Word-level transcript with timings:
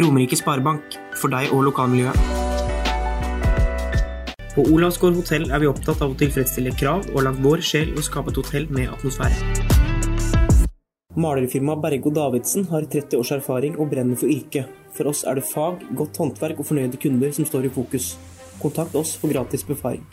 Romerike 0.00 0.36
Sparebank, 0.38 0.96
for 1.20 1.32
deg 1.32 1.52
og 1.52 1.66
lokalmiljøet. 1.68 2.38
På 4.54 4.64
Olavsgård 4.66 5.14
hotell 5.20 5.44
er 5.52 5.60
vi 5.62 5.68
opptatt 5.70 6.00
av 6.02 6.14
å 6.14 6.16
tilfredsstille 6.18 6.72
krav 6.74 7.04
og 7.12 7.22
lagt 7.26 7.42
vår 7.44 7.62
sjel 7.62 7.92
i 7.92 8.00
å 8.00 8.04
skape 8.04 8.32
et 8.32 8.40
hotell 8.40 8.66
med 8.74 8.90
atmosfære. 8.90 9.68
Malerfirmaet 11.20 11.82
Bergo 11.82 12.10
Davidsen 12.14 12.66
har 12.70 12.86
30 12.86 13.18
års 13.18 13.32
erfaring 13.34 13.76
og 13.78 13.90
brenner 13.92 14.18
for 14.18 14.30
yrket. 14.30 14.70
For 14.96 15.10
oss 15.10 15.22
er 15.26 15.38
det 15.38 15.46
fag, 15.46 15.84
godt 15.98 16.18
håndverk 16.22 16.62
og 16.62 16.68
fornøyde 16.70 17.00
kunder 17.02 17.34
som 17.34 17.46
står 17.46 17.68
i 17.68 17.72
fokus. 17.74 18.14
Kontakt 18.62 18.96
oss 18.98 19.16
for 19.18 19.32
gratis 19.32 19.66
befaring. 19.66 20.06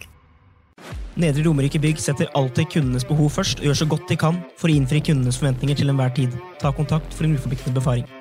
Nedre 1.18 1.48
Romerike 1.48 1.82
Bygg 1.82 2.02
setter 2.02 2.30
alltid 2.38 2.70
kundenes 2.76 3.08
behov 3.08 3.32
først 3.40 3.64
og 3.64 3.72
gjør 3.72 3.82
så 3.82 3.90
godt 3.90 4.10
de 4.10 4.20
kan 4.22 4.38
for 4.58 4.70
å 4.70 4.78
innfri 4.78 5.02
kundenes 5.02 5.40
forventninger 5.42 5.82
til 5.82 5.94
enhver 5.94 6.14
tid. 6.18 6.38
Ta 6.62 6.74
kontakt 6.76 7.14
for 7.14 7.26
en 7.26 7.38
uforpliktende 7.38 7.80
befaring. 7.80 8.17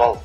Dødball. 0.00 0.16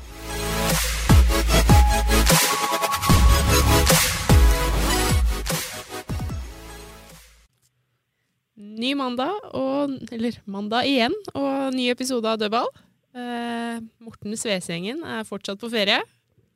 Ny 8.56 8.94
mandag, 8.96 9.32
og, 9.56 9.92
eller 10.12 10.38
mandag 10.48 10.88
igjen, 10.88 11.14
og 11.34 11.74
ny 11.76 11.90
episode 11.92 12.28
av 12.28 12.40
Dødball. 12.40 12.68
Eh, 13.16 13.82
Morten 14.04 14.36
Svesgjengen 14.36 15.02
er 15.04 15.28
fortsatt 15.28 15.60
på 15.60 15.70
ferie, 15.72 16.00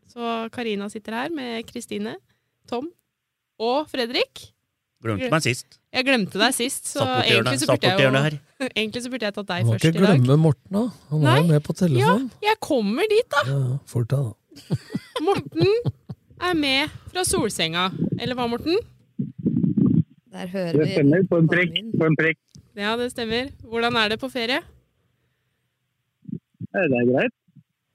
så 0.08 0.46
Karina 0.52 0.88
sitter 0.92 1.16
her 1.16 1.34
med 1.34 1.68
Kristine, 1.68 2.16
Tom 2.68 2.88
og 3.60 3.88
Fredrik. 3.92 4.48
Glemte 5.04 5.28
meg 5.32 5.44
sist. 5.44 5.80
Jeg 5.92 6.08
glemte 6.08 6.40
deg 6.40 6.56
sist, 6.56 6.88
så 6.88 7.02
Satt 7.02 7.12
borti 7.18 7.34
egentlig 7.34 7.36
hjørnet, 7.36 7.60
så, 7.60 7.74
burde 7.74 7.90
jeg 7.90 8.24
her. 8.28 8.40
jo, 8.40 8.49
egentlig 8.78 9.02
så 9.04 9.12
burde 9.12 9.28
jeg 9.28 9.36
tatt 9.36 9.48
deg 9.50 9.70
først 9.70 9.84
i 9.84 9.90
dag. 9.90 9.96
Må 9.96 10.12
ikke 10.14 10.26
glemme 10.26 10.36
Morten, 10.44 10.76
da. 10.76 10.84
Han 11.10 11.26
er 11.26 11.40
jo 11.40 11.48
med 11.50 11.64
på 11.66 11.76
Ja, 11.96 12.12
jeg 12.44 12.60
kommer 12.64 13.10
dit, 13.10 13.26
da! 13.34 13.42
Ja, 13.48 13.78
fort 13.90 14.12
deg, 14.12 14.30
da. 14.30 14.78
Morten 15.28 15.72
er 16.40 16.56
med 16.58 16.96
fra 17.12 17.24
solsenga. 17.26 17.88
Eller 18.18 18.38
hva, 18.38 18.48
Morten? 18.50 18.78
Der 20.30 20.46
hører 20.50 20.78
vi 20.78 20.84
Det 20.84 20.92
stemmer. 20.94 21.26
På 21.30 21.40
en 21.40 21.50
prikk. 21.50 21.76
På 21.98 22.06
en 22.08 22.16
prikk. 22.18 22.40
Ja, 22.78 22.94
det 22.96 23.10
stemmer. 23.12 23.50
Hvordan 23.66 23.98
er 23.98 24.12
det 24.14 24.20
på 24.22 24.30
ferie? 24.32 24.60
Det 26.70 26.86
er 26.86 27.06
greit. 27.08 27.36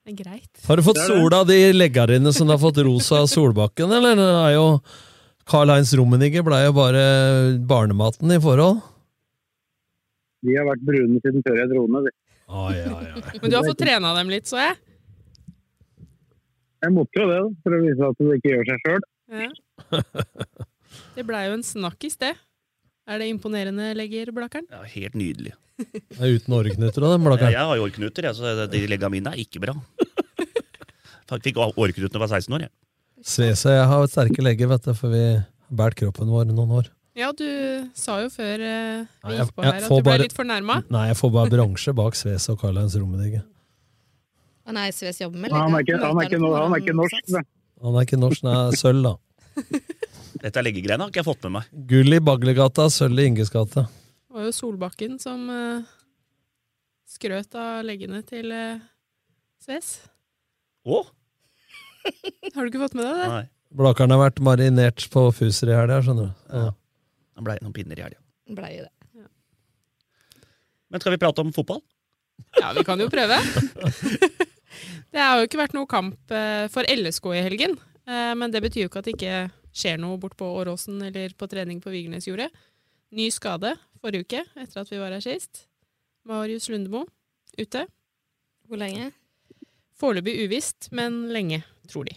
Det 0.05 0.13
er 0.13 0.17
greit. 0.19 0.65
Har 0.67 0.77
du 0.77 0.85
fått 0.85 0.99
sola 1.01 1.41
av 1.41 1.47
de 1.49 1.57
leggerne 1.73 2.33
som 2.35 2.51
har 2.51 2.59
fått 2.61 2.81
rosa 2.85 3.23
av 3.23 3.29
Solbakken, 3.31 3.89
eller? 3.89 4.19
Det 4.19 4.27
er 4.43 4.51
jo 4.57 4.65
Karl-Heinz 5.49 5.93
Rummenigge 5.97 6.43
ble 6.45 6.59
jo 6.65 6.75
bare 6.75 7.05
barnematen 7.69 8.33
i 8.35 8.41
forhold. 8.41 8.83
De 10.45 10.55
har 10.57 10.67
vært 10.69 10.85
brune 10.87 11.21
siden 11.23 11.45
før 11.45 11.59
jeg 11.61 11.71
dro 11.71 11.85
ned. 11.95 12.11
Ai, 12.45 12.75
ai, 12.85 13.05
ai. 13.15 13.39
Men 13.41 13.49
du 13.51 13.57
har 13.57 13.65
fått 13.65 13.81
trena 13.81 14.13
dem 14.19 14.31
litt, 14.33 14.49
så 14.49 14.59
jeg. 14.61 14.77
Jeg 16.85 16.93
måtte 16.93 17.21
jo 17.21 17.27
det, 17.31 17.41
for 17.65 17.73
å 17.73 17.81
vise 17.81 18.09
at 18.11 18.21
det 18.21 18.39
ikke 18.39 18.51
gjør 18.53 18.65
seg 18.69 18.83
sjøl. 18.85 19.05
Ja. 19.35 20.01
Det 21.15 21.25
blei 21.25 21.45
jo 21.47 21.55
en 21.57 21.65
snakkis, 21.65 22.19
det. 22.21 22.35
Er 23.09 23.21
det 23.21 23.29
imponerende, 23.29 23.91
legger 23.97 24.29
Blakkeren? 24.35 24.67
Ja, 24.73 24.83
helt 24.95 25.17
nydelig. 25.17 25.53
Det 25.77 26.21
er 26.21 26.37
uten 26.37 26.55
åreknuter 26.55 27.03
av 27.03 27.15
dem, 27.15 27.25
blakkeren. 27.27 27.51
jeg 27.51 27.67
har 27.67 27.77
jo 27.79 27.85
årknuter, 27.85 28.29
så 28.37 28.53
de 28.71 28.81
leggene 28.87 29.11
mine 29.17 29.33
er 29.33 29.41
ikke 29.43 29.61
bra. 29.65 29.75
Jeg 31.25 31.41
fikk 31.41 31.57
årknutene 31.57 32.11
da 32.13 32.19
jeg 32.19 32.21
var 32.21 32.29
16 32.37 32.53
år. 32.53 32.63
Jeg. 32.67 33.55
så 33.57 33.71
jeg 33.73 33.85
har 33.89 34.03
sterke 34.11 34.43
legger, 34.45 34.69
vet 34.69 34.83
du, 34.85 34.91
for 34.93 35.09
vi 35.09 35.23
har 35.33 35.47
båret 35.73 35.97
kroppen 35.97 36.29
vår 36.29 36.51
noen 36.51 36.75
år. 36.77 36.91
Ja, 37.15 37.29
du 37.31 37.45
sa 37.95 38.17
jo 38.25 38.29
før 38.33 38.59
eh, 38.59 39.05
vi 39.23 39.29
Nei, 39.31 39.35
gikk 39.39 39.51
på 39.55 39.63
jeg- 39.63 39.71
her 39.71 39.77
at 39.77 39.87
du 39.87 39.95
ble 39.95 40.03
bare- 40.03 40.23
litt 40.25 40.33
fornærma. 40.35 40.75
Nei, 40.91 41.07
jeg 41.07 41.17
får 41.21 41.31
bare 41.31 41.49
bransje 41.53 41.93
bak 41.95 42.15
Sves 42.19 42.49
og 42.51 42.59
Carlines 42.59 42.95
Rommedigge. 42.99 43.43
Han 44.67 44.77
er 44.81 44.91
Sves 44.91 45.21
jobber 45.21 45.39
med 45.39 45.51
Han, 45.55 45.73
er 45.75 45.83
ikke- 45.85 45.99
han, 46.01 46.17
er 46.17 46.25
ikke 46.27 46.39
han 46.41 46.73
er 46.73 46.81
ikke 46.81 46.95
norsk. 46.97 47.31
da. 47.31 47.41
Han 47.85 47.95
er 47.95 48.05
ikke 48.05 48.19
norsk, 48.19 48.41
han 48.43 48.73
er 48.73 48.75
sølv, 48.75 49.03
da. 49.03 49.15
Dette 50.45 50.61
leggegreiene 50.65 50.99
har 51.05 51.09
ikke 51.13 51.21
jeg 51.23 51.29
fått 51.29 51.43
med 51.47 51.51
meg. 51.55 51.69
Gull 51.87 52.13
i 52.13 52.19
Baglegata, 52.19 52.89
sølv 52.91 53.19
i 53.23 53.27
Inges 53.31 53.49
gate. 53.53 53.85
Det 53.87 54.35
var 54.35 54.43
jo 54.49 54.51
Solbakken 54.51 55.19
som 55.21 55.49
eh, 55.49 55.83
skrøt 57.07 57.55
av 57.55 57.85
leggene 57.87 58.19
til 58.27 58.51
uh, 58.51 58.79
Sves. 59.63 60.01
Å? 60.85 61.05
Har 62.53 62.65
du 62.65 62.69
ikke 62.69 62.83
fått 62.83 62.93
med 62.99 63.05
deg 63.07 63.21
det? 63.23 63.27
Nei. 63.31 63.45
Blakeren 63.75 64.11
har 64.11 64.19
vært 64.29 64.41
marinert 64.43 65.05
på 65.11 65.23
Fuser 65.33 65.71
i 65.71 65.77
helga, 65.79 66.01
skjønner 66.03 66.27
du. 66.33 66.43
Ja. 66.51 66.71
Det 67.35 67.43
blei 67.43 67.57
noen 67.61 67.73
pinner 67.75 67.99
i 67.99 68.05
helga. 68.05 68.21
Blei 68.55 68.71
det. 68.79 68.91
Ja. 69.19 69.27
Men 70.93 71.01
skal 71.03 71.15
vi 71.15 71.19
prate 71.21 71.41
om 71.43 71.51
fotball? 71.55 71.81
Ja, 72.59 72.71
vi 72.75 72.83
kan 72.87 72.99
jo 72.99 73.07
prøve. 73.11 73.37
det 75.13 75.19
har 75.23 75.39
jo 75.39 75.47
ikke 75.47 75.59
vært 75.59 75.75
noe 75.75 75.89
kamp 75.89 76.31
eh, 76.35 76.65
for 76.71 76.87
LSK 76.87 77.27
i 77.35 77.43
helgen. 77.45 77.75
eh, 78.07 78.31
Men 78.39 78.51
det 78.53 78.61
betyr 78.63 78.85
jo 78.85 78.91
ikke 78.91 79.01
at 79.03 79.09
det 79.09 79.15
ikke 79.17 79.35
skjer 79.75 79.99
noe 79.99 80.19
bort 80.21 80.37
på 80.39 80.47
Åråsen 80.61 81.01
eller 81.09 81.35
på 81.35 81.47
trening 81.51 81.81
på 81.83 81.91
Vigernesjordet. 81.93 82.49
Ny 83.15 83.27
skade 83.31 83.75
forrige 84.01 84.25
uke, 84.27 84.43
etter 84.61 84.81
at 84.83 84.91
vi 84.91 84.99
var 85.01 85.15
her 85.15 85.23
sist. 85.23 85.65
Marius 86.27 86.69
Lundemo 86.71 87.05
ute. 87.59 87.85
Hvor 88.67 88.79
lenge? 88.81 89.11
Foreløpig 89.99 90.37
uvisst, 90.45 90.89
men 90.95 91.25
lenge, 91.31 91.61
tror 91.87 92.07
de. 92.09 92.15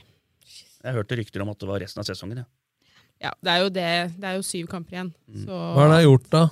Jeg 0.83 0.95
hørte 0.97 1.19
rykter 1.19 1.43
om 1.45 1.51
at 1.53 1.59
det 1.61 1.69
var 1.71 1.83
resten 1.83 2.03
av 2.03 2.07
sesongen. 2.09 2.41
Ja. 2.43 2.49
Ja, 3.21 3.33
det 3.43 3.51
er 3.51 3.63
jo 3.65 3.69
det. 3.75 3.89
Det 4.21 4.29
er 4.31 4.37
jo 4.39 4.45
syv 4.47 4.69
kamper 4.71 4.95
igjen. 4.95 5.13
Så 5.45 5.51
Hva 5.51 5.85
har 5.87 5.95
han 5.97 6.05
gjort, 6.05 6.29
da? 6.31 6.43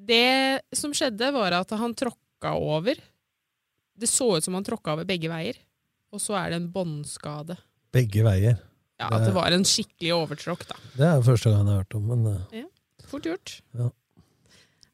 Det 0.00 0.60
som 0.72 0.94
skjedde, 0.96 1.28
var 1.36 1.52
at 1.58 1.70
han 1.76 1.92
tråkka 1.94 2.54
over. 2.56 2.96
Det 4.00 4.08
så 4.08 4.30
ut 4.38 4.44
som 4.46 4.56
han 4.56 4.64
tråkka 4.64 4.94
over 4.96 5.04
begge 5.08 5.28
veier. 5.28 5.58
Og 6.10 6.22
så 6.24 6.34
er 6.40 6.50
det 6.54 6.60
en 6.62 6.70
båndskade. 6.72 7.58
Begge 7.92 8.24
veier. 8.24 8.56
Ja, 9.00 9.08
At 9.16 9.26
det 9.28 9.32
var 9.36 9.52
en 9.52 9.64
skikkelig 9.64 10.12
overtråkk, 10.16 10.64
da. 10.68 10.76
Det 10.96 11.06
er 11.08 11.22
første 11.24 11.52
gang 11.52 11.64
jeg 11.68 11.72
har 11.72 11.82
hørt 11.84 11.94
om, 11.96 12.08
men 12.10 12.26
ja, 12.52 12.64
Fort 13.08 13.24
gjort. 13.26 13.54
Ja. 13.76 13.88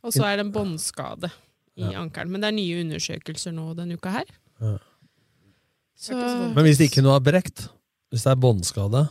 Og 0.07 0.13
så 0.15 0.23
er 0.29 0.37
det 0.39 0.47
en 0.47 0.53
båndskade 0.55 1.31
i 1.77 1.83
Ja. 1.91 2.01
ankelen. 2.01 2.31
Men 2.33 2.41
det 2.41 2.49
er 2.49 2.57
nye 2.57 2.81
undersøkelser 2.85 3.53
nå 3.53 3.75
denne 3.77 3.95
uka 3.99 4.11
her. 4.11 4.25
Ja. 4.61 4.77
Så 5.97 6.15
Men 6.55 6.65
hvis 6.65 6.79
det 6.79 6.91
ikke 6.91 7.03
noe 7.03 7.17
er 7.17 7.25
brekt, 7.25 7.69
hvis 8.13 8.23
det 8.25 8.31
er 8.33 8.41
båndskade, 8.41 9.09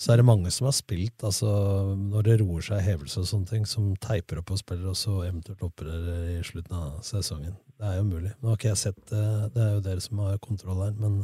så 0.00 0.14
er 0.14 0.20
det 0.20 0.24
mange 0.24 0.48
som 0.54 0.64
har 0.64 0.72
spilt, 0.72 1.20
altså 1.26 1.50
når 1.98 2.24
det 2.24 2.36
roer 2.40 2.64
seg 2.64 2.80
hevelse 2.86 3.20
og 3.20 3.26
sånne 3.28 3.50
ting, 3.50 3.66
som 3.68 3.90
teiper 4.00 4.40
opp 4.40 4.54
og 4.54 4.60
spiller, 4.62 4.88
og 4.94 4.96
så 4.96 5.18
eventuelt 5.26 5.60
opererer 5.66 6.38
i 6.38 6.44
slutten 6.46 6.78
av 6.78 7.02
sesongen. 7.04 7.52
Det 7.76 7.88
er 7.88 7.98
jo 7.98 8.06
mulig. 8.08 8.32
Nå 8.40 8.48
har 8.48 8.56
ikke 8.56 8.70
jeg 8.70 8.80
sett 8.80 9.02
det, 9.12 9.26
det 9.52 9.60
er 9.66 9.74
jo 9.74 9.84
dere 9.84 10.04
som 10.04 10.22
har 10.24 10.40
kontroll 10.40 10.80
her, 10.86 10.96
men 10.96 11.20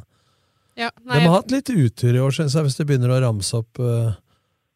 ja, 0.76 0.90
de 0.92 1.22
har 1.22 1.32
hatt 1.38 1.54
litt 1.54 1.72
utur 1.72 2.12
i 2.12 2.20
år, 2.20 2.34
synes 2.36 2.52
jeg, 2.52 2.66
hvis 2.66 2.76
du 2.76 2.82
begynner 2.84 3.14
å 3.14 3.20
ramse 3.24 3.56
opp 3.56 3.80
uh, 3.80 4.12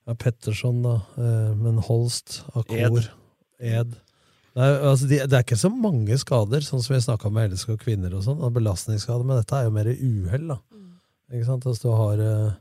ja, 0.09 0.17
Petterson, 0.17 0.81
da, 0.87 0.95
uh, 1.21 1.51
men 1.61 1.83
Holst, 1.85 2.39
Akor, 2.57 3.05
Ed. 3.61 3.93
Det 4.57 4.65
er, 4.65 4.81
altså, 4.81 5.11
de, 5.11 5.21
det 5.29 5.37
er 5.37 5.45
ikke 5.45 5.61
så 5.61 5.69
mange 5.71 6.17
skader, 6.19 6.65
sånn 6.65 6.81
som 6.81 6.97
vi 6.97 7.03
snakka 7.05 7.29
med 7.37 7.53
LSK 7.53 7.77
og 7.77 7.85
kvinner 7.85 8.17
og 8.17 8.25
sånn, 8.25 8.41
og 8.41 8.57
belastningsskader, 8.57 9.29
men 9.29 9.43
dette 9.43 9.61
er 9.61 9.69
jo 9.69 9.77
mer 9.77 9.93
uhell, 9.93 10.49
da. 10.55 10.59
Ikke 11.31 11.47
sant? 11.53 11.69
Altså, 11.69 11.85
du 11.85 12.01
har 12.01 12.25
eh, 12.25 12.59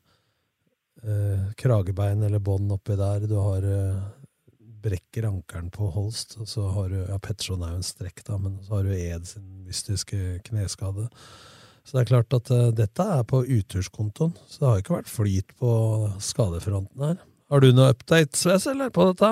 eh, 1.03 1.51
kragebein 1.59 2.23
eller 2.23 2.41
bånd 2.43 2.71
oppi 2.75 2.97
der, 2.99 3.27
du 3.27 3.35
har 3.39 3.65
eh, 3.65 3.99
brekker 4.83 5.27
ankelen 5.29 5.69
på 5.73 5.89
Holst, 5.93 6.37
og 6.39 6.47
så 6.47 6.67
har 6.75 6.89
du 6.91 6.97
ja, 7.01 7.19
Petterson 7.21 7.63
er 7.63 7.75
jo 7.75 7.81
en 7.81 7.87
strekk, 7.87 8.23
da, 8.27 8.39
men 8.39 8.59
så 8.63 8.77
har 8.77 8.87
du 8.87 8.95
Ed 8.95 9.27
sin 9.27 9.47
mystiske 9.67 10.39
kneskade. 10.47 11.09
Så 11.83 11.97
det 11.97 12.03
er 12.03 12.11
klart 12.11 12.35
at 12.37 12.51
eh, 12.53 12.67
dette 12.77 13.07
er 13.17 13.23
på 13.27 13.43
uturskontoen, 13.47 14.35
så 14.47 14.61
det 14.61 14.69
har 14.69 14.83
ikke 14.83 14.97
vært 14.99 15.11
flyt 15.11 15.55
på 15.59 15.71
skadefronten 16.23 17.07
her. 17.07 17.17
Har 17.49 17.63
du 17.63 17.71
noe 17.73 17.95
update, 17.95 18.37
Sves, 18.37 18.67
eller, 18.69 18.91
på 18.93 19.09
dette? 19.09 19.31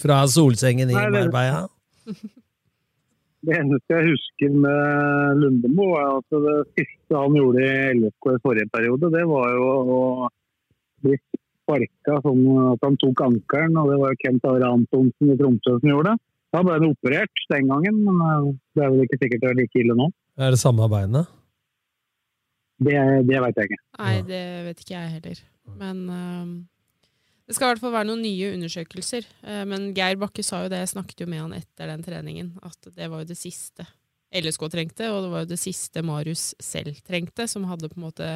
Fra 0.00 0.22
solsengen 0.30 0.90
i 0.90 0.96
Marbella? 0.96 1.66
Det 3.44 3.52
eneste 3.60 3.92
jeg 3.92 4.08
husker 4.08 4.54
med 4.56 5.40
Lundemo, 5.42 5.90
er 6.00 6.14
at 6.16 6.36
det 6.46 6.54
siste 6.78 7.18
han 7.18 7.34
gjorde 7.36 7.60
i 7.60 7.90
LFK 7.98 8.28
i 8.30 8.40
forrige 8.40 8.70
periode, 8.72 9.10
det 9.12 9.24
var 9.28 9.50
jo 9.52 9.66
å 9.68 9.98
bli 11.04 11.18
sparka 11.64 12.18
sånn 12.24 12.42
at 12.72 12.84
han 12.84 12.98
tok 13.00 13.24
ankelen. 13.24 13.78
Og 13.80 13.92
det 13.92 14.00
var 14.02 14.12
jo 14.12 14.20
Kent 14.24 14.50
Are 14.50 14.72
Antonsen 14.72 15.32
i 15.32 15.38
Tromsø 15.40 15.78
som 15.78 15.90
gjorde 15.90 16.12
det. 16.12 16.26
Da 16.54 16.60
ble 16.62 16.76
han 16.76 16.86
operert 16.86 17.46
den 17.50 17.70
gangen, 17.70 17.96
men 18.06 18.20
eh, 18.26 18.52
det 18.76 18.84
er 18.84 18.92
vel 18.92 19.06
ikke 19.06 19.22
sikkert 19.22 19.42
det 19.42 19.50
er 19.50 19.58
like 19.58 19.80
ille 19.80 19.96
nå. 19.98 20.10
Er 20.38 20.54
det 20.54 20.60
samme 20.60 20.86
beinet? 20.90 21.32
Det, 22.84 22.94
det 23.26 23.40
veit 23.42 23.58
jeg 23.58 23.70
ikke. 23.70 23.82
Nei, 23.98 24.14
det 24.28 24.44
vet 24.68 24.80
ikke 24.82 24.94
jeg 24.94 25.12
heller. 25.16 25.42
Men 25.80 26.00
øhm, 26.10 26.54
det 27.46 27.56
skal 27.56 27.68
i 27.68 27.72
hvert 27.72 27.82
fall 27.82 27.94
være 27.94 28.08
noen 28.10 28.24
nye 28.24 28.52
undersøkelser. 28.54 29.26
Eh, 29.46 29.64
men 29.70 29.90
Geir 29.96 30.18
Bakke 30.20 30.44
sa 30.46 30.64
jo 30.64 30.72
det, 30.72 30.82
jeg 30.84 30.94
snakket 30.94 31.24
jo 31.24 31.28
med 31.30 31.42
han 31.42 31.56
etter 31.58 31.90
den 31.90 32.06
treningen, 32.06 32.54
at 32.66 32.90
det 32.94 33.10
var 33.10 33.22
jo 33.22 33.30
det 33.30 33.38
siste 33.40 33.86
LSK 34.34 34.66
trengte, 34.72 35.08
og 35.14 35.24
det 35.24 35.30
var 35.30 35.44
jo 35.44 35.52
det 35.52 35.60
siste 35.62 36.02
Marius 36.06 36.52
selv 36.62 36.98
trengte, 37.06 37.46
som 37.50 37.66
hadde 37.70 37.90
på 37.92 38.00
en 38.00 38.06
måte 38.08 38.30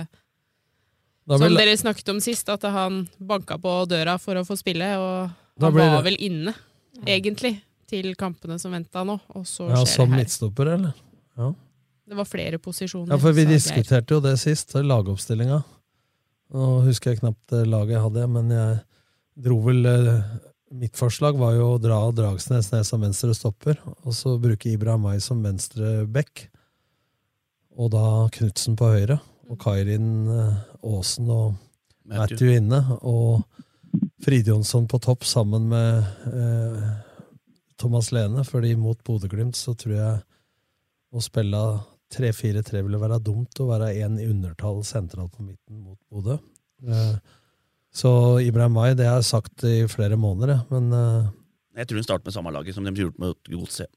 Som 1.37 1.49
blir- 1.53 1.59
dere 1.59 1.77
snakket 1.77 2.09
om 2.09 2.21
sist, 2.25 2.49
at 2.49 2.63
han 2.63 3.09
banka 3.21 3.59
på 3.61 3.87
døra 3.89 4.19
for 4.19 4.35
å 4.41 4.47
få 4.47 4.57
spille, 4.57 4.97
og 4.97 5.31
Da 5.59 5.67
han 5.67 5.75
blir 5.75 5.91
var 5.93 6.03
vel 6.03 6.17
inne, 6.17 6.55
egentlig, 7.05 7.61
til 7.87 8.15
kampene 8.15 8.59
som 8.61 8.73
venta 8.73 9.05
nå, 9.05 9.21
og 9.35 9.45
så 9.45 9.69
Ja, 9.69 9.83
skjer 9.85 9.87
Som 9.97 10.11
det 10.11 10.15
her. 10.17 10.25
midtstopper, 10.25 10.67
eller? 10.75 10.95
Ja. 11.37 11.53
Det 12.09 12.17
var 12.17 12.25
flere 12.25 12.59
posisjoner. 12.59 13.11
Ja, 13.11 13.17
for 13.19 13.33
vi 13.33 13.45
diskuterte 13.45 14.09
jo 14.17 14.21
det 14.21 14.39
sist, 14.39 14.73
lagoppstillinga. 14.73 15.63
Nå 16.55 16.83
husker 16.87 17.11
jeg 17.13 17.21
knapt 17.21 17.53
laget 17.69 17.91
jeg 17.91 18.01
hadde, 18.01 18.29
men 18.31 18.49
jeg 18.49 18.81
dro 19.45 19.61
vel 19.61 19.85
eh, 19.87 20.23
Mitt 20.71 20.93
forslag 20.93 21.35
var 21.39 21.55
jo 21.55 21.79
å 21.79 21.81
dra 21.81 22.11
Dragsnes 22.13 22.71
ned 22.73 22.85
som 22.85 23.01
venstre 23.01 23.33
stopper, 23.35 23.79
og 24.05 24.13
så 24.13 24.39
bruke 24.39 24.67
Ibrahim 24.71 25.01
May 25.01 25.19
som 25.19 25.43
venstre 25.43 26.07
back. 26.07 26.51
Og 27.79 27.91
da 27.91 28.29
Knutsen 28.29 28.77
på 28.77 28.85
høyre, 28.93 29.19
og 29.49 29.59
Kairin 29.63 30.09
eh, 30.33 30.57
Aasen 30.85 31.31
og 31.33 31.55
Matthew. 32.05 32.21
Matthew 32.21 32.57
inne. 32.59 32.81
Og 33.01 33.45
Fride 34.25 34.53
Jonsson 34.53 34.89
på 34.91 35.01
topp 35.03 35.25
sammen 35.29 35.69
med 35.71 36.05
eh, 36.33 36.89
Thomas 37.79 38.11
Lene, 38.13 38.45
fordi 38.45 38.75
mot 38.77 38.99
Bodø-Glimt 39.07 39.57
så 39.57 39.75
tror 39.79 39.95
jeg 39.95 40.19
å 41.15 41.23
spille 41.25 41.63
3-4-3 42.15 42.83
ville 42.85 43.01
være 43.01 43.21
dumt 43.25 43.61
å 43.61 43.69
være 43.69 43.93
én 44.01 44.17
i 44.21 44.29
undertall 44.29 44.81
sentralt 44.87 45.35
på 45.37 45.45
midten 45.45 45.83
mot 45.85 45.99
Bodø. 46.11 46.39
Eh, 46.85 47.15
så 47.95 48.11
Ibrahim 48.45 48.75
May, 48.77 48.97
det 48.97 49.09
har 49.09 49.21
jeg 49.21 49.31
sagt 49.31 49.65
i 49.69 49.79
flere 49.91 50.19
måneder, 50.21 50.65
men 50.73 50.91
eh, 50.93 51.31
Jeg 51.81 51.89
tror 51.89 52.01
hun 52.01 52.09
starter 52.09 52.29
med 52.29 52.37
samme 52.37 52.53
laget 52.55 52.77
som 52.77 52.85
de 52.85 52.93
gjorde 52.97 53.23
med 53.23 53.39
Godset. 53.49 53.89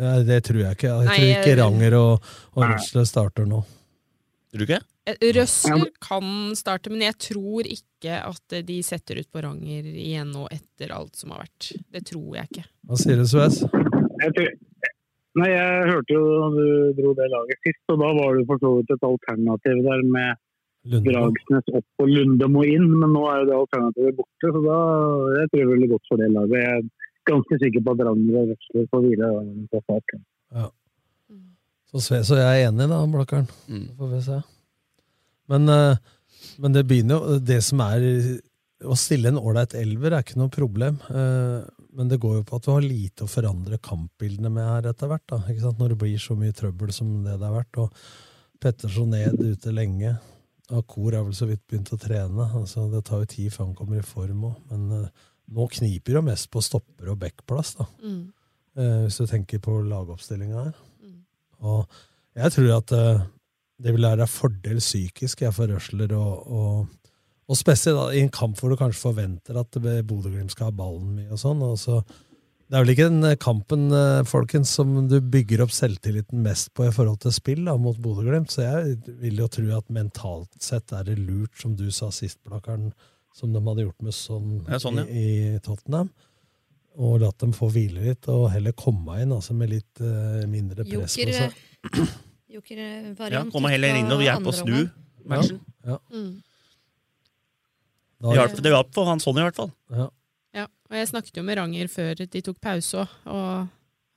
ja, 0.00 0.18
det 0.26 0.42
tror 0.44 0.60
jeg 0.60 0.76
ikke. 0.76 0.90
Jeg 0.90 1.08
tror 1.08 1.30
ikke 1.30 1.56
Ranger 1.62 1.96
og, 2.00 2.30
og 2.56 2.68
Røsler 2.72 3.08
starter 3.08 3.46
nå. 3.48 3.62
Tror 4.54 4.62
du 4.62 4.68
ikke? 4.68 4.84
Eh, 5.10 5.16
Røsler 5.34 5.88
kan 5.98 6.26
starte, 6.54 6.90
men 6.92 7.00
jeg 7.02 7.16
tror 7.18 7.66
ikke 7.66 8.20
at 8.22 8.54
de 8.68 8.76
setter 8.86 9.18
ut 9.18 9.26
på 9.34 9.40
Ranger 9.42 9.88
igjen 9.90 10.30
nå 10.30 10.44
etter 10.54 10.92
alt 10.94 11.18
som 11.18 11.32
har 11.34 11.42
vært. 11.42 11.72
Det 11.90 12.04
tror 12.06 12.36
jeg 12.38 12.46
ikke. 12.52 12.62
Hva 12.86 12.98
sier 13.00 13.18
du, 13.18 13.24
Suez? 13.26 13.56
Jeg, 14.22 14.52
nei, 15.40 15.48
jeg 15.50 15.88
hørte 15.90 16.14
jo 16.14 16.22
da 16.28 16.46
du 16.54 16.68
dro 17.00 17.16
det 17.18 17.26
laget 17.32 17.66
sist, 17.66 17.82
og 17.90 17.98
da 18.04 18.12
var 18.20 18.38
det 18.38 18.44
for 18.52 18.62
så 18.62 18.70
vidt 18.76 18.94
et 18.94 19.08
alternativ 19.10 19.82
der 19.88 20.06
med 20.14 20.38
Lundemo. 20.84 21.10
Dragsnes 21.10 21.74
opp 21.80 22.06
og 22.06 22.14
Lundemo 22.14 22.62
inn, 22.68 22.86
men 22.94 23.10
nå 23.16 23.24
er 23.32 23.42
jo 23.42 23.50
det 23.50 23.58
alternativet 23.58 24.18
borte, 24.20 24.54
så 24.54 24.64
da 24.68 24.78
jeg 25.40 25.50
tror 25.50 25.64
jeg 25.64 25.72
veldig 25.72 25.90
godt 25.96 26.08
for 26.12 26.22
det 26.22 26.30
laget. 26.30 26.56
Jeg 26.62 26.78
er 26.78 27.12
ganske 27.32 27.60
sikker 27.64 27.82
på 27.82 27.98
at 27.98 28.06
Ranger 28.06 28.40
og 28.44 28.54
Røsler 28.54 28.88
får 28.94 29.04
hvile. 29.08 29.34
Ja. 30.54 30.70
Så, 31.94 32.18
så 32.26 32.34
jeg 32.40 32.64
er 32.64 32.68
enig, 32.68 32.88
da, 32.90 32.98
Blakkaren. 33.06 33.46
Mm. 33.70 33.84
Får 33.98 34.08
vi 34.10 34.20
se. 34.26 34.40
Men, 35.52 35.68
eh, 35.68 35.96
men 36.58 36.72
det 36.72 36.86
begynner 36.88 37.20
jo 37.20 37.38
Det 37.44 37.58
som 37.62 37.80
er 37.84 38.00
Å 38.84 38.96
stille 38.96 39.28
en 39.28 39.38
ålreit 39.38 39.74
elver 39.78 40.12
er 40.16 40.24
ikke 40.24 40.38
noe 40.40 40.52
problem. 40.52 40.98
eh, 41.10 41.62
Men 41.94 42.08
det 42.10 42.18
går 42.20 42.38
jo 42.40 42.44
på 42.48 42.56
at 42.58 42.64
du 42.66 42.70
har 42.72 42.82
lite 42.84 43.24
å 43.24 43.30
forandre 43.30 43.78
kampbildene 43.78 44.50
med 44.50 44.64
her 44.66 44.88
etter 44.90 45.08
hvert. 45.08 45.22
da, 45.30 45.38
ikke 45.48 45.60
sant? 45.62 45.78
Når 45.78 45.88
det 45.94 45.98
blir 46.02 46.18
så 46.18 46.34
mye 46.36 46.52
trøbbel 46.52 46.92
som 46.92 47.12
det 47.24 47.38
det 47.38 47.46
har 47.46 47.54
vært. 47.64 47.78
og 47.78 47.92
Petterson 48.60 49.10
ned 49.10 49.38
ute 49.40 49.72
lenge. 49.72 50.16
Akor 50.72 51.12
har 51.12 51.24
vel 51.24 51.36
så 51.36 51.46
vidt 51.46 51.62
begynt 51.68 51.92
å 51.92 52.00
trene. 52.00 52.48
altså 52.54 52.90
Det 52.90 53.04
tar 53.04 53.20
jo 53.22 53.26
tid 53.26 53.52
før 53.52 53.66
han 53.66 53.74
kommer 53.76 53.98
i 53.98 54.02
form 54.08 54.42
òg. 54.50 54.56
Men 54.70 55.04
eh, 55.04 55.08
nå 55.54 55.68
kniper 55.70 56.14
det 56.18 56.24
mest 56.24 56.50
på 56.50 56.60
stopper- 56.64 57.10
og 57.12 57.18
backplass. 57.20 57.76
da. 57.78 57.86
Mm. 58.02 58.32
Eh, 58.76 59.04
hvis 59.06 59.18
du 59.20 59.26
tenker 59.30 59.60
på 59.60 59.78
lagoppstillinga 59.86 60.64
her. 60.64 60.74
Og 61.62 61.86
jeg 62.34 62.56
tror 62.56 62.74
at 62.78 62.92
eh, 62.96 63.24
det 63.82 63.94
vil 63.94 64.06
være 64.06 64.26
en 64.26 64.30
fordel 64.30 64.82
psykisk 64.82 65.42
jeg, 65.44 65.54
for 65.54 65.70
Røsler, 65.70 66.14
og, 66.16 66.50
og, 66.50 67.08
og 67.50 67.58
spesielt 67.58 68.14
i 68.14 68.22
en 68.24 68.32
kamp 68.32 68.58
hvor 68.58 68.72
du 68.72 68.78
kanskje 68.80 69.02
forventer 69.02 69.58
at 69.60 69.80
Bodø-Glimt 70.06 70.54
skal 70.54 70.70
ha 70.70 70.76
ballen 70.76 71.16
mye. 71.18 71.32
og 71.32 71.40
sånn, 71.42 71.62
og 71.64 71.78
så 71.80 72.02
Det 72.64 72.78
er 72.78 72.80
vel 72.80 72.94
ikke 72.94 73.08
den 73.10 73.26
eh, 73.28 73.36
kampen 73.36 73.90
eh, 73.92 74.22
folkens, 74.24 74.70
som 74.72 74.94
du 75.08 75.18
bygger 75.20 75.60
opp 75.62 75.74
selvtilliten 75.74 76.40
mest 76.42 76.72
på 76.74 76.86
i 76.88 76.94
forhold 76.94 77.20
til 77.22 77.34
spill 77.36 77.66
da, 77.68 77.76
mot 77.76 77.98
Bodø-Glimt, 78.00 78.50
så 78.50 78.64
jeg 78.64 79.16
vil 79.20 79.42
jo 79.42 79.50
tro 79.52 79.66
at 79.76 79.90
mentalt 79.92 80.62
sett 80.64 80.94
er 80.96 81.04
det 81.04 81.18
lurt, 81.20 81.52
som 81.60 81.76
du 81.76 81.90
sa 81.92 82.08
sist, 82.10 82.40
Blakkaren, 82.48 82.94
som 83.36 83.52
de 83.52 83.60
hadde 83.66 83.84
gjort 83.84 84.06
med 84.06 84.16
sånn, 84.16 84.62
sånn, 84.80 85.02
ja. 85.02 85.06
i, 85.10 85.26
i 85.58 85.60
Tottenham. 85.62 86.08
Og 86.94 87.16
latt 87.20 87.38
dem 87.42 87.52
få 87.56 87.66
hvile 87.74 88.04
litt, 88.04 88.28
og 88.30 88.50
heller 88.52 88.72
komme 88.78 89.16
inn 89.22 89.32
altså 89.34 89.54
med 89.58 89.72
litt 89.72 90.00
uh, 90.00 90.44
mindre 90.46 90.84
press 90.86 91.16
på 91.18 91.32
seg. 91.34 91.56
Joker-variant. 92.54 93.34
Ja, 93.34 93.44
komme 93.50 93.72
heller 93.72 93.96
inn, 93.98 94.10
og 94.14 94.20
vi 94.22 94.28
er 94.30 94.38
på 94.44 94.52
å 94.52 94.54
snu 94.54 94.76
matchen. 95.26 95.58
Ja. 95.82 95.96
Mm. 96.14 96.36
Da- 98.20 98.30
Det 98.30 98.36
hjalp- 98.38 98.62
det 98.62 98.70
hjalp 98.72 98.92
for 98.94 99.04
han 99.10 99.18
sånn, 99.20 99.38
i 99.40 99.44
hvert 99.48 99.56
fall. 99.58 99.72
Ja. 99.90 100.06
Ja, 100.54 100.66
og 100.90 100.94
jeg 100.96 101.08
snakket 101.10 101.36
jo 101.36 101.42
med 101.42 101.58
Ranger 101.58 101.88
før 101.90 102.14
de 102.30 102.40
tok 102.46 102.60
pause 102.62 103.02
òg, 103.02 103.08
og 103.26 103.68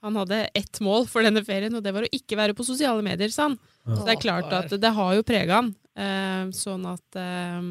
han 0.05 0.15
hadde 0.21 0.43
ett 0.55 0.79
mål 0.85 1.07
for 1.09 1.23
denne 1.25 1.41
ferien, 1.43 1.73
og 1.75 1.81
det 1.83 1.91
var 1.95 2.05
å 2.05 2.11
ikke 2.13 2.37
være 2.37 2.53
på 2.53 2.63
sosiale 2.63 3.01
medier, 3.01 3.29
sa 3.33 3.47
han. 3.49 3.57
Ja. 3.87 3.95
Så 3.97 4.05
det 4.05 4.13
er 4.15 4.21
klart 4.21 4.53
at 4.53 4.69
det 4.79 4.93
har 4.93 5.15
jo 5.17 5.23
prega 5.25 5.63
han. 5.63 5.73
Eh, 5.97 6.51
sånn 6.53 6.85
at 6.85 7.15
eh, 7.17 7.61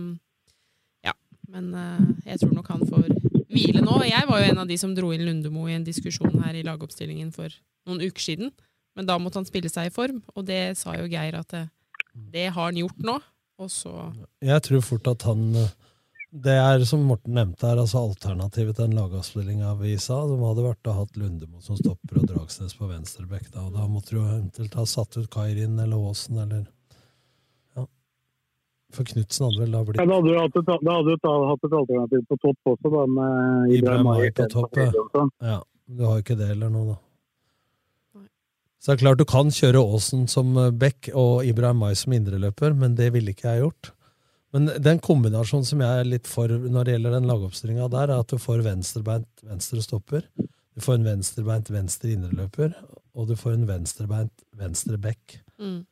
Ja. 1.07 1.13
Men 1.49 1.73
eh, 1.79 2.33
jeg 2.33 2.41
tror 2.43 2.53
nok 2.59 2.67
han 2.75 2.83
får 2.91 3.07
hvile 3.57 3.83
nå. 3.85 4.01
Jeg 4.07 4.29
var 4.29 4.43
jo 4.43 4.51
en 4.53 4.63
av 4.63 4.69
de 4.71 4.77
som 4.81 4.95
dro 4.97 5.13
inn 5.15 5.25
Lundemo 5.27 5.67
i 5.71 5.77
en 5.77 5.87
diskusjon 5.87 6.37
her 6.45 6.57
i 6.57 6.65
lagoppstillingen 6.67 7.33
for 7.35 7.53
noen 7.89 8.05
uker 8.05 8.23
siden. 8.29 8.53
Men 8.97 9.09
da 9.09 9.19
måtte 9.21 9.41
han 9.41 9.49
spille 9.49 9.71
seg 9.73 9.91
i 9.91 9.95
form, 9.95 10.23
og 10.35 10.47
det 10.49 10.77
sa 10.81 10.97
jo 10.97 11.09
Geir 11.11 11.37
at 11.37 11.51
det, 11.53 11.67
det 12.33 12.47
har 12.49 12.71
han 12.71 12.79
gjort 12.81 13.03
nå. 13.05 13.19
Og 13.57 13.73
så 13.73 13.93
Jeg 14.45 14.65
tror 14.67 14.83
fort 14.85 15.07
at 15.09 15.23
han 15.25 15.45
eh, 15.57 15.71
Det 16.45 16.53
er, 16.53 16.83
som 16.85 17.07
Morten 17.09 17.33
nevnte 17.39 17.65
her, 17.65 17.79
altså 17.81 18.03
alternativet 18.05 18.77
til 18.77 18.91
en 18.91 18.99
lagavspilling 18.99 19.63
av 19.65 19.81
ISA, 19.87 20.19
som 20.29 20.43
hadde 20.45 20.67
vært 20.67 20.91
å 20.91 20.97
ha 20.99 21.07
Lundemo 21.17 21.63
som 21.65 21.79
stopper 21.81 22.21
og 22.21 22.27
Dragsnes 22.29 22.77
på 22.77 22.89
venstrebekk. 22.91 23.49
Da, 23.55 23.65
og 23.65 23.77
da 23.79 23.87
måtte 23.89 24.17
du 24.17 24.21
eventuelt 24.21 24.77
ha 24.77 24.85
satt 24.89 25.17
ut 25.17 25.31
Kairin 25.33 25.79
eller 25.81 26.11
Aasen 26.11 26.43
eller. 26.45 26.67
For 28.95 29.09
Knutsen 29.09 29.49
hadde 29.49 29.65
vel 29.65 29.73
da 29.75 29.81
blitt 29.87 29.99
Ja, 29.99 30.07
da 30.07 30.19
hadde 30.21 30.31
du 30.31 30.39
hatt 30.39 30.61
et, 30.61 30.69
hatt 30.71 31.65
et 31.67 31.75
alternativ 31.81 32.23
på 32.31 32.39
topp 32.45 32.71
også, 32.75 32.93
da, 32.93 33.03
med 33.17 33.75
Ibrahim 33.75 34.13
på 34.37 34.47
topp, 34.53 34.79
ja. 35.43 35.59
Du 35.87 36.03
har 36.03 36.19
jo 36.19 36.25
ikke 36.25 36.39
det 36.39 36.49
heller 36.51 36.71
nå, 36.71 36.85
da. 36.93 36.97
Så 38.87 38.93
det 38.93 38.97
er 38.97 39.03
klart 39.03 39.19
du 39.19 39.27
kan 39.27 39.49
kjøre 39.51 39.83
Aasen 39.83 40.27
som 40.31 40.53
eh, 40.63 40.71
back 40.71 41.09
og 41.19 41.47
Ibrahim 41.47 41.83
som 41.99 42.13
indreløper, 42.15 42.75
men 42.79 42.95
det 42.99 43.09
ville 43.17 43.33
ikke 43.35 43.49
jeg 43.51 43.65
gjort. 43.65 43.91
Men 44.55 44.71
den 44.79 45.01
kombinasjonen 45.03 45.67
som 45.67 45.83
jeg 45.83 46.03
er 46.03 46.07
litt 46.07 46.31
for 46.31 46.49
når 46.49 46.87
det 46.87 46.95
gjelder 46.95 47.17
den 47.17 47.27
lagoppstillinga 47.27 47.89
der, 47.91 48.13
er 48.15 48.23
at 48.23 48.31
du 48.31 48.39
får 48.39 48.63
venstrebeint 48.63 49.43
venstre 49.43 49.83
stopper, 49.83 50.29
du 50.39 50.85
får 50.85 51.01
en 51.01 51.09
venstrebeint 51.09 51.73
venstre 51.75 52.15
indreløper, 52.15 52.77
og 53.17 53.27
du 53.27 53.35
får 53.41 53.57
en 53.57 53.67
venstrebeint 53.69 54.47
venstre 54.57 55.01
back. 55.03 55.41
mm. 55.59 55.83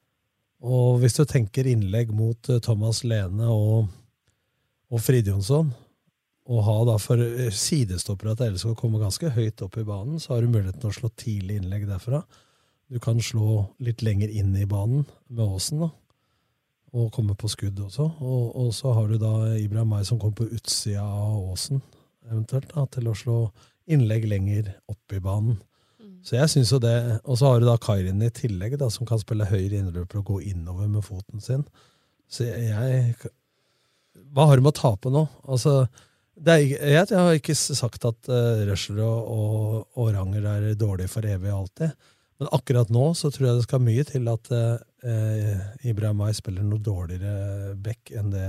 Og 0.65 1.01
hvis 1.03 1.17
du 1.19 1.25
tenker 1.29 1.69
innlegg 1.69 2.13
mot 2.17 2.49
eh, 2.49 2.61
Thomas 2.65 3.03
Lene 3.05 3.49
og, 3.53 3.91
og 4.89 5.03
Fridjonsson, 5.05 5.73
og 6.45 6.65
ha 6.67 6.77
da 6.89 6.95
for 7.01 7.21
eh, 7.21 7.53
sidestoppere 7.53 8.35
at 8.35 8.45
LSK 8.47 8.73
kommer 8.81 9.03
ganske 9.05 9.33
høyt 9.35 9.61
opp 9.65 9.77
i 9.81 9.87
banen, 9.87 10.21
så 10.21 10.35
har 10.35 10.45
du 10.45 10.53
muligheten 10.53 10.81
til 10.81 10.93
å 10.93 10.97
slå 10.97 11.11
tidlig 11.21 11.61
innlegg 11.61 11.87
derfra. 11.89 12.23
Du 12.93 12.99
kan 13.03 13.21
slå 13.25 13.65
litt 13.85 14.05
lenger 14.05 14.33
inn 14.33 14.53
i 14.57 14.69
banen 14.69 15.05
med 15.29 15.45
Aasen, 15.45 15.85
da. 15.85 15.91
Og 16.95 17.11
komme 17.13 17.35
på 17.35 17.49
skudd 17.51 17.81
også. 17.83 18.07
Og, 18.23 18.51
og 18.61 18.69
så 18.77 18.93
har 18.95 19.09
du 19.11 19.17
da 19.19 19.33
Ibrahim 19.59 19.91
May 19.91 20.05
som 20.07 20.21
kommer 20.21 20.45
på 20.45 20.51
utsida 20.55 21.03
av 21.03 21.41
Aasen, 21.51 21.83
eventuelt, 22.31 22.71
da, 22.73 22.85
til 22.93 23.09
å 23.11 23.17
slå 23.19 23.39
innlegg 23.91 24.29
lenger 24.31 24.71
opp 24.89 25.17
i 25.17 25.21
banen. 25.21 25.59
Så 26.25 26.39
jeg 26.39 26.51
synes 26.51 26.73
jo 26.73 26.81
det, 26.81 26.95
Og 27.25 27.39
så 27.39 27.51
har 27.51 27.61
du 27.61 27.67
da 27.69 27.77
Kairin 27.81 28.23
i 28.25 28.33
tillegg, 28.33 28.79
da, 28.81 28.89
som 28.93 29.07
kan 29.09 29.21
spille 29.21 29.49
høyre 29.49 29.81
innløper 29.81 30.23
og 30.23 30.33
gå 30.33 30.41
innover 30.51 30.89
med 30.89 31.05
foten 31.05 31.45
sin. 31.45 31.67
Så 32.31 32.49
jeg 32.49 33.15
Hva 34.33 34.49
har 34.49 34.59
de 34.59 34.71
å 34.71 34.75
tape 34.75 35.13
nå? 35.13 35.27
Altså, 35.45 35.85
det 36.35 36.55
er, 36.55 36.65
jeg, 36.65 37.07
jeg 37.13 37.21
har 37.21 37.37
ikke 37.39 37.55
sagt 37.55 38.07
at 38.09 38.31
uh, 38.31 38.65
Røsler 38.67 39.05
og, 39.05 39.29
og, 39.31 39.87
og 40.01 40.11
Ranger 40.17 40.49
er 40.51 40.69
dårlige 40.79 41.13
for 41.13 41.27
evig 41.29 41.53
og 41.53 41.65
alltid. 41.65 41.93
Men 42.41 42.51
akkurat 42.57 42.91
nå 42.91 43.05
så 43.15 43.31
tror 43.31 43.47
jeg 43.47 43.59
det 43.61 43.67
skal 43.69 43.85
mye 43.85 44.05
til 44.09 44.31
at 44.33 44.51
uh, 44.51 45.61
Ibrahim 45.87 46.19
May 46.23 46.35
spiller 46.35 46.67
noe 46.67 46.83
dårligere 46.83 47.75
back 47.79 48.11
enn 48.17 48.33
det 48.35 48.49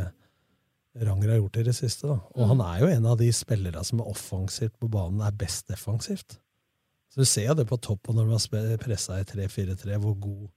Ranger 0.96 1.34
har 1.34 1.42
gjort 1.42 1.60
i 1.60 1.66
det 1.68 1.76
siste. 1.76 2.08
Da. 2.08 2.18
Og 2.40 2.50
han 2.54 2.64
er 2.64 2.82
jo 2.82 2.90
en 2.90 3.06
av 3.12 3.20
de 3.20 3.28
spillere 3.36 3.84
som 3.84 4.00
er 4.00 4.10
offensivt 4.14 4.78
på 4.80 4.90
banen 4.92 5.22
er 5.26 5.36
best 5.36 5.68
defensivt. 5.68 6.38
Så 7.16 7.24
Du 7.24 7.26
ser 7.32 7.48
jo 7.48 7.54
det 7.56 7.66
på 7.70 7.78
toppen 7.80 8.18
når 8.20 8.28
de 8.28 8.68
har 8.76 8.78
pressa 8.84 9.22
i 9.22 9.24
3-4-3, 9.24 9.96
hvor 10.04 10.18
god 10.20 10.50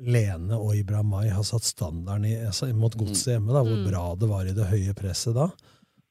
Lene 0.00 0.56
og 0.56 0.76
Ibramay 0.78 1.28
har 1.28 1.42
satt 1.44 1.66
standarden 1.66 2.24
i, 2.30 2.36
altså, 2.46 2.70
mot 2.72 2.94
godset 2.96 3.34
hjemme. 3.34 3.52
da, 3.52 3.60
Hvor 3.66 3.76
Mm. 3.76 3.90
bra 3.90 4.14
det 4.16 4.28
var 4.30 4.46
i 4.46 4.52
det 4.56 4.68
høye 4.70 4.94
presset 4.94 5.34
da. 5.34 5.48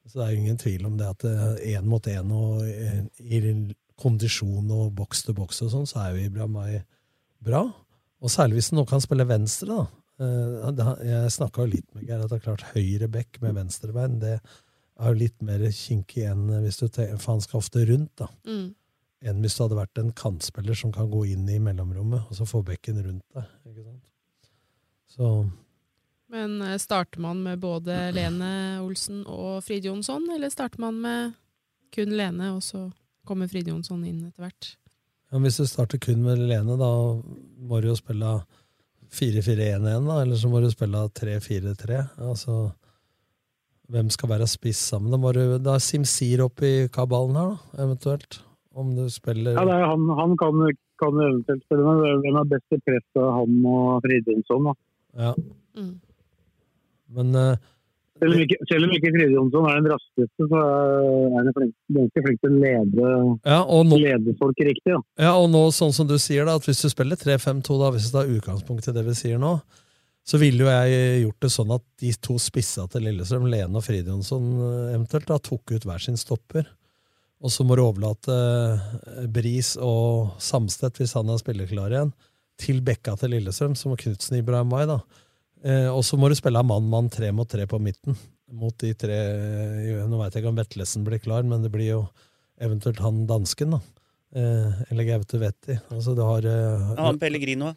Så 0.06 0.14
det 0.20 0.26
er 0.28 0.32
jo 0.36 0.42
ingen 0.44 0.58
tvil 0.58 0.86
om 0.86 0.98
det 0.98 1.08
at 1.08 1.24
én 1.66 1.86
mot 1.86 2.04
én 2.04 2.32
og 2.32 2.62
eh, 2.68 3.04
i 3.20 3.74
kondisjon 3.98 4.70
og 4.72 4.94
boks 4.96 5.24
til 5.24 5.34
boks 5.34 5.62
og 5.64 5.72
sånn, 5.72 5.88
så 5.88 6.04
er 6.04 6.16
jo 6.18 6.28
Ibramay 6.30 6.84
bra. 7.42 7.64
Og 8.22 8.30
særlig 8.30 8.60
hvis 8.60 8.70
han 8.72 8.80
nå 8.80 8.86
kan 8.88 9.02
spille 9.02 9.26
venstre, 9.26 9.68
da. 9.68 9.88
Eh, 10.20 11.06
Jeg 11.08 11.32
snakka 11.32 11.64
jo 11.64 11.72
litt 11.72 11.96
med 11.96 12.06
Geir 12.06 12.22
at 12.24 12.30
det 12.30 12.42
er 12.42 12.46
klart 12.46 12.74
høyre 12.76 13.08
bekk 13.10 13.42
med 13.42 13.56
venstrebein, 13.56 14.20
det 14.20 14.40
er 15.00 15.08
jo 15.08 15.14
litt 15.18 15.42
mer 15.42 15.60
kinkig 15.72 16.26
enn 16.30 16.48
hvis 16.66 16.78
du 16.82 16.88
tenker, 16.90 17.18
for 17.18 17.32
han 17.34 17.42
skal 17.42 17.60
ofte 17.62 17.88
rundt, 17.88 18.16
da. 18.18 18.28
Mm. 18.46 18.76
Enn 19.26 19.42
hvis 19.44 19.58
du 19.58 19.66
hadde 19.66 19.80
vært 19.80 20.00
en 20.00 20.14
kantspiller 20.16 20.78
som 20.78 20.94
kan 20.96 21.10
gå 21.12 21.26
inn 21.34 21.48
i 21.52 21.60
mellomrommet, 21.60 22.30
og 22.30 22.38
så 22.38 22.48
få 22.48 22.62
bekken 22.68 23.02
rundt 23.04 23.26
deg. 23.36 23.50
Ikke 23.68 23.84
sant? 23.88 24.06
Så 25.10 25.32
Men 26.30 26.62
eh, 26.62 26.78
starter 26.80 27.20
man 27.24 27.42
med 27.44 27.60
både 27.60 28.12
Lene 28.16 28.52
Olsen 28.84 29.26
og 29.28 29.64
Frid 29.66 29.88
Jonsson, 29.90 30.30
eller 30.36 30.54
starter 30.54 30.80
man 30.80 31.02
med 31.04 31.38
kun 31.96 32.14
Lene, 32.16 32.54
og 32.56 32.64
så 32.64 32.86
kommer 33.28 33.50
Frid 33.50 33.68
Jonsson 33.68 34.06
inn 34.06 34.24
etter 34.28 34.46
hvert? 34.46 34.76
ja, 35.30 35.40
hvis 35.44 35.60
du 35.62 35.68
starter 35.70 36.02
kun 36.02 36.24
med 36.26 36.42
Lene, 36.42 36.78
da 36.80 36.90
må 37.70 37.82
du 37.82 37.90
jo 37.92 37.98
spille 37.98 38.40
4-4-1-1, 39.14 40.06
da, 40.06 40.20
eller 40.24 40.38
så 40.38 40.50
må 40.50 40.62
du 40.62 40.70
spille 40.74 41.06
3-4-3. 41.18 42.02
Altså, 42.26 42.58
hvem 43.90 44.10
skal 44.14 44.34
være 44.34 44.50
spiss 44.50 44.82
sammen? 44.92 45.12
Da 45.14 45.20
må 45.22 45.34
du 45.34 45.58
da 45.58 45.78
er 45.78 45.84
Simsir 45.86 46.46
opp 46.46 46.62
i 46.66 46.90
kabalen 46.94 47.38
her, 47.38 47.56
da, 47.56 47.84
eventuelt. 47.86 48.42
Om 48.76 48.94
du 48.96 49.10
spiller 49.10 49.58
Ja, 49.58 49.66
det 49.66 49.80
er, 49.80 49.88
han, 49.90 50.06
han 50.20 50.36
kan, 50.38 50.62
kan 51.02 51.18
eventuelt 51.26 51.66
spille, 51.66 51.82
men 51.88 52.22
hvem 52.22 52.38
er 52.38 52.54
best 52.54 52.78
i 52.78 52.80
press 52.86 53.18
av 53.18 53.34
han 53.40 53.58
og 53.66 54.06
Fridtjonsson? 54.06 54.70
da? 54.70 54.76
Ja. 55.24 55.34
Mm. 55.80 55.98
Men 57.18 57.34
uh, 57.34 57.68
Selv 58.22 58.36
om 58.36 58.44
ikke, 58.46 58.60
selv 58.70 58.86
om 58.86 58.94
ikke 58.94 59.12
Fridtjonsson 59.16 59.68
er 59.72 59.82
den 59.82 59.92
raskeste, 59.96 60.48
så 60.54 60.62
er 60.62 61.36
han 61.40 61.52
ganske 61.98 62.26
flink 62.28 62.42
til 62.46 62.54
å 62.54 62.62
lede, 62.62 63.12
ja, 63.48 63.60
og 63.64 63.86
nå, 63.90 64.00
lede 64.06 64.38
folk 64.42 64.64
riktig. 64.70 64.94
Da. 64.94 65.04
Ja, 65.26 65.36
og 65.40 65.50
nå, 65.54 65.66
sånn 65.74 65.96
som 65.96 66.10
du 66.10 66.18
sier, 66.22 66.46
da, 66.46 66.60
at 66.60 66.70
hvis 66.70 66.84
du 66.86 66.92
spiller 66.94 67.20
3-5-2, 67.20 67.78
da, 67.82 67.94
hvis 67.96 68.10
du 68.10 68.18
tar 68.18 68.34
utgangspunkt 68.38 68.92
i 68.92 68.96
det 68.96 69.06
vi 69.08 69.18
sier 69.18 69.42
nå, 69.42 69.56
så 70.30 70.38
ville 70.38 70.62
jo 70.62 70.70
jeg 70.70 71.22
gjort 71.24 71.46
det 71.46 71.50
sånn 71.56 71.72
at 71.74 71.86
de 72.04 72.12
to 72.22 72.36
spissa 72.38 72.86
til 72.92 73.08
Lillestrøm, 73.08 73.48
Lene 73.50 73.80
og 73.80 73.86
Fridjonsson 73.88 74.52
eventuelt, 74.92 75.26
da, 75.32 75.40
tok 75.42 75.74
ut 75.74 75.88
hver 75.90 76.04
sin 76.04 76.20
stopper. 76.20 76.68
Og 77.40 77.54
så 77.54 77.64
må 77.64 77.78
du 77.78 77.84
overlate 77.86 78.36
eh, 78.36 79.28
Bris 79.32 79.76
og 79.80 80.36
Samstedt, 80.44 81.00
hvis 81.00 81.16
han 81.16 81.30
er 81.32 81.40
spilleklar 81.40 81.94
igjen, 81.94 82.14
til 82.60 82.82
bekka 82.84 83.16
til 83.20 83.32
Lillestrøm, 83.36 83.78
som 83.80 83.96
Knutsen 83.96 84.40
i 84.40 84.44
da. 84.44 85.00
Eh, 85.64 85.88
og 85.88 86.04
så 86.08 86.20
må 86.20 86.30
du 86.30 86.36
spille 86.36 86.64
mann-mann 86.64 87.10
tre 87.12 87.32
mot 87.32 87.48
tre 87.50 87.68
på 87.68 87.80
midten. 87.80 88.18
Mot 88.50 88.74
de 88.82 88.96
tre 88.98 89.18
Nå 90.10 90.18
veit 90.18 90.34
jeg 90.34 90.42
ikke 90.42 90.52
om 90.52 90.58
Vetlesen 90.58 91.04
blir 91.06 91.22
klar, 91.22 91.44
men 91.46 91.62
det 91.64 91.72
blir 91.72 91.92
jo 91.92 92.02
eventuelt 92.60 93.00
han 93.00 93.26
dansken, 93.30 93.78
da. 93.78 93.82
Eh, 94.36 94.82
eller 94.92 95.08
Gaute 95.08 95.40
Vetti. 95.40 95.78
Altså, 95.94 96.16
du 96.18 96.26
har 96.26 96.44
eh, 96.44 96.90
Ja, 96.98 97.06
han 97.06 97.22
Pellegrino, 97.22 97.74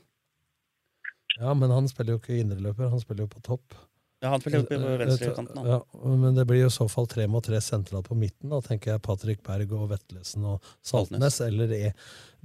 ja, 1.41 1.55
men 1.55 1.71
han 1.73 1.89
spiller 1.89 2.17
jo 2.17 2.21
ikke 2.21 2.41
indreløper, 2.43 2.91
han 2.93 3.01
spiller 3.01 3.25
jo 3.25 3.33
på 3.33 3.43
topp. 3.47 3.77
Ja, 4.23 4.29
han 4.31 4.41
spiller 4.41 4.63
på 4.69 4.75
Eh, 4.79 4.99
venstrekanten. 5.03 5.57
han. 5.59 5.67
Ja, 5.67 5.81
men 6.17 6.35
det 6.37 6.45
blir 6.47 6.67
i 6.67 6.71
så 6.71 6.87
fall 6.91 7.07
tre 7.11 7.27
mot 7.29 7.45
tre 7.45 7.59
sentralt 7.61 8.07
på 8.09 8.15
midten. 8.19 8.49
Da 8.53 8.61
tenker 8.63 8.93
jeg 8.95 9.03
Patrick 9.03 9.43
Berg 9.43 9.73
og 9.75 9.89
Vetlesen 9.91 10.45
og 10.47 10.63
Saltnes, 10.83 11.41
eller 11.45 11.73
er 11.75 11.93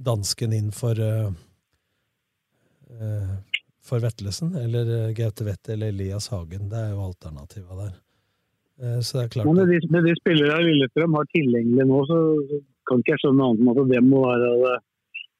dansken 0.02 0.52
inn 0.56 0.72
for 0.74 0.98
uh, 0.98 1.30
for 3.88 4.02
Vetlesen, 4.04 4.54
eller 4.58 5.12
Gaute 5.16 5.44
Vetti 5.46 5.72
eller 5.72 5.88
Elias 5.94 6.28
Hagen. 6.32 6.68
Det 6.68 6.76
er 6.82 6.90
jo 6.92 7.04
alternativa 7.06 7.78
der. 7.84 7.94
Uh, 8.82 8.98
så 9.02 9.18
det 9.18 9.24
er 9.24 9.32
klart 9.36 9.46
Men 9.48 9.56
med 9.62 9.72
de, 9.72 10.02
de 10.10 10.14
spillere 10.20 10.58
Lillestrøm 10.62 11.14
har 11.18 11.26
tilgjengelig 11.34 11.86
nå, 11.88 12.02
så 12.10 12.18
så 12.48 12.60
kan 12.88 13.02
ikke 13.02 13.14
jeg 13.16 13.22
skjønne 13.24 13.44
annet 13.44 13.60
enn 13.64 13.70
at 13.74 13.88
det 13.92 14.02
må 14.06 14.20
være 14.24 14.50
det 14.64 14.76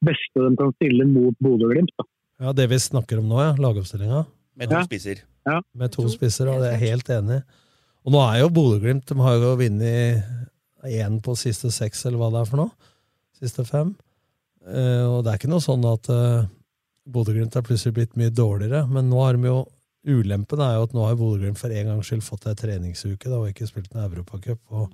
beste 0.05 0.43
de 0.45 0.51
kan 0.61 0.73
stille 0.77 1.07
mot 1.09 1.37
Bodø-Glimt. 1.43 1.95
Ja, 2.39 2.53
det 2.55 2.67
vi 2.71 2.79
snakker 2.79 3.19
om 3.23 3.31
nå, 3.31 3.39
ja. 3.43 3.55
Lagoppstillinga. 3.59 4.25
Med 4.59 4.69
to 4.71 4.77
Ja. 4.77 4.83
spisser. 4.87 5.23
Med 5.47 5.93
to 5.95 6.07
spisser, 6.13 6.51
og 6.51 6.63
det 6.63 6.73
er 6.73 6.77
jeg 6.77 6.95
helt 6.95 7.11
enig 7.15 7.41
i. 7.41 7.65
Og 8.07 8.15
nå 8.15 8.21
er 8.25 8.39
jo 8.41 8.53
Bodø-Glimt 8.55 9.09
De 9.11 9.17
har 9.21 9.35
jo 9.37 9.57
vunnet 9.59 10.23
én 10.89 11.19
på 11.21 11.35
siste 11.37 11.71
seks, 11.75 12.05
eller 12.07 12.21
hva 12.21 12.31
det 12.33 12.43
er 12.43 12.49
for 12.49 12.63
noe. 12.63 12.93
Siste 13.39 13.65
fem. 13.69 13.91
Eh, 14.69 15.05
og 15.05 15.25
det 15.25 15.33
er 15.33 15.41
ikke 15.41 15.51
noe 15.51 15.65
sånn 15.65 15.85
at 15.89 16.09
uh, 16.13 16.47
Bodø-Glimt 17.09 17.57
er 17.59 17.67
plutselig 17.67 17.97
blitt 17.97 18.17
mye 18.21 18.33
dårligere, 18.35 18.87
men 18.91 19.11
nå 19.11 19.21
har 19.25 19.37
de 19.37 19.51
jo 19.51 19.65
Ulempen 20.09 20.61
er 20.63 20.77
jo 20.79 20.85
at 20.87 20.93
nå 20.95 21.03
har 21.05 21.17
Bodø-Glimt 21.19 21.59
for 21.61 21.75
en 21.75 21.89
gangs 21.91 22.09
skyld 22.09 22.23
fått 22.25 22.47
ei 22.49 22.55
treningsuke 22.57 23.29
da, 23.29 23.41
og 23.43 23.51
ikke 23.51 23.67
spilt 23.69 23.91
en 23.93 24.05
Europacup. 24.07 24.61
Og, 24.73 24.87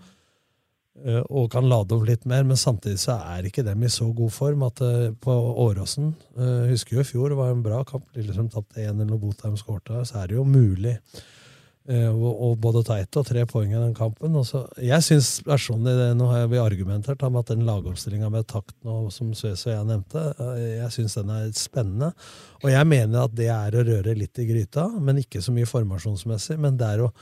og 1.02 1.50
kan 1.50 1.66
lade 1.66 1.96
opp 1.96 2.06
litt 2.06 2.24
mer, 2.30 2.44
men 2.46 2.58
samtidig 2.58 3.00
så 3.02 3.18
er 3.34 3.48
ikke 3.48 3.64
dem 3.66 3.82
i 3.82 3.90
så 3.90 4.06
god 4.14 4.30
form 4.32 4.62
at 4.68 4.80
eh, 4.84 5.10
på 5.10 5.32
Åråsen 5.66 6.12
eh, 6.38 6.70
Husker 6.70 7.00
jo 7.00 7.02
i 7.02 7.08
fjor, 7.08 7.32
det 7.32 7.38
var 7.40 7.50
en 7.50 7.64
bra 7.64 7.82
kamp. 7.88 8.06
Lillestrøm 8.14 8.50
tapte 8.52 8.84
1-0 8.86 9.10
og 9.10 9.24
Botheim 9.24 9.56
skårte. 9.58 10.04
Så 10.06 10.20
er 10.20 10.30
det 10.30 10.38
jo 10.38 10.44
mulig 10.46 10.94
eh, 10.94 12.06
å 12.06 12.52
både 12.54 12.84
ta 12.86 13.00
ett 13.02 13.18
og 13.18 13.26
tre 13.26 13.42
poeng 13.50 13.74
i 13.74 13.80
den 13.80 13.96
kampen. 13.96 14.38
Og 14.38 14.46
så, 14.46 14.62
jeg 14.78 15.02
syns 15.02 15.32
personlig 15.46 15.96
Nå 16.14 16.30
har 16.30 16.46
vi 16.52 16.62
argumentert 16.62 17.26
om 17.26 17.40
at 17.42 17.50
den 17.50 17.66
lagoppstillinga 17.66 18.30
med 18.30 18.46
takt 18.54 18.76
nå, 18.86 19.08
som 19.14 19.34
Svese 19.34 19.72
og 19.72 19.74
jeg 19.74 19.90
nevnte, 19.90 20.24
eh, 20.46 20.64
jeg 20.78 20.94
syns 21.00 21.18
den 21.18 21.34
er 21.40 21.50
spennende. 21.58 22.14
Og 22.62 22.70
jeg 22.70 22.92
mener 22.94 23.26
at 23.26 23.34
det 23.34 23.50
er 23.50 23.74
å 23.74 23.86
røre 23.90 24.14
litt 24.22 24.38
i 24.38 24.46
gryta, 24.46 24.86
men 24.94 25.24
ikke 25.26 25.42
så 25.42 25.54
mye 25.58 25.68
formasjonsmessig. 25.68 26.60
Men 26.62 26.78
det 26.78 26.94
er 26.94 27.08
å 27.08 27.14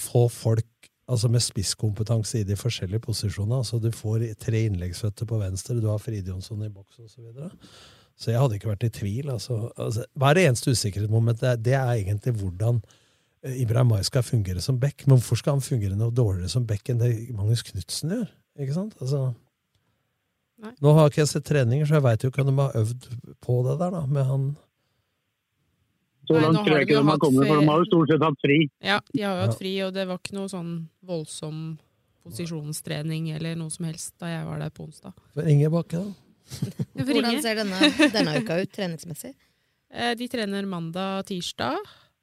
få 0.00 0.26
folk 0.32 0.66
altså 1.10 1.28
med 1.32 1.42
spisskompetanse 1.42 2.40
i 2.40 2.46
de 2.46 2.56
forskjellige 2.58 3.02
posisjonene. 3.02 3.58
altså 3.64 3.80
Du 3.82 3.90
får 3.90 4.24
tre 4.38 4.64
innleggsføtter 4.68 5.26
på 5.26 5.40
venstre, 5.40 5.80
du 5.82 5.88
har 5.90 5.98
Fride 5.98 6.30
Jonsson 6.30 6.62
i 6.64 6.68
boks 6.70 6.98
osv. 7.02 7.08
Så, 7.08 7.20
videre. 7.26 7.50
så 8.16 8.30
jeg 8.30 8.40
hadde 8.40 8.54
ikke 8.60 8.70
vært 8.70 8.86
i 8.86 8.92
tvil. 9.00 9.30
altså, 9.34 9.58
altså 9.76 10.04
Hva 10.16 10.30
er 10.30 10.34
det 10.38 10.46
eneste 10.48 10.70
usikkerhetsmomentet? 10.70 11.40
Det 11.40 11.50
er- 11.50 11.56
Det 11.56 11.74
er 11.74 11.92
egentlig 12.04 12.34
hvordan 12.40 12.82
Ibrahim 13.42 13.86
Mai 13.88 14.02
skal 14.04 14.22
fungere 14.22 14.60
som 14.60 14.78
back. 14.78 15.06
Men 15.06 15.16
hvorfor 15.18 15.36
skal 15.36 15.52
han 15.54 15.60
fungere 15.64 15.96
noe 15.96 16.10
dårligere 16.12 16.48
som 16.50 16.66
back 16.66 16.88
enn 16.90 16.98
det 16.98 17.30
Magnus 17.34 17.62
Knutsen 17.62 18.10
gjør? 18.10 18.28
Ikke 18.60 18.74
sant? 18.74 18.94
Altså, 19.00 19.34
Nei. 20.60 20.72
nå 20.82 20.92
har 20.94 21.08
ikke 21.08 21.22
jeg 21.22 21.28
sett 21.28 21.44
treninger, 21.48 21.86
så 21.88 21.94
jeg 21.96 22.02
veit 22.04 22.22
jo 22.22 22.28
ikke 22.30 22.42
om 22.44 22.50
de 22.56 22.62
har 22.62 22.72
øvd 22.76 23.06
på 23.40 23.62
det 23.64 23.78
der, 23.80 23.90
da, 23.90 24.02
med 24.06 24.24
han 24.28 24.56
Så 26.30 26.36
Nei, 26.38 26.42
langt 26.46 26.60
tror 26.62 26.76
jeg 26.78 26.86
ikke 26.86 26.94
de 27.00 27.06
har 27.10 27.18
kommet, 27.24 27.46
for 27.50 27.58
de 27.58 27.66
har 27.66 27.80
jo 27.82 27.86
stort 27.88 28.10
sett 28.12 28.22
hatt 28.22 28.36
fri. 28.44 28.56
Ja, 28.86 29.00
de 29.10 29.22
har 29.26 29.32
jo 29.34 29.46
hatt 29.48 29.56
fri, 29.58 29.72
og 29.82 29.94
det 29.96 30.04
var 30.06 30.20
ikke 30.22 30.36
noe 30.36 30.50
sånn 30.52 30.68
voldsom 31.10 31.62
posisjonstrening 32.22 33.30
eller 33.34 33.56
noe 33.58 33.72
som 33.74 33.88
helst 33.88 34.12
da 34.22 34.28
jeg 34.30 34.44
var 34.46 34.60
der 34.62 34.70
på 34.76 34.84
onsdag. 34.86 35.16
For 35.34 35.48
Inge 35.50 35.70
Bakke, 35.74 36.04
da? 36.04 36.74
Hvordan 37.00 37.40
ser 37.42 37.58
denne, 37.58 37.78
denne 38.14 38.36
uka 38.42 38.60
ut 38.62 38.74
treningsmessig? 38.78 39.34
Eh, 39.90 40.12
De 40.14 40.28
trener 40.30 40.62
mandag 40.70 41.24
tirsdag. 41.26 41.74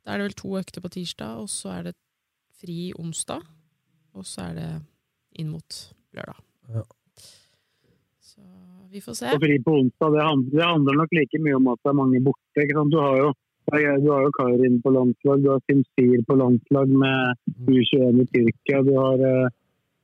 Da 0.07 0.13
er 0.13 0.21
det 0.21 0.27
vel 0.29 0.35
to 0.39 0.53
økter 0.55 0.79
på 0.79 0.87
tirsdag, 0.93 1.41
og 1.41 1.49
så 1.51 1.73
er 1.73 1.81
det 1.89 1.91
fri 2.61 2.93
onsdag. 2.95 3.41
Og 4.15 4.23
så 4.23 4.45
er 4.45 4.53
det 4.55 4.67
inn 5.43 5.49
mot 5.51 5.79
lørdag. 6.15 6.39
Ja. 6.71 6.85
Så 8.23 8.39
vi 8.87 9.01
får 9.03 9.17
se. 9.19 9.33
Og 9.35 9.43
fri 9.43 9.57
på 9.65 9.73
onsdag. 9.81 10.15
Det 10.15 10.23
handler, 10.29 10.53
det 10.55 10.63
handler 10.63 10.99
nok 11.01 11.17
like 11.19 11.41
mye 11.43 11.57
om 11.59 11.67
at 11.73 11.83
det 11.83 11.91
er 11.91 11.97
mange 11.99 12.21
borte. 12.23 12.63
ikke 12.63 12.77
sant? 12.79 12.95
Du 12.95 13.01
har 13.03 13.19
jo 13.25 13.27
du 13.67 14.09
har 14.11 14.21
jo 14.23 14.31
Karin 14.37 14.81
på 14.81 14.91
landslag, 14.95 15.43
du 15.43 15.49
har 15.51 15.63
Simsir 15.67 16.21
på 16.27 16.35
landslag 16.39 16.87
med 16.87 17.35
U21 17.67 18.21
i 18.23 18.27
Tyrkia. 18.31 18.83
Du 18.87 18.93
har 18.95 19.23
uh, 19.23 19.49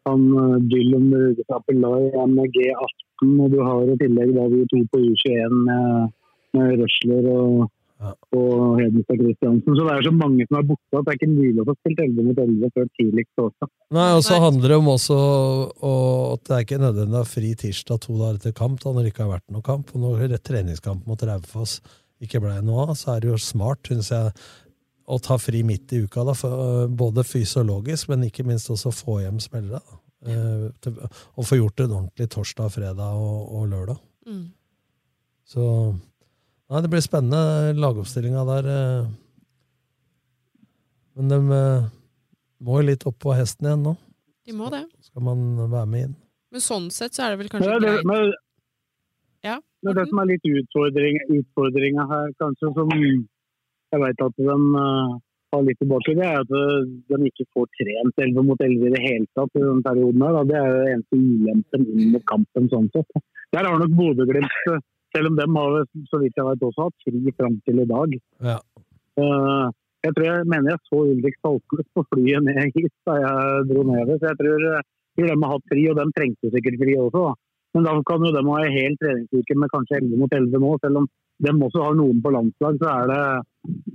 han 0.03 0.23
eh, 0.37 0.57
Dylan 0.71 1.13
Rudesapelai 1.13 2.27
med 2.27 2.51
G18, 2.55 3.29
og 3.43 3.53
du 3.53 3.61
har 3.63 3.93
i 3.93 4.01
tillegg 4.01 4.33
da 4.35 4.49
de 4.51 4.65
to 4.71 4.81
på 4.91 4.99
U21 4.99 5.55
med, 5.69 6.11
med 6.57 6.75
Røsler 6.81 7.31
og, 7.37 7.71
Ja. 8.03 8.09
og 8.35 8.81
Hedenstad 8.81 9.15
Christiansen. 9.15 9.75
Så 9.77 9.83
det 9.87 9.91
er 9.93 10.01
så 10.03 10.11
mange 10.11 10.43
som 10.49 10.57
er 10.59 10.65
borte 10.67 10.97
at 10.99 11.05
det 11.05 11.11
er 11.13 11.17
ikke 11.21 11.29
mulig 11.31 11.61
å 11.61 11.67
få 11.69 11.75
spilt 11.77 12.01
11 12.03 12.25
mot 12.27 12.41
11 12.43 12.71
før 12.75 12.89
tidligst 12.99 13.43
også. 13.43 13.67
Nei, 13.95 14.07
og 14.17 14.23
så 14.27 14.39
handler 14.43 14.73
det 14.73 14.79
om 14.81 14.89
også 14.91 15.19
og 15.87 16.33
at 16.33 16.43
det 16.49 16.55
er 16.57 16.65
ikke 16.65 16.81
nødvendig 16.83 17.15
å 17.15 17.21
ha 17.21 17.29
fri 17.29 17.53
tirsdag 17.61 18.01
to 18.03 18.17
dager 18.19 18.41
etter 18.41 18.55
kamp, 18.57 18.81
da 18.83 18.91
når 18.91 19.05
det 19.07 19.13
ikke 19.13 19.23
har 19.23 19.31
vært 19.37 19.55
noen 19.55 19.67
kamp. 19.69 19.93
Og 19.95 20.03
når 20.03 20.25
det 20.33 20.41
treningskamp 20.49 21.07
mot 21.07 21.23
Raufoss 21.29 21.77
ikke 22.23 22.41
blei 22.43 22.59
noe 22.65 22.87
av, 22.87 22.93
så 22.99 23.15
er 23.15 23.23
det 23.23 23.31
jo 23.31 23.39
smart, 23.41 23.83
syns 23.89 24.11
jeg, 24.13 24.31
å 25.03 25.17
ta 25.19 25.35
fri 25.41 25.63
midt 25.67 25.91
i 25.95 26.03
uka. 26.05 26.23
Da, 26.27 26.35
for, 26.37 26.87
både 26.87 27.25
fysiologisk, 27.27 28.09
men 28.11 28.27
ikke 28.29 28.45
minst 28.47 28.71
også 28.71 28.93
få 28.95 29.19
hjem 29.25 29.41
spillere. 29.43 29.81
Da. 29.83 29.99
Eh, 30.31 30.67
til, 30.83 30.99
og 31.03 31.47
få 31.47 31.59
gjort 31.59 31.81
det 31.81 31.89
ordentlig 31.89 32.29
torsdag, 32.31 32.71
fredag 32.71 33.19
og, 33.19 33.39
og 33.57 33.67
lørdag. 33.73 33.99
Mm. 34.29 34.45
Så 35.53 35.67
Nei, 36.71 36.79
det 36.81 36.89
blir 36.89 37.03
spennende, 37.05 37.73
lagoppstillinga 37.77 38.43
der. 38.47 38.67
eh. 38.71 39.09
Men 41.13 41.29
de 41.29 41.37
må 42.63 42.79
jo 42.79 42.87
litt 42.87 43.03
opp 43.05 43.19
på 43.21 43.35
hesten 43.37 43.67
igjen 43.67 43.83
nå. 43.85 43.93
De 44.47 44.55
må 44.57 44.71
det. 44.73 44.81
Skal 45.05 45.25
man 45.27 45.43
være 45.59 45.89
med 45.91 46.07
inn? 46.07 46.15
Men 46.53 46.63
sånn 46.63 46.87
sett 46.93 47.13
så 47.13 47.27
er 47.27 47.33
det 47.33 47.43
vel 47.43 47.51
kanskje 47.51 47.77
greit. 47.77 48.07
men, 48.09 48.33
Men 49.83 49.97
det 49.97 50.07
som 50.09 50.21
er 50.21 50.31
litt 50.31 50.47
utfordring, 50.47 51.19
utfordringa 51.39 52.07
her, 52.09 52.33
kanskje, 52.39 52.71
som 52.77 52.91
jeg 52.93 54.01
vet 54.01 54.23
at 54.25 54.39
de 54.39 54.55
uh, 54.55 55.17
har 55.53 55.65
litt 55.67 55.79
tilbake, 55.81 56.15
det 56.17 56.25
er 56.25 56.39
at 56.41 56.53
eh, 56.57 56.87
de 57.11 57.29
ikke 57.29 57.45
får 57.53 57.67
trent 57.77 58.23
11 58.25 58.47
mot 58.47 58.63
11 58.65 58.87
i 58.87 58.93
det 58.95 59.01
hele 59.03 59.27
tatt 59.37 59.59
i 59.59 59.61
den 59.61 59.83
perioden. 59.85 60.23
her. 60.25 60.37
da. 60.37 60.43
Det 60.49 60.57
er 60.59 60.71
jo 60.71 60.87
eneste 60.93 61.19
ulempen 61.19 61.85
inn 61.91 62.15
mot 62.15 62.25
kampen. 62.31 62.71
sånn 62.71 62.89
sett. 62.95 63.21
Der 63.53 63.69
har 63.69 63.77
nok 63.77 63.93
Bodø-Glimt, 63.99 64.57
selv 65.13 65.29
om 65.29 65.37
de 65.37 65.47
har 65.59 65.77
så 66.09 66.21
vidt 66.23 66.41
jeg 66.41 66.47
vet 66.49 66.67
også 66.69 66.87
hatt 66.87 67.05
fri 67.05 67.35
fram 67.37 67.59
til 67.67 67.83
i 67.83 67.87
dag. 67.93 68.17
Ja. 68.49 68.57
Uh, 69.21 69.69
jeg 70.03 70.17
tror 70.17 70.25
jeg 70.25 70.49
mener 70.51 70.73
jeg 70.73 70.83
så 70.89 71.05
Ulrik 71.05 71.37
Saltnes 71.39 71.87
på 71.95 72.03
flyet 72.09 72.43
ned 72.43 72.73
hit 72.73 72.91
da 73.07 73.19
jeg 73.21 73.67
dro 73.69 73.85
nedover. 73.87 74.17
Så 74.17 74.31
jeg 74.31 74.39
tror, 74.41 74.65
tror 75.13 75.29
de 75.29 75.37
har 75.37 75.53
hatt 75.53 75.69
fri, 75.71 75.85
og 75.91 75.99
de 76.01 76.09
trengte 76.17 76.55
sikkert 76.55 76.81
fri 76.81 76.97
også. 76.97 77.27
da. 77.29 77.33
Men 77.73 77.87
da 77.87 77.93
kan 78.07 78.25
jo 78.25 78.31
de 78.35 78.43
ha 78.47 78.57
en 78.61 78.75
hel 78.75 78.97
treningsuke 79.01 79.57
med 79.57 79.71
kanskje 79.73 80.01
11 80.01 80.19
mot 80.21 80.35
11 80.37 80.61
nå. 80.61 80.73
Selv 80.83 81.01
om 81.01 81.07
de 81.43 81.53
også 81.67 81.85
har 81.85 81.95
noen 81.97 82.19
på 82.21 82.33
landslag, 82.33 82.77
så 82.81 82.91
er 82.91 83.09
det, 83.09 83.23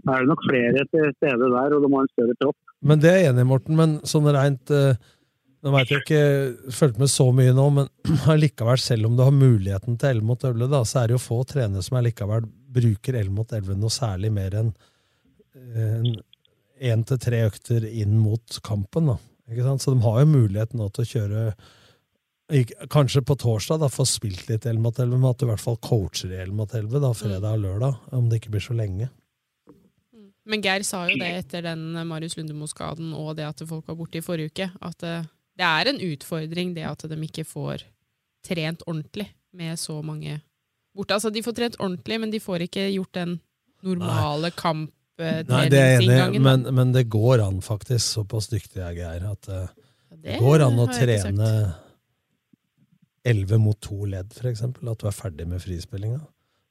er 0.09 0.25
det 0.25 0.31
nok 0.33 0.43
flere 0.49 0.87
til 0.95 1.13
stede 1.17 1.53
der, 1.55 1.77
og 1.77 1.85
de 1.85 1.93
har 1.93 2.03
en 2.03 2.11
større 2.17 2.37
tropp. 2.43 2.59
Men 2.91 3.05
det 3.05 3.13
er 3.13 3.21
jeg 3.21 3.31
enig 3.33 3.45
i, 3.45 3.51
Morten. 3.53 3.79
Men 3.79 3.95
sånn 4.09 4.29
rent 4.35 4.75
eh, 4.75 5.15
Nå 5.59 5.73
veit 5.75 5.89
jeg 5.91 6.05
ikke 6.05 6.71
fulgt 6.71 7.01
med 7.03 7.11
så 7.11 7.25
mye 7.35 7.51
nå, 7.51 7.65
men 7.75 7.89
allikevel, 8.35 8.79
selv 8.79 9.09
om 9.09 9.17
du 9.19 9.25
har 9.27 9.35
muligheten 9.35 9.97
til 9.99 10.21
11 10.21 10.29
mot 10.29 10.45
11, 10.47 10.69
da, 10.71 10.85
så 10.87 11.01
er 11.01 11.11
det 11.11 11.17
jo 11.17 11.25
få 11.25 11.41
trenere 11.51 11.83
som 11.83 11.99
allikevel 11.99 12.47
bruker 12.79 13.19
11 13.19 13.35
mot 13.35 13.55
11 13.59 13.81
noe 13.81 13.91
særlig 13.91 14.31
mer 14.37 14.55
enn 14.61 14.71
én 16.79 17.03
til 17.07 17.19
tre 17.21 17.43
økter 17.49 17.87
inn 17.89 18.17
mot 18.21 18.61
kampen. 18.65 19.11
Da. 19.13 19.17
Ikke 19.51 19.67
sant? 19.67 19.83
Så 19.83 19.95
de 19.95 20.05
har 20.05 20.23
jo 20.23 20.31
mulighet 20.31 20.75
nå 20.77 20.89
til 20.93 21.05
å 21.05 21.11
kjøre 21.13 21.45
Kanskje 22.89 23.21
på 23.23 23.37
torsdag 23.37 23.83
da, 23.83 23.89
få 23.93 24.07
spilt 24.09 24.47
litt 24.49 24.65
11 24.65 24.81
mot 24.81 24.99
11, 24.99 25.19
men 25.21 25.29
at 25.29 25.41
du 25.41 25.45
i 25.45 25.51
hvert 25.51 25.61
fall 25.61 25.77
coacher 25.85 26.31
i 26.33 26.39
11 26.41 26.55
mot 26.57 26.75
11 26.75 27.03
da, 27.05 27.11
fredag 27.17 27.49
og 27.59 27.65
lørdag. 27.65 27.97
Om 28.17 28.29
det 28.31 28.41
ikke 28.41 28.55
blir 28.55 28.65
så 28.65 28.77
lenge. 28.77 29.11
Men 30.49 30.63
Geir 30.65 30.85
sa 30.87 31.03
jo 31.11 31.19
det 31.21 31.29
etter 31.43 31.67
den 31.67 31.91
Marius 32.09 32.39
Lundemo-skaden 32.39 33.13
og 33.13 33.35
det 33.37 33.45
at 33.45 33.61
folk 33.69 33.91
var 33.91 33.99
borte 33.99 34.23
i 34.23 34.25
forrige 34.25 34.55
uke, 34.55 34.69
at 34.81 35.05
eh, 35.05 35.27
det 35.61 35.67
er 35.67 35.91
en 35.91 36.01
utfordring 36.07 36.73
det 36.77 36.87
at 36.89 37.05
de 37.11 37.19
ikke 37.27 37.45
får 37.45 37.85
trent 38.47 38.85
ordentlig 38.87 39.27
med 39.53 39.77
så 39.77 39.99
mange 40.01 40.39
borte. 40.97 41.19
Altså, 41.19 41.29
de 41.35 41.43
får 41.45 41.57
trent 41.59 41.77
ordentlig, 41.83 42.21
men 42.23 42.33
de 42.33 42.41
får 42.41 42.65
ikke 42.65 42.87
gjort 42.95 43.13
den 43.19 43.35
normale 43.85 44.55
Nei, 45.19 45.65
det 45.67 45.79
er 45.83 45.89
jeg 45.91 45.99
enig 45.99 46.07
i, 46.07 46.15
kamptreningsinngangen. 46.15 46.45
men, 46.47 46.75
men 46.79 46.95
det 46.95 47.09
går 47.11 47.43
an, 47.43 47.59
faktisk. 47.61 48.05
Såpass 48.21 48.47
dyktig 48.53 48.81
er 48.87 48.95
Geir. 48.95 49.25
At 49.27 49.51
eh, 49.51 49.69
det, 50.15 50.21
det 50.23 50.39
går 50.41 50.63
an 50.65 50.79
å 50.79 50.87
trene 50.87 51.51
sagt 51.51 51.88
11 53.25 53.59
mot 53.63 53.79
2 53.81 54.05
ledd, 54.15 54.35
for 54.37 54.51
eksempel. 54.51 54.91
At 54.93 55.01
du 55.03 55.09
er 55.09 55.17
ferdig 55.17 55.47
med 55.49 55.63
frispillinga. 55.63 56.21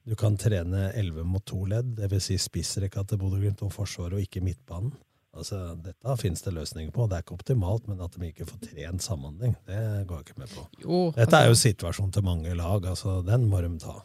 Du 0.08 0.14
kan 0.16 0.38
trene 0.40 0.88
11 0.96 1.26
mot 1.28 1.44
2 1.44 1.64
ledd, 1.68 1.90
dvs. 1.98 2.30
Si 2.30 2.38
spissrekka 2.40 3.04
til 3.04 3.20
Bodø-Glimt 3.20 3.62
og 3.66 3.74
Forsvaret, 3.74 4.16
og 4.16 4.24
ikke 4.24 4.40
midtbanen. 4.44 4.94
Altså, 5.36 5.58
Dette 5.84 6.14
finnes 6.18 6.40
det 6.42 6.54
løsninger 6.56 6.90
på. 6.94 7.06
Det 7.06 7.18
er 7.18 7.24
ikke 7.24 7.36
optimalt, 7.36 7.88
men 7.90 8.00
at 8.02 8.14
de 8.16 8.30
ikke 8.30 8.46
får 8.48 8.62
trent 8.64 9.04
samhandling, 9.04 9.54
det 9.68 9.82
går 10.08 10.22
jeg 10.22 10.26
ikke 10.26 10.40
med 10.40 10.54
på. 10.54 10.64
Jo, 10.84 11.00
Dette 11.14 11.36
er 11.36 11.50
jo 11.50 11.54
altså- 11.54 11.68
situasjonen 11.68 12.12
til 12.12 12.24
mange 12.24 12.54
lag. 12.56 12.86
altså 12.86 13.22
Den 13.26 13.44
må 13.50 13.60
de 13.60 13.78
ta. 13.78 14.02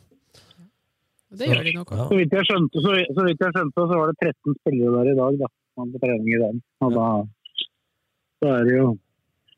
Det 1.33 1.47
gjør 1.49 1.63
de 1.63 1.73
nok 1.73 1.91
Ja. 1.91 2.05
Så 2.09 2.15
vidt 2.19 2.31
jeg 2.31 2.45
skjønte, 2.45 2.77
så, 2.83 2.91
så, 3.15 3.21
vidt 3.25 3.39
jeg 3.41 3.53
skjønte, 3.55 3.79
så 3.89 3.95
var 3.97 4.05
det 4.11 4.17
13 4.21 4.55
spillere 4.59 4.91
der 4.97 5.11
i 5.13 5.17
dag, 5.17 5.39
da. 5.39 5.47
På 5.75 5.99
trening 6.03 6.29
i 6.29 6.41
dag. 6.43 6.55
Og 6.81 6.91
da, 6.93 7.05
da 8.43 8.47
er 8.59 8.63
det 8.67 8.75
jo 8.77 8.97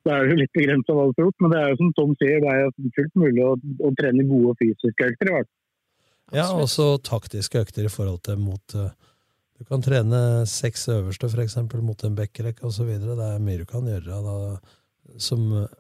da 0.05 0.15
er 0.15 0.25
det 0.25 0.35
jo 0.35 0.41
litt 0.43 0.53
begrensa 0.55 0.93
hva 0.93 1.07
du 1.09 1.15
får 1.17 1.27
gjort, 1.27 1.37
men 1.41 1.53
det 1.53 1.59
er 1.59 1.71
jo 1.71 1.77
som 1.81 1.93
Tom 1.97 2.15
sier, 2.21 2.41
det 2.43 2.51
er 2.51 2.63
jo 2.63 2.91
fullt 2.97 3.15
mulig 3.21 3.45
å, 3.45 3.53
å 3.57 3.93
trene 3.97 4.25
gode 4.29 4.53
fysiske 4.61 5.09
økter. 5.11 5.31
i 5.31 5.35
hvert 5.35 5.49
fall. 5.49 5.61
Ja, 6.33 6.47
også 6.57 6.95
taktiske 7.05 7.61
økter 7.61 7.85
i 7.85 7.91
forhold 7.93 8.23
til 8.25 8.39
mot 8.41 8.75
eh, 8.77 8.93
Du 9.55 9.63
kan 9.69 9.83
trene 9.85 10.19
seks 10.49 10.87
øverste, 10.91 11.29
for 11.31 11.41
eksempel, 11.43 11.83
mot 11.85 12.01
en 12.03 12.15
backrekke 12.17 12.65
osv. 12.67 12.89
Det 12.99 13.17
er 13.29 13.43
mye 13.43 13.61
du 13.61 13.65
kan 13.69 13.85
gjøre 13.87 14.17
da, 14.25 14.37
som 15.21 15.45
eh, 15.61 15.75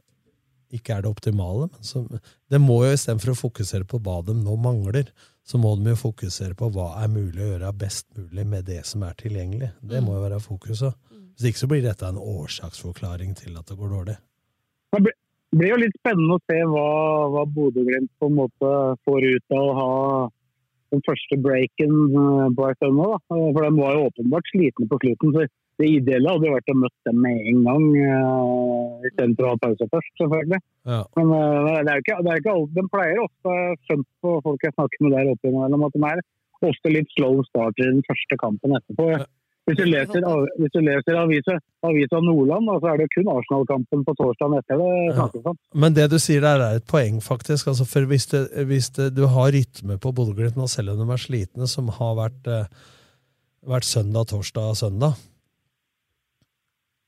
ikke 0.77 0.95
er 0.95 1.03
det 1.03 1.11
optimale. 1.11 1.67
Men 1.73 1.83
som, 1.83 2.05
det 2.51 2.61
må 2.61 2.81
jo 2.85 2.93
istedenfor 2.95 3.33
å 3.33 3.39
fokusere 3.39 3.87
på 3.89 3.99
hva 4.05 4.21
de 4.25 4.37
nå 4.37 4.55
mangler, 4.61 5.11
så 5.45 5.59
må 5.61 5.75
de 5.77 5.91
jo 5.91 6.01
fokusere 6.05 6.57
på 6.57 6.69
hva 6.73 6.93
er 7.03 7.11
mulig 7.11 7.43
å 7.43 7.51
gjøre 7.51 7.73
best 7.77 8.07
mulig 8.17 8.47
med 8.47 8.65
det 8.69 8.81
som 8.87 9.03
er 9.05 9.17
tilgjengelig. 9.19 9.73
Det 9.81 10.01
må 10.01 10.15
jo 10.15 10.23
være 10.23 10.41
fokuset. 10.41 10.95
Hvis 11.35 11.49
ikke 11.51 11.61
så 11.63 11.67
blir 11.71 11.83
dette 11.83 12.07
en 12.07 12.21
årsaksforklaring 12.21 13.35
til 13.35 13.57
at 13.59 13.67
det 13.67 13.75
går 13.79 13.91
dårlig. 13.91 14.17
Det 14.95 15.01
blir- 15.03 15.19
blir 15.55 15.69
jo 15.73 15.81
litt 15.81 15.97
spennende 15.99 16.37
å 16.37 16.43
se 16.47 16.61
hva, 16.71 16.87
hva 17.33 17.43
Bodø-Glimt 17.55 18.11
på 18.19 18.29
en 18.29 18.39
måte 18.39 18.71
får 19.07 19.27
ut 19.35 19.55
av 19.55 19.63
å 19.65 19.75
ha 19.79 19.91
den 20.93 21.03
første 21.05 21.37
breaken 21.43 21.93
eh, 22.15 22.49
på 22.55 22.89
nå. 22.93 23.11
Eh, 23.15 23.53
For 23.53 23.61
de 23.65 23.71
var 23.81 23.95
jo 23.95 24.07
åpenbart 24.09 24.51
slitne 24.51 24.87
på 24.87 24.99
slutten. 25.03 25.33
så 25.35 25.47
Det 25.77 25.89
ideelle 25.91 26.31
hadde 26.31 26.47
jo 26.47 26.55
vært 26.55 26.71
å 26.71 26.77
møte 26.79 27.09
dem 27.09 27.17
med 27.19 27.39
en 27.51 27.63
gang, 27.67 27.85
uh, 27.99 29.01
istedenfor 29.09 29.43
å 29.43 29.49
ha 29.49 29.57
pause 29.59 29.87
først, 29.91 30.13
selvfølgelig. 30.21 30.59
Ja. 30.87 31.01
Men 31.17 31.33
uh, 31.35 31.81
det 31.83 31.91
er 31.91 31.97
jo 31.99 32.03
ikke, 32.05 32.19
det 32.23 32.31
er 32.31 32.39
ikke 32.39 32.53
alt. 32.53 32.69
De 32.77 32.83
pleier 32.93 33.19
ofte, 33.19 33.55
skjønt 33.83 34.07
på 34.23 34.35
folk 34.45 34.63
jeg 34.63 34.71
snakker 34.77 35.03
med 35.03 35.15
der 35.17 35.31
oppe 35.33 35.51
at 35.51 35.97
de 35.97 36.05
er 36.07 36.23
ofte 36.69 36.93
litt 36.93 37.11
slow 37.17 37.43
starter 37.49 37.89
i 37.89 37.91
den 37.91 38.05
første 38.07 38.39
kampen 38.39 38.77
etterpå. 38.79 39.09
Hvis 39.65 39.79
du 39.79 39.85
leser, 39.89 40.25
hvis 40.59 40.73
du 40.75 40.81
leser 40.85 41.17
avisa, 41.17 41.55
avisa 41.85 42.19
Nordland, 42.21 42.69
så 42.83 42.91
er 42.91 42.99
det 43.01 43.07
kun 43.15 43.29
Arsenal-kampen 43.33 44.03
på 44.05 44.13
torsdagen 44.19 44.59
etter 44.59 44.77
det 44.77 45.15
snakkes 45.15 45.47
om. 45.49 45.57
Men 45.73 45.95
det 45.97 46.05
du 46.11 46.19
sier 46.21 46.43
der, 46.45 46.61
er 46.61 46.77
et 46.77 46.85
poeng, 46.89 47.17
faktisk. 47.25 47.71
Altså, 47.71 47.87
for 47.89 48.05
hvis, 48.11 48.27
det, 48.29 48.43
hvis 48.69 48.91
det, 48.97 49.09
du 49.17 49.23
har 49.33 49.49
rytme 49.55 49.97
på 50.01 50.11
Bodø-Glimt 50.13 50.59
nå, 50.59 50.69
selv 50.69 50.93
om 50.93 51.01
de 51.01 51.07
er 51.09 51.23
slitne, 51.23 51.69
som 51.71 51.89
har 51.97 52.13
vært, 52.19 52.51
eh, 52.51 52.93
vært 53.65 53.89
søndag, 53.89 54.29
torsdag, 54.29 54.75
søndag, 54.77 55.17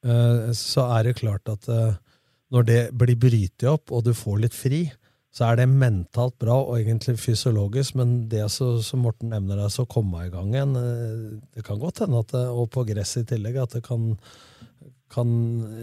eh, 0.01 0.49
så 0.57 0.89
er 0.97 1.11
det 1.11 1.19
klart 1.21 1.53
at 1.53 1.69
eh, 1.69 1.93
når 2.57 2.69
det 2.71 2.81
blir 2.97 3.21
brytet 3.21 3.69
opp, 3.69 3.93
og 3.93 4.07
du 4.07 4.15
får 4.17 4.41
litt 4.47 4.57
fri, 4.57 4.87
så 5.37 5.51
er 5.51 5.59
det 5.59 5.67
mentalt 5.69 6.33
bra 6.41 6.55
og 6.63 6.79
egentlig 6.79 7.13
fysiologisk, 7.21 7.93
men 7.99 8.15
det 8.31 8.41
så, 8.49 8.71
som 8.81 9.03
Morten 9.05 9.29
nevner, 9.35 9.59
er 9.61 9.69
så 9.73 9.83
å 9.85 9.89
komme 9.91 10.23
i 10.25 10.31
gang 10.33 10.49
igjen. 10.55 10.71
eh, 10.79 11.39
Det 11.53 11.63
kan 11.67 11.77
godt 11.81 12.01
hende, 12.05 12.23
at 12.25 12.31
det, 12.33 12.41
og 12.49 12.71
på 12.73 12.85
gress 12.89 13.17
i 13.21 13.23
tillegg, 13.29 13.59
at 13.61 13.75
det 13.77 13.83
kan, 13.85 14.15
kan 15.13 15.29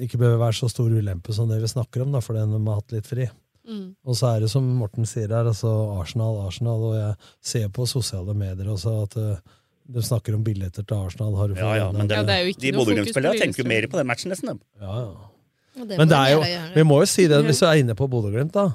ikke 0.04 0.18
behøve 0.20 0.40
være 0.42 0.58
så 0.58 0.68
stor 0.72 0.90
ulempe 0.92 1.32
som 1.36 1.48
det 1.48 1.60
vi 1.62 1.70
snakker 1.70 2.02
om, 2.04 2.12
da, 2.16 2.20
fordi 2.24 2.42
de 2.50 2.60
har 2.66 2.80
hatt 2.80 2.94
litt 2.96 3.06
fri. 3.08 3.28
Mm. 3.64 3.94
Og 4.04 4.16
så 4.18 4.34
er 4.34 4.42
det 4.44 4.50
som 4.52 4.66
Morten 4.76 5.06
sier 5.08 5.30
her, 5.32 5.46
altså 5.48 5.70
Arsenal, 6.00 6.42
Arsenal, 6.48 6.82
og 6.90 6.96
jeg 6.98 7.14
ser 7.54 7.70
på 7.72 7.86
sosiale 7.88 8.34
medier 8.36 8.68
også 8.74 8.96
at 9.06 9.16
eh, 9.22 9.38
de 9.94 10.02
snakker 10.04 10.34
om 10.36 10.42
billetter 10.44 10.84
til 10.84 10.96
Arsenal. 11.06 11.34
Har 11.38 11.48
du 11.48 11.54
Ja, 11.60 11.70
ja, 11.78 11.86
men 11.92 12.08
den- 12.08 12.26
dem- 12.26 12.54
de 12.60 12.72
Bodø-Glimt-spillerne 12.76 13.40
tenker 13.40 13.62
jo 13.62 13.68
mer 13.68 13.86
på 13.86 13.96
den 14.00 14.06
matchen, 14.08 14.32
nesten. 14.34 14.60
Ja, 14.80 14.98
ja. 15.06 15.84
Det 15.84 15.98
Men 15.98 16.08
det 16.08 16.16
er 16.16 16.30
jo, 16.34 16.42
vi 16.74 16.82
må 16.86 17.00
jo 17.02 17.06
si 17.06 17.26
det, 17.26 17.40
hvis 17.44 17.58
du 17.60 17.66
er 17.66 17.80
inne 17.82 17.94
på 17.98 18.06
Bodø-Glimt, 18.08 18.52
da. 18.52 18.68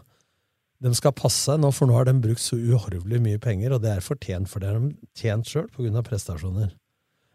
De 0.79 0.91
skal 0.95 1.11
passe 1.15 1.55
nå, 1.59 1.71
for 1.75 1.89
nå 1.89 1.95
har 1.97 2.07
de 2.07 2.13
brukt 2.23 2.39
så 2.39 2.55
uhorvelig 2.55 3.19
mye 3.23 3.39
penger, 3.43 3.73
og 3.75 3.81
det 3.83 3.97
er 3.97 4.05
fortjent, 4.05 4.47
for 4.47 4.63
det 4.63 4.69
har 4.71 4.79
de 4.79 4.93
tjent 5.17 5.49
sjøl 5.49 5.67
pga. 5.75 6.03
prestasjoner. 6.07 6.71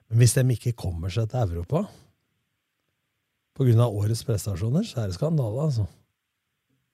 Men 0.09 0.21
hvis 0.21 0.37
de 0.37 0.45
ikke 0.55 0.73
kommer 0.81 1.13
seg 1.13 1.29
til 1.33 1.53
Europa 1.53 1.85
pga. 3.55 3.85
årets 3.87 4.25
prestasjoner, 4.25 4.87
så 4.89 5.03
er 5.05 5.13
det 5.13 5.19
skandale, 5.19 5.69
altså. 5.69 5.87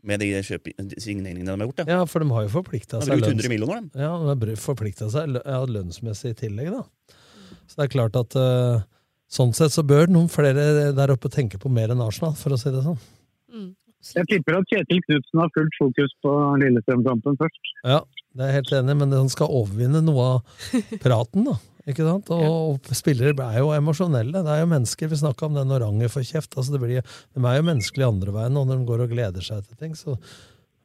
Med 0.03 0.21
de 0.21 0.31
signeringene 0.43 1.45
de 1.45 1.53
har 1.53 1.69
gjort. 1.69 1.83
Ja, 1.85 2.01
ja 2.01 2.05
for 2.09 2.25
de 2.25 2.31
har 2.33 2.47
jo 2.47 2.53
forplikta 2.55 3.03
seg 3.05 3.21
lønns- 3.21 3.35
100 3.37 3.53
millioner, 3.53 3.83
de. 3.85 4.01
Ja, 4.01 4.35
de 4.35 4.49
har 4.51 4.57
forplikta 4.57 5.11
seg 5.13 5.29
lø- 5.37 5.45
ja, 5.45 5.61
lønnsmessig 5.69 6.33
i 6.33 6.39
tillegg, 6.47 6.73
da. 6.73 6.83
Så 7.69 7.77
det 7.77 7.85
er 7.85 7.93
klart 7.95 8.17
at 8.19 8.35
uh, 8.35 8.83
sånn 9.31 9.53
sett 9.55 9.71
så 9.77 9.85
bør 9.87 10.09
noen 10.11 10.27
flere 10.33 10.91
der 10.97 11.13
oppe 11.15 11.31
tenke 11.31 11.61
på 11.61 11.71
mer 11.71 11.93
enn 11.93 12.03
Arsenal, 12.03 12.35
for 12.35 12.57
å 12.57 12.59
si 12.59 12.73
det 12.75 12.83
sånn. 12.83 12.99
Jeg 14.01 14.29
tipper 14.31 14.57
at 14.57 14.71
Kjetil 14.71 15.03
Knutsen 15.05 15.43
har 15.43 15.51
fullt 15.53 15.75
fokus 15.77 16.15
på 16.25 16.35
Lillestrøm-kampen 16.63 17.37
først. 17.41 17.73
Ja, 17.85 17.99
det 18.37 18.47
er 18.47 18.57
helt 18.57 18.73
enig, 18.79 18.97
men 19.03 19.13
han 19.13 19.29
skal 19.33 19.53
overvinne 19.53 20.01
noe 20.05 20.29
av 20.37 20.79
praten, 21.05 21.45
da. 21.49 21.59
Ikke 21.89 22.05
sant? 22.07 22.31
Og, 22.35 22.77
og 22.77 22.95
spillere 22.97 23.35
er 23.47 23.61
jo 23.63 23.73
emosjonelle. 23.75 24.45
Det 24.45 24.53
er 24.53 24.63
jo 24.63 24.71
mennesker. 24.71 25.11
Vi 25.11 25.19
snakka 25.21 25.49
om 25.49 25.57
den 25.57 25.73
oranger 25.75 26.13
for 26.13 26.21
får 26.21 26.29
kjeft. 26.29 26.57
Altså 26.61 26.75
det 26.75 26.81
blir, 26.83 27.01
de 27.03 27.43
er 27.43 27.59
jo 27.59 27.67
menneskelige 27.67 28.09
andre 28.09 28.35
veien 28.37 28.57
når 28.57 28.71
de 28.73 28.79
går 28.89 29.05
og 29.05 29.15
gleder 29.15 29.45
seg 29.45 29.65
til 29.67 29.81
ting. 29.81 29.97
Så. 29.99 30.17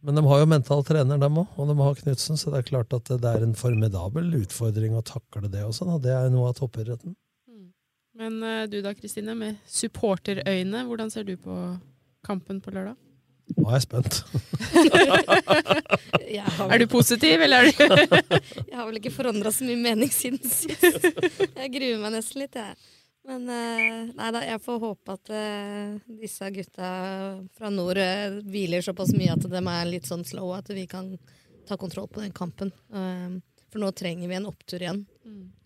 Men 0.06 0.20
de 0.20 0.24
har 0.30 0.42
jo 0.42 0.50
mental 0.50 0.84
trener, 0.88 1.20
dem 1.22 1.40
òg, 1.42 1.60
og 1.60 1.70
de 1.70 1.76
har 1.82 2.02
Knutsen, 2.02 2.40
så 2.40 2.54
det 2.54 2.62
er 2.62 2.68
klart 2.72 2.96
at 2.96 3.10
det 3.10 3.32
er 3.32 3.46
en 3.46 3.56
formidabel 3.58 4.28
utfordring 4.42 4.98
å 4.98 5.06
takle 5.06 5.50
det 5.52 5.64
også. 5.66 5.88
Da. 5.92 6.02
Det 6.04 6.14
er 6.16 6.34
noe 6.34 6.52
av 6.52 6.60
toppidretten. 6.60 7.16
Men 8.16 8.38
eh, 8.48 8.68
du 8.72 8.78
da, 8.86 8.94
Kristine, 8.96 9.36
med 9.36 9.58
supporterøyne, 9.68 10.86
hvordan 10.88 11.10
ser 11.12 11.26
du 11.28 11.34
på 11.42 11.56
kampen 12.26 12.62
på 12.64 12.72
lørdag? 12.72 12.96
Nå 13.54 13.68
er 13.70 13.78
jeg 13.78 13.86
spent. 13.86 14.20
Jeg 16.26 16.42
Er 16.66 16.82
du 16.82 16.88
positiv, 16.90 17.44
eller 17.46 17.62
er 17.62 17.70
du 17.70 17.76
Jeg 18.72 18.76
har 18.76 18.88
vel 18.88 18.98
ikke 18.98 19.14
forandra 19.14 19.52
så 19.54 19.68
mye 19.68 19.78
mening 19.78 20.10
siden 20.12 20.42
sist. 20.42 20.82
Jeg 20.82 21.72
gruer 21.76 22.02
meg 22.02 22.16
nesten 22.18 22.42
litt, 22.42 22.58
jeg. 22.58 22.74
Men 23.26 23.48
eh, 23.50 24.12
nei 24.14 24.30
da, 24.34 24.42
jeg 24.46 24.62
får 24.62 24.82
håpe 24.84 25.16
at 25.16 25.32
eh, 25.34 25.96
disse 26.22 26.50
gutta 26.54 26.90
fra 27.58 27.72
nord 27.74 27.98
eh, 28.02 28.38
hviler 28.46 28.86
såpass 28.86 29.16
mye 29.18 29.34
at 29.34 29.48
de 29.50 29.62
er 29.62 29.90
litt 29.90 30.10
sånn 30.10 30.26
slow 30.28 30.52
at 30.58 30.70
vi 30.74 30.86
kan 30.90 31.10
ta 31.66 31.78
kontroll 31.82 32.10
på 32.12 32.22
den 32.22 32.34
kampen. 32.36 32.70
For 33.74 33.82
nå 33.82 33.90
trenger 33.98 34.30
vi 34.30 34.38
en 34.38 34.46
opptur 34.46 34.84
igjen. 34.84 35.02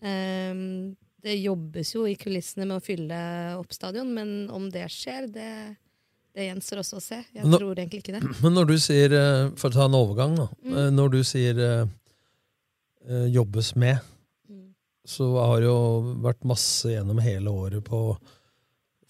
Um, 0.00 0.96
det 1.20 1.36
jobbes 1.36 1.92
jo 1.92 2.06
i 2.08 2.16
kulissene 2.16 2.64
med 2.64 2.78
å 2.78 2.84
fylle 2.84 3.18
opp 3.58 3.74
stadion, 3.76 4.08
men 4.16 4.48
om 4.48 4.70
det 4.72 4.86
skjer, 4.92 5.28
det, 5.28 5.50
det 6.34 6.46
gjenstår 6.48 6.78
også 6.82 6.96
å 6.98 7.02
se. 7.02 7.18
Jeg 7.34 7.42
Men 7.44 7.50
nå- 7.52 7.58
tror 7.58 7.74
egentlig 7.80 8.02
ikke 8.04 8.14
det. 8.20 8.22
Men 8.44 8.54
når 8.54 8.66
du 8.70 8.76
sier, 8.78 9.12
eh, 9.12 9.50
for 9.56 9.70
å 9.70 9.72
ta 9.72 9.84
en 9.88 9.96
overgang, 9.98 10.36
da. 10.36 10.48
Mm. 10.64 10.76
eh, 10.78 10.90
Når 10.94 11.10
du 11.10 11.20
sier 11.24 11.58
eh, 11.58 11.86
eh, 13.08 13.26
'jobbes 13.34 13.74
med', 13.76 14.00
Mm. 14.50 14.74
så 15.06 15.26
har 15.46 15.60
det 15.60 15.66
jo 15.66 16.14
vært 16.22 16.44
masse 16.44 16.88
gjennom 16.90 17.18
hele 17.22 17.50
året 17.50 17.84
på 17.84 18.16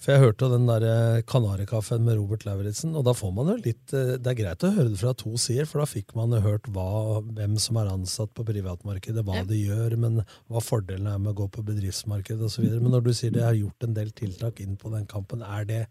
For 0.01 0.15
jeg 0.15 0.23
hørte 0.23 0.49
den 0.49 0.65
der 0.65 1.21
Kanarikaffen 1.29 2.07
med 2.07 2.17
Robert 2.17 2.47
Lauritzen, 2.49 2.95
og 2.97 3.05
da 3.05 3.13
får 3.13 3.33
man 3.37 3.51
jo 3.53 3.57
litt 3.61 3.93
eh, 3.93 4.15
Det 4.17 4.31
er 4.33 4.39
greit 4.39 4.65
å 4.65 4.71
høre 4.73 4.89
det 4.95 5.01
fra 5.03 5.13
to 5.13 5.35
sider, 5.37 5.69
for 5.69 5.83
da 5.83 5.89
fikk 5.91 6.15
man 6.17 6.33
jo 6.33 6.41
hørt 6.41 6.71
hva, 6.73 7.21
hvem 7.37 7.59
som 7.61 7.77
er 7.83 7.91
ansatt 7.93 8.33
på 8.37 8.47
privatmarkedet, 8.49 9.21
hva 9.27 9.37
Ja. 9.43 9.45
de 9.45 9.59
gjør, 9.61 9.97
men 10.01 10.23
hva 10.49 10.63
fordelen 10.65 11.07
er 11.11 11.19
med 11.21 11.35
å 11.35 11.39
gå 11.43 11.51
på 11.53 11.65
bedriftsmarkedet 11.69 12.49
osv. 12.49 12.65
Men 12.81 12.95
når 12.97 13.05
du 13.05 13.13
sier 13.13 13.35
det 13.35 13.45
har 13.45 13.59
gjort 13.59 13.85
en 13.85 13.95
del 14.01 14.11
tiltak 14.17 14.61
inn 14.65 14.79
på 14.81 14.91
den 14.95 15.05
kampen, 15.11 15.45
er 15.45 15.69
det 15.69 15.83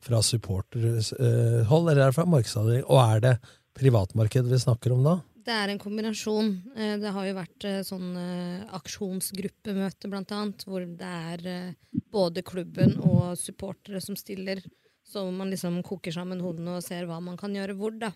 fra 0.00 0.22
supporterhold, 0.24 1.90
eller 1.90 2.00
er 2.00 2.06
det 2.08 2.16
fra 2.16 2.24
markedsavdeling? 2.28 2.86
Og 2.88 3.02
er 3.04 3.20
det 3.26 3.34
privatmarkedet 3.78 4.48
vi 4.50 4.64
snakker 4.64 4.96
om 4.96 5.04
da? 5.04 5.18
Det 5.48 5.54
er 5.56 5.70
en 5.72 5.78
kombinasjon. 5.80 6.50
Eh, 6.76 6.96
Det 7.00 7.12
har 7.14 7.24
jo 7.28 7.36
vært 7.38 7.64
eh, 7.64 7.78
sånn 7.86 8.08
eh, 8.20 8.66
aksjonsgruppemøte, 8.78 10.10
blant 10.12 10.32
annet, 10.36 10.64
hvor 10.68 10.84
det 10.84 11.08
er 11.08 11.74
både 12.12 12.42
klubben 12.44 12.98
og 13.00 13.32
supportere 13.40 14.00
som 14.04 14.16
stiller, 14.18 14.60
så 15.08 15.24
man 15.32 15.48
liksom 15.52 15.80
koker 15.86 16.12
sammen 16.12 16.42
hodene 16.44 16.76
og 16.78 16.84
ser 16.84 17.08
hva 17.08 17.16
man 17.24 17.38
kan 17.40 17.54
gjøre 17.56 17.76
hvor, 17.78 17.96
da. 17.96 18.12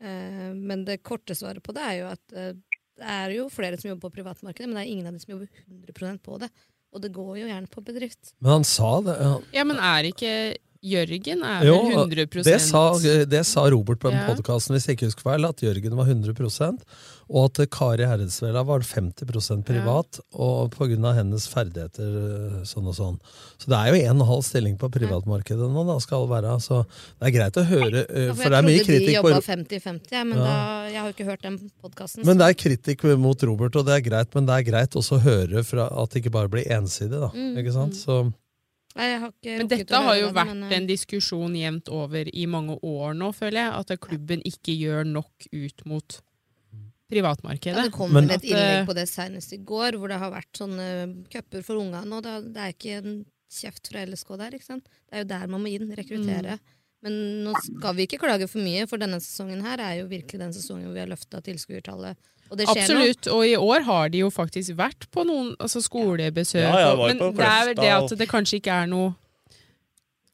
Eh, 0.00 0.52
Men 0.56 0.84
det 0.88 1.02
korte 1.04 1.36
svaret 1.36 1.62
på 1.64 1.74
det 1.76 1.84
er 1.84 1.98
jo 2.00 2.08
at 2.14 2.24
det 2.94 3.10
er 3.10 3.32
jo 3.34 3.48
flere 3.50 3.76
som 3.76 3.90
jobber 3.90 4.08
på 4.08 4.20
privatmarkedet, 4.20 4.68
men 4.70 4.78
det 4.78 4.84
er 4.86 4.92
ingen 4.92 5.06
av 5.10 5.16
de 5.16 5.20
som 5.24 5.34
jobber 5.34 5.48
100% 5.68 6.22
på 6.22 6.38
det. 6.40 6.48
Og 6.94 7.02
det 7.02 7.10
går 7.12 7.40
jo 7.40 7.48
gjerne 7.48 7.66
på 7.72 7.82
bedrift. 7.82 8.32
Men 8.38 8.52
han 8.60 8.64
sa 8.70 8.90
det. 9.02 9.16
ja. 9.18 9.32
Ja, 9.58 9.64
men 9.66 9.80
er 9.82 10.06
ikke 10.12 10.30
Jørgen 10.84 11.42
er 11.48 11.64
Jo, 11.64 11.78
vel 11.88 11.96
100 12.04 12.44
det 12.44 12.60
sa, 12.60 12.82
det 13.24 13.42
sa 13.48 13.64
Robert 13.72 14.02
på 14.02 14.10
den 14.12 14.20
Ja. 14.20 14.26
podkasten, 14.28 14.76
hvis 14.76 14.86
jeg 14.86 14.98
ikke 14.98 15.08
husker 15.08 15.22
feil, 15.30 15.46
at 15.48 15.62
Jørgen 15.64 15.96
var 15.96 16.04
100% 16.06 16.84
og 17.32 17.46
at 17.58 17.70
Kari 17.72 18.04
Herredsvela 18.04 18.62
var 18.68 18.80
50% 18.84 19.64
privat, 19.64 20.18
og 20.36 20.70
på 20.74 20.88
grunn 20.90 21.06
av 21.08 21.14
hennes 21.16 21.46
ferdigheter 21.48 22.10
øh, 22.20 22.58
sånn 22.68 22.90
og 22.90 22.96
sånn. 22.98 23.16
Så 23.56 23.70
det 23.72 23.78
er 23.78 23.94
jo 23.94 24.10
en 24.10 24.20
og 24.20 24.28
halv 24.28 24.44
stilling 24.44 24.76
på 24.76 24.90
privatmarkedet 24.92 25.70
nå, 25.72 25.86
da, 25.88 25.96
skal 26.04 26.28
være. 26.28 26.58
Så 26.60 26.82
det 26.84 27.30
er 27.30 27.34
greit 27.38 27.56
å 27.56 27.64
høre, 27.64 28.04
øh, 28.04 28.26
Ja, 28.28 28.36
for 28.36 28.52
det 28.52 28.60
er 28.60 28.68
mye 28.68 28.76
jeg 28.76 28.84
trodde 28.84 29.00
de 29.00 29.06
kritikk 29.06 29.18
jobba 29.22 29.40
50-50, 29.48 30.12
ja, 30.12 30.24
men 30.28 30.38
Ja. 30.38 30.44
da, 30.44 30.58
jeg 30.90 31.00
har 31.00 31.08
jo 31.08 31.16
ikke 31.16 31.30
hørt 31.30 31.42
den 31.48 31.58
podkasten. 31.82 32.24
Men 32.28 32.36
det 32.38 32.46
er 32.50 32.60
kritikk 32.60 33.18
mot 33.18 33.42
Robert, 33.48 33.76
og 33.76 33.86
det 33.86 33.94
er 33.96 34.10
greit, 34.10 34.34
men 34.34 34.44
det 34.46 34.54
er 34.60 34.70
greit 34.70 34.90
også 35.00 35.16
å 35.16 35.24
høre 35.24 35.64
fra 35.64 35.88
at 36.02 36.10
det 36.10 36.22
ikke 36.24 36.32
bare 36.36 36.48
blir 36.52 36.68
ensidig, 36.68 37.16
da. 37.24 37.32
Mm, 37.32 37.56
Ikke 37.56 37.72
sant? 37.72 37.94
Så 37.96 38.32
Men 38.94 39.68
dette 39.70 40.00
har 40.06 40.16
jo 40.20 40.28
vært 40.30 40.52
men, 40.52 40.62
eh, 40.68 40.76
en 40.76 40.86
diskusjon 40.86 41.56
jevnt 41.58 41.88
over 41.90 42.28
i 42.30 42.46
mange 42.46 42.78
år 42.78 43.16
nå, 43.18 43.32
føler 43.34 43.58
jeg. 43.64 43.72
At 43.80 44.00
klubben 44.00 44.44
ikke 44.46 44.76
gjør 44.78 45.04
nok 45.08 45.48
ut 45.50 45.84
mot 45.90 46.20
privatmarkedet. 47.10 47.74
Ja, 47.76 47.82
det 47.82 47.92
kom 47.92 48.12
Men- 48.12 48.28
vel 48.28 48.36
et 48.36 48.42
innlegg 48.42 48.80
eh, 48.82 48.86
på 48.86 48.94
det 48.94 49.08
senest 49.08 49.52
i 49.52 49.58
går, 49.58 49.98
hvor 49.98 50.08
det 50.08 50.18
har 50.18 50.30
vært 50.30 50.52
sånne 50.54 51.26
cuper 51.30 51.62
for 51.62 51.76
unga 51.76 52.04
nå. 52.04 52.22
Det, 52.22 52.54
det 52.54 52.62
er 52.62 52.72
ikke 52.72 52.96
en 53.02 53.24
kjeft 53.50 53.90
fra 53.90 54.04
LSK 54.06 54.38
der, 54.38 54.56
ikke 54.56 54.70
sant. 54.70 54.88
Det 55.10 55.18
er 55.18 55.24
jo 55.24 55.28
der 55.34 55.46
man 55.46 55.62
må 55.62 55.70
inn, 55.74 55.90
rekruttere. 55.94 56.58
Men 57.04 57.44
nå 57.44 57.52
skal 57.60 57.94
vi 57.94 58.06
ikke 58.06 58.18
klage 58.22 58.48
for 58.48 58.64
mye, 58.64 58.86
for 58.88 58.96
denne 58.96 59.20
sesongen 59.20 59.60
her 59.62 59.82
er 59.84 59.98
jo 60.00 60.06
virkelig 60.08 60.40
den 60.40 60.54
sesongen 60.56 60.88
hvor 60.88 60.94
vi 60.96 61.02
har 61.04 61.10
løfta 61.10 61.42
tilskuertallet. 61.44 62.16
Og 62.52 62.58
det 62.60 62.66
skjer 62.68 62.82
Absolutt, 62.84 63.28
og 63.32 63.42
i 63.48 63.54
år 63.56 63.84
har 63.86 64.10
de 64.12 64.20
jo 64.24 64.30
faktisk 64.32 64.76
vært 64.78 65.06
på 65.14 65.24
noen 65.26 65.54
altså 65.58 65.80
skolebesøk. 65.82 66.62
Ja, 66.62 66.90
ja, 66.90 66.96
men 66.98 67.20
det 67.36 67.46
er 67.48 67.68
vel 67.70 67.78
det 67.80 67.92
at 67.96 68.16
det 68.20 68.28
kanskje 68.30 68.60
ikke 68.60 68.80
er 68.84 68.90
noe. 68.90 69.14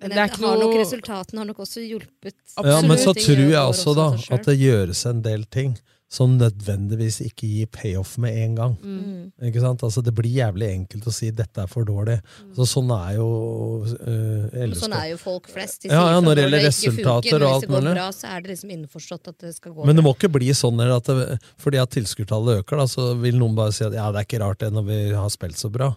Men 0.01 0.15
det 0.15 0.23
er 0.25 0.33
har 0.33 0.61
nok 0.63 0.75
resultatene 0.81 1.43
har 1.43 1.49
nok 1.51 1.59
også 1.61 1.83
hjulpet. 1.85 2.37
Ja, 2.57 2.81
men 2.81 2.99
så 2.99 3.13
tror 3.17 3.43
jeg 3.45 3.61
også 3.61 3.95
da 3.97 4.09
at 4.37 4.47
det 4.49 4.57
gjøres 4.59 5.05
en 5.11 5.21
del 5.25 5.45
ting 5.53 5.75
som 6.11 6.33
nødvendigvis 6.35 7.21
ikke 7.23 7.47
gir 7.47 7.69
payoff 7.71 8.17
med 8.19 8.35
en 8.43 8.55
gang. 8.59 8.73
Mm. 8.83 9.29
Ikke 9.47 9.61
sant? 9.63 9.85
Altså, 9.87 10.03
det 10.03 10.11
blir 10.19 10.33
jævlig 10.35 10.67
enkelt 10.75 11.07
å 11.07 11.13
si 11.15 11.29
'dette 11.31 11.63
er 11.63 11.69
for 11.71 11.87
dårlig'. 11.87 12.19
Altså, 12.51 12.67
sånn 12.67 12.91
er 12.97 13.13
jo 13.21 13.29
uh, 13.87 14.75
Sånn 14.75 14.97
er 14.99 15.13
jo 15.13 15.21
folk 15.23 15.47
flest. 15.55 15.83
De 15.85 15.89
Ja, 15.93 16.01
sier 16.03 16.17
ja, 16.17 16.21
når 16.21 16.35
det 16.35 16.45
gjelder 16.45 16.59
ikke 16.59 16.75
funker, 16.75 16.91
resultater 16.91 17.45
og 17.47 17.49
alt 17.55 17.63
det 17.63 17.71
går 17.71 17.81
mulig. 17.87 17.95
bra, 17.95 18.09
så 18.13 18.27
er 18.35 18.41
det 18.43 18.51
liksom 18.57 18.71
innforstått 18.75 19.29
at 19.31 19.39
det 19.39 19.55
skal 19.55 19.73
gå 19.73 19.87
Men 19.87 19.97
det 19.97 20.05
må 20.05 20.15
ikke 20.17 20.33
bli 20.35 20.51
sånn 20.51 20.81
at 20.83 21.05
det, 21.07 21.39
fordi 21.63 21.79
at 21.79 21.91
tilskuertallet 21.95 22.65
øker, 22.65 22.77
da, 22.83 22.87
så 22.91 23.15
vil 23.23 23.39
noen 23.39 23.55
bare 23.55 23.73
si 23.73 23.85
at 23.87 23.95
ja, 23.95 24.11
det 24.11 24.19
er 24.25 24.27
ikke 24.27 24.43
rart 24.43 24.59
det 24.67 24.73
når 24.75 24.85
vi 24.91 24.99
har 25.15 25.29
spilt 25.31 25.57
så 25.63 25.71
bra. 25.71 25.93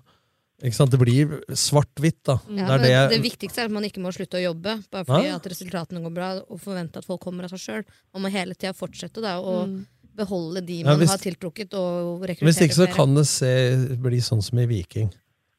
Ikke 0.64 0.78
sant? 0.78 0.92
Det 0.94 1.00
blir 1.02 1.42
svart-hvitt, 1.52 2.22
da. 2.24 2.38
Ja, 2.48 2.54
det 2.54 2.62
er 2.62 2.78
men 2.78 3.10
det, 3.10 3.18
det 3.18 3.24
viktigste 3.26 3.60
er 3.66 3.66
at 3.68 3.74
man 3.74 3.84
ikke 3.84 4.00
må 4.00 4.14
slutte 4.16 4.38
å 4.40 4.44
jobbe 4.46 4.78
bare 4.94 5.04
fordi 5.10 5.28
Ja. 5.28 5.36
at 5.42 5.48
resultatene 5.50 6.00
går 6.06 6.14
bra, 6.14 6.30
og 6.48 6.62
forvente 6.62 7.02
at 7.02 7.06
folk 7.10 7.20
kommer 7.26 7.44
av 7.44 7.50
seg 7.50 7.60
sjøl. 7.60 7.84
Man 8.14 8.22
må 8.24 8.32
hele 8.32 8.54
tida 8.56 8.72
fortsette 8.78 9.20
da, 9.20 9.40
å 9.42 9.66
beholde 10.16 10.62
de 10.66 10.80
Ja, 10.82 10.88
man 10.92 11.00
hvis- 11.02 11.10
har 11.10 11.18
tiltrukket, 11.22 11.74
og 11.74 12.22
Hvis 12.22 12.62
ikke 12.62 12.80
så 12.80 12.88
kan 12.94 13.14
det 13.16 13.28
se, 13.28 13.76
bli 13.98 14.20
sånn 14.20 14.44
som 14.44 14.60
i 14.60 14.66
Viking. 14.66 15.12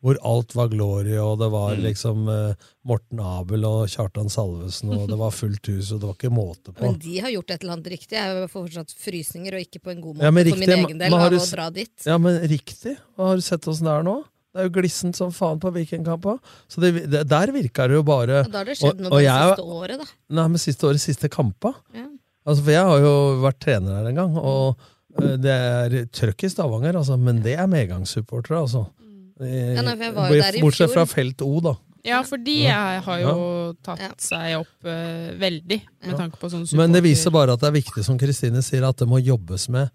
Hvor 0.04 0.18
alt 0.20 0.52
var 0.54 0.68
glory, 0.68 1.16
og 1.16 1.38
det 1.40 1.50
var 1.50 1.76
liksom 1.80 2.28
uh, 2.28 2.54
Morten 2.84 3.20
Abel 3.20 3.64
og 3.64 3.88
Kjartan 3.88 4.28
Salvesen, 4.28 4.92
og 4.92 5.08
det 5.08 5.16
var 5.16 5.30
fullt 5.32 5.64
hus, 5.72 5.92
og 5.92 6.00
det 6.02 6.06
var 6.10 6.14
ikke 6.18 6.30
måte 6.30 6.74
på. 6.74 6.82
Men 6.84 6.98
de 7.00 7.20
har 7.24 7.30
gjort 7.32 7.50
et 7.54 7.62
eller 7.62 7.72
annet 7.78 7.88
riktig. 7.94 8.12
Jeg 8.12 8.50
får 8.50 8.52
fortsatt 8.52 8.92
frysninger, 8.92 9.56
og 9.56 9.64
ikke 9.64 9.80
på 9.80 9.94
en 9.94 10.02
god 10.02 10.18
måte 10.18 10.28
Ja, 10.28 10.30
riktig, 10.30 10.52
for 10.52 10.58
min 10.60 10.84
egen 10.84 10.98
del 10.98 11.14
av 11.14 11.30
du 11.32 11.38
å 11.38 11.50
dra 11.56 11.70
dit. 11.70 12.04
Ja, 12.04 12.18
men 12.18 12.36
riktig. 12.52 12.98
Har 13.16 13.40
du 13.40 13.40
sett 13.40 13.64
åssen 13.64 13.88
det 13.88 13.96
er 13.96 14.04
nå? 14.04 14.18
Det 14.54 14.60
er 14.60 14.68
jo 14.68 14.74
glissent 14.76 15.16
som 15.18 15.32
faen 15.34 15.58
på 15.58 15.72
Vikingkampa. 15.74 16.36
Så 16.70 16.84
det, 16.84 16.92
det, 17.10 17.24
der 17.26 17.50
virker 17.50 17.88
det 17.90 17.96
jo 17.96 18.04
bare 18.06 18.44
Og 18.44 18.52
da 18.52 18.60
har 18.60 18.68
det 18.68 18.76
skjedd 18.78 19.00
noe 19.02 19.18
det 19.18 19.32
siste 19.32 19.64
året, 19.80 19.98
da. 20.04 20.06
Nei, 20.36 20.44
men 20.52 20.62
siste 20.62 20.86
året, 20.86 21.02
siste 21.02 21.30
kampa. 21.32 21.72
Ja. 21.96 22.04
Altså, 22.44 22.60
for 22.60 22.74
jeg 22.74 22.90
har 22.90 23.00
jo 23.04 23.14
vært 23.44 23.62
trener 23.64 23.96
her 23.98 24.10
en 24.10 24.20
gang, 24.20 24.36
og 24.36 24.84
eh, 25.22 25.34
det 25.40 25.54
er 25.54 25.96
trøkk 26.12 26.44
i 26.44 26.52
Stavanger, 26.52 26.98
altså, 27.00 27.16
men 27.20 27.40
det 27.44 27.56
er 27.56 27.70
medgangssupportere, 27.70 28.60
altså. 28.66 28.86
Eh, 29.40 29.74
Ja, 29.74 29.82
nei, 29.82 29.96
for 29.96 30.04
jeg 30.04 30.16
var 30.18 30.30
jo 30.30 30.40
der 30.42 30.58
i 30.58 30.64
Bortsett 30.64 30.92
fra 30.94 31.06
felt 31.08 31.44
O, 31.46 31.54
da. 31.64 31.74
Ja, 32.04 32.18
for 32.28 32.36
de 32.36 32.58
har 32.68 33.20
jo 33.22 33.36
tatt 33.80 34.20
seg 34.20 34.58
opp 34.58 34.84
uh, 34.84 35.30
veldig, 35.40 35.78
med 36.04 36.18
tanke 36.20 36.36
på 36.36 36.50
sånn 36.52 36.66
Men 36.76 36.92
det 36.92 37.00
viser 37.06 37.32
bare 37.32 37.54
at 37.56 37.62
det 37.62 37.70
er 37.70 37.78
viktig, 37.78 38.04
som 38.04 38.18
Kristine 38.20 38.60
sier, 38.60 38.84
at 38.84 39.00
det 39.00 39.08
må 39.08 39.22
jobbes 39.24 39.70
med. 39.72 39.88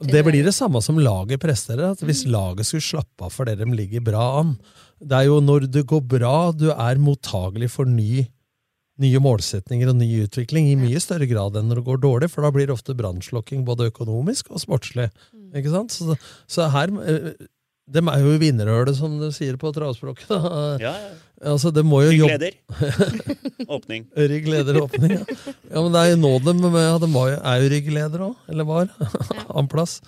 Det 0.00 0.22
blir 0.24 0.46
det 0.46 0.54
samme 0.56 0.80
som 0.80 0.96
laget 0.96 1.42
presterer. 1.42 1.92
At 1.92 2.00
hvis 2.00 2.24
laget 2.24 2.64
skulle 2.64 2.86
slappe 2.86 3.26
av 3.26 3.34
fordi 3.34 3.52
de 3.60 3.66
ligger 3.76 4.00
bra 4.00 4.40
an 4.40 4.54
Det 4.98 5.18
er 5.18 5.26
jo 5.28 5.42
når 5.44 5.66
det 5.68 5.84
går 5.90 6.00
bra, 6.08 6.50
du 6.56 6.70
er 6.72 6.96
mottagelig 7.02 7.68
for 7.74 7.84
ny, 7.84 8.24
nye 9.02 9.20
målsetninger 9.22 9.90
og 9.92 9.98
ny 10.00 10.08
utvikling 10.24 10.70
i 10.72 10.78
mye 10.78 11.00
større 11.02 11.28
grad 11.30 11.58
enn 11.58 11.70
når 11.70 11.80
det 11.80 11.86
går 11.86 12.00
dårlig, 12.02 12.30
for 12.32 12.44
da 12.44 12.50
blir 12.54 12.68
det 12.68 12.74
ofte 12.74 12.96
brannslokking 12.98 13.62
både 13.66 13.90
økonomisk 13.92 14.50
og 14.50 14.62
sportslig. 14.64 15.08
Ikke 15.56 15.72
sant? 15.72 15.94
Så, 15.94 16.18
så 16.50 16.66
her 16.74 16.92
eh, 17.06 17.30
De 17.88 18.02
er 18.02 18.24
jo 18.24 18.34
vinnerhølet, 18.42 18.98
som 18.98 19.14
du 19.20 19.30
sier 19.32 19.56
på 19.60 19.72
travspråket. 19.72 20.28
Ja, 20.28 20.92
ja. 20.92 20.94
Altså, 21.38 21.70
det 21.70 21.84
må 21.86 22.00
jo 22.02 22.10
Rygg 22.10 22.18
jobbe 22.24 22.38
leder. 22.38 22.56
Åpning. 23.76 24.08
Ryggleder 24.16 24.80
åpning, 24.82 25.12
ja. 25.14 25.22
ja. 25.22 25.82
Men 25.84 25.92
det 25.94 26.00
er 26.00 26.10
jo 26.10 26.16
nå 26.18 26.32
de, 26.42 26.54
ja, 26.82 26.96
de 26.98 27.10
var 27.14 27.28
jo, 27.30 27.36
er 27.38 27.62
jo 27.62 27.68
ryggleder 27.74 28.24
òg, 28.26 28.40
eller 28.50 28.66
var. 28.66 28.90
Annen 29.54 29.70
plass. 29.70 30.00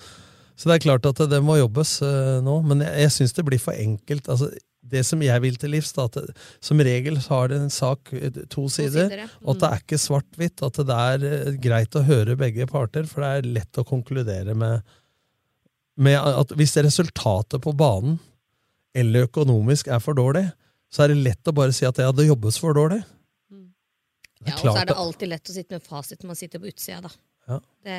Så 0.59 0.69
det 0.69 0.75
er 0.75 0.83
klart 0.83 1.07
at 1.07 1.21
det, 1.21 1.29
det 1.31 1.39
må 1.45 1.55
jobbes 1.57 1.93
eh, 2.05 2.41
nå. 2.43 2.57
Men 2.67 2.83
jeg, 2.83 2.97
jeg 3.05 3.15
syns 3.15 3.37
det 3.37 3.45
blir 3.47 3.61
for 3.63 3.77
enkelt. 3.77 4.27
Altså, 4.29 4.51
det 4.91 5.03
som 5.07 5.21
jeg 5.23 5.43
vil 5.43 5.57
til 5.59 5.73
livs, 5.75 5.91
da, 5.95 6.07
at 6.09 6.41
som 6.63 6.81
regel 6.83 7.19
så 7.23 7.37
har 7.37 7.51
det 7.51 7.59
en 7.61 7.73
sak 7.73 8.11
eh, 8.17 8.41
to 8.51 8.67
sider. 8.71 9.11
ja. 9.23 9.27
Og 9.43 9.55
at 9.55 9.61
det 9.63 9.69
er 9.69 9.85
ikke 9.85 10.01
svart-hvitt. 10.05 10.63
At 10.67 10.81
det 10.89 10.97
er 10.97 11.27
eh, 11.29 11.53
greit 11.63 11.97
å 11.97 12.03
høre 12.07 12.37
begge 12.39 12.67
parter, 12.69 13.07
for 13.09 13.25
det 13.25 13.31
er 13.31 13.53
lett 13.59 13.81
å 13.81 13.87
konkludere 13.87 14.55
med, 14.57 14.83
med 16.01 16.19
at 16.19 16.53
hvis 16.59 16.77
resultatet 16.81 17.63
på 17.63 17.75
banen 17.77 18.19
eller 18.97 19.29
økonomisk 19.29 19.87
er 19.87 20.03
for 20.03 20.17
dårlig, 20.17 20.49
så 20.91 21.05
er 21.05 21.13
det 21.13 21.21
lett 21.23 21.47
å 21.47 21.55
bare 21.55 21.73
si 21.75 21.87
at 21.87 21.99
ja, 22.03 22.11
det 22.11 22.27
jobbes 22.27 22.57
for 22.59 22.75
dårlig. 22.75 22.99
Det 24.41 24.49
Ja, 24.49 24.55
og 24.57 24.73
så 24.73 24.79
er 24.81 24.87
det 24.89 24.95
alltid 24.97 25.29
lett 25.29 25.51
å 25.51 25.53
sitte 25.53 25.77
med 25.77 25.83
fasit 25.85 26.23
når 26.23 26.33
man 26.33 26.39
sitter 26.39 26.59
på 26.59 26.71
utsida, 26.71 27.03
da. 27.05 27.11
Ja. 27.49 27.57
Det, 27.83 27.97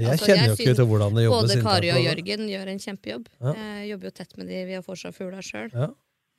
Jeg 0.00 0.20
kjenner 0.22 0.50
jo 0.50 0.56
ikke 0.56 0.74
til 0.78 0.86
hvordan 0.88 1.16
det 1.16 1.24
jobbes 1.26 1.52
Både 1.52 1.56
Kari 1.64 1.90
og. 1.92 2.00
Jørgen 2.06 2.44
gjør 2.48 2.70
en 2.72 2.82
kjempejobb. 2.82 3.26
Ja. 3.38 3.54
Jeg 3.60 3.88
jobber 3.92 4.08
jo 4.08 4.12
tett 4.16 4.38
med 4.40 4.48
de 4.50 4.62
via 4.68 4.84
Forsa 4.84 5.12
Fugla 5.14 5.44
sjøl. 5.44 5.68
Ja. 5.74 5.90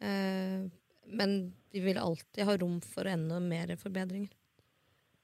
Men 0.01 1.53
vi 1.71 1.79
vil 1.83 1.97
alltid 1.97 2.45
ha 2.45 2.57
rom 2.57 2.79
for 2.81 3.05
enda 3.09 3.39
mer 3.39 3.75
forbedringer. 3.79 4.29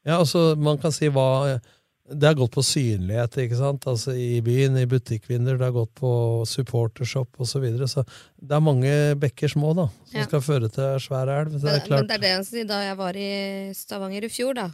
Ja, 0.06 0.20
altså, 0.20 0.56
man 0.58 0.78
kan 0.78 0.92
si 0.94 1.08
hva 1.10 1.60
Det 2.06 2.28
har 2.28 2.36
gått 2.38 2.52
på 2.54 2.62
synlighet, 2.62 3.34
ikke 3.42 3.58
sant? 3.58 3.88
Altså 3.90 4.14
I 4.14 4.38
byen, 4.46 4.76
i 4.78 4.86
butikkvinduer, 4.86 5.58
det 5.58 5.66
har 5.66 5.74
gått 5.74 5.96
på 5.98 6.12
supportershop 6.46 7.40
osv. 7.42 7.50
Så, 7.56 7.62
videre. 7.64 7.88
så 7.90 8.04
det 8.38 8.54
er 8.54 8.62
mange 8.62 8.92
bekker 9.18 9.50
små 9.50 9.72
da, 9.74 9.88
som 10.06 10.20
Ja. 10.20 10.26
skal 10.28 10.44
føre 10.46 10.70
til 10.70 11.00
svær 11.02 11.32
elv. 11.34 11.56
Det 11.56 11.64
Men, 11.64 11.82
klart. 11.82 12.00
men 12.04 12.08
det 12.08 12.14
er 12.20 12.22
det 12.22 12.30
jeg 12.36 12.46
sier, 12.46 12.68
da 12.70 12.82
jeg 12.84 12.98
var 12.98 13.18
i 13.18 13.74
Stavanger 13.74 14.24
i 14.24 14.30
fjor, 14.30 14.54
da. 14.54 14.68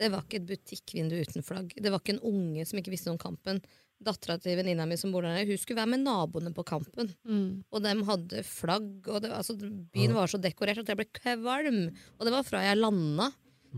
Det 0.00 0.08
var 0.10 0.22
ikke 0.24 0.40
et 0.40 0.48
butikkvindu 0.48 1.20
uten 1.20 1.42
flagg. 1.44 1.74
Det 1.76 1.90
var 1.92 2.00
ikke 2.00 2.14
en 2.16 2.24
unge 2.32 2.64
som 2.64 2.78
ikke 2.80 2.94
visste 2.96 3.10
om 3.12 3.18
kampen. 3.18 3.60
Dattera 4.00 4.38
til 4.40 4.56
venninna 4.56 4.86
mi 4.88 4.96
som 4.96 5.12
bor 5.12 5.26
der 5.26 5.44
hun 5.44 5.60
skulle 5.60 5.82
være 5.82 5.92
med 5.92 6.06
naboene 6.06 6.54
på 6.56 6.64
kampen. 6.64 7.10
Mm. 7.28 7.62
Og 7.68 7.84
de 7.84 7.92
hadde 8.08 8.42
flagg, 8.48 8.88
og 9.04 9.20
det, 9.24 9.32
altså, 9.36 9.58
byen 9.92 10.16
var 10.16 10.30
så 10.32 10.40
dekorert 10.40 10.80
at 10.80 10.88
jeg 10.88 10.96
ble 10.96 11.08
kvalm. 11.20 11.82
Og 12.16 12.26
det 12.26 12.32
var 12.32 12.46
fra 12.48 12.64
jeg 12.64 12.80
landa. 12.80 13.30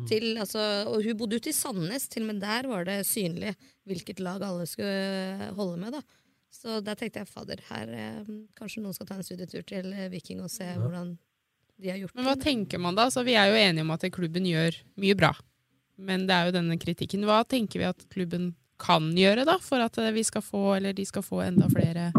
Til, 0.09 0.39
altså, 0.41 0.61
og 0.89 1.03
hun 1.05 1.17
bodde 1.21 1.37
ute 1.37 1.51
i 1.51 1.57
Sandnes, 1.57 2.07
til 2.09 2.25
og 2.25 2.31
med 2.31 2.39
der 2.41 2.65
var 2.71 2.87
det 2.89 3.03
synlig 3.05 3.51
hvilket 3.85 4.23
lag 4.25 4.41
alle 4.47 4.65
skulle 4.71 5.51
holde 5.59 5.83
med. 5.83 5.99
da. 5.99 6.01
Så 6.53 6.79
der 6.85 6.97
tenkte 6.97 7.21
jeg 7.21 7.29
fader, 7.29 7.61
her 7.69 7.93
eh, 7.97 8.33
kanskje 8.57 8.83
noen 8.85 8.97
skal 8.97 9.09
ta 9.09 9.19
en 9.19 9.27
studietur 9.27 9.65
til 9.69 9.93
eh, 9.93 10.09
Viking 10.13 10.43
og 10.45 10.53
se 10.53 10.67
hvordan 10.69 11.15
de 11.81 11.93
har 11.93 12.01
gjort 12.01 12.13
det. 12.13 12.21
Men 12.21 12.29
hva 12.29 12.37
det. 12.37 12.45
tenker 12.45 12.83
man 12.83 12.99
da? 12.99 13.09
Så 13.13 13.25
vi 13.27 13.37
er 13.37 13.51
jo 13.51 13.61
enige 13.61 13.85
om 13.87 13.93
at 13.95 14.05
klubben 14.15 14.49
gjør 14.49 14.77
mye 15.01 15.17
bra. 15.19 15.33
Men 16.03 16.27
det 16.29 16.37
er 16.37 16.49
jo 16.49 16.57
denne 16.57 16.79
kritikken. 16.81 17.25
Hva 17.29 17.43
tenker 17.49 17.83
vi 17.83 17.89
at 17.89 18.05
klubben 18.13 18.53
kan 18.83 19.11
gjøre 19.17 19.47
da, 19.49 19.59
for 19.63 19.83
at 19.85 19.99
eh, 20.03 20.13
vi 20.17 20.25
skal 20.27 20.45
få, 20.45 20.73
eller 20.79 20.97
de 20.97 21.07
skal 21.09 21.25
få 21.27 21.41
enda 21.47 21.69
flere 21.73 22.11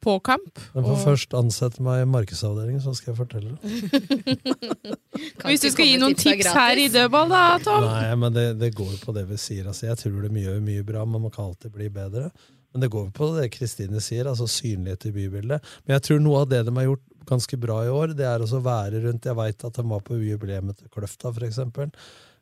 på 0.00 0.14
kamp? 0.24 0.60
Men 0.72 0.86
får 0.86 0.94
Og- 0.94 1.02
først 1.04 1.34
ansette 1.36 1.82
meg 1.84 2.04
i 2.04 2.08
markedsavdelingen, 2.08 2.80
så 2.80 2.94
skal 2.96 3.12
jeg 3.12 3.18
fortelle 3.18 3.56
det. 3.58 4.40
Hvis 5.44 5.60
du 5.66 5.68
skal 5.74 5.90
gi 5.90 5.98
noen 6.00 6.16
tips 6.16 6.48
her 6.56 6.78
i 6.80 6.86
dødball, 6.92 7.28
da, 7.32 7.42
Tom? 7.64 7.84
Nei, 7.84 8.14
men 8.22 8.32
det, 8.36 8.46
det 8.62 8.72
går 8.78 8.94
på 9.02 9.12
det 9.16 9.26
vi 9.28 9.36
sier. 9.40 9.68
Altså, 9.68 9.90
jeg 9.90 10.00
tror 10.00 10.24
de 10.24 10.44
gjør 10.46 10.62
mye 10.64 10.86
bra, 10.86 11.04
men 11.04 11.26
man 11.26 11.34
kan 11.34 11.50
alltid 11.50 11.74
bli 11.74 11.90
bedre. 11.92 12.30
Men 12.72 12.84
det 12.84 12.90
går 12.94 13.08
på 13.16 13.32
det 13.34 13.48
Kristine 13.52 14.00
sier, 14.04 14.28
altså 14.30 14.46
synlighet 14.48 15.08
i 15.10 15.14
bybildet. 15.14 15.70
Men 15.84 15.96
jeg 15.96 16.06
tror 16.06 16.20
noe 16.22 16.44
av 16.44 16.50
det 16.52 16.62
de 16.68 16.74
har 16.76 16.86
gjort 16.86 17.06
ganske 17.30 17.58
bra 17.62 17.80
i 17.84 17.92
år, 17.92 18.14
det 18.18 18.26
er 18.26 18.42
å 18.42 18.60
være 18.64 19.02
rundt 19.04 19.26
Jeg 19.28 19.38
veit 19.38 19.64
at 19.66 19.76
de 19.76 19.84
var 19.90 20.02
på 20.06 20.18
jubileet 20.22 20.76
til 20.78 20.90
Kløfta, 20.94 21.32
for 21.34 21.46
eksempel. 21.46 21.90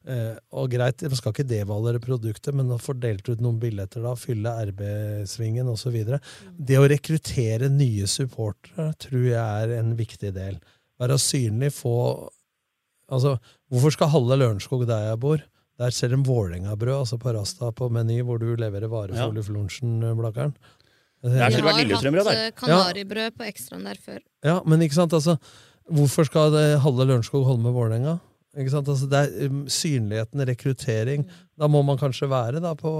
Eh, 0.09 0.37
og 0.57 0.71
greit, 0.73 1.03
de 1.05 1.16
skal 1.18 1.35
ikke 1.35 1.44
devaluere 1.44 2.01
produktet, 2.01 2.55
men 2.57 2.71
å 2.73 2.79
få 2.81 2.94
delt 2.97 3.29
ut 3.29 3.42
noen 3.44 3.59
billetter 3.61 4.01
da, 4.07 4.14
fylle 4.16 4.55
RB-svingen 4.71 5.68
osv. 5.68 5.99
Det 6.57 6.79
å 6.81 6.87
rekruttere 6.88 7.68
nye 7.73 8.09
supportere 8.09 8.88
tror 9.05 9.27
jeg 9.27 9.37
er 9.37 9.75
en 9.77 9.92
viktig 9.99 10.33
del. 10.37 10.57
Være 11.01 11.21
synlig, 11.23 11.75
få 11.77 11.94
Altså, 13.09 13.38
hvorfor 13.73 13.94
skal 13.94 14.11
halve 14.12 14.37
Lørenskog 14.37 14.83
der 14.85 15.07
jeg 15.07 15.18
bor? 15.23 15.40
Der 15.81 15.94
ser 15.97 16.11
de 16.12 16.18
Vålerenga-brød 16.27 16.99
altså 16.99 17.16
på 17.16 17.33
Rasta 17.33 17.71
på 17.73 17.87
Meny, 17.88 18.18
hvor 18.21 18.37
du 18.37 18.51
leverer 18.53 18.90
varer 18.92 19.14
for 19.14 19.23
Ja. 19.23 19.29
Oluf 19.31 19.49
Lorentzen, 19.49 19.94
Blakkaren. 20.18 20.53
Vi 21.25 21.31
skulle 21.33 21.73
det 21.73 21.88
vært 21.88 22.05
har 22.05 22.29
hatt 22.29 22.35
eh, 22.35 22.51
kanaribrød 22.59 23.38
på 23.38 23.47
ekstraen 23.49 23.88
der 23.88 23.97
før. 23.97 24.21
Ja, 24.44 24.59
men 24.68 24.85
ikke 24.85 24.99
sant, 24.99 25.16
altså 25.16 25.38
Hvorfor 25.88 26.29
skal 26.29 26.53
halve 26.85 27.07
Lørenskog 27.09 27.47
holde 27.49 27.64
med 27.64 27.73
Vålerenga? 27.73 28.18
Altså 28.59 29.07
Det 29.09 29.18
er 29.18 29.47
um, 29.51 29.61
synligheten, 29.71 30.42
rekruttering. 30.49 31.25
Da 31.59 31.68
må 31.71 31.83
man 31.87 31.99
kanskje 31.99 32.29
være 32.31 32.61
da 32.62 32.73
på 32.79 32.90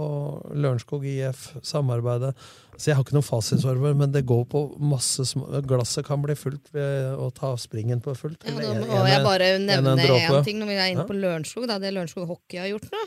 Lørenskog 0.55 1.05
IF, 1.07 1.49
samarbeidet. 1.63 2.33
Så 2.79 2.91
Jeg 2.93 2.97
har 2.97 3.03
ikke 3.05 3.17
noen 3.17 3.27
fasitsvar, 3.27 3.79
men 3.99 4.13
det 4.15 4.25
går 4.27 4.45
på 4.53 4.63
masse 4.79 5.25
Glasset 5.67 6.07
kan 6.07 6.23
bli 6.23 6.35
fullt 6.39 6.71
ved 6.73 7.17
å 7.19 7.31
ta 7.35 7.53
springen 7.59 8.01
på 8.01 8.15
fullt. 8.15 8.47
Ja, 8.47 8.55
da 8.55 8.75
må 8.79 9.01
en- 9.03 9.11
jeg 9.11 9.25
bare 9.25 9.49
en- 9.57 9.67
nevne 9.67 9.97
én 9.99 10.45
ting 10.45 10.59
når 10.61 10.67
vi 10.67 10.75
er 10.79 10.91
inne 10.93 11.03
Ja. 11.03 11.07
på 11.11 11.19
Lørenskog. 11.19 11.67
da, 11.67 11.79
Det 11.79 11.93
Lørenskog 11.93 12.27
Hockey 12.29 12.59
har 12.59 12.69
gjort 12.69 12.91
nå. 12.93 13.05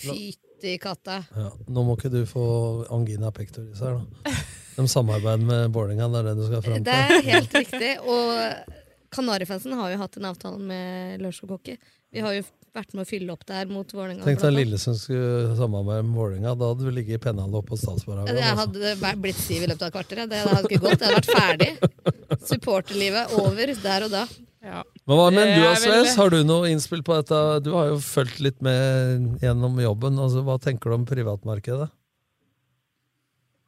Fytti 0.00 0.78
katta. 0.80 1.24
Ja, 1.36 1.50
nå 1.68 1.84
må 1.84 1.96
ikke 1.98 2.10
du 2.12 2.22
få 2.28 2.44
angina 2.90 3.30
pectoris 3.30 3.80
her, 3.80 3.98
da. 4.00 4.32
De 4.76 4.86
samarbeider 4.88 5.42
med 5.44 5.72
Vålerenga, 5.74 6.06
det 6.08 6.20
er 6.20 6.28
det 6.30 6.36
du 6.38 6.46
skal 6.46 6.62
fram 6.64 6.74
til? 6.78 6.84
Det 6.84 6.94
er 6.94 7.22
helt 7.26 7.52
riktig. 7.52 7.90
Og 8.00 8.79
Kanarifansen 9.14 9.74
har 9.78 9.92
jo 9.92 10.00
hatt 10.00 10.16
en 10.20 10.28
avtale 10.30 10.58
med 10.62 11.20
Lørenskog 11.22 11.56
Hockey. 11.56 11.78
Vi 12.14 12.22
har 12.22 12.34
jo 12.36 12.44
vært 12.74 12.92
med 12.94 13.02
å 13.02 13.08
fylle 13.08 13.34
opp 13.34 13.42
der 13.48 13.70
mot 13.70 13.90
Vålerenga. 13.90 14.22
Tenk 14.26 14.42
deg. 14.42 14.54
Lillesund 14.54 14.98
skulle 14.98 15.56
samarbeide 15.58 16.04
med 16.06 16.18
Vålerenga. 16.18 16.54
Da 16.58 16.70
hadde 16.70 16.86
du 16.86 16.94
ligget 16.94 17.18
i 17.18 17.22
pennene 17.22 17.58
oppe 17.58 17.74
på 17.74 17.80
Statsbarhagen. 17.80 18.38
Jeg 18.38 18.52
altså. 18.52 18.92
hadde 19.00 19.16
blitt 19.24 19.40
stiv 19.40 19.64
i 19.64 19.70
løpet 19.70 19.82
av 19.86 19.90
et 19.90 19.96
kvarter. 19.98 20.22
Det 20.30 20.44
hadde 20.46 20.62
ikke 20.68 20.82
gått. 20.84 21.02
Jeg 21.02 21.08
hadde 21.08 21.18
vært 21.18 21.32
ferdig. 21.40 22.40
Supporterlivet 22.50 23.34
over 23.40 23.74
der 23.82 24.06
og 24.06 24.14
da. 24.14 24.24
Men 24.60 25.34
men 25.34 25.54
du, 25.56 25.64
Sves? 25.80 26.16
Har 26.20 26.30
du 26.30 26.42
noe 26.44 26.68
innspill 26.70 27.02
på 27.02 27.16
dette? 27.16 27.38
Du 27.64 27.72
har 27.74 27.94
jo 27.94 28.00
fulgt 28.04 28.42
litt 28.44 28.60
med 28.62 29.40
gjennom 29.42 29.78
jobben. 29.80 30.20
Altså, 30.20 30.44
hva 30.46 30.58
tenker 30.62 30.92
du 30.92 31.00
om 31.00 31.08
privatmarkedet? 31.08 31.88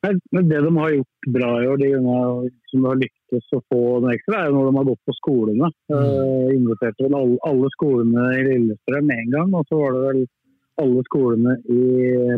Men 0.03 0.49
det 0.51 0.61
de 0.65 0.71
har 0.77 0.95
gjort 0.97 1.27
bra 1.35 1.51
i 1.63 1.67
år, 1.71 1.79
de 1.79 1.91
som 2.73 2.87
har 2.89 2.99
lyktes 2.99 3.55
å 3.55 3.61
få 3.71 3.81
noe 4.03 4.15
ekstra, 4.17 4.41
er 4.41 4.51
jo 4.51 4.57
når 4.57 4.69
de 4.69 4.79
har 4.81 4.87
gått 4.91 5.09
på 5.09 5.15
skolene. 5.19 5.69
Uh, 5.93 6.49
inviterte 6.51 7.07
vel 7.07 7.19
alle, 7.19 7.37
alle 7.47 7.71
skolene 7.77 8.25
i 8.35 8.47
Lillestrøm 8.49 9.07
med 9.11 9.23
en 9.23 9.35
gang, 9.37 9.53
og 9.59 9.69
så 9.71 9.79
var 9.79 9.95
det 9.95 10.07
vel 10.09 10.25
alle 10.83 11.05
skolene 11.07 11.55
i, 11.71 11.83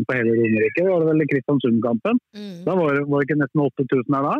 på 0.05 0.17
hele 0.17 0.35
Romerike. 0.37 0.85
Var 0.85 1.01
det 1.01 1.09
vel 1.09 1.23
i 1.23 1.29
Kristiansund-kampen? 1.31 2.21
Da 2.67 2.75
var 2.77 2.99
det, 2.99 3.07
var 3.09 3.23
det 3.23 3.29
ikke 3.29 3.41
nesten 3.41 3.65
8000 3.65 4.19
her 4.19 4.29
da? 4.29 4.35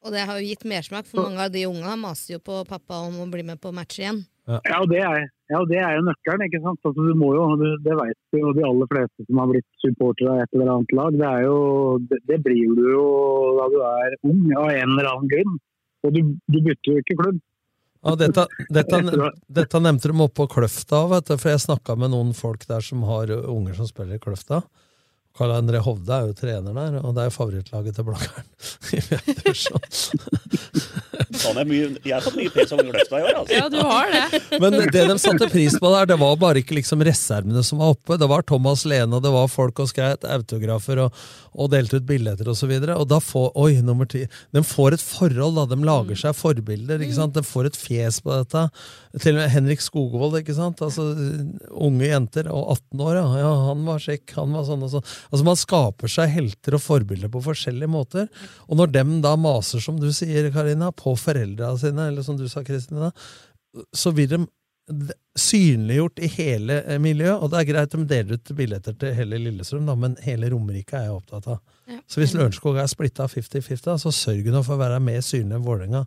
Og 0.00 0.14
det 0.14 0.22
har 0.28 0.38
jo 0.40 0.48
gitt 0.48 0.62
mersmak, 0.68 1.08
for 1.08 1.26
mange 1.26 1.42
av 1.44 1.52
de 1.52 1.66
unga 1.68 1.96
maser 2.00 2.38
jo 2.38 2.40
på 2.44 2.62
pappa 2.68 3.02
om 3.04 3.18
å 3.20 3.28
bli 3.32 3.42
med 3.50 3.60
på 3.60 3.72
match 3.76 3.98
igjen. 4.00 4.22
Ja, 4.48 4.78
og 4.80 4.88
det 4.92 5.02
er, 5.04 5.26
ja, 5.50 5.58
og 5.58 5.66
det 5.70 5.80
er 5.82 5.96
jo 5.96 6.06
nøkkelen, 6.06 6.44
ikke 6.46 6.60
sant? 6.62 6.78
Altså, 6.86 7.04
du 7.08 7.14
må 7.18 7.32
jo, 7.34 7.44
det, 7.58 7.94
vet 7.98 8.38
jo 8.38 8.52
de 8.54 8.62
aller 8.68 8.90
fleste 8.92 9.26
som 9.26 9.40
har 9.42 9.50
blitt 9.50 9.66
supportere 9.82 10.34
av 10.36 10.42
et 10.44 10.52
eller 10.54 10.72
annet 10.76 10.94
lag. 10.94 11.16
Det, 11.16 11.30
er 11.30 11.46
jo, 11.48 11.56
det, 12.10 12.18
det 12.30 12.38
blir 12.44 12.76
du 12.78 12.84
jo 12.92 13.06
da 13.58 13.66
du 13.72 13.78
er 13.88 14.14
ung, 14.30 14.44
av 14.54 14.68
en 14.70 14.92
eller 14.94 15.08
annen 15.10 15.32
grunn. 15.32 15.56
Og 16.06 16.14
du, 16.14 16.20
du 16.46 16.58
bytter 16.58 16.92
jo 16.92 17.02
ikke 17.02 17.18
klubb. 17.18 17.40
Ja, 18.00 18.14
dette, 18.16 18.46
dette, 18.72 19.00
dette 19.52 19.80
nevnte 19.82 20.08
de 20.08 20.22
oppe 20.24 20.38
på 20.38 20.46
Kløfta, 20.54 21.02
vet 21.10 21.26
du, 21.28 21.34
for 21.34 21.52
jeg 21.52 21.60
snakka 21.66 21.98
med 22.00 22.14
noen 22.14 22.30
folk 22.36 22.62
der 22.70 22.84
som 22.84 23.02
har 23.04 23.28
unger 23.34 23.74
som 23.76 23.90
spiller 23.90 24.16
i 24.16 24.22
Kløfta. 24.22 24.62
Karl 25.38 25.52
André 25.54 25.78
Hovde 25.80 26.10
er 26.12 26.26
jo 26.28 26.34
trener 26.36 26.74
der, 26.74 26.96
og 27.00 27.14
det 27.16 27.24
er 27.24 27.32
favorittlaget 27.32 27.96
til. 27.96 28.08
Sånn 31.40 31.58
er 31.62 31.68
mye, 31.68 31.86
jeg 32.02 32.12
har 32.16 32.24
fått 32.24 32.36
mye 32.36 32.52
pes 32.52 32.74
om 32.74 32.82
Gløfta 32.82 33.20
i 33.20 33.24
år. 33.24 33.38
Altså. 33.38 33.54
Ja, 33.56 33.68
du 33.72 33.78
har 33.78 34.10
det. 34.10 34.40
Men 34.60 34.76
det 34.90 35.04
de 35.08 35.16
satte 35.22 35.48
pris 35.52 35.78
på 35.80 35.92
der, 35.94 36.10
det 36.10 36.18
var 36.20 36.34
bare 36.40 36.60
ikke 36.60 36.76
liksom 36.80 37.04
reservene 37.06 37.62
som 37.66 37.80
var 37.80 37.94
oppe. 37.94 38.18
Det 38.20 38.28
var 38.30 38.44
Thomas 38.48 38.82
Lene, 38.90 39.16
og 39.16 39.24
det 39.24 39.32
var 39.32 39.48
folk 39.52 39.80
og 39.80 39.88
skreit 39.92 40.26
autografer 40.28 41.04
og, 41.06 41.22
og 41.54 41.70
delte 41.72 42.02
ut 42.02 42.08
billetter 42.10 42.50
osv. 42.50 42.74
Og, 42.74 42.90
så 42.90 42.98
og 42.98 43.06
da 43.14 43.22
får 43.24 43.48
Oi, 43.60 43.72
nummer 43.86 44.10
ti. 44.10 44.26
De 44.52 44.64
får 44.66 44.98
et 44.98 45.06
forhold, 45.06 45.56
da. 45.56 45.68
De 45.70 45.78
lager 45.86 46.20
seg 46.26 46.36
forbilder. 46.36 47.06
ikke 47.06 47.16
sant? 47.16 47.38
De 47.38 47.46
får 47.46 47.70
et 47.70 47.78
fjes 47.78 48.20
på 48.26 48.34
dette. 48.34 48.66
Til 49.18 49.34
og 49.34 49.40
med 49.40 49.50
Henrik 49.50 49.82
Skogvold, 49.82 50.36
ikke 50.38 50.54
sant. 50.54 50.80
Altså, 50.86 51.08
unge 51.74 52.06
jenter, 52.06 52.46
og 52.54 52.76
18 52.76 53.02
år, 53.02 53.18
ja. 53.18 53.26
ja. 53.42 53.50
Han 53.66 53.82
var 53.88 54.02
sjekk, 54.04 54.36
han 54.36 54.54
var 54.54 54.68
sånn 54.68 54.86
og 54.86 54.92
sånn. 54.92 55.08
Altså, 55.32 55.46
Man 55.48 55.58
skaper 55.58 56.12
seg 56.14 56.30
helter 56.36 56.78
og 56.78 56.84
forbilder 56.84 57.32
på 57.32 57.42
forskjellige 57.48 57.90
måter. 57.90 58.30
Og 58.68 58.78
når 58.78 58.94
dem 58.94 59.16
da 59.24 59.34
maser, 59.40 59.82
som 59.82 59.98
du 59.98 60.10
sier, 60.14 60.52
Karina, 60.54 60.92
på 60.94 61.16
foreldra 61.18 61.72
sine, 61.80 62.06
eller 62.12 62.26
som 62.26 62.38
du 62.38 62.46
sa, 62.50 62.62
Kristina, 62.66 63.10
så 63.96 64.14
blir 64.14 64.30
de 64.30 64.44
synliggjort 65.38 66.18
i 66.18 66.30
hele 66.34 66.80
eh, 66.82 66.98
miljøet. 67.02 67.42
Og 67.42 67.50
det 67.50 67.60
er 67.60 67.68
greit 67.68 67.92
de 67.94 68.06
deler 68.10 68.38
ut 68.38 68.54
billetter 68.56 68.96
til 68.98 69.14
hele 69.16 69.38
Lillestrøm, 69.42 69.86
da, 69.88 69.96
men 69.98 70.16
hele 70.24 70.50
Romerike 70.52 70.98
er 70.98 71.08
jeg 71.08 71.18
opptatt 71.18 71.50
av. 71.50 71.60
Ja. 71.90 72.00
Så 72.10 72.22
hvis 72.22 72.34
Lørenskog 72.36 72.78
er 72.78 72.90
splitta 72.90 73.26
50-50, 73.30 74.02
så 74.02 74.14
sørg 74.14 74.50
nå 74.50 74.62
for 74.66 74.76
å 74.76 74.82
være 74.82 75.02
mer 75.02 75.22
synlig 75.24 75.58
enn 75.58 75.66
Vålerenga 75.66 76.04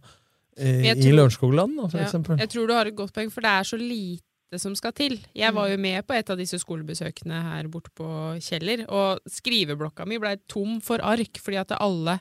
eh, 0.58 0.82
i 0.92 0.94
tror- 1.02 1.16
Lørenskogland, 1.18 1.76
for 1.92 1.98
Ja, 2.00 2.06
eksempel. 2.06 2.38
Jeg 2.40 2.50
tror 2.50 2.68
du 2.68 2.74
har 2.74 2.86
et 2.88 2.96
godt 2.96 3.14
poeng, 3.14 3.32
for 3.32 3.42
det 3.42 3.50
er 3.50 3.64
så 3.64 3.78
lite 3.80 4.22
som 4.60 4.76
skal 4.76 4.92
til. 4.94 5.18
Jeg 5.36 5.54
var 5.54 5.68
jo 5.70 5.78
med 5.78 6.06
på 6.06 6.14
et 6.14 6.30
av 6.30 6.38
disse 6.38 6.60
skolebesøkene 6.62 7.42
her 7.42 7.68
borte 7.68 7.90
på 7.96 8.06
Kjeller, 8.40 8.86
og 8.90 9.20
skriveblokka 9.28 10.06
mi 10.06 10.20
blei 10.20 10.36
tom 10.48 10.80
for 10.82 11.00
ark 11.02 11.40
fordi 11.42 11.58
at 11.58 11.72
alle 11.80 12.20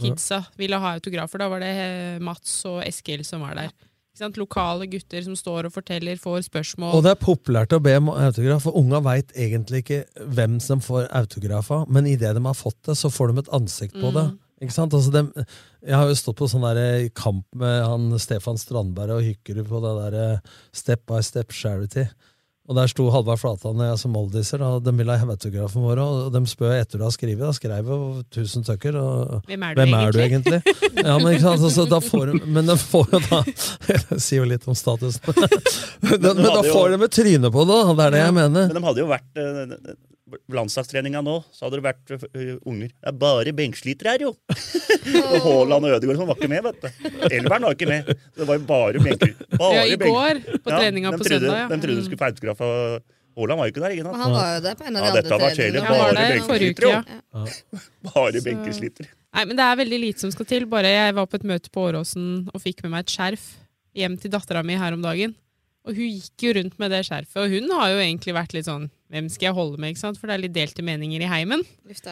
kidsa 0.00 0.44
ville 0.58 0.78
ha 0.78 0.94
autografer. 0.94 1.38
Da 1.38 1.48
var 1.48 1.60
det 1.60 1.72
eh, 1.74 2.18
Mats 2.22 2.64
og 2.66 2.82
Eskil 2.86 3.24
som 3.24 3.40
var 3.40 3.54
der. 3.54 3.70
Lokale 4.38 4.86
gutter 4.86 5.24
som 5.26 5.34
står 5.34 5.66
og 5.66 5.72
forteller, 5.74 6.14
får 6.16 6.44
spørsmål. 6.46 6.94
Og 6.94 7.02
det 7.02 7.10
er 7.10 7.18
populært 7.18 7.72
å 7.74 7.80
be 7.82 7.96
om 7.98 8.08
autograf, 8.14 8.62
for 8.62 8.76
unga 8.78 9.00
veit 9.02 9.32
egentlig 9.34 9.82
ikke 9.82 10.04
hvem 10.30 10.60
som 10.62 10.78
får 10.78 11.08
autografa, 11.10 11.84
men 11.90 12.06
idet 12.06 12.34
de 12.36 12.44
har 12.44 12.54
fått 12.54 12.78
det, 12.86 12.94
så 12.94 13.10
får 13.10 13.32
de 13.34 13.38
et 13.42 13.50
ansikt 13.50 13.94
på 13.98 14.12
Mm. 14.14 14.38
Ikke 14.64 14.76
sant? 14.76 14.94
Altså 14.96 15.12
dem, 15.14 15.30
jeg 15.84 15.96
har 16.00 16.10
jo 16.10 16.18
stått 16.18 16.40
på 16.40 16.50
sånn 16.50 16.64
der 16.66 17.08
kamp 17.16 17.44
med 17.60 17.82
han 17.84 18.12
Stefan 18.22 18.60
Strandberg 18.60 19.18
og 19.18 19.26
Hykkerud 19.26 19.68
på 19.70 19.82
det 19.84 19.96
der 20.02 20.20
eh, 20.22 20.54
Step 20.74 21.04
by 21.10 21.20
Step 21.24 21.52
Charity. 21.54 22.08
Og 22.64 22.78
der 22.78 22.88
sto 22.88 23.10
Halvard 23.12 23.42
Flatan 23.42 23.76
og 23.76 23.84
jeg 23.90 23.98
som 24.00 24.14
oldiser, 24.16 24.62
og 24.64 24.78
de 24.86 24.92
ville 24.96 25.12
ha 25.20 25.26
autografen 25.28 25.82
vår, 25.84 25.98
og 26.00 26.30
de 26.32 26.40
spør 26.48 26.72
etter 26.78 26.96
du 26.96 27.04
har 27.04 27.12
skrevet. 27.12 27.42
Da 27.44 27.52
skrev 27.52 27.90
jo 27.92 27.98
tusen 28.32 28.64
tøkker. 28.64 28.96
Og, 28.96 29.42
Hvem 29.50 29.66
er 29.68 29.76
du 29.76 29.82
egentlig? 29.82 30.14
Du 30.14 30.20
egentlig? 30.22 30.60
ja, 31.04 31.18
men, 31.18 31.28
ikke 31.34 31.44
sant? 31.44 31.66
Altså, 31.68 31.84
da 31.90 32.00
får 32.00 32.32
de, 32.32 32.40
men 32.56 32.72
de 32.72 32.78
får 32.80 33.12
jo 33.12 33.20
da 33.26 33.42
Det 33.44 34.16
sier 34.16 34.40
jo 34.40 34.48
litt 34.48 34.64
om 34.64 34.78
statusen. 34.80 35.20
men, 36.08 36.24
men 36.24 36.40
da 36.40 36.64
får 36.64 36.88
jo- 36.88 36.96
de 36.96 37.04
et 37.10 37.16
tryne 37.20 37.52
på 37.52 37.66
det, 37.68 37.76
da. 37.84 37.92
Det 38.00 38.06
er 38.08 38.16
det 38.16 38.24
jeg 38.24 38.36
mener. 38.40 38.72
Men 38.72 38.80
de 38.80 38.84
hadde 38.88 39.04
jo 39.04 39.10
vært 39.12 39.44
eh, 39.44 39.94
Landslagstreninga 40.54 41.20
nå, 41.24 41.36
så 41.54 41.66
hadde 41.66 41.80
det 41.80 41.84
vært 41.86 42.12
uh, 42.14 42.54
unger. 42.70 42.90
Det 42.94 43.10
er 43.10 43.16
bare 43.24 43.52
benkslitere 43.56 44.14
her, 44.14 44.24
jo! 44.28 44.32
og 45.34 45.36
Haaland 45.46 45.88
og 45.88 45.96
Ødegaard 45.98 46.20
som 46.20 46.30
var 46.30 46.38
ikke 46.38 46.50
med, 46.52 46.62
vet 46.68 46.84
du. 46.84 47.10
Elveren 47.30 47.66
var 47.68 47.76
ikke 47.76 47.88
med. 47.90 48.12
Det 48.38 48.46
var 48.48 48.58
jo 48.60 48.64
bare 48.68 49.02
benker. 49.04 49.34
Bare 49.58 49.74
Ja, 49.80 49.84
i 49.90 49.98
benk- 50.00 50.14
går 50.14 50.40
på 50.64 50.70
treninga 50.78 51.12
på 51.16 51.20
trodde, 51.24 51.40
søndag, 51.42 51.58
ja. 51.64 51.68
De 51.74 51.80
trodde 51.82 51.98
de 52.00 52.06
skulle 52.08 52.22
få 52.22 52.30
autograf 52.30 52.64
av 52.64 53.02
Haaland 53.34 53.58
var 53.58 53.66
jo 53.66 53.72
ikke 53.74 53.82
der, 53.82 53.92
ikke 53.96 54.04
Men 54.06 54.12
sant? 54.14 54.22
han 54.22 54.32
var 54.38 54.50
jo 54.54 54.60
det 54.62 54.72
på 54.78 54.84
en 54.86 54.94
av 54.94 54.94
de 54.94 55.04
Ja, 55.04 55.10
andre 55.10 55.22
dette 55.22 55.38
var 55.42 55.54
kjedelig. 55.58 55.80
treningene. 55.82 55.98
Bare 55.98 56.14
der 56.14 56.44
forrige 56.46 56.74
uke, 56.76 56.90
ja. 56.92 57.00
jo. 57.34 57.80
Bare 58.14 58.32
Så- 58.38 58.44
benkeslitere. 58.46 59.08
Nei, 59.34 59.44
men 59.50 59.58
det 59.58 59.64
er 59.66 59.78
veldig 59.80 59.98
lite 59.98 60.22
som 60.22 60.30
skal 60.30 60.46
til. 60.46 60.66
Bare 60.70 60.92
jeg 60.94 61.14
var 61.16 61.26
på 61.26 61.40
et 61.40 61.46
møte 61.50 61.72
på 61.74 61.88
Åråsen 61.88 62.28
og 62.54 62.62
fikk 62.62 62.84
med 62.84 62.92
meg 62.94 63.02
et 63.08 63.14
skjerf 63.16 63.48
hjem 63.98 64.14
til 64.22 64.30
dattera 64.30 64.62
mi 64.62 64.76
her 64.78 64.94
om 64.94 65.02
dagen. 65.02 65.34
Og 65.84 65.98
hun 65.98 66.06
gikk 66.14 66.46
jo 66.46 66.52
rundt 66.60 66.78
med 66.78 66.94
det 66.94 67.02
skjerfet, 67.08 67.34
og 67.42 67.50
hun 67.52 67.66
har 67.74 67.90
jo 67.92 67.98
egentlig 68.00 68.32
vært 68.38 68.54
litt 68.56 68.64
sånn 68.70 68.86
Hvem 69.14 69.28
skal 69.30 69.46
jeg 69.52 69.54
holde 69.56 69.78
med, 69.78 69.94
ikke 69.94 70.02
sant? 70.02 70.18
For 70.18 70.26
det 70.30 70.34
er 70.36 70.42
litt 70.48 70.54
delte 70.56 70.82
meninger 70.82 71.22
i 71.22 71.28
heimen. 71.30 71.62
Uff. 71.86 72.02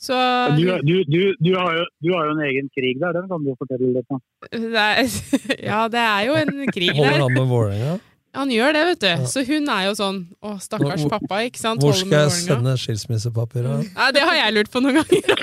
Så 0.00 0.16
Du, 0.56 0.64
du, 0.84 0.94
du, 1.08 1.18
du, 1.40 1.50
har 1.56 1.74
jo, 1.76 1.82
du 2.04 2.12
har 2.14 2.28
jo 2.28 2.36
en 2.36 2.44
egen 2.46 2.68
krig 2.72 3.00
der, 3.00 3.16
den 3.16 3.26
kan 3.28 3.42
du 3.44 3.50
fortelle 3.60 3.90
litt 3.96 4.12
om. 4.12 4.20
Ja, 5.70 5.82
det 5.92 6.00
er 6.04 6.22
jo 6.28 6.36
en 6.40 6.54
krig 6.72 6.92
der. 6.92 7.00
Holder 7.00 7.24
han 7.26 7.34
med 7.36 7.50
Vålerenga? 7.50 7.98
Han 8.38 8.52
gjør 8.54 8.72
det, 8.76 8.82
vet 8.92 9.00
du. 9.02 9.24
Så 9.26 9.42
hun 9.42 9.66
er 9.74 9.88
jo 9.88 9.94
sånn 9.98 10.20
Å, 10.46 10.52
stakkars 10.62 11.02
Hvor- 11.02 11.16
pappa, 11.16 11.40
ikke 11.48 11.58
sant? 11.58 11.82
Hvor 11.82 11.96
skal 11.98 12.14
jeg 12.28 12.34
sende 12.44 12.76
skilsmissepapirene? 12.78 13.88
Ja, 13.90 14.10
det 14.14 14.22
har 14.22 14.36
jeg 14.38 14.54
lurt 14.54 14.70
på 14.70 14.82
noen 14.84 15.00
ganger. 15.00 15.42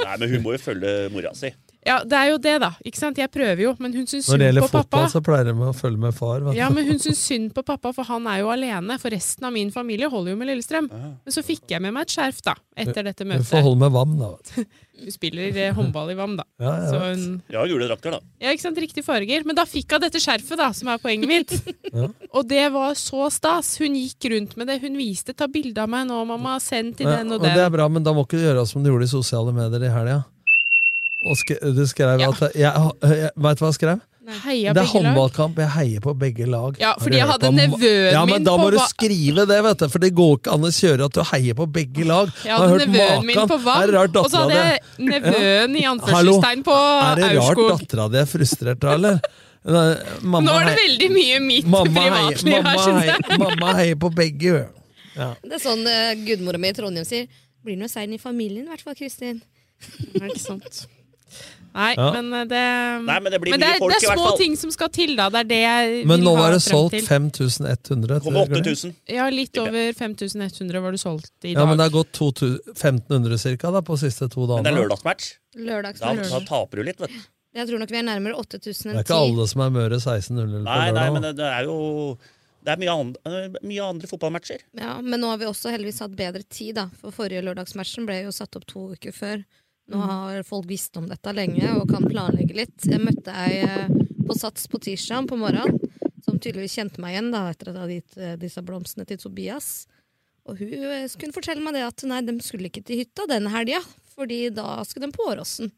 Nei, 0.00 0.14
men 0.22 0.30
hun 0.32 0.42
må 0.46 0.54
jo 0.56 0.62
følge 0.64 0.94
mora 1.12 1.34
si. 1.36 1.52
Ja, 1.84 1.98
det 2.04 2.16
er 2.16 2.30
jo 2.32 2.38
det, 2.40 2.54
da. 2.62 2.70
Ikke 2.84 2.96
sant? 2.96 3.18
Jeg 3.20 3.28
prøver 3.30 3.60
jo, 3.60 3.74
men 3.78 3.92
hun 3.92 4.06
syns 4.08 4.28
Når 4.32 4.38
det 4.40 4.46
gjelder 4.48 4.68
fotball, 4.72 5.08
så 5.12 5.20
pleier 5.20 5.44
de 5.50 5.52
å 5.52 5.72
følge 5.76 6.00
med 6.00 6.14
far. 6.16 6.40
vet. 6.46 6.56
Ja, 6.56 6.70
men 6.72 6.86
hun 6.88 6.98
syns 7.02 7.20
synd 7.20 7.52
på 7.52 7.62
pappa, 7.66 7.92
for 7.92 8.04
han 8.08 8.26
er 8.26 8.38
jo 8.40 8.48
alene. 8.54 8.96
For 9.02 9.12
resten 9.12 9.44
av 9.44 9.52
min 9.52 9.70
familie 9.74 10.08
holder 10.08 10.32
jo 10.32 10.38
med 10.40 10.48
Lillestrøm. 10.48 10.88
Men 10.90 11.32
så 11.36 11.44
fikk 11.44 11.68
jeg 11.74 11.82
med 11.84 11.92
meg 11.92 12.06
et 12.08 12.14
skjerf 12.16 12.40
da, 12.46 12.54
etter 12.76 13.04
dette 13.04 13.24
Du 13.24 13.28
møtet. 13.28 13.50
får 13.50 13.62
holde 13.68 13.80
med 13.84 13.92
VAM, 13.92 14.16
da. 14.18 14.32
du. 14.56 14.64
Hun 15.04 15.10
spiller 15.10 15.56
eh, 15.58 15.72
håndball 15.74 16.12
i 16.12 16.14
VAM, 16.14 16.36
da. 16.38 16.44
Ja, 16.62 16.72
jeg 16.78 16.90
Så 16.92 16.98
hun, 17.02 17.22
Ja, 17.50 17.64
gule 17.66 17.88
drakter, 17.90 18.12
da. 18.14 18.20
ja, 18.40 18.52
ikke 18.54 18.62
sant, 18.62 18.78
Riktige 18.78 19.02
farger. 19.04 19.42
Men 19.44 19.56
da 19.58 19.64
fikk 19.66 19.90
hun 19.96 20.04
dette 20.06 20.20
skjerfet, 20.22 20.56
da, 20.56 20.68
som 20.72 20.88
er 20.88 20.98
poenget 21.02 21.28
mitt. 21.28 21.54
Ja. 21.94 22.08
Og 22.34 22.48
det 22.50 22.64
var 22.74 22.94
så 22.98 23.28
stas. 23.30 23.76
Hun 23.78 23.94
gikk 23.94 24.24
rundt 24.32 24.56
med 24.58 24.66
det. 24.66 24.80
Hun 24.82 24.96
viste 24.98 25.30
'ta 25.34 25.46
bilde 25.46 25.78
av 25.78 25.88
meg 25.88 26.08
nå, 26.08 26.24
mamma', 26.26 26.56
send 26.62 26.96
til 26.98 27.06
Ja, 27.06 27.18
den 27.20 27.30
og 27.30 27.38
og 27.38 27.44
den. 27.44 27.54
det 27.54 27.62
er 27.66 27.70
bra, 27.70 27.86
men 27.88 28.02
da 28.02 28.10
må 28.16 28.24
ikke 28.26 28.38
du 28.40 28.46
gjøre 28.48 28.64
som 28.66 28.82
du 28.82 28.90
gjorde 28.90 29.04
i 29.06 29.12
sosiale 29.12 29.52
medier 29.54 29.84
i 29.86 29.92
helga. 29.94 30.24
Og 31.24 31.36
sk 31.40 31.54
du 31.74 31.86
skrev 31.88 32.20
Ja. 32.20 32.28
at 32.30 32.40
jeg, 32.54 32.72
jeg, 33.02 33.30
Vet 33.36 33.58
du 33.58 33.64
hva 33.64 33.70
jeg 33.72 33.78
skrev? 33.78 34.02
Heia 34.24 34.72
det 34.72 34.80
er 34.80 34.88
håndballkamp, 34.88 35.58
jeg 35.60 35.68
heier 35.74 36.00
på 36.00 36.14
begge 36.16 36.46
lag. 36.48 36.78
Ja, 36.80 36.94
fordi 36.96 37.18
jeg 37.18 37.26
hadde 37.28 37.50
nevøen 37.52 37.74
nevøen 37.76 38.14
ja, 38.14 38.22
men 38.24 38.38
min 38.38 38.44
Da 38.46 38.54
på 38.56 38.62
må 38.62 38.70
du 38.72 38.78
skrive 38.88 39.44
det, 39.50 39.58
vet 39.66 39.82
du, 39.82 39.88
for 39.92 40.00
det 40.00 40.10
går 40.16 40.30
ikke 40.38 40.54
an 40.54 40.64
å 40.64 40.70
kjøre 40.72 41.08
at 41.10 41.18
du 41.18 41.20
heier 41.28 41.56
på 41.58 41.66
begge 41.74 42.06
lag. 42.08 42.30
Jeg 42.40 42.56
hadde 42.56 42.86
nevøen 42.88 43.26
min 43.28 43.36
på 43.50 43.58
Er 43.60 43.92
det 43.92 43.98
vann, 43.98 44.16
og 44.22 44.30
så 44.32 44.44
hadde 44.46 44.62
jeg 44.62 45.10
nevøen 45.10 45.76
i 45.76 45.84
anførselstegn 45.90 46.64
på 46.64 46.78
Er 46.78 47.20
det 47.20 47.28
rart 47.34 47.42
Aurskog. 47.50 47.68
dattera 47.74 48.08
di 48.14 48.20
er 48.22 48.30
frustrert 48.32 48.80
da, 48.80 48.94
eller? 48.96 49.20
Mamma 50.22 50.40
Nå 50.44 50.56
er 50.60 50.66
det 50.70 50.74
veldig 50.80 51.10
mye 51.12 51.36
mitt 51.44 51.68
mamma 51.76 51.92
privatliv 52.00 52.52
her, 52.52 52.64
mamma 52.64 52.80
syns 52.80 53.04
heier- 53.04 53.28
jeg. 53.28 53.38
Mamma 53.44 53.74
heier 53.82 54.00
på 54.00 54.10
begge. 54.24 54.56
Ja. 55.16 55.30
Det 55.44 55.52
er 55.60 55.62
sånn 55.68 55.84
uh, 55.84 56.14
gudmora 56.24 56.58
mi 56.60 56.72
i 56.72 56.76
Trondheim 56.76 57.04
sier. 57.08 57.28
Blir 57.64 57.76
noe 57.80 57.88
sein 57.92 58.12
i 58.12 58.18
familien, 58.20 58.64
i 58.64 58.72
hvert 58.72 58.82
fall, 58.84 58.96
Kristin. 58.98 59.42
Ja, 60.16 60.26
ikke 60.32 60.40
sant. 60.40 60.86
Nei, 61.74 61.94
Ja. 61.98 62.12
men 62.14 62.28
eh, 62.38 62.44
det 62.46 62.58
Nei, 63.02 63.16
men 63.18 63.32
det 63.34 63.40
blir 63.42 63.50
men 63.50 63.60
mye 63.60 63.72
det 63.72 63.78
folk, 63.82 63.90
det 63.96 64.02
i 64.04 64.06
er 64.06 64.14
små 64.14 64.36
ting 64.38 64.52
som 64.56 64.70
skal 64.70 64.88
til, 64.94 65.16
da. 65.18 65.24
Det 65.34 65.40
er 65.40 65.48
det 65.50 65.58
jeg 65.64 66.06
Men 66.06 66.20
vil 66.20 66.28
nå 66.28 66.34
var 66.38 66.52
det 66.54 66.60
solgt 66.62 66.94
5100. 67.08 68.20
Kommer 68.22 68.46
8000. 68.46 68.94
Ja, 69.10 69.26
litt 69.34 69.58
over 69.58 69.90
5100 69.98 70.80
var 70.84 70.94
det 70.94 71.00
solgt 71.02 71.32
i 71.42 71.50
dag. 71.54 71.58
Ja, 71.58 71.66
men 71.66 71.76
det 71.82 71.88
har 71.88 71.94
gått 71.96 72.14
1500 72.14 73.38
cirka 73.42 73.72
da, 73.74 73.82
på 73.82 73.96
siste 73.98 74.28
to 74.30 74.46
Men 74.46 74.62
det 74.64 74.72
er 74.72 74.78
lørdagsmatch. 74.84 75.32
lørdagsmatch. 75.56 76.30
Da, 76.30 76.38
da 76.38 76.44
taper 76.46 76.76
du 76.78 76.82
litt, 76.86 77.00
vet 77.02 77.10
du. 77.10 77.18
Jeg 77.54 77.68
tror 77.68 77.78
nok 77.78 77.90
vi 77.90 77.98
er 78.00 78.06
nærmere 78.06 78.34
8000 78.38 78.90
Det 78.90 78.94
er 78.98 79.04
ikke 79.04 79.18
alle 79.18 79.44
som 79.46 79.60
er 79.62 79.70
Møre 79.70 79.98
1600 80.00 80.56
på 80.58 80.62
Nei, 80.64 80.78
nei, 80.78 80.90
lørdag. 80.90 81.12
men 81.14 81.22
det, 81.22 81.34
det 81.38 81.50
er 81.58 81.68
jo 81.68 81.76
Det 82.64 82.72
er 82.72 82.80
mye, 82.80 82.94
andre, 82.98 83.60
mye 83.62 83.82
andre 83.84 84.08
fotballmatcher. 84.10 84.62
Ja, 84.80 84.94
men 85.04 85.20
nå 85.20 85.28
har 85.30 85.38
vi 85.38 85.44
også 85.50 85.70
heldigvis 85.70 86.00
hatt 86.00 86.14
bedre 86.16 86.42
tid, 86.48 86.74
da. 86.78 86.86
For 87.02 87.12
forrige 87.12 87.42
lørdagsmatchen 87.44 88.06
ble 88.08 88.22
jo 88.24 88.32
satt 88.34 88.56
opp 88.56 88.64
to 88.70 88.86
uker 88.96 89.12
før. 89.12 89.42
Nå 89.92 90.00
har 90.00 90.42
folk 90.48 90.66
visst 90.70 90.96
om 90.96 91.06
dette 91.10 91.32
lenge 91.36 91.74
og 91.76 91.88
kan 91.90 92.06
planlegge 92.08 92.54
litt. 92.56 92.86
Jeg 92.88 93.00
møtte 93.04 93.34
ei 93.36 93.58
eh, 93.66 93.88
på 94.24 94.36
Sats 94.38 94.66
på 94.72 94.80
tirsdag 94.80 95.26
på 95.28 95.36
morgenen, 95.36 95.76
som 96.24 96.38
tydeligvis 96.40 96.78
kjente 96.78 97.02
meg 97.04 97.12
igjen 97.18 97.28
da, 97.34 97.42
etter 97.52 97.68
at 97.68 97.74
jeg 97.76 97.82
hadde 97.82 97.98
gitt 97.98 98.16
eh, 98.16 98.36
disse 98.40 98.62
blomstene 98.64 99.04
til 99.10 99.20
Tobias. 99.20 99.68
Og 100.48 100.56
hun 100.60 100.72
eh, 100.72 101.04
kunne 101.20 101.36
fortelle 101.36 101.60
meg 101.64 101.76
det 101.76 101.84
at 101.84 102.04
nei, 102.08 102.22
de 102.24 102.38
skulle 102.44 102.70
ikke 102.72 102.84
til 102.88 103.02
hytta 103.02 103.26
den 103.28 103.50
helga, 103.52 103.82
fordi 104.16 104.46
da 104.56 104.78
skulle 104.88 105.10
de 105.10 105.16
på 105.18 105.28
Åråsen. 105.34 105.70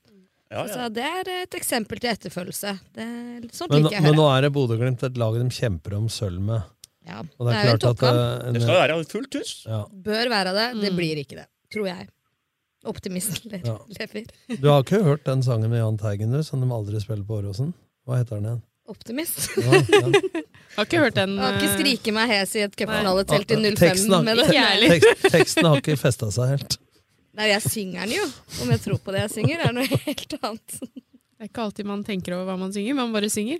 Ja, 0.46 0.62
Så 0.70 0.86
det 0.94 1.02
er 1.02 1.28
et 1.42 1.54
eksempel 1.58 1.98
til 1.98 2.12
etterfølgelse. 2.12 2.76
Det, 2.94 3.04
sånt 3.50 3.72
Men, 3.74 3.82
liker 3.88 3.96
jeg 3.96 4.04
å 4.04 4.06
men 4.06 4.14
nå 4.20 4.26
er 4.30 4.44
det 4.46 4.52
Bodø-Glimt 4.54 5.02
et 5.02 5.16
lag 5.18 5.34
de 5.34 5.48
kjemper 5.50 5.96
om 5.98 6.06
sølv 6.06 6.38
med. 6.38 6.62
Ja, 7.06 7.24
Og 7.38 7.48
det 7.48 7.54
er, 7.56 7.56
det 7.56 7.72
er 7.72 7.80
klart 7.82 7.86
at 7.90 8.04
en- 8.46 8.54
Det 8.54 8.62
skal 8.62 8.78
være 8.78 8.98
fullt 9.10 9.34
hus. 9.40 9.50
ja. 9.66 9.80
Bør 9.90 10.30
være 10.30 10.52
det. 10.54 10.68
Det 10.84 10.92
Mm. 10.92 10.96
blir 11.00 11.16
ikke 11.24 11.36
det. 11.42 11.48
Tror 11.74 11.86
jeg. 11.90 12.06
Optimisten 12.86 13.50
le- 13.50 13.60
Ja. 13.64 13.76
Du 14.60 14.68
har 14.70 14.82
ikke 14.84 15.02
hørt 15.02 15.24
den 15.26 15.42
sangen 15.42 15.70
med 15.70 15.78
Jahn 15.82 15.98
Teigen 15.98 16.32
du, 16.32 16.42
som 16.46 16.60
de 16.62 16.68
aldri 16.74 17.00
spiller 17.02 17.24
på 17.26 17.40
Åråsen? 17.42 17.72
Hva 18.06 18.20
heter 18.20 18.36
den 18.40 18.44
igjen? 18.50 18.62
Optimist. 18.86 19.48
Ja, 19.58 19.80
ja. 19.82 20.42
Har 20.76 20.84
ikke 20.86 20.98
hørt 21.02 21.14
den. 21.16 21.32
Jeg 21.34 21.42
har 21.42 21.54
ikke 21.56 21.70
skriket 21.72 22.00
skrike 22.02 22.12
meg 22.14 22.28
hes 22.30 22.52
i 22.54 22.60
et 22.66 22.74
cupfinaletelt 22.78 23.50
i 23.50 23.56
Ah, 23.56 23.62
05 23.64 23.76
teksten 23.80 24.12
har- 24.14 24.22
med 24.26 24.42
jeg. 24.54 24.90
Tekst, 24.92 25.24
teksten 25.32 25.66
har 25.66 25.80
ikke 25.80 25.96
festa 25.98 26.28
seg 26.30 26.52
helt. 26.52 26.76
Nei, 27.36 27.48
jeg 27.50 27.62
synger 27.66 28.04
den 28.06 28.14
jo. 28.20 28.26
Om 28.62 28.70
jeg 28.74 28.80
tror 28.84 29.00
på 29.02 29.12
det 29.16 29.22
jeg 29.24 29.32
synger, 29.40 29.64
er 29.66 29.72
noe 29.76 29.86
helt 30.06 30.36
annet. 30.42 30.76
Det 30.80 31.44
er 31.44 31.48
ikke 31.50 31.64
alltid 31.66 31.88
man 31.88 32.04
tenker 32.06 32.36
over 32.36 32.46
hva 32.52 32.58
man 32.60 32.72
synger, 32.76 32.94
man 32.96 33.10
bare 33.16 33.28
synger. 33.32 33.58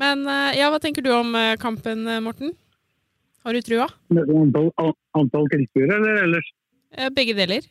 Men 0.00 0.24
eh, 0.28 0.56
ja, 0.58 0.70
hva 0.72 0.80
tenker 0.82 1.04
du 1.04 1.10
om 1.14 1.34
eh, 1.38 1.52
kampen, 1.60 2.06
eh, 2.08 2.20
Morten? 2.24 2.54
Har 3.44 3.52
du 3.54 3.60
trua? 3.62 3.86
Antall, 4.10 4.70
antall 5.14 5.46
tilskuere, 5.52 6.00
eller 6.00 6.22
ellers? 6.24 6.48
Eh, 6.96 7.10
Begge 7.14 7.36
deler. 7.38 7.62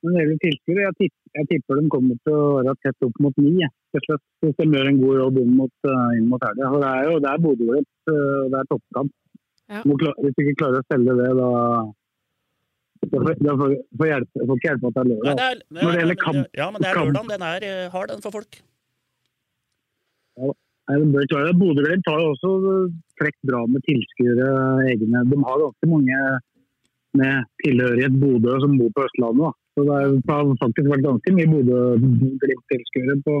Når 0.00 0.14
det 0.14 0.20
gjelder 0.22 0.38
tilskuere, 0.42 0.82
jeg, 0.86 0.96
tipp, 1.00 1.14
jeg 1.36 1.48
tipper 1.50 1.76
de 1.80 1.88
kommer 1.92 2.20
til 2.24 2.36
å 2.36 2.44
være 2.56 2.72
tett 2.86 3.06
opp 3.06 3.18
mot 3.20 3.40
ni. 3.42 3.68
Hvis 3.92 4.56
de 4.56 4.66
gjør 4.72 4.88
en 4.88 5.00
god 5.02 5.18
jobb 5.20 5.40
inn 5.42 5.56
mot, 5.58 5.72
uh, 5.84 6.10
inn 6.16 6.28
mot 6.30 6.44
helga. 6.46 6.70
Det 6.80 6.90
er 6.90 7.08
jo 7.10 7.18
det 7.26 7.34
Bodø-Glimt, 7.44 7.90
uh, 8.08 8.44
det 8.48 8.62
er 8.62 8.70
toppkamp. 8.70 9.12
Ja. 9.70 9.82
Hvis 9.84 10.36
du 10.36 10.40
ikke 10.44 10.56
klarer 10.62 10.80
å 10.80 10.88
selge 10.88 11.16
det, 11.20 11.28
da 11.38 11.50
da 13.00 13.20
får, 13.24 13.36
da 13.40 13.52
får, 13.56 13.76
får 14.00 14.08
hjelpe, 14.10 14.42
får 14.48 14.58
ikke 14.58 14.68
hjelpe 14.68 14.88
at 14.90 14.96
det 14.96 15.00
er 15.02 15.08
lørdag. 15.10 15.38
det 15.38 15.44
er, 15.44 15.60
Når 15.70 15.80
det 15.80 15.90
er, 15.90 16.00
gjelder 16.00 16.18
kamp- 16.20 16.58
ja, 16.60 16.66
men 16.70 16.82
det 16.82 16.88
er 16.90 16.98
lørdag. 16.98 17.30
Den 17.30 17.44
er 17.50 17.66
eh, 17.68 17.86
hard, 17.94 18.10
den 18.12 18.24
for 18.24 18.36
folk. 18.36 18.58
Ja, 20.40 20.50
de 20.90 21.08
bør 21.14 21.30
klare 21.30 21.48
det. 21.48 21.56
Bodø-Glimt 21.60 22.10
har 22.10 22.20
jo 22.20 22.32
også 22.34 22.52
trukket 23.20 23.48
bra 23.52 23.62
med 23.72 23.84
tilskuere 23.88 24.50
egne. 24.90 25.24
De 25.32 25.40
har 25.46 25.64
ganske 25.64 25.90
mange 25.92 26.20
med 27.20 27.48
tilhørighet 27.64 28.20
Bodø 28.20 28.58
som 28.62 28.76
bor 28.78 28.92
på 28.96 29.06
Østlandet. 29.08 29.48
Da. 29.48 29.59
Så 29.80 29.86
det 29.88 29.96
har 30.28 30.48
faktisk 30.60 30.88
vært 30.92 31.04
ganske 31.06 31.32
mye 31.36 31.48
Bodø-Glimt-tilskuere 31.54 33.16
på, 33.24 33.36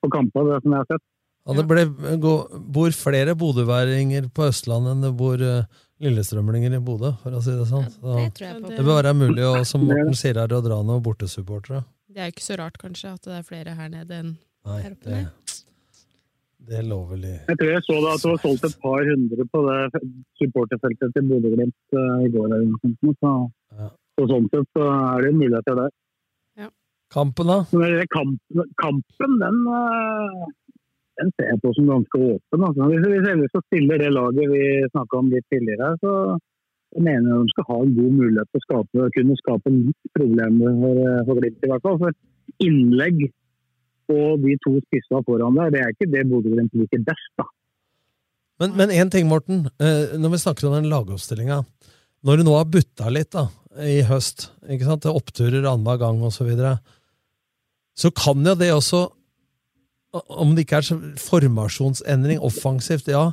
på 0.00 0.10
kamper, 0.14 0.46
det 0.48 0.60
som 0.64 0.72
jeg 0.72 0.80
har 0.80 0.88
sett. 0.88 1.04
Ja, 1.42 1.56
det 1.58 1.64
ble, 1.66 1.84
gå, 2.22 2.32
bor 2.72 2.94
flere 2.94 3.34
bodøværinger 3.34 4.28
på 4.32 4.46
Østlandet 4.46 4.92
enn 4.94 5.02
det 5.02 5.10
bor 5.18 5.42
eh, 5.42 5.64
lillestrømlinger 6.02 6.76
i 6.78 6.80
Bodø, 6.82 7.10
for 7.22 7.34
å 7.34 7.40
si 7.42 7.54
det 7.58 7.66
sånn. 7.66 7.88
Så, 7.90 8.14
Det 8.14 8.44
jeg 8.44 8.60
på. 8.62 8.70
det 8.70 8.84
bør 8.86 9.00
være 9.00 9.14
mulig, 9.18 9.42
å, 9.48 9.64
som 9.66 9.82
Morten 9.88 10.14
sier 10.18 10.38
her, 10.38 10.54
å 10.54 10.62
dra 10.62 10.78
noen 10.86 11.02
bortesupportere. 11.02 11.82
Det 12.12 12.22
er 12.22 12.30
jo 12.30 12.36
ikke 12.36 12.46
så 12.46 12.58
rart, 12.60 12.78
kanskje, 12.78 13.16
at 13.16 13.26
det 13.26 13.34
er 13.40 13.44
flere 13.48 13.74
her 13.74 13.90
nede 13.90 14.20
enn 14.22 14.30
Nei, 14.68 14.78
her 14.84 14.94
oppe. 14.94 15.10
det, 15.10 15.58
det 16.68 16.78
er 16.78 16.86
lovelig. 16.86 17.34
Jeg 17.50 17.58
tror 17.58 17.72
jeg 17.72 17.84
så 17.88 17.98
det 17.98 18.12
at 18.14 18.22
det 18.22 18.30
var 18.30 18.42
solgt 18.46 18.68
et 18.70 18.78
par 18.86 19.10
hundre 19.10 19.48
på 19.50 19.64
det 19.66 20.02
supporterfeltet 20.38 21.16
til 21.18 21.26
Bodø-Glimt 21.32 21.98
eh, 21.98 22.14
i 22.28 22.30
går. 22.36 22.46
eller 22.54 22.70
noe 22.70 22.82
sånt, 22.86 23.18
Så, 23.18 23.34
Ja. 23.82 23.90
Så 24.22 24.30
sånn 24.30 24.48
sett 24.52 24.68
så 24.78 24.86
er 24.88 25.26
det 25.26 25.34
muligheter 25.36 25.78
der. 25.82 25.92
Kampen, 27.12 27.46
da? 27.46 27.58
Men 27.76 27.98
det 27.98 28.08
kampen, 28.08 28.70
kampen 28.80 29.34
den, 29.42 29.58
eh, 29.68 30.44
den 31.20 31.32
ser 31.36 31.50
jeg 31.50 31.60
på 31.60 31.74
som 31.76 31.90
ganske 31.90 32.20
åpen. 32.28 32.64
Altså. 32.68 32.88
Hvis, 32.88 33.04
hvis 33.04 33.28
ellers 33.32 33.52
så 33.52 33.60
stiller 33.66 34.00
det 34.00 34.14
laget 34.14 34.48
vi 34.52 34.62
snakka 34.94 35.20
om 35.20 35.28
litt 35.32 35.46
tidligere, 35.52 35.92
så 36.00 36.14
jeg 36.96 37.04
mener 37.04 37.28
jeg 37.28 37.44
de 37.44 37.52
skal 37.52 37.68
ha 37.68 37.78
en 37.82 37.94
god 37.98 38.16
mulighet 38.20 38.48
til 38.48 38.62
å 38.62 38.66
skape, 38.66 39.10
kunne 39.16 39.38
skape 39.42 39.74
problemer 40.16 40.80
for, 40.80 41.02
eh, 41.04 41.22
for 41.28 41.40
Glimt. 41.42 41.60
i 41.60 41.72
hvert 41.72 41.86
fall. 41.88 42.00
For 42.00 42.64
innlegg 42.64 43.24
og 44.12 44.42
de 44.44 44.56
to 44.64 44.76
spissa 44.86 45.20
foran 45.28 45.56
der, 45.60 45.72
det 45.72 45.82
er 45.82 45.92
ikke 45.92 46.12
det 46.12 46.28
Bodø-Glimt 46.32 46.80
liker 46.80 47.04
best. 47.04 47.32
da. 47.36 47.48
Men, 48.60 48.76
men 48.78 48.88
én 48.94 49.10
ting, 49.12 49.28
Morten. 49.28 49.66
Eh, 49.80 50.16
når 50.16 50.32
vi 50.32 50.44
snakker 50.46 50.68
om 50.68 50.78
den 50.80 50.90
lagoppstillinga. 50.92 51.62
Når 52.22 52.38
du 52.38 52.44
nå 52.46 52.56
har 52.56 52.68
butta 52.70 53.08
litt 53.10 53.32
da, 53.34 53.48
i 53.80 54.02
høst, 54.04 54.50
ikke 54.68 54.86
sant? 54.88 55.04
det 55.04 55.10
er 55.10 55.18
oppturer 55.18 55.64
annenhver 55.64 56.00
gang 56.02 56.20
osv., 56.20 56.42
så, 56.42 56.48
videre, 56.48 56.76
så 57.96 58.12
kan 58.12 58.44
jo 58.44 58.54
det 58.58 58.72
også 58.72 59.06
Om 60.12 60.50
det 60.52 60.66
ikke 60.66 60.76
er 60.82 60.84
så 60.84 60.96
formasjonsendring 61.16 62.40
offensivt, 62.44 63.06
ja, 63.08 63.30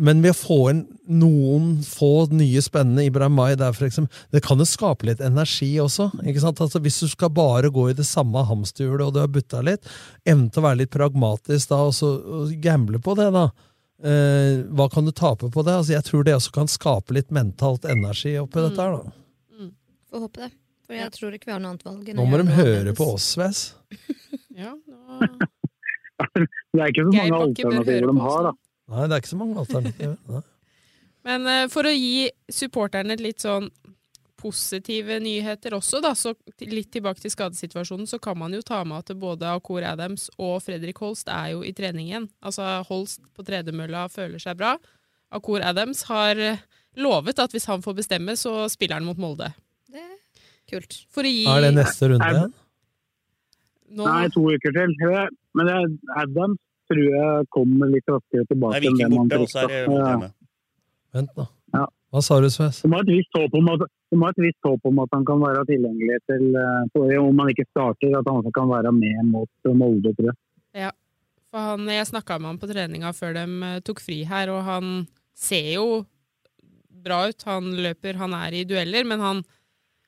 men 0.00 0.22
ved 0.24 0.32
å 0.32 0.38
få 0.38 0.56
inn 0.70 0.82
noen 1.20 1.66
få 1.84 2.26
nye 2.32 2.62
spennende 2.64 3.04
Ibrahim 3.04 3.36
Mai 3.36 3.56
der, 3.58 3.74
for 3.76 4.08
det 4.32 4.42
kan 4.44 4.60
jo 4.60 4.66
skape 4.68 5.08
litt 5.08 5.20
energi 5.24 5.68
også. 5.82 6.08
ikke 6.24 6.42
sant? 6.42 6.62
Altså, 6.64 6.80
hvis 6.84 7.02
du 7.04 7.10
skal 7.12 7.32
bare 7.36 7.68
gå 7.72 7.88
i 7.90 7.96
det 7.96 8.06
samme 8.08 8.46
hamsterhjulet, 8.48 9.06
og 9.06 9.12
du 9.12 9.20
har 9.22 9.32
butta 9.32 9.60
litt, 9.64 9.84
evne 10.24 10.48
til 10.48 10.62
å 10.62 10.66
være 10.70 10.80
litt 10.82 10.94
pragmatisk 10.94 11.72
da, 11.72 11.82
og 11.88 11.94
så 11.96 12.14
og 12.16 12.56
gamble 12.64 13.00
på 13.02 13.16
det, 13.18 13.28
da. 13.36 13.46
eh, 14.08 14.64
hva 14.72 14.88
kan 14.92 15.04
du 15.04 15.12
tape 15.12 15.52
på 15.52 15.66
det? 15.66 15.78
Altså, 15.82 15.96
jeg 15.98 16.08
tror 16.08 16.26
det 16.26 16.36
også 16.38 16.56
kan 16.56 16.72
skape 16.72 17.16
litt 17.16 17.28
mentalt 17.34 17.84
energi 17.84 18.38
oppi 18.40 18.64
dette 18.64 18.80
her. 18.80 18.98
da. 18.98 19.25
Får 20.16 20.22
håpe 20.24 20.40
det. 20.46 20.52
For 20.86 20.96
jeg 20.96 21.12
tror 21.12 21.34
ikke 21.36 21.50
vi 21.50 21.52
har 21.52 21.60
noe 21.60 21.74
annet 21.74 21.82
valg. 21.84 22.06
enn 22.08 22.16
Nå 22.16 22.24
må 22.30 22.38
de 22.40 22.52
høre 22.56 22.92
på 22.96 23.10
oss, 23.16 23.32
Sves. 23.36 23.66
Ja, 24.56 24.70
nå... 24.72 25.26
Det 26.72 26.80
er 26.80 26.88
ikke 26.88 27.02
så 27.04 27.12
mange 27.12 27.40
alternativer 27.42 28.06
de 28.08 28.20
har, 28.24 28.46
da. 28.46 28.52
Nei, 28.88 29.02
det 29.02 29.12
er 29.12 29.20
ikke 29.20 29.28
så 29.28 29.38
mange 29.40 29.58
alternativer. 29.60 30.44
Men 31.28 31.44
uh, 31.50 31.64
for 31.68 31.88
å 31.88 31.92
gi 31.92 32.30
supporterne 32.48 33.18
litt 33.20 33.44
sånn 33.44 33.68
positive 34.40 35.18
nyheter 35.20 35.76
også, 35.76 36.00
da, 36.04 36.14
så 36.16 36.32
litt 36.64 36.88
tilbake 36.94 37.20
til 37.20 37.34
skadesituasjonen, 37.34 38.08
så 38.08 38.20
kan 38.22 38.40
man 38.40 38.56
jo 38.56 38.62
ta 38.64 38.80
med 38.88 39.04
at 39.04 39.12
både 39.20 39.52
Akor 39.52 39.84
Adams 39.84 40.30
og 40.40 40.62
Fredrik 40.64 41.04
Holst 41.04 41.28
er 41.32 41.52
jo 41.52 41.60
i 41.60 41.74
trening 41.76 42.08
igjen. 42.08 42.30
Altså 42.40 42.80
Holst 42.88 43.20
på 43.36 43.44
tredemølla 43.44 44.06
føler 44.12 44.40
seg 44.40 44.56
bra. 44.60 44.76
Akor 45.36 45.64
Adams 45.68 46.06
har 46.08 46.40
eh, 46.40 46.64
lovet 46.96 47.44
at 47.44 47.52
hvis 47.52 47.68
han 47.68 47.84
får 47.84 48.00
bestemme, 48.00 48.36
så 48.40 48.64
spiller 48.72 49.00
han 49.00 49.08
mot 49.08 49.20
Molde. 49.20 49.52
Det 49.96 50.04
er 50.04 50.78
kult. 50.80 50.96
For 51.14 51.26
å 51.26 51.32
gi 51.32 51.44
Er 51.48 51.66
det 51.66 51.74
neste 51.78 52.12
runde 52.12 52.30
igjen? 52.30 52.54
Nå, 53.96 54.06
Nei, 54.06 54.28
to 54.34 54.42
uker 54.50 54.74
til. 54.74 54.94
Men 55.56 55.68
det 55.70 55.76
Adams 56.20 56.58
tror 56.90 57.02
jeg 57.02 57.46
kommer 57.54 57.90
litt 57.90 58.08
raskere 58.10 58.46
tilbake 58.50 58.80
Det 58.80 58.90
er 58.90 58.94
Viking 58.94 59.14
borte, 59.16 59.38
og 59.42 59.48
så 59.50 59.62
er 59.64 59.68
det 59.72 59.78
Ja. 59.86 60.06
hjemme. 60.10 60.32
Vent, 61.16 61.30
da. 61.36 61.46
Ja. 61.74 61.86
Hva 62.12 62.22
sa 62.22 62.40
du, 62.40 62.48
Sves? 62.52 62.82
Du 62.82 62.88
må 62.88 63.00
har 63.00 63.06
et 63.06 63.12
visst 63.14 63.32
håp 64.66 64.84
om 64.86 64.98
at 65.02 65.08
han 65.12 65.24
kan 65.26 65.40
være 65.42 65.64
tilgjengelig 65.66 66.18
til 66.30 66.54
eh, 66.54 67.18
Om 67.20 67.38
han 67.42 67.48
ikke 67.50 67.66
starter, 67.70 68.18
at 68.18 68.26
han 68.28 68.42
også 68.42 68.52
kan 68.54 68.68
være 68.70 68.92
med 68.92 69.24
mot 69.32 69.48
Molde, 69.74 70.14
tror 70.14 70.30
jeg. 70.30 70.36
Ja, 70.74 70.90
for 71.50 71.58
han, 71.58 71.88
jeg 71.88 72.06
snakka 72.06 72.38
med 72.38 72.52
han 72.52 72.58
på 72.58 72.70
treninga 72.70 73.12
før 73.16 73.34
de 73.34 73.46
eh, 73.70 73.80
tok 73.80 74.00
fri 74.00 74.22
her, 74.24 74.52
og 74.54 74.62
han 74.64 75.06
ser 75.34 75.74
jo 75.74 76.06
bra 77.06 77.28
ut. 77.28 77.42
Han 77.48 77.72
løper, 77.74 78.16
han 78.20 78.34
er 78.34 78.60
i 78.60 78.64
dueller, 78.64 79.04
men 79.04 79.20
han 79.20 79.42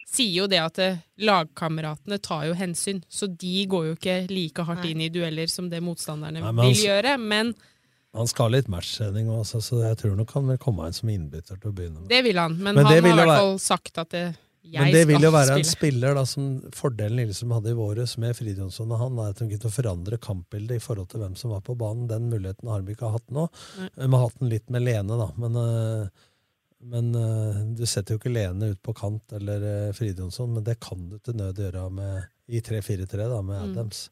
sier 0.08 0.32
jo 0.42 0.46
det 0.50 0.60
at 0.62 0.78
eh, 0.82 1.00
lagkameratene 1.20 2.18
tar 2.24 2.46
jo 2.48 2.56
hensyn, 2.58 3.02
så 3.08 3.28
de 3.28 3.66
går 3.68 3.90
jo 3.90 3.96
ikke 3.98 4.18
like 4.32 4.64
hardt 4.64 4.86
inn 4.88 5.02
i 5.04 5.10
dueller 5.12 5.50
som 5.52 5.68
det 5.70 5.82
motstanderne 5.84 6.40
Nei, 6.40 6.54
vil 6.70 6.86
gjøre, 6.88 7.18
men 7.20 7.54
Han 8.16 8.28
skal 8.30 8.48
ha 8.48 8.56
litt 8.56 8.68
matchtrening 8.72 9.28
også, 9.30 9.60
så 9.62 9.82
jeg 9.84 9.98
tror 10.00 10.16
nok 10.16 10.32
han 10.34 10.48
vil 10.48 10.60
komme 10.62 10.88
inn 10.88 10.96
som 10.96 11.10
innbytter 11.12 11.60
til 11.60 11.70
å 11.70 11.76
begynne 11.76 12.00
med. 12.00 12.08
det 12.10 12.22
vil 12.24 12.40
han. 12.40 12.56
Men, 12.56 12.74
Men 12.74 12.86
han 12.88 12.94
har 12.96 13.10
i 13.12 13.16
hvert 13.20 13.34
fall 13.36 13.58
sagt 13.62 14.00
at 14.00 14.14
det, 14.16 14.26
jeg 14.68 14.84
Men 14.84 14.92
det 14.92 15.02
vil 15.08 15.22
jo 15.22 15.30
skal 15.30 15.36
være 15.36 15.56
en 15.56 15.64
spiller 15.64 16.16
da, 16.18 16.22
som 16.28 16.48
fordelen 16.76 17.16
Lillestrøm 17.16 17.54
hadde 17.56 17.70
i 17.72 17.76
våres 17.78 18.16
med 18.20 18.34
Fridjonsson 18.36 18.90
og 18.92 19.00
han, 19.00 19.20
er 19.22 19.32
at 19.32 19.40
de 19.40 19.46
kunne 19.54 19.72
forandre 19.72 20.18
kampbildet 20.20 20.80
i 20.80 20.82
forhold 20.82 21.08
til 21.12 21.22
hvem 21.22 21.36
som 21.40 21.54
var 21.54 21.62
på 21.64 21.76
banen. 21.78 22.08
Den 22.10 22.26
muligheten 22.32 22.68
har 22.68 22.82
de 22.84 22.92
ikke 22.92 23.12
hatt 23.14 23.24
nå. 23.32 23.46
Vi 23.78 23.88
De 23.96 24.10
har 24.12 24.24
hatt 24.26 24.42
den 24.42 24.52
litt 24.52 24.68
med 24.74 24.84
Lene, 24.84 25.20
da. 25.20 25.28
Men, 25.40 25.56
øh, 25.62 26.26
men 26.80 27.10
øh, 27.18 27.56
du 27.78 27.84
setter 27.86 28.14
jo 28.14 28.18
ikke 28.20 28.30
Lene 28.32 28.70
ut 28.72 28.80
på 28.82 28.92
kant 28.96 29.32
eller 29.34 29.64
øh, 29.88 29.94
Fridjonsson, 29.96 30.52
men 30.54 30.64
det 30.64 30.78
kan 30.80 31.08
du 31.10 31.18
til 31.18 31.36
nød 31.36 31.58
gjøre 31.58 31.90
med, 31.90 32.22
i 32.48 32.60
3-4-3 32.60 33.16
da, 33.18 33.40
med 33.42 33.58
Mm. 33.58 33.70
Adams. 33.72 34.10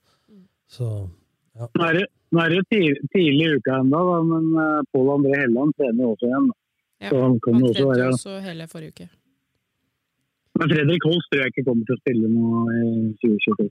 Så 0.68 1.08
ja. 1.56 1.66
Nå 1.78 1.84
er 1.86 1.92
det, 2.00 2.06
nå 2.32 2.40
er 2.42 2.48
det 2.50 2.56
jo 2.58 2.64
tidlig, 2.72 2.96
tidlig 3.14 3.44
i 3.46 3.52
uka 3.56 3.76
ennå, 3.80 4.00
men 4.32 4.48
uh, 4.58 4.80
Pål 4.92 5.12
André 5.14 5.36
Helland 5.40 5.72
trener 5.78 6.02
jo 6.04 6.10
også 6.16 6.26
igjen. 6.26 6.48
da. 6.50 6.56
Ja, 7.04 7.08
Så 7.12 7.22
han 7.22 7.38
kan 7.44 7.60
jo 7.60 7.70
også 7.70 7.86
være 7.92 8.08
også 8.12 8.34
hele 8.44 8.66
forrige 8.72 8.92
uke. 8.96 9.06
Men 10.58 10.70
Fredrik 10.72 11.04
Holst 11.04 11.26
tror 11.30 11.42
jeg 11.42 11.52
ikke 11.52 11.64
kommer 11.68 11.84
til 11.88 11.96
å 11.96 12.00
spille 12.02 12.28
nå 12.32 12.44
i 12.72 12.84
2022. 13.22 13.66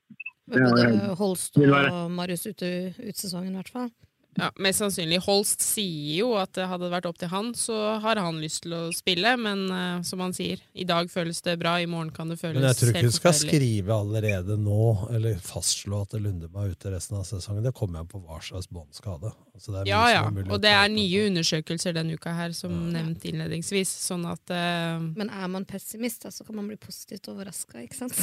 Med 0.53 0.65
både. 0.65 1.15
Holst 1.21 1.57
og. 1.57 2.11
Marius 2.13 2.45
ute 2.45 2.69
ut 3.01 3.17
sesongen, 3.17 3.53
i 3.55 3.59
hvert 3.59 3.71
fall. 3.73 3.89
Ja, 4.35 4.49
Mest 4.59 4.81
sannsynlig. 4.81 5.21
Holst 5.23 5.63
sier 5.63 6.19
jo 6.19 6.33
at 6.35 6.51
det 6.57 6.65
hadde 6.67 6.89
vært 6.91 7.05
opp 7.07 7.19
til 7.21 7.29
han, 7.31 7.53
så 7.55 7.75
har 8.03 8.19
han 8.19 8.41
lyst 8.43 8.65
til 8.65 8.75
å 8.75 8.81
spille. 8.95 9.31
Men 9.39 9.63
uh, 9.71 10.01
som 10.05 10.19
han 10.23 10.35
sier, 10.35 10.59
i 10.75 10.87
dag 10.87 11.07
føles 11.11 11.39
det 11.45 11.55
bra, 11.61 11.77
i 11.79 11.87
morgen 11.87 12.11
kan 12.15 12.31
det 12.31 12.37
føles 12.41 12.59
Men 12.59 12.67
jeg 12.67 12.79
tror 12.81 12.91
ikke 12.91 13.05
hun 13.05 13.15
du 13.15 13.17
skal 13.19 13.37
skrive 13.39 13.95
allerede 13.95 14.59
nå, 14.59 14.81
eller 15.15 15.39
fastslå 15.43 16.03
at 16.03 16.17
Lundem 16.19 16.59
er 16.59 16.75
ute 16.75 16.91
resten 16.91 17.19
av 17.21 17.23
sesongen. 17.27 17.63
Det 17.63 17.75
kommer 17.77 18.03
an 18.03 18.11
på 18.11 18.19
hva 18.25 18.41
slags 18.43 18.67
båndskade. 18.67 19.31
Altså, 19.55 19.71
det 19.71 19.81
er 19.85 19.91
Ja, 19.93 20.03
ja. 20.11 20.27
er 20.27 20.51
Og 20.51 20.61
det 20.63 20.75
er 20.75 20.91
nye 20.91 21.25
undersøkelser 21.31 21.95
denne 21.95 22.19
uka 22.19 22.35
her, 22.35 22.55
som 22.57 22.75
nevnt 22.91 23.23
innledningsvis. 23.31 23.95
Sånn 24.09 24.27
at 24.27 24.51
uh, 24.51 24.99
Men 25.15 25.31
er 25.31 25.47
man 25.51 25.67
pessimist, 25.69 26.27
da, 26.27 26.35
så 26.35 26.43
kan 26.47 26.59
man 26.59 26.67
bli 26.67 26.79
positivt 26.81 27.31
overraska, 27.31 27.79
ikke 27.87 28.03
sant? 28.03 28.19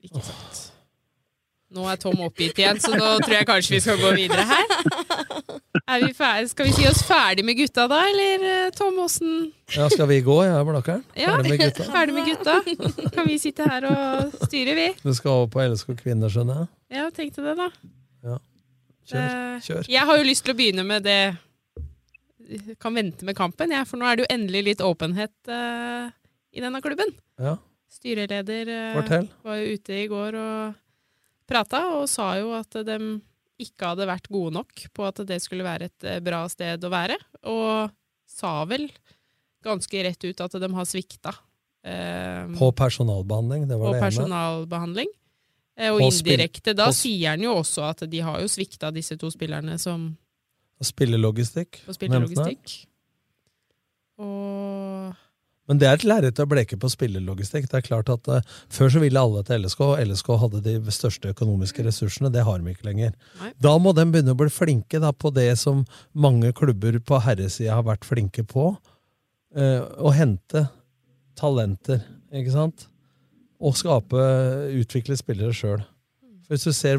Ikke 0.00 0.24
sant. 0.24 0.70
Nå 1.70 1.84
er 1.86 1.98
Tom 2.02 2.18
oppgitt 2.26 2.58
igjen, 2.58 2.80
så 2.82 2.90
nå 2.98 3.08
tror 3.22 3.36
jeg 3.36 3.46
kanskje 3.46 3.76
vi 3.76 3.80
skal 3.84 4.00
gå 4.00 4.10
videre 4.16 4.42
her. 4.48 4.72
Er 5.86 6.02
vi? 6.02 6.10
Skal 6.50 6.66
vi 6.66 6.72
si 6.74 6.86
oss 6.90 7.02
ferdig 7.06 7.44
med 7.46 7.56
gutta 7.58 7.84
da, 7.90 8.00
eller 8.10 8.46
eh, 8.46 8.72
Tom 8.74 8.98
Åsen? 9.04 9.52
Ja, 9.76 9.86
skal 9.90 10.08
vi 10.10 10.18
gå, 10.26 10.36
jeg 10.42 10.56
og 10.58 10.66
Blakkeren? 10.66 11.04
Ja, 11.18 11.36
Ferdig 11.36 11.52
med 11.52 11.62
gutta? 11.62 11.86
ferdig 11.96 12.16
med 12.16 12.26
gutta. 12.26 12.56
Kan 13.14 13.30
vi 13.30 13.38
sitte 13.42 13.68
her 13.70 13.86
og 13.86 14.34
styre, 14.48 14.74
vi? 14.78 14.88
Du 15.02 15.12
skal 15.14 15.36
over 15.36 15.52
på 15.54 15.62
LSK 15.62 15.94
Kvinner, 16.02 16.32
skjønner 16.32 16.64
jeg? 16.64 16.70
Ja, 16.98 17.06
tenkte 17.14 17.46
det, 17.46 17.54
da. 17.58 17.70
Ja. 18.26 18.40
Kjør. 19.12 19.22
Eh, 19.22 19.62
Kjør. 19.68 19.90
Jeg 19.94 20.10
har 20.10 20.20
jo 20.20 20.26
lyst 20.26 20.46
til 20.46 20.54
å 20.56 20.58
begynne 20.58 20.86
med 20.86 21.06
det 21.06 21.20
Kan 22.82 22.98
vente 22.98 23.26
med 23.26 23.38
kampen, 23.38 23.70
jeg, 23.70 23.86
for 23.86 24.00
nå 24.00 24.10
er 24.10 24.18
det 24.18 24.26
jo 24.26 24.32
endelig 24.34 24.66
litt 24.72 24.80
åpenhet 24.82 25.34
uh, 25.46 26.10
i 26.50 26.62
denne 26.62 26.82
klubben. 26.82 27.14
Ja. 27.38 27.60
Styreleder 27.94 28.70
uh, 28.98 29.26
var 29.46 29.60
jo 29.62 29.76
ute 29.78 30.00
i 30.02 30.08
går 30.10 30.38
og 30.38 30.78
prata, 31.50 31.82
og 31.98 32.06
sa 32.10 32.32
jo 32.38 32.54
at 32.56 32.78
de 32.86 32.96
ikke 33.60 33.90
hadde 33.92 34.06
vært 34.08 34.30
gode 34.32 34.54
nok 34.56 34.84
på 34.96 35.04
at 35.04 35.20
det 35.28 35.40
skulle 35.44 35.66
være 35.66 35.90
et 35.90 36.06
eh, 36.08 36.20
bra 36.24 36.44
sted 36.48 36.80
å 36.86 36.92
være, 36.92 37.18
og 37.50 37.90
sa 38.30 38.62
vel 38.70 38.86
ganske 39.64 40.04
rett 40.06 40.24
ut 40.24 40.40
at 40.46 40.54
de 40.62 40.70
har 40.72 40.86
svikta. 40.88 41.34
eh, 41.84 42.46
På 42.56 42.70
personalbehandling, 42.72 43.66
det 43.68 43.76
var 43.76 43.92
det 43.92 43.98
ene. 43.98 44.00
På 44.00 44.06
personalbehandling. 44.08 45.10
Eh, 45.76 45.90
Og 45.92 46.00
På 46.00 46.08
indirekte 46.08 46.74
da 46.76 46.88
sier 46.92 47.34
han 47.34 47.44
jo 47.44 47.58
også 47.60 47.84
at 47.90 48.06
de 48.10 48.20
har 48.24 48.40
jo 48.40 48.48
svikta 48.48 48.90
disse 48.92 49.16
to 49.20 49.30
spillerne 49.32 49.78
som 49.80 50.10
Spillelogistikk. 50.80 51.82
nevnte 51.84 51.98
spillerlogistikk. 51.98 52.86
Og 54.20 55.14
Men 55.70 55.78
det 55.78 55.86
er 55.86 55.94
et 55.94 56.04
lerret 56.08 56.40
å 56.42 56.48
bleke 56.50 56.74
på 56.82 56.88
spillelogistikk. 56.90 57.68
Det 57.70 57.76
er 57.78 57.84
klart 57.86 58.08
at 58.10 58.26
uh, 58.26 58.40
Før 58.74 58.90
så 58.90 59.02
ville 59.04 59.22
alle 59.22 59.44
til 59.46 59.62
LSK, 59.62 59.84
og 59.86 60.00
LSK 60.02 60.30
hadde 60.42 60.62
de 60.64 60.94
største 60.94 61.30
økonomiske 61.30 61.84
ressursene. 61.86 62.32
Det 62.34 62.42
har 62.46 62.58
de 62.58 62.74
ikke 62.74 62.88
lenger. 62.88 63.14
Nei. 63.38 63.52
Da 63.62 63.76
må 63.78 63.92
de 63.94 64.08
begynne 64.10 64.34
å 64.34 64.40
bli 64.40 64.50
flinke 64.50 64.98
da, 64.98 65.12
på 65.14 65.30
det 65.36 65.52
som 65.62 65.84
mange 66.10 66.50
klubber 66.58 66.98
på 67.06 67.22
herresida 67.22 67.78
har 67.78 67.86
vært 67.86 68.08
flinke 68.08 68.42
på. 68.50 68.72
Uh, 69.54 69.86
å 70.02 70.10
hente 70.14 70.66
talenter, 71.38 72.02
ikke 72.34 72.56
sant? 72.56 72.88
Og 73.62 73.78
skape, 73.78 74.26
utvikle 74.74 75.14
spillere 75.20 75.54
sjøl. 75.54 75.86
Hvis 76.50 76.66
du 76.66 76.74
ser 76.74 76.98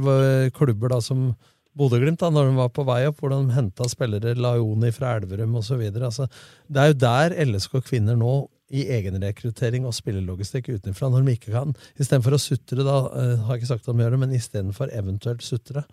klubber 0.55 0.93
da 0.93 1.01
som 1.03 1.34
Bodø-Glimt, 1.78 2.24
når 2.24 2.49
de 2.49 2.55
var 2.57 2.72
på 2.76 2.84
vei 2.88 3.03
opp, 3.07 3.22
hvordan 3.22 3.47
de 3.47 3.55
henta 3.55 3.88
spillere, 3.88 4.36
Laioni 4.36 4.91
fra 4.95 5.15
Elverum 5.19 5.55
osv. 5.61 5.86
Altså, 5.93 6.28
det 6.67 6.82
er 6.82 6.91
jo 6.91 6.97
der 7.05 7.38
LSK 7.45 7.80
kvinner 7.86 8.19
nå, 8.19 8.34
i 8.72 8.86
egenrekruttering 8.95 9.86
og 9.88 9.95
spillelogistikk 9.95 10.69
utenfra, 10.72 11.09
når 11.11 11.26
de 11.26 11.36
ikke 11.36 11.53
kan 11.53 11.74
Istedenfor 11.99 12.38
å 12.38 12.41
sutre, 12.41 12.86
da, 12.88 12.97
eh, 13.19 13.34
har 13.43 13.57
jeg 13.57 13.61
ikke 13.61 13.72
sagt 13.74 13.89
om 13.91 13.99
gjør 13.99 14.15
det, 14.15 14.19
men 14.22 14.36
istedenfor 14.38 14.93
eventuelt 14.95 15.43
sutre 15.43 15.84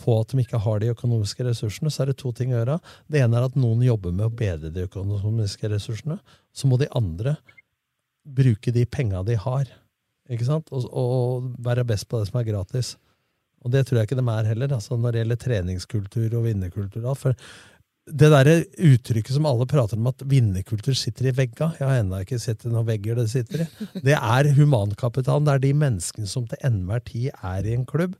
på 0.00 0.14
at 0.20 0.32
de 0.32 0.40
ikke 0.40 0.62
har 0.64 0.80
de 0.80 0.92
økonomiske 0.94 1.44
ressursene, 1.44 1.92
så 1.92 2.02
er 2.02 2.12
det 2.12 2.18
to 2.22 2.32
ting 2.32 2.54
å 2.54 2.62
gjøre. 2.62 2.78
Det 3.12 3.20
ene 3.20 3.36
er 3.36 3.50
at 3.50 3.58
noen 3.58 3.84
jobber 3.84 4.14
med 4.16 4.30
å 4.30 4.32
bedre 4.34 4.72
de 4.72 4.86
økonomiske 4.88 5.68
ressursene. 5.74 6.18
Så 6.56 6.68
må 6.70 6.78
de 6.80 6.88
andre 6.96 7.36
bruke 8.24 8.72
de 8.72 8.86
penga 8.86 9.22
de 9.26 9.36
har, 9.36 9.68
ikke 10.30 10.48
sant? 10.48 10.72
Og, 10.72 10.88
og 10.88 11.52
være 11.60 11.84
best 11.84 12.08
på 12.08 12.20
det 12.20 12.30
som 12.30 12.40
er 12.40 12.48
gratis. 12.48 12.96
Og 13.62 13.70
det 13.70 13.84
tror 13.86 14.00
jeg 14.00 14.08
ikke 14.08 14.18
de 14.18 14.24
er 14.32 14.48
heller, 14.50 14.72
altså 14.74 14.98
når 14.98 15.14
det 15.14 15.22
gjelder 15.22 15.40
treningskultur 15.44 16.38
og 16.38 16.48
vinnerkultur. 16.48 17.06
For 17.18 17.36
det 18.10 18.30
derre 18.32 18.56
uttrykket 18.82 19.36
som 19.36 19.46
alle 19.46 19.66
prater 19.70 19.98
om, 20.00 20.08
at 20.10 20.24
vinnerkultur 20.26 20.96
sitter 20.98 21.28
i 21.30 21.34
vegga 21.36 21.68
Jeg 21.78 21.86
har 21.86 22.00
ennå 22.00 22.18
ikke 22.24 22.40
sett 22.42 22.66
noen 22.66 22.88
vegger 22.88 23.20
det 23.20 23.28
sitter 23.30 23.62
i. 23.62 23.66
Det 24.08 24.16
er 24.18 24.50
humankapitalen. 24.56 25.46
Det 25.46 25.54
er 25.54 25.62
de 25.62 25.72
menneskene 25.84 26.30
som 26.30 26.48
til 26.50 26.58
enhver 26.66 27.04
tid 27.06 27.30
er 27.38 27.68
i 27.68 27.76
en 27.76 27.86
klubb, 27.86 28.16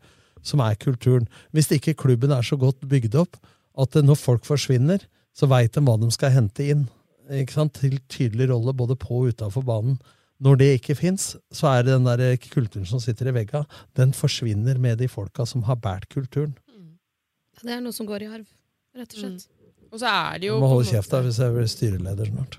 som 0.46 0.62
er 0.62 0.78
kulturen. 0.78 1.26
Hvis 1.50 1.72
ikke 1.74 1.98
klubben 1.98 2.30
er 2.30 2.46
så 2.46 2.58
godt 2.60 2.86
bygd 2.86 3.18
opp 3.18 3.40
at 3.82 3.98
når 4.04 4.20
folk 4.20 4.46
forsvinner, 4.46 5.02
så 5.34 5.48
veit 5.50 5.74
de 5.74 5.82
hva 5.82 5.96
de 5.98 6.10
skal 6.14 6.34
hente 6.34 6.68
inn. 6.74 6.86
Til 7.32 7.98
tydelig 8.12 8.50
rolle 8.50 8.74
både 8.76 8.94
på 9.00 9.22
og 9.22 9.32
utafor 9.32 9.64
banen. 9.66 9.98
Når 10.42 10.58
det 10.58 10.68
ikke 10.80 10.96
fins, 10.98 11.32
så 11.54 11.70
er 11.70 11.86
det 11.86 11.94
den 11.94 12.08
der 12.08 12.36
kulturen 12.50 12.86
som 12.88 13.00
sitter 13.02 13.30
i 13.30 13.36
vegga, 13.36 13.62
den 13.98 14.14
forsvinner 14.16 14.80
med 14.82 14.98
de 14.98 15.08
folka 15.10 15.46
som 15.46 15.62
har 15.68 15.78
båret 15.78 16.08
kulturen. 16.10 16.56
Det 17.62 17.70
er 17.70 17.82
noe 17.84 17.94
som 17.94 18.08
går 18.08 18.24
i 18.24 18.30
arv, 18.32 18.46
rett 18.98 19.14
og 19.14 19.20
slett. 19.20 19.50
Og 19.92 20.00
så 20.00 20.08
er 20.08 20.38
det 20.40 20.46
Jeg 20.48 20.56
må 20.56 20.68
holde 20.70 20.88
kjeft 20.88 21.12
da 21.12 21.18
hvis 21.20 21.38
jeg 21.38 21.52
blir 21.52 21.66
styreleder 21.68 22.30
snart. 22.30 22.54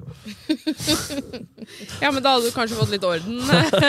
Ja, 1.98 2.12
men 2.14 2.22
da 2.22 2.36
hadde 2.36 2.46
du 2.46 2.54
kanskje 2.54 2.78
fått 2.78 2.94
litt 2.94 3.08
orden. 3.08 3.40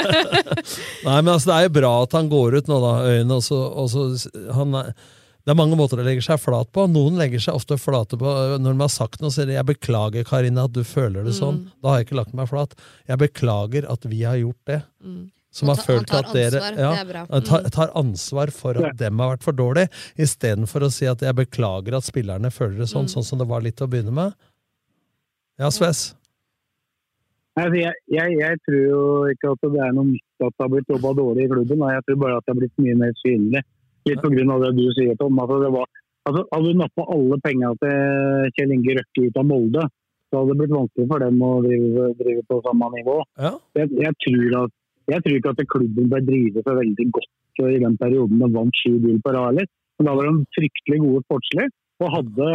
Nei, 1.07 1.18
men 1.18 1.28
altså, 1.34 1.51
det 1.51 1.59
er 1.59 1.66
jo 1.66 1.74
bra 1.76 1.90
at 2.07 2.16
han 2.16 2.30
går 2.32 2.57
ut 2.57 2.70
nå, 2.72 2.78
da, 2.80 2.95
øynene, 3.05 3.36
og 3.36 3.45
så, 3.45 3.59
og 3.68 3.90
så 3.92 4.07
han 4.57 4.78
er, 4.80 4.95
Det 5.45 5.53
er 5.53 5.59
mange 5.61 5.76
måter 5.76 6.01
å 6.01 6.05
legge 6.07 6.22
seg 6.24 6.40
flat 6.40 6.70
på. 6.72 6.86
Noen 6.88 7.18
legger 7.20 7.38
seg 7.45 7.55
ofte 7.59 7.76
flate 7.76 8.16
på 8.16 8.24
øh, 8.24 8.55
når 8.59 8.72
de 8.78 8.80
har 8.80 8.88
sagt 8.92 9.20
noe, 9.20 9.28
sier 9.30 9.45
de 9.47 9.53
'jeg 9.59 9.66
beklager, 9.66 10.24
Karina, 10.24 10.64
at 10.64 10.72
du 10.72 10.80
føler 10.82 11.22
det 11.24 11.34
sånn'. 11.36 11.59
Mm. 11.66 11.70
Da 11.82 11.88
har 11.88 11.99
jeg 11.99 12.07
ikke 12.09 12.16
lagt 12.16 12.34
meg 12.34 12.49
flat. 12.49 12.72
Jeg 13.07 13.18
beklager 13.18 13.84
at 13.92 14.05
vi 14.09 14.22
har 14.22 14.36
gjort 14.40 14.62
det. 14.64 14.82
Mm. 15.05 15.30
Som 15.53 15.68
har 15.68 15.76
følt 15.76 16.11
at 16.11 16.32
dere 16.32 16.59
ja, 16.74 16.95
tar, 17.40 17.61
Mm. 17.62 17.70
tar 17.70 17.88
ansvar 17.95 18.51
for 18.51 18.70
at 18.70 18.82
Ja. 18.82 18.92
dem 18.92 19.18
har 19.20 19.36
vært 19.36 19.42
for 19.45 19.53
dårlig, 19.53 19.88
istedenfor 20.18 20.80
å 20.82 20.90
si 20.90 21.07
at 21.07 21.18
'jeg 21.20 21.34
beklager 21.36 21.95
at 21.95 22.03
spillerne 22.09 22.51
føler 22.51 22.78
det 22.78 22.88
sånn', 22.88 23.05
Mm. 23.05 23.14
sånn 23.14 23.24
som 23.24 23.38
det 23.38 23.47
var 23.47 23.61
litt 23.61 23.76
å 23.82 23.86
begynne 23.86 24.12
med. 24.12 24.32
Ja, 25.59 25.68
Sves? 25.68 26.14
Altså, 27.57 27.76
jeg, 27.78 27.92
jeg, 28.11 28.38
jeg 28.40 28.59
tror 28.66 28.82
jo 28.88 29.01
ikke 29.30 29.53
at 29.53 29.61
det 29.62 29.80
er 29.80 29.92
noe 29.92 30.05
nytt 30.11 30.42
at 30.42 30.53
det 30.59 30.62
har 30.64 30.68
blitt 30.72 30.88
jobba 30.90 31.14
dårlig 31.14 31.45
i 31.45 31.49
klubben. 31.53 31.78
Jeg 31.95 32.03
tror 32.09 32.18
bare 32.18 32.36
at 32.38 32.45
det 32.47 32.53
har 32.55 32.61
blitt 32.61 32.78
mye 32.82 32.97
mer 32.99 33.12
synlig. 33.24 33.62
Litt 34.05 34.24
av 34.24 34.64
det 34.64 34.72
du 34.76 34.86
sier, 34.92 35.14
Tom. 35.20 35.38
Altså, 35.40 35.61
det 35.62 35.70
var, 35.72 35.90
altså, 36.28 36.44
hadde 36.52 36.72
du 36.72 36.80
nappa 36.80 37.07
alle 37.14 37.38
penga 37.44 37.70
til 37.82 38.50
Kjell 38.57 38.74
Inge 38.76 38.96
Røkke 38.98 39.28
ut 39.28 39.38
av 39.40 39.46
Molde, 39.48 39.86
så 40.28 40.40
hadde 40.40 40.52
det 40.52 40.61
blitt 40.61 40.74
vanskelig 40.74 41.09
for 41.12 41.24
dem 41.24 41.44
å 41.46 41.52
drive, 41.64 42.11
drive 42.20 42.44
på 42.50 42.61
samme 42.66 42.90
nivå. 42.98 43.16
Ja. 43.40 43.55
Jeg, 43.80 43.92
jeg, 44.02 44.18
tror 44.26 44.59
at, 44.64 44.76
jeg 45.14 45.24
tror 45.24 45.38
ikke 45.38 45.55
at 45.55 45.64
klubben 45.72 46.12
ble 46.12 46.20
drevet 46.26 46.68
så 46.68 46.76
veldig 46.80 47.09
godt 47.16 47.32
i 47.62 47.78
den 47.78 47.96
perioden 48.00 48.40
de 48.42 48.50
vant 48.50 48.80
sju 48.82 48.96
gull 48.98 49.20
på 49.22 49.34
rad. 49.36 49.61
Men 49.98 50.09
da 50.09 50.14
var 50.18 50.26
de 50.26 50.46
fryktelig 50.57 51.00
gode 51.05 51.22
sportslig 51.28 51.68
og 52.02 52.11
hadde 52.16 52.48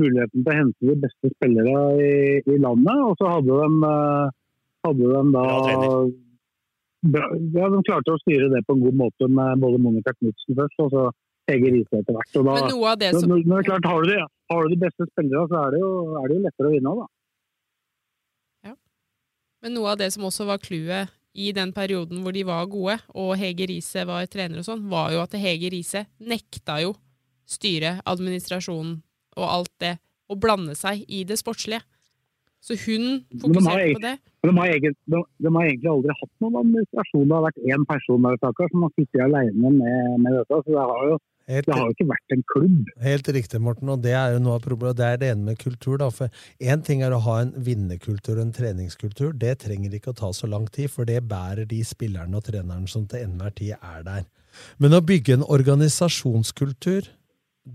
muligheten 0.00 0.42
til 0.42 0.50
å 0.50 0.56
hente 0.56 0.88
de 0.88 0.96
beste 1.04 1.30
spillere 1.36 1.76
i, 2.02 2.10
i 2.44 2.58
landet. 2.62 3.04
Og 3.06 3.14
så 3.20 3.30
hadde 3.36 3.60
de, 3.62 3.92
eh, 3.92 4.34
hadde 4.88 5.12
de 5.14 5.22
da 5.36 5.44
Ja, 7.00 7.26
de 7.72 7.80
klarte 7.86 8.12
å 8.12 8.20
styre 8.20 8.50
det 8.52 8.60
på 8.66 8.76
en 8.76 8.82
god 8.84 8.96
måte 9.00 9.28
med 9.32 9.62
både 9.62 9.78
Monica 9.80 10.12
Knutsen 10.18 10.58
først 10.58 10.82
og 10.84 10.90
så 10.92 11.04
Hege 11.48 11.70
Riise 11.72 12.02
etter 12.02 12.12
hvert. 12.16 12.34
Da, 12.34 12.42
Men 12.44 12.68
noe 12.74 12.90
av 12.92 12.98
det 13.00 13.14
som 13.16 13.30
når 13.30 13.46
det 13.46 13.56
er 13.62 13.68
klart, 13.70 13.88
har 13.88 14.04
du, 14.04 14.10
de, 14.12 14.18
har 14.52 14.60
du 14.60 14.74
de 14.74 14.82
beste 14.82 15.06
spillerne, 15.08 15.46
så 15.48 15.62
er 15.62 15.74
det, 15.74 15.80
jo, 15.80 15.94
er 16.20 16.28
det 16.28 16.36
jo 16.36 16.44
lettere 16.44 16.68
å 16.68 16.74
vinne. 16.74 16.92
da. 17.00 17.08
Men 19.60 19.76
noe 19.76 19.92
av 19.92 19.98
det 20.00 20.08
som 20.14 20.24
også 20.24 20.46
var 20.48 20.60
clouet 20.62 21.12
i 21.36 21.50
den 21.54 21.72
perioden 21.76 22.22
hvor 22.24 22.34
de 22.34 22.42
var 22.48 22.68
gode, 22.70 22.96
og 23.14 23.36
Hege 23.38 23.68
Riise 23.70 24.06
var 24.08 24.26
trener 24.30 24.62
og 24.62 24.66
sånn, 24.66 24.86
var 24.90 25.12
jo 25.14 25.22
at 25.22 25.36
Hege 25.38 25.70
Riise 25.72 26.06
nekta 26.18 26.80
jo 26.84 26.94
styret, 27.50 28.00
administrasjonen 28.08 28.98
og 29.38 29.46
alt 29.46 29.72
det 29.82 29.96
å 30.30 30.36
blande 30.38 30.76
seg 30.78 31.04
i 31.08 31.24
det 31.28 31.38
sportslige. 31.40 31.82
Så 32.60 32.76
hun 32.86 33.24
fokuserer 33.40 33.64
de 33.64 33.68
har, 33.70 33.94
på 33.96 34.04
det. 34.04 34.16
men 34.44 34.50
de, 34.50 34.58
har 34.60 34.70
egentlig, 34.74 34.96
de, 35.12 35.20
de 35.44 35.52
har 35.56 35.66
egentlig 35.66 35.90
aldri 35.94 36.16
hatt 36.20 36.32
noen 36.44 36.58
administrasjon. 36.60 37.26
Det 37.26 37.36
har 37.36 37.44
vært 37.48 37.60
én 37.72 37.84
person 37.88 38.26
der 38.26 38.40
stakkar, 38.40 38.72
som 38.72 38.86
har 38.86 38.94
sittet 38.98 39.26
alene 39.26 39.74
med, 39.80 40.16
med 40.20 40.38
dette. 40.38 40.62
Så 40.64 40.76
det 40.76 40.86
har 40.92 41.04
jo 41.12 41.20
Helt, 41.50 41.66
det 41.66 41.74
har 41.74 41.88
jo 41.88 41.94
ikke 41.96 42.06
vært 42.06 42.34
en 42.34 42.42
klubb. 42.46 42.90
helt 43.02 43.28
riktig, 43.34 43.58
Morten, 43.64 43.88
og 43.90 44.02
det 44.04 44.12
er 44.14 44.36
jo 44.36 44.42
noe 44.44 44.58
av 44.60 44.62
problemet. 44.62 44.98
Det 45.00 45.06
er 45.06 45.16
det 45.18 45.30
ene 45.32 45.48
med 45.48 45.58
kultur. 45.58 45.96
da, 45.98 46.10
for 46.14 46.30
Én 46.62 46.84
ting 46.86 47.02
er 47.02 47.16
å 47.16 47.22
ha 47.24 47.40
en 47.42 47.50
vinnerkultur 47.56 48.36
og 48.36 48.44
en 48.44 48.52
treningskultur. 48.54 49.32
Det 49.34 49.56
trenger 49.64 49.96
ikke 49.96 50.12
å 50.12 50.18
ta 50.20 50.30
så 50.36 50.46
lang 50.46 50.68
tid, 50.70 50.92
for 50.92 51.08
det 51.08 51.24
bærer 51.26 51.66
de 51.66 51.80
spillerne 51.82 52.36
og 52.36 52.46
trenerne 52.46 52.86
som 52.86 53.08
til 53.10 53.24
enhver 53.24 53.56
tid 53.56 53.74
er 53.80 54.04
der. 54.06 54.28
Men 54.78 54.94
å 54.94 55.02
bygge 55.02 55.40
en 55.40 55.46
organisasjonskultur 55.46 57.10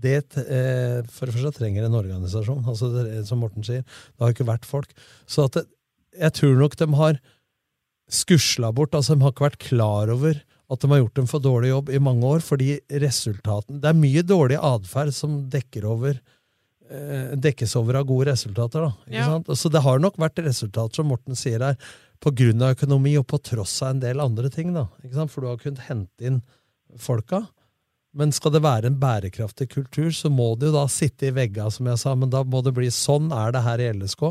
det, 0.00 0.36
eh, 0.36 1.02
For 1.12 1.26
det 1.26 1.34
første 1.36 1.54
trenger 1.58 1.86
en 1.86 1.96
organisasjon, 1.98 2.64
altså 2.66 2.90
det, 2.94 3.24
som 3.28 3.40
Morten 3.42 3.64
sier. 3.66 3.82
Det 3.82 4.24
har 4.24 4.34
ikke 4.34 4.48
vært 4.48 4.68
folk. 4.68 4.92
Så 5.26 5.46
at 5.48 5.58
det, 5.58 5.66
jeg 6.16 6.32
tror 6.38 6.56
nok 6.60 6.76
de 6.80 6.88
har 6.96 7.18
skusla 8.10 8.72
bort. 8.72 8.94
altså 8.94 9.16
De 9.16 9.22
har 9.24 9.32
ikke 9.34 9.48
vært 9.50 9.64
klar 9.66 10.12
over 10.12 10.38
at 10.70 10.82
de 10.82 10.88
har 10.90 11.02
gjort 11.02 11.20
en 11.22 11.28
for 11.30 11.42
dårlig 11.42 11.68
jobb 11.70 11.90
i 11.94 12.00
mange 12.02 12.26
år, 12.26 12.40
fordi 12.42 12.80
resultaten 12.90 13.80
Det 13.80 13.90
er 13.90 13.98
mye 14.00 14.22
dårlig 14.26 14.58
atferd 14.58 15.12
som 15.14 15.44
dekker 15.50 15.84
over 15.86 16.18
eh, 16.90 17.36
dekkes 17.38 17.76
over 17.78 18.00
av 18.00 18.06
gode 18.06 18.30
resultater. 18.32 18.80
da, 18.80 18.92
Ja. 19.10 19.24
sant? 19.26 19.46
Så 19.58 19.70
det 19.70 19.82
har 19.82 19.98
nok 19.98 20.16
vært 20.16 20.42
resultater, 20.42 20.94
som 20.94 21.06
Morten 21.06 21.34
sier 21.34 21.60
her, 21.60 21.76
av 22.62 22.74
økonomi 22.76 23.16
og 23.18 23.26
på 23.26 23.38
tross 23.42 23.82
av 23.82 23.90
en 23.90 24.00
del 24.00 24.20
andre 24.20 24.48
ting. 24.50 24.72
da? 24.72 24.86
For 25.28 25.40
du 25.40 25.46
har 25.48 25.56
kunnet 25.58 25.86
hente 25.86 26.20
inn 26.24 26.42
folka. 26.96 27.46
Men 28.16 28.32
skal 28.32 28.54
det 28.54 28.62
være 28.64 28.88
en 28.88 28.98
bærekraftig 29.00 29.68
kultur, 29.74 30.08
så 30.14 30.30
må 30.32 30.48
det 30.56 30.70
jo 30.70 30.76
da 30.76 30.86
sitte 30.90 31.28
i 31.28 31.34
vegga, 31.36 31.68
som 31.72 31.88
jeg 31.90 32.00
sa. 32.00 32.14
Men 32.16 32.32
da 32.32 32.40
må 32.48 32.62
det 32.64 32.72
bli 32.76 32.88
sånn 32.92 33.28
er 33.34 33.52
det 33.52 33.62
her 33.66 33.82
i 33.82 33.90
LSK, 33.92 34.24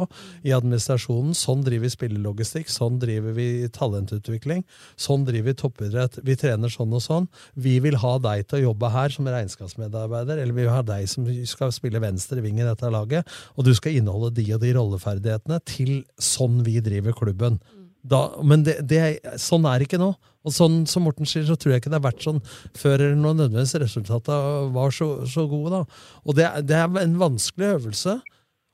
i 0.48 0.54
administrasjonen. 0.58 1.36
Sånn 1.38 1.62
driver 1.66 1.86
vi 1.86 1.94
spillelogistikk, 1.94 2.72
sånn 2.74 2.98
driver 3.02 3.36
vi 3.38 3.48
talentutvikling. 3.76 4.66
Sånn 4.98 5.28
driver 5.28 5.52
vi 5.52 5.58
toppidrett. 5.62 6.20
Vi 6.26 6.38
trener 6.42 6.74
sånn 6.74 6.96
og 6.98 7.06
sånn. 7.06 7.30
Vi 7.54 7.78
vil 7.84 8.00
ha 8.02 8.16
deg 8.26 8.48
til 8.50 8.62
å 8.62 8.66
jobbe 8.72 8.92
her 8.96 9.14
som 9.14 9.30
regnskapsmedarbeider, 9.30 10.42
eller 10.42 10.58
vi 10.58 10.66
vil 10.66 10.74
ha 10.74 10.82
deg 10.86 11.06
som 11.12 11.30
skal 11.46 11.74
spille 11.76 12.02
venstre 12.02 12.42
ving 12.42 12.58
i 12.62 12.66
dette 12.68 12.90
laget, 12.90 13.30
og 13.54 13.70
du 13.70 13.74
skal 13.78 14.00
inneholde 14.00 14.34
de 14.40 14.50
og 14.56 14.66
de 14.66 14.74
rolleferdighetene 14.76 15.62
til 15.70 16.00
sånn 16.22 16.64
vi 16.66 16.80
driver 16.84 17.14
klubben. 17.18 17.62
Da, 18.06 18.20
men 18.45 18.64
det, 18.68 18.76
det, 18.86 18.99
sånn 19.41 19.66
er 19.66 19.80
det 19.82 19.88
ikke 19.89 20.01
nå. 20.01 20.12
Og 20.45 20.53
sånn 20.53 20.84
som 20.86 21.08
Morten 21.08 21.26
sier, 21.26 21.41
så 21.47 21.56
tror 21.58 21.74
jeg 21.74 21.82
ikke 21.82 21.89
det 21.89 21.97
har 21.97 22.06
vært 22.06 22.22
sånn 22.22 22.41
før 22.78 22.99
eller 23.01 23.16
når 23.18 23.38
nødvendigvis 23.39 23.74
resultatene 23.82 24.68
var 24.76 24.93
så, 24.93 25.08
så 25.26 25.47
gode. 25.49 25.72
da. 25.80 26.01
Og 26.26 26.38
det, 26.38 26.45
det 26.70 26.78
er 26.78 26.99
en 27.01 27.16
vanskelig 27.18 27.72
øvelse 27.80 28.20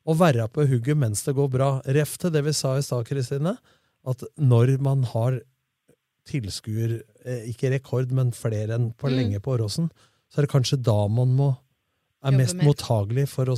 å 0.04 0.16
være 0.20 0.50
på 0.52 0.66
hugget 0.68 1.00
mens 1.00 1.24
det 1.24 1.36
går 1.38 1.48
bra. 1.54 1.70
Ref 1.96 2.18
til 2.20 2.34
det 2.36 2.44
vi 2.44 2.52
sa 2.58 2.74
i 2.76 2.84
stad, 2.84 3.08
Kristine, 3.08 3.56
at 4.04 4.26
når 4.42 4.76
man 4.84 5.06
har 5.14 5.40
tilskuer, 6.28 7.02
eh, 7.26 7.48
ikke 7.52 7.72
rekord, 7.74 8.12
men 8.12 8.32
flere 8.36 8.76
enn 8.76 8.92
på 8.94 9.10
Mm. 9.10 9.16
lenge 9.18 9.40
på 9.42 9.56
Åråsen, 9.58 9.90
så 10.32 10.40
er 10.40 10.46
det 10.46 10.52
kanskje 10.52 10.82
da 10.84 11.08
man 11.08 11.36
må 11.36 11.58
er 12.24 12.32
mest 12.38 12.56
mottagelig 12.62 13.28
for 13.28 13.46
å 13.46 13.56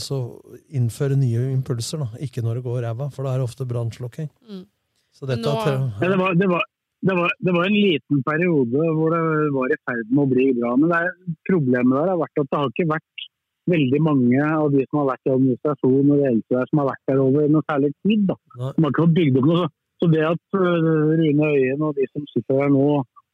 innføre 0.72 1.18
nye 1.18 1.52
impulser. 1.52 2.00
da. 2.00 2.08
Ikke 2.22 2.42
når 2.42 2.56
det 2.56 2.64
går 2.64 2.82
ræva, 2.84 3.12
for 3.12 3.24
da 3.24 3.34
er 3.34 3.38
det 3.40 3.50
ofte 3.50 3.66
brannslukking. 3.68 4.30
Mm. 4.50 4.66
Så 5.14 5.28
dette 5.30 5.46
nå- 5.46 5.58
at- 5.62 6.02
Ja, 6.02 6.10
det, 6.14 6.18
var, 6.22 6.34
det, 6.42 6.48
var, 6.50 6.64
det, 7.08 7.16
var, 7.20 7.30
det 7.46 7.54
var 7.58 7.66
en 7.70 7.78
liten 7.78 8.24
periode 8.26 8.88
hvor 8.98 9.14
det 9.14 9.22
var 9.54 9.68
i 9.76 9.80
ferd 9.86 10.08
med 10.12 10.24
å 10.26 10.32
bli 10.34 10.48
bra. 10.60 10.76
Men 10.80 10.90
det 10.94 11.00
er, 11.04 11.12
problemet 11.50 11.94
der 12.00 12.12
har 12.14 12.20
vært 12.24 12.42
at 12.44 12.50
det 12.52 12.60
har 12.62 12.72
ikke 12.74 12.90
vært 12.96 13.28
veldig 13.74 14.00
mange 14.04 14.44
av 14.44 14.66
de 14.74 14.82
som 14.90 15.00
har 15.00 15.10
vært 15.14 15.30
i 15.30 15.34
administrasjon 15.38 16.10
og 16.12 16.18
ledelse 16.20 16.52
der, 16.58 16.66
som 16.72 16.82
har 16.82 16.90
vært 16.92 17.04
der 17.12 17.22
over 17.24 17.48
noe 17.54 17.64
særlig 17.72 17.92
tid. 18.04 18.26
da. 18.28 18.36
De 18.76 18.84
har 18.84 18.92
ikke 18.92 19.06
fått 19.06 19.18
bygd 19.20 19.38
opp 19.42 19.50
noe. 19.54 19.68
Så 20.02 20.10
det 20.12 20.24
at 20.28 20.58
øh, 20.60 20.88
Rune 21.20 21.46
Øyen 21.54 21.82
og 21.88 21.94
de 21.96 22.08
som 22.12 22.26
sitter 22.34 22.58
der 22.64 22.74
nå, 22.74 22.88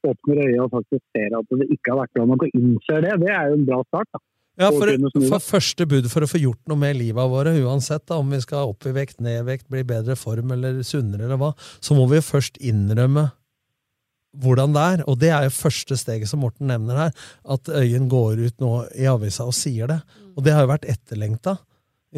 åpner 0.09 0.37
øya 0.45 0.59
og 0.63 0.69
faktisk 0.71 1.01
ser 1.15 1.33
at 1.35 1.49
det 1.59 1.65
ikke 1.75 1.91
har 1.91 1.97
vært 2.03 2.13
bra 2.15 2.25
nok, 2.29 2.43
og 2.45 2.53
innser 2.55 3.01
det, 3.03 3.15
det 3.23 3.31
er 3.35 3.49
jo 3.49 3.55
en 3.57 3.65
bra 3.67 3.79
start. 3.89 4.07
da. 4.13 4.19
Ja, 4.59 4.69
for, 4.75 4.91
for 5.29 5.43
første 5.43 5.85
bud 5.87 6.09
for 6.11 6.25
å 6.25 6.27
få 6.27 6.41
gjort 6.41 6.59
noe 6.67 6.81
med 6.81 6.97
livet 6.99 7.31
våre, 7.31 7.53
uansett 7.63 8.03
da, 8.09 8.17
om 8.19 8.31
vi 8.33 8.41
skal 8.43 8.73
opp 8.73 8.83
i 8.89 8.91
vekt, 8.95 9.21
ned 9.23 9.39
i 9.39 9.45
vekt, 9.47 9.69
bli 9.71 9.85
bedre 9.87 10.17
form 10.19 10.51
eller 10.55 10.81
sunnere 10.83 11.29
eller 11.29 11.39
hva, 11.39 11.53
så 11.79 11.95
må 11.95 12.09
vi 12.11 12.19
jo 12.19 12.27
først 12.27 12.59
innrømme 12.59 13.29
hvordan 14.43 14.75
det 14.75 14.83
er. 14.93 15.05
Og 15.09 15.17
det 15.21 15.31
er 15.33 15.47
jo 15.47 15.55
første 15.55 15.97
steget 15.99 16.29
som 16.29 16.43
Morten 16.43 16.69
nevner 16.69 17.05
her, 17.05 17.15
at 17.55 17.71
Øyen 17.71 18.09
går 18.11 18.43
ut 18.43 18.59
nå 18.61 18.73
i 18.99 19.07
avisa 19.09 19.47
og 19.47 19.55
sier 19.57 19.89
det. 19.89 19.99
Og 20.35 20.45
det 20.45 20.53
har 20.55 20.65
jo 20.65 20.73
vært 20.73 20.89
etterlengta. 20.91 21.55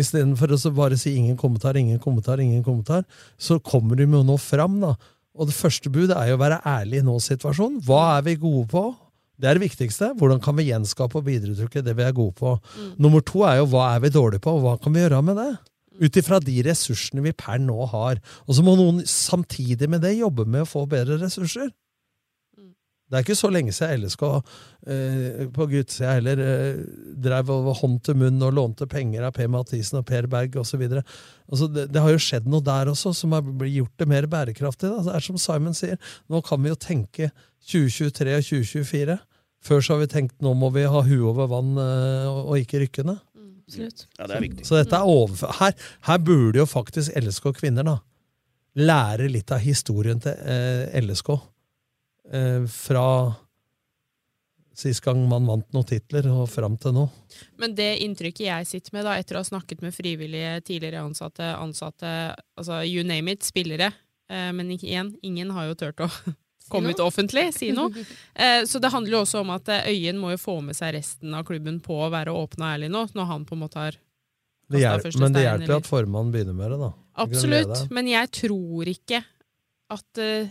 Istedenfor 0.02 0.56
å 0.56 0.74
bare 0.76 0.98
si 1.00 1.14
ingen 1.20 1.38
kommentar, 1.40 1.78
ingen 1.78 2.00
kommentar, 2.00 2.40
ingen 2.40 2.64
kommentar, 2.64 3.06
så 3.38 3.60
kommer 3.60 4.00
de 4.00 4.08
jo 4.08 4.24
nå 4.26 4.38
fram, 4.40 4.80
da. 4.84 4.96
Og 5.38 5.48
det 5.48 5.56
første 5.56 5.92
budet 5.92 6.18
er 6.18 6.32
jo 6.32 6.40
å 6.40 6.42
være 6.42 6.62
ærlig 6.68 7.00
i 7.00 7.06
nå-situasjonen. 7.08 7.80
Hva 7.88 8.18
er 8.18 8.26
vi 8.28 8.40
gode 8.40 8.68
på? 8.72 8.86
Det 9.42 9.50
er 9.50 9.58
det 9.58 9.66
viktigste. 9.66 10.12
Hvordan 10.20 10.42
kan 10.44 10.58
vi 10.60 10.68
gjenskape 10.70 11.18
og 11.18 11.26
videreutvikle 11.26 11.82
det 11.86 11.98
vi 11.98 12.06
er 12.06 12.16
gode 12.16 12.38
på? 12.38 12.56
Nummer 13.02 13.24
to 13.26 13.42
er 13.48 13.58
jo 13.62 13.70
hva 13.74 13.96
er 13.96 14.04
vi 14.04 14.14
dårlige 14.14 14.44
på, 14.46 14.54
og 14.58 14.66
hva 14.66 14.78
kan 14.82 14.94
vi 14.94 15.02
gjøre 15.02 15.22
med 15.26 15.40
det? 15.42 15.52
Ut 16.02 16.18
ifra 16.18 16.40
de 16.42 16.62
ressursene 16.66 17.24
vi 17.26 17.34
per 17.36 17.58
nå 17.62 17.78
har. 17.90 18.22
Og 18.46 18.58
så 18.58 18.66
må 18.66 18.78
noen 18.78 19.02
samtidig 19.10 19.90
med 19.90 20.06
det 20.06 20.16
jobbe 20.20 20.46
med 20.46 20.66
å 20.66 20.70
få 20.70 20.86
bedre 20.90 21.18
ressurser. 21.22 21.72
Det 23.12 23.18
er 23.20 23.26
ikke 23.26 23.36
så 23.36 23.50
lenge 23.52 23.74
siden 23.76 24.06
LSK 24.06 24.22
eh, 24.24 25.42
på 25.52 25.66
guttsida 25.68 26.14
heller 26.16 26.40
eh, 26.40 26.78
drev 27.20 27.50
over 27.52 27.76
hånd 27.82 27.98
til 28.08 28.16
munn 28.22 28.40
og 28.48 28.54
lånte 28.56 28.88
penger 28.88 29.26
av 29.28 29.34
Per 29.36 29.50
Mathisen 29.52 30.00
og 30.00 30.06
Per 30.08 30.30
Berg 30.32 30.56
osv. 30.62 30.86
Altså, 30.88 31.68
det, 31.68 31.90
det 31.92 32.06
har 32.06 32.14
jo 32.14 32.22
skjedd 32.24 32.48
noe 32.48 32.64
der 32.64 32.94
også 32.94 33.12
som 33.18 33.36
har 33.36 33.44
gjort 33.68 34.00
det 34.00 34.08
mer 34.08 34.30
bærekraftig. 34.32 34.94
Da. 34.94 35.04
Det 35.10 35.18
er 35.18 35.28
som 35.28 35.42
Simon 35.44 35.76
sier, 35.76 36.00
nå 36.32 36.40
kan 36.48 36.64
vi 36.64 36.72
jo 36.72 36.80
tenke 36.80 37.34
2023 37.68 38.38
og 38.38 38.48
2024. 38.48 39.20
Før 39.62 39.84
så 39.84 39.96
har 39.96 40.02
vi 40.02 40.10
tenkt 40.10 40.40
nå 40.42 40.56
må 40.58 40.72
vi 40.74 40.88
ha 40.90 41.04
huet 41.06 41.28
over 41.34 41.50
vann 41.52 41.76
eh, 41.78 42.30
og, 42.30 42.40
og 42.54 42.64
ikke 42.64 42.82
rykke 42.86 43.06
ned. 43.08 43.20
Absolutt. 43.72 44.08
Ja, 44.18 44.28
det 44.28 44.36
er 44.36 44.44
viktig. 44.44 44.66
Så 44.68 44.80
dette 44.80 44.98
er 44.98 45.08
overfor... 45.08 45.54
Her, 45.62 45.76
her 46.08 46.18
burde 46.26 46.60
jo 46.60 46.68
faktisk 46.68 47.14
LSK 47.16 47.52
kvinner 47.62 47.88
da, 47.88 47.96
lære 48.82 49.30
litt 49.32 49.54
av 49.54 49.62
historien 49.64 50.20
til 50.24 50.36
eh, 50.36 51.00
LSK. 51.00 51.32
Eh, 52.32 52.68
fra 52.72 53.06
sist 54.82 55.04
gang 55.06 55.20
man 55.30 55.48
vant 55.48 55.68
noen 55.76 55.88
titler, 55.88 56.28
og 56.32 56.48
fram 56.50 56.78
til 56.82 56.96
nå. 56.96 57.08
Men 57.62 57.76
det 57.78 57.90
inntrykket 58.06 58.48
jeg 58.48 58.70
sitter 58.70 58.96
med 58.98 59.06
da, 59.08 59.18
etter 59.20 59.38
å 59.38 59.44
ha 59.44 59.48
snakket 59.48 59.84
med 59.86 59.94
frivillige, 59.96 60.56
tidligere 60.68 61.04
ansatte, 61.06 61.52
ansatte, 61.54 62.14
altså 62.58 62.82
you 62.88 63.06
name 63.08 63.36
it, 63.36 63.46
spillere, 63.46 63.92
eh, 64.32 64.50
men 64.56 64.72
igjen, 64.74 65.14
ingen 65.28 65.54
har 65.56 65.70
jo 65.70 65.78
turt 65.84 66.02
å 66.08 66.10
kom 66.72 66.88
ut 66.88 67.02
offentlig, 67.04 67.50
si 67.58 67.72
noe. 67.76 67.92
Eh, 68.42 68.64
så 68.66 68.80
det 68.80 68.90
handler 68.94 69.18
jo 69.18 69.20
også 69.26 69.42
om 69.44 69.50
at 69.54 69.68
eh, 69.70 69.90
Øyen 69.92 70.18
må 70.18 70.32
jo 70.32 70.40
få 70.40 70.54
med 70.64 70.74
seg 70.78 70.96
resten 70.96 71.34
av 71.36 71.44
klubben 71.46 71.82
på 71.84 71.98
å 72.00 72.08
være 72.14 72.32
åpen 72.34 72.64
og 72.64 72.70
ærlig 72.70 72.88
nå, 72.90 73.04
når 73.14 73.28
han 73.28 73.44
på 73.46 73.58
en 73.58 73.62
måte 73.66 73.78
har 73.78 73.98
Det 74.72 74.80
hjelper, 74.80 75.12
hjel- 75.12 75.22
men 75.22 75.36
det 75.36 75.44
hjelper 75.44 75.74
jo 75.76 75.80
at 75.82 75.90
formannen 75.90 76.32
begynner 76.34 76.56
med 76.58 76.72
det, 76.72 76.80
da. 76.80 76.90
Absolutt, 77.22 77.84
men 77.92 78.08
jeg 78.08 78.32
tror 78.40 78.88
ikke 78.88 79.20
at 79.92 80.22
uh, 80.24 80.48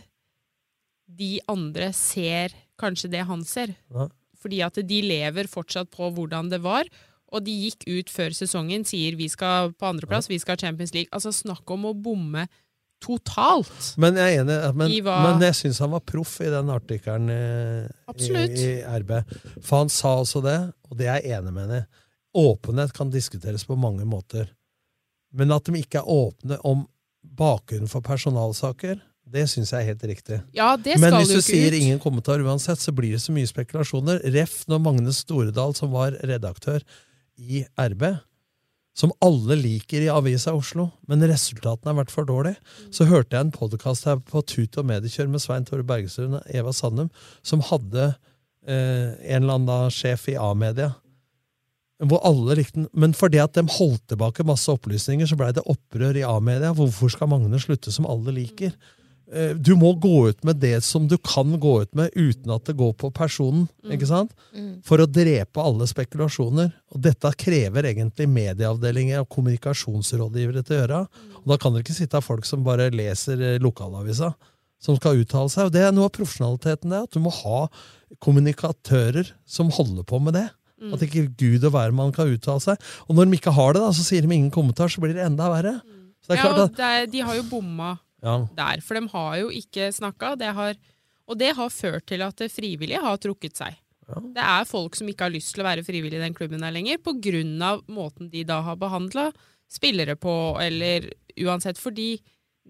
de 1.08 1.30
andre 1.48 1.88
ser 1.96 2.52
kanskje 2.80 3.10
det 3.16 3.24
han 3.28 3.44
ser. 3.48 3.72
Ja. 3.88 4.10
Fordi 4.40 4.60
at 4.64 4.78
de 4.92 5.00
lever 5.04 5.48
fortsatt 5.50 5.90
på 5.92 6.12
hvordan 6.16 6.52
det 6.52 6.60
var, 6.64 6.88
og 7.30 7.44
de 7.46 7.54
gikk 7.64 7.86
ut 7.88 8.10
før 8.12 8.34
sesongen, 8.34 8.84
sier 8.88 9.16
vi 9.18 9.28
skal 9.30 9.72
på 9.72 9.88
andreplass, 9.88 10.30
vi 10.30 10.38
skal 10.42 10.56
ha 10.56 10.64
Champions 10.66 10.92
League. 10.96 11.10
Altså 11.14 11.32
snakk 11.34 11.68
om 11.70 11.88
å 11.90 11.94
bomme 11.94 12.46
totalt. 13.01 13.94
Men 14.01 14.18
jeg 14.20 14.36
er 14.36 14.44
enig, 14.44 14.59
men, 14.76 14.94
men 15.07 15.44
jeg 15.48 15.57
syns 15.59 15.80
han 15.82 15.92
var 15.94 16.05
proff 16.07 16.36
i 16.44 16.51
den 16.53 16.70
artikkelen 16.72 17.32
i, 17.32 17.40
i, 18.20 18.70
RB. 18.84 19.16
For 19.59 19.82
han 19.82 19.92
sa 19.92 20.18
også 20.20 20.42
det, 20.44 20.59
og 20.90 20.98
det 21.01 21.09
er 21.09 21.20
jeg 21.20 21.40
enig 21.40 21.55
med 21.57 21.66
henne 21.66 21.82
i. 21.82 22.07
Åpenhet 22.40 22.92
kan 22.94 23.11
diskuteres 23.11 23.64
på 23.66 23.74
mange 23.80 24.07
måter. 24.07 24.51
Men 25.34 25.51
at 25.55 25.66
de 25.66 25.80
ikke 25.80 26.03
er 26.03 26.11
åpne 26.11 26.61
om 26.66 26.84
bakgrunnen 27.20 27.90
for 27.90 28.05
personalsaker, 28.07 29.01
det 29.30 29.44
syns 29.51 29.70
jeg 29.70 29.84
er 29.84 29.90
helt 29.92 30.07
riktig. 30.11 30.40
Ja, 30.57 30.72
det 30.80 30.96
Men 30.98 31.14
hvis 31.20 31.30
du 31.30 31.42
sier 31.44 31.70
ut. 31.70 31.78
ingen 31.78 32.01
kommentar 32.03 32.42
uansett, 32.42 32.80
så 32.82 32.92
blir 32.94 33.14
det 33.14 33.22
så 33.22 33.34
mye 33.34 33.46
spekulasjoner. 33.46 34.24
Ref 34.34 34.64
når 34.70 34.82
Magne 34.82 35.14
Storedal, 35.14 35.74
som 35.78 35.92
var 35.94 36.16
redaktør 36.26 36.82
i 37.38 37.62
RB, 37.78 38.09
som 38.97 39.12
alle 39.24 39.57
liker 39.57 40.03
i 40.05 40.11
Avisa 40.12 40.53
Oslo, 40.57 40.88
men 41.09 41.22
resultatene 41.30 41.93
har 41.93 42.01
vært 42.03 42.14
for 42.14 42.28
dårlige. 42.28 42.59
Så 42.95 43.07
hørte 43.09 43.36
jeg 43.36 43.47
en 43.47 43.55
podkast 43.55 44.09
her 44.09 44.18
på 44.18 44.43
Tut 44.43 44.78
og 44.80 44.88
Mediekjør 44.91 45.30
med 45.30 45.43
Svein 45.43 45.66
Tore 45.68 45.86
Bergestuen 45.86 46.41
og 46.41 46.51
Eva 46.51 46.74
Sandum, 46.74 47.11
som 47.47 47.62
hadde 47.70 48.11
eh, 48.66 49.14
en 49.30 49.45
eller 49.45 49.61
annen 49.61 49.95
sjef 49.95 50.26
i 50.32 50.36
A-media. 50.41 50.93
Hvor 52.01 52.22
alle 52.24 52.57
likte 52.57 52.78
den. 52.78 52.88
Men 52.97 53.12
fordi 53.16 53.41
at 53.43 53.55
de 53.59 53.66
holdt 53.76 54.07
tilbake 54.09 54.47
masse 54.49 54.72
opplysninger, 54.72 55.28
så 55.28 55.36
blei 55.38 55.53
det 55.57 55.66
opprør 55.68 56.16
i 56.16 56.24
A-media. 56.26 56.72
Hvorfor 56.76 57.12
skal 57.12 57.28
Magne 57.30 57.61
slutte, 57.61 57.93
som 57.93 58.09
alle 58.09 58.34
liker? 58.38 58.72
Eh, 59.32 59.52
Du 59.54 59.76
må 59.78 59.92
gå 60.00 60.28
ut 60.28 60.44
med 60.44 60.56
det 60.60 60.82
som 60.82 61.06
du 61.08 61.16
kan 61.18 61.52
gå 61.60 61.82
ut 61.82 61.94
med, 61.94 62.10
uten 62.16 62.50
at 62.50 62.64
det 62.66 62.76
går 62.76 62.92
på 62.98 63.12
personen. 63.14 63.68
ikke 63.90 64.06
sant? 64.06 64.32
For 64.82 64.98
å 64.98 65.06
drepe 65.06 65.62
alle 65.62 65.86
spekulasjoner. 65.86 66.72
Og 66.94 67.00
dette 67.00 67.30
krever 67.38 67.86
egentlig 67.92 68.26
medieavdelinger 68.28 69.20
og 69.22 69.28
kommunikasjonsrådgivere 69.28 70.64
til 70.66 70.76
å 70.76 70.80
gjøre. 70.80 71.02
Og 71.40 71.46
da 71.52 71.56
kan 71.56 71.72
det 71.74 71.84
ikke 71.84 71.98
sitte 72.00 72.20
folk 72.22 72.44
som 72.44 72.64
bare 72.64 72.90
leser 72.90 73.40
eh, 73.40 73.58
lokalavisa, 73.62 74.34
som 74.80 74.96
skal 74.96 75.22
uttale 75.22 75.48
seg. 75.52 75.66
Og 75.68 75.72
det 75.72 75.82
er 75.86 75.92
noe 75.92 76.08
av 76.10 76.14
profesjonaliteten, 76.16 76.90
det, 76.90 77.02
at 77.06 77.12
du 77.14 77.20
må 77.20 77.30
ha 77.30 77.68
kommunikatører 78.24 79.30
som 79.46 79.70
holder 79.74 80.06
på 80.08 80.20
med 80.22 80.34
det. 80.38 80.48
Mm. 80.80 80.94
At 80.96 81.02
ikke 81.04 81.26
Gud 81.36 81.64
og 81.68 81.74
hvermann 81.74 82.12
kan 82.16 82.30
uttale 82.32 82.62
seg. 82.64 82.76
Og 83.06 83.16
når 83.16 83.28
de 83.28 83.38
ikke 83.40 83.52
har 83.52 83.74
det, 83.76 83.82
da, 83.84 83.90
så 83.92 84.04
sier 84.06 84.24
de 84.24 84.32
ingen 84.32 84.52
kommentar, 84.54 84.88
så 84.88 85.02
blir 85.02 85.12
det 85.16 85.26
enda 85.26 85.50
verre. 85.52 85.74
Så 86.24 86.32
det 86.32 86.38
Ja, 86.40 86.46
klart 86.46 86.62
og 86.62 86.78
det 86.78 87.10
de 87.12 87.20
har 87.20 87.36
jo 87.36 87.44
bomma 87.50 87.98
ja. 88.22 88.38
der, 88.56 88.82
for 88.84 88.98
de 88.98 89.04
har 89.12 89.36
jo 89.42 89.52
ikke 89.54 89.90
snakka. 89.94 90.34
Det 90.40 90.50
har, 90.56 90.80
og 91.26 91.38
det 91.40 91.54
har 91.56 91.70
ført 91.74 92.06
til 92.10 92.24
at 92.26 92.42
frivillige 92.52 93.00
har 93.02 93.20
trukket 93.22 93.56
seg. 93.60 93.78
Det 94.34 94.42
er 94.42 94.66
folk 94.66 94.96
som 94.98 95.08
ikke 95.10 95.28
har 95.28 95.34
lyst 95.34 95.54
til 95.54 95.62
å 95.62 95.68
være 95.68 95.84
frivillige 95.86 96.18
i 96.18 96.24
den 96.24 96.34
klubben 96.34 96.64
der 96.64 96.74
lenger, 96.74 96.98
av 97.62 97.84
måten 97.86 98.30
de 98.30 98.42
da 98.44 98.60
har 98.66 98.76
behandla 98.76 99.30
spillere 99.70 100.16
på, 100.18 100.58
eller 100.60 101.12
uansett. 101.38 101.78
Fordi 101.78 102.16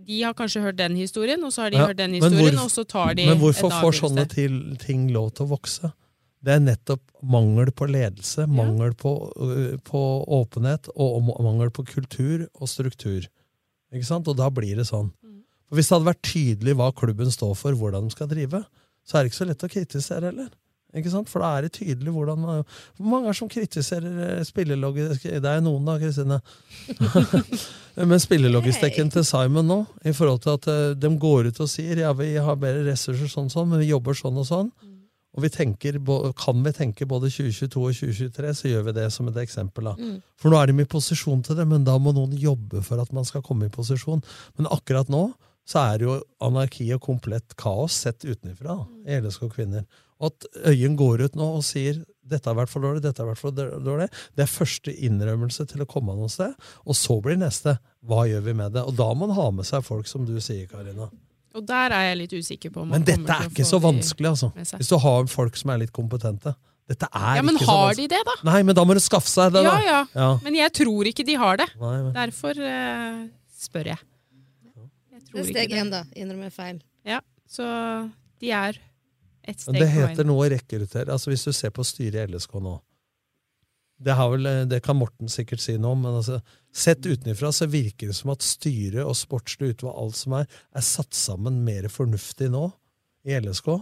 de 0.07 0.23
har 0.23 0.35
kanskje 0.35 0.63
hørt 0.65 0.79
den 0.79 0.97
historien, 0.97 1.43
og 1.45 1.53
så 1.53 1.63
har 1.63 1.71
de 1.71 1.81
Ja, 1.81 1.87
hørt 1.87 1.99
den 1.99 2.15
historien, 2.15 2.55
hvor, 2.55 2.65
og 2.65 2.71
så 2.71 2.85
tar 2.85 3.15
de 3.15 3.27
Men 3.27 3.39
hvorfor 3.39 3.71
får 3.71 3.93
sånne 4.05 4.29
til, 4.29 4.77
ting 4.81 5.11
lov 5.13 5.33
til 5.33 5.47
å 5.47 5.57
vokse? 5.57 5.93
Det 6.41 6.55
er 6.55 6.61
nettopp 6.61 7.03
mangel 7.23 7.69
på 7.77 7.87
ledelse, 7.91 8.47
mangel 8.49 8.95
på, 8.95 9.13
øh, 9.37 9.77
på 9.85 10.01
åpenhet 10.25 10.89
og 10.97 11.21
mangel 11.45 11.71
på 11.71 11.85
kultur 11.85 12.47
og 12.55 12.69
struktur. 12.69 13.27
Ikke 13.93 14.07
sant? 14.07 14.29
Og 14.29 14.39
da 14.39 14.49
blir 14.49 14.77
det 14.81 14.87
sånn. 14.89 15.11
For 15.71 15.79
Hvis 15.79 15.89
det 15.89 15.97
hadde 15.97 16.11
vært 16.11 16.27
tydelig 16.27 16.77
hva 16.79 16.91
klubben 16.99 17.31
står 17.31 17.55
for, 17.59 17.79
hvordan 17.79 18.09
de 18.09 18.15
skal 18.15 18.31
drive, 18.31 18.65
så 19.07 19.17
er 19.17 19.23
det 19.23 19.31
ikke 19.31 19.41
så 19.41 19.47
lett 19.49 19.65
å 19.67 19.71
kritisere 19.71 20.33
heller. 20.33 20.51
Ikke 20.99 21.11
sant? 21.13 21.31
For 21.31 21.43
da 21.43 21.53
er 21.55 21.67
det 21.67 21.77
tydelig 21.77 22.11
hvordan 22.11 22.41
man 22.43 22.63
Hvor 22.99 23.11
mange 23.13 23.31
er 23.31 23.37
som 23.39 23.51
kritiserer 23.51 24.23
eh, 24.25 24.41
spillelogisk 24.43 25.23
Det 25.23 25.47
er 25.47 25.61
jo 25.61 25.67
noen, 25.69 25.87
da, 25.87 25.95
Kristine. 26.03 26.41
Men 28.11 28.23
spillelogistikken 28.23 29.13
til 29.15 29.23
Simon 29.27 29.69
nå, 29.71 29.81
i 30.03 30.15
forhold 30.17 30.43
til 30.43 30.57
at 30.57 30.67
eh, 30.73 30.97
de 30.99 31.11
går 31.23 31.51
ut 31.51 31.61
og 31.63 31.71
sier 31.71 32.03
ja, 32.03 32.11
vi 32.17 32.33
har 32.43 32.59
bedre 32.59 32.89
ressurser, 32.89 33.31
sånn, 33.31 33.51
sånn, 33.53 33.69
men 33.71 33.83
vi 33.83 33.91
jobber 33.91 34.17
sånn 34.17 34.39
og 34.41 34.47
sånn. 34.49 34.71
Og 35.37 35.45
vi 35.45 35.51
tenker, 35.53 35.99
kan 36.39 36.63
vi 36.65 36.73
tenke 36.75 37.07
både 37.07 37.29
2022 37.31 37.83
og 37.83 37.99
2023, 37.99 38.55
så 38.57 38.71
gjør 38.71 38.87
vi 38.89 38.95
det 38.97 39.05
som 39.15 39.29
et 39.31 39.39
eksempel. 39.43 39.91
da. 39.91 39.95
Mm. 39.99 40.17
For 40.41 40.51
nå 40.51 40.59
er 40.59 40.71
de 40.71 40.83
i 40.83 40.89
posisjon 40.91 41.45
til 41.47 41.59
det, 41.59 41.67
men 41.71 41.85
da 41.87 41.99
må 42.03 42.15
noen 42.17 42.35
jobbe 42.35 42.83
for 42.87 43.03
at 43.03 43.13
man 43.15 43.29
skal 43.29 43.45
komme 43.47 43.69
i 43.69 43.75
posisjon. 43.75 44.25
Men 44.59 44.71
akkurat 44.75 45.13
nå 45.13 45.29
så 45.71 45.83
er 45.87 45.99
det 46.01 46.07
jo 46.09 46.17
anarki 46.43 46.89
og 46.97 47.03
komplett 47.05 47.55
kaos 47.61 48.01
sett 48.05 48.25
utenfra 48.27 48.81
i 49.07 49.21
LSK 49.23 49.47
Kvinner. 49.55 49.85
Og 50.21 50.33
at 50.33 50.49
Øyen 50.73 50.97
går 51.01 51.23
ut 51.29 51.37
nå 51.39 51.47
og 51.61 51.63
sier 51.65 52.03
dette 52.31 52.47
har 52.51 52.55
vært 52.59 52.71
for 52.71 52.85
dårlig, 52.85 53.01
dette 53.03 53.23
har 53.23 53.31
vært 53.31 53.41
for 53.41 53.55
dårlig, 53.55 54.07
det 54.39 54.45
er 54.45 54.51
første 54.51 54.93
innrømmelse 55.07 55.65
til 55.71 55.83
å 55.83 55.87
komme 55.91 56.15
noe 56.15 56.29
sted. 56.31 56.53
Og 56.87 56.95
så 56.99 57.17
blir 57.25 57.39
neste 57.41 57.79
hva 58.07 58.27
gjør 58.29 58.45
vi 58.47 58.55
med 58.61 58.77
det? 58.77 58.85
Og 58.87 58.95
da 58.99 59.09
må 59.15 59.27
man 59.27 59.35
ha 59.39 59.49
med 59.55 59.67
seg 59.67 59.83
folk, 59.87 60.07
som 60.11 60.27
du 60.29 60.37
sier, 60.43 60.69
Karina. 60.71 61.09
Og 61.59 61.65
der 61.67 61.91
er 61.97 62.05
jeg 62.11 62.19
litt 62.21 62.35
usikker 62.39 62.71
på 62.75 62.85
Men 62.87 63.03
dette 63.07 63.35
er 63.35 63.49
ikke 63.49 63.67
så 63.67 63.81
vanskelig, 63.83 64.31
altså. 64.31 64.53
Hvis 64.79 64.93
du 64.93 64.99
har 65.03 65.27
folk 65.33 65.59
som 65.59 65.73
er 65.75 65.81
litt 65.83 65.95
kompetente. 65.97 66.55
Dette 66.91 67.07
er 67.15 67.39
Ja, 67.39 67.43
men 67.47 67.55
ikke 67.59 67.67
har 67.71 67.95
så 67.95 68.01
de 68.03 68.07
det, 68.11 68.21
da? 68.27 68.37
Nei, 68.51 68.61
men 68.67 68.75
da 68.79 68.85
må 68.87 68.95
du 68.99 69.03
skaffe 69.03 69.31
seg 69.31 69.53
det, 69.55 69.63
da. 69.67 69.75
ja, 69.87 69.99
Ja. 70.15 70.31
Men 70.43 70.55
jeg 70.59 70.73
tror 70.75 71.07
ikke 71.11 71.27
de 71.27 71.35
har 71.39 71.57
det. 71.59 71.67
Nei, 71.81 71.97
men- 72.03 72.15
Derfor 72.15 72.59
uh, 72.63 73.27
spør 73.63 73.93
jeg. 73.95 73.99
Jeg 75.31 75.43
Det 75.45 75.49
ikke 75.49 75.57
steg 75.57 75.71
det. 75.71 75.81
én, 75.81 75.91
da. 75.93 76.05
Innrømme 76.19 76.51
feil. 76.55 76.81
Ja, 77.07 77.21
så 77.49 77.67
de 78.41 78.53
er 78.53 78.79
et 79.47 79.61
steg 79.61 79.73
Men 79.73 79.81
det 79.81 79.89
på 79.89 79.97
veien. 79.97 80.09
heter 80.11 80.29
noe 80.29 80.47
å 80.47 80.51
rekruttere. 80.53 81.13
Altså 81.13 81.31
Hvis 81.33 81.45
du 81.47 81.53
ser 81.53 81.71
på 81.75 81.87
styret 81.87 82.23
i 82.23 82.33
LSK 82.35 82.61
nå 82.61 82.81
det, 84.01 84.15
har 84.17 84.31
vel, 84.33 84.49
det 84.69 84.81
kan 84.81 84.97
Morten 84.97 85.29
sikkert 85.29 85.61
si 85.61 85.75
noe 85.77 85.93
om, 85.93 86.07
men 86.07 86.15
altså, 86.23 86.39
sett 86.73 87.05
utenfra 87.05 87.51
så 87.53 87.67
virker 87.69 88.09
det 88.09 88.17
som 88.17 88.33
at 88.33 88.41
styret 88.41 89.05
og 89.05 89.13
sportslig 89.19 89.75
utvalg, 89.75 89.93
alt 89.93 90.17
som 90.17 90.39
er, 90.39 90.47
er 90.73 90.87
satt 90.87 91.13
sammen 91.13 91.59
mer 91.67 91.85
fornuftig 91.93 92.49
nå 92.55 92.71
i 93.29 93.37
LSK 93.37 93.75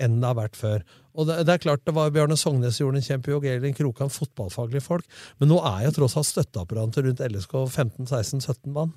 enn 0.00 0.20
det 0.22 0.28
har 0.30 0.38
vært 0.38 0.56
før. 0.56 0.84
Og 1.18 1.26
det, 1.28 1.40
det 1.48 1.56
er 1.56 1.62
klart 1.66 1.82
det 1.84 1.92
var 1.96 2.12
Bjarne 2.14 2.38
Sognes 2.38 2.78
gjorde 2.80 3.02
en 3.02 3.04
kjempejobb, 3.04 3.44
Elin 3.50 3.74
Krokan, 3.76 4.12
fotballfaglige 4.14 4.86
folk, 4.86 5.18
men 5.42 5.50
nå 5.52 5.58
er 5.74 5.88
jo 5.88 5.96
tross 5.98 6.16
alt 6.16 6.30
støtteapparatet 6.30 7.04
rundt 7.04 7.24
LSK 7.26 7.56
15-16-17 7.66 8.70
mann. 8.72 8.94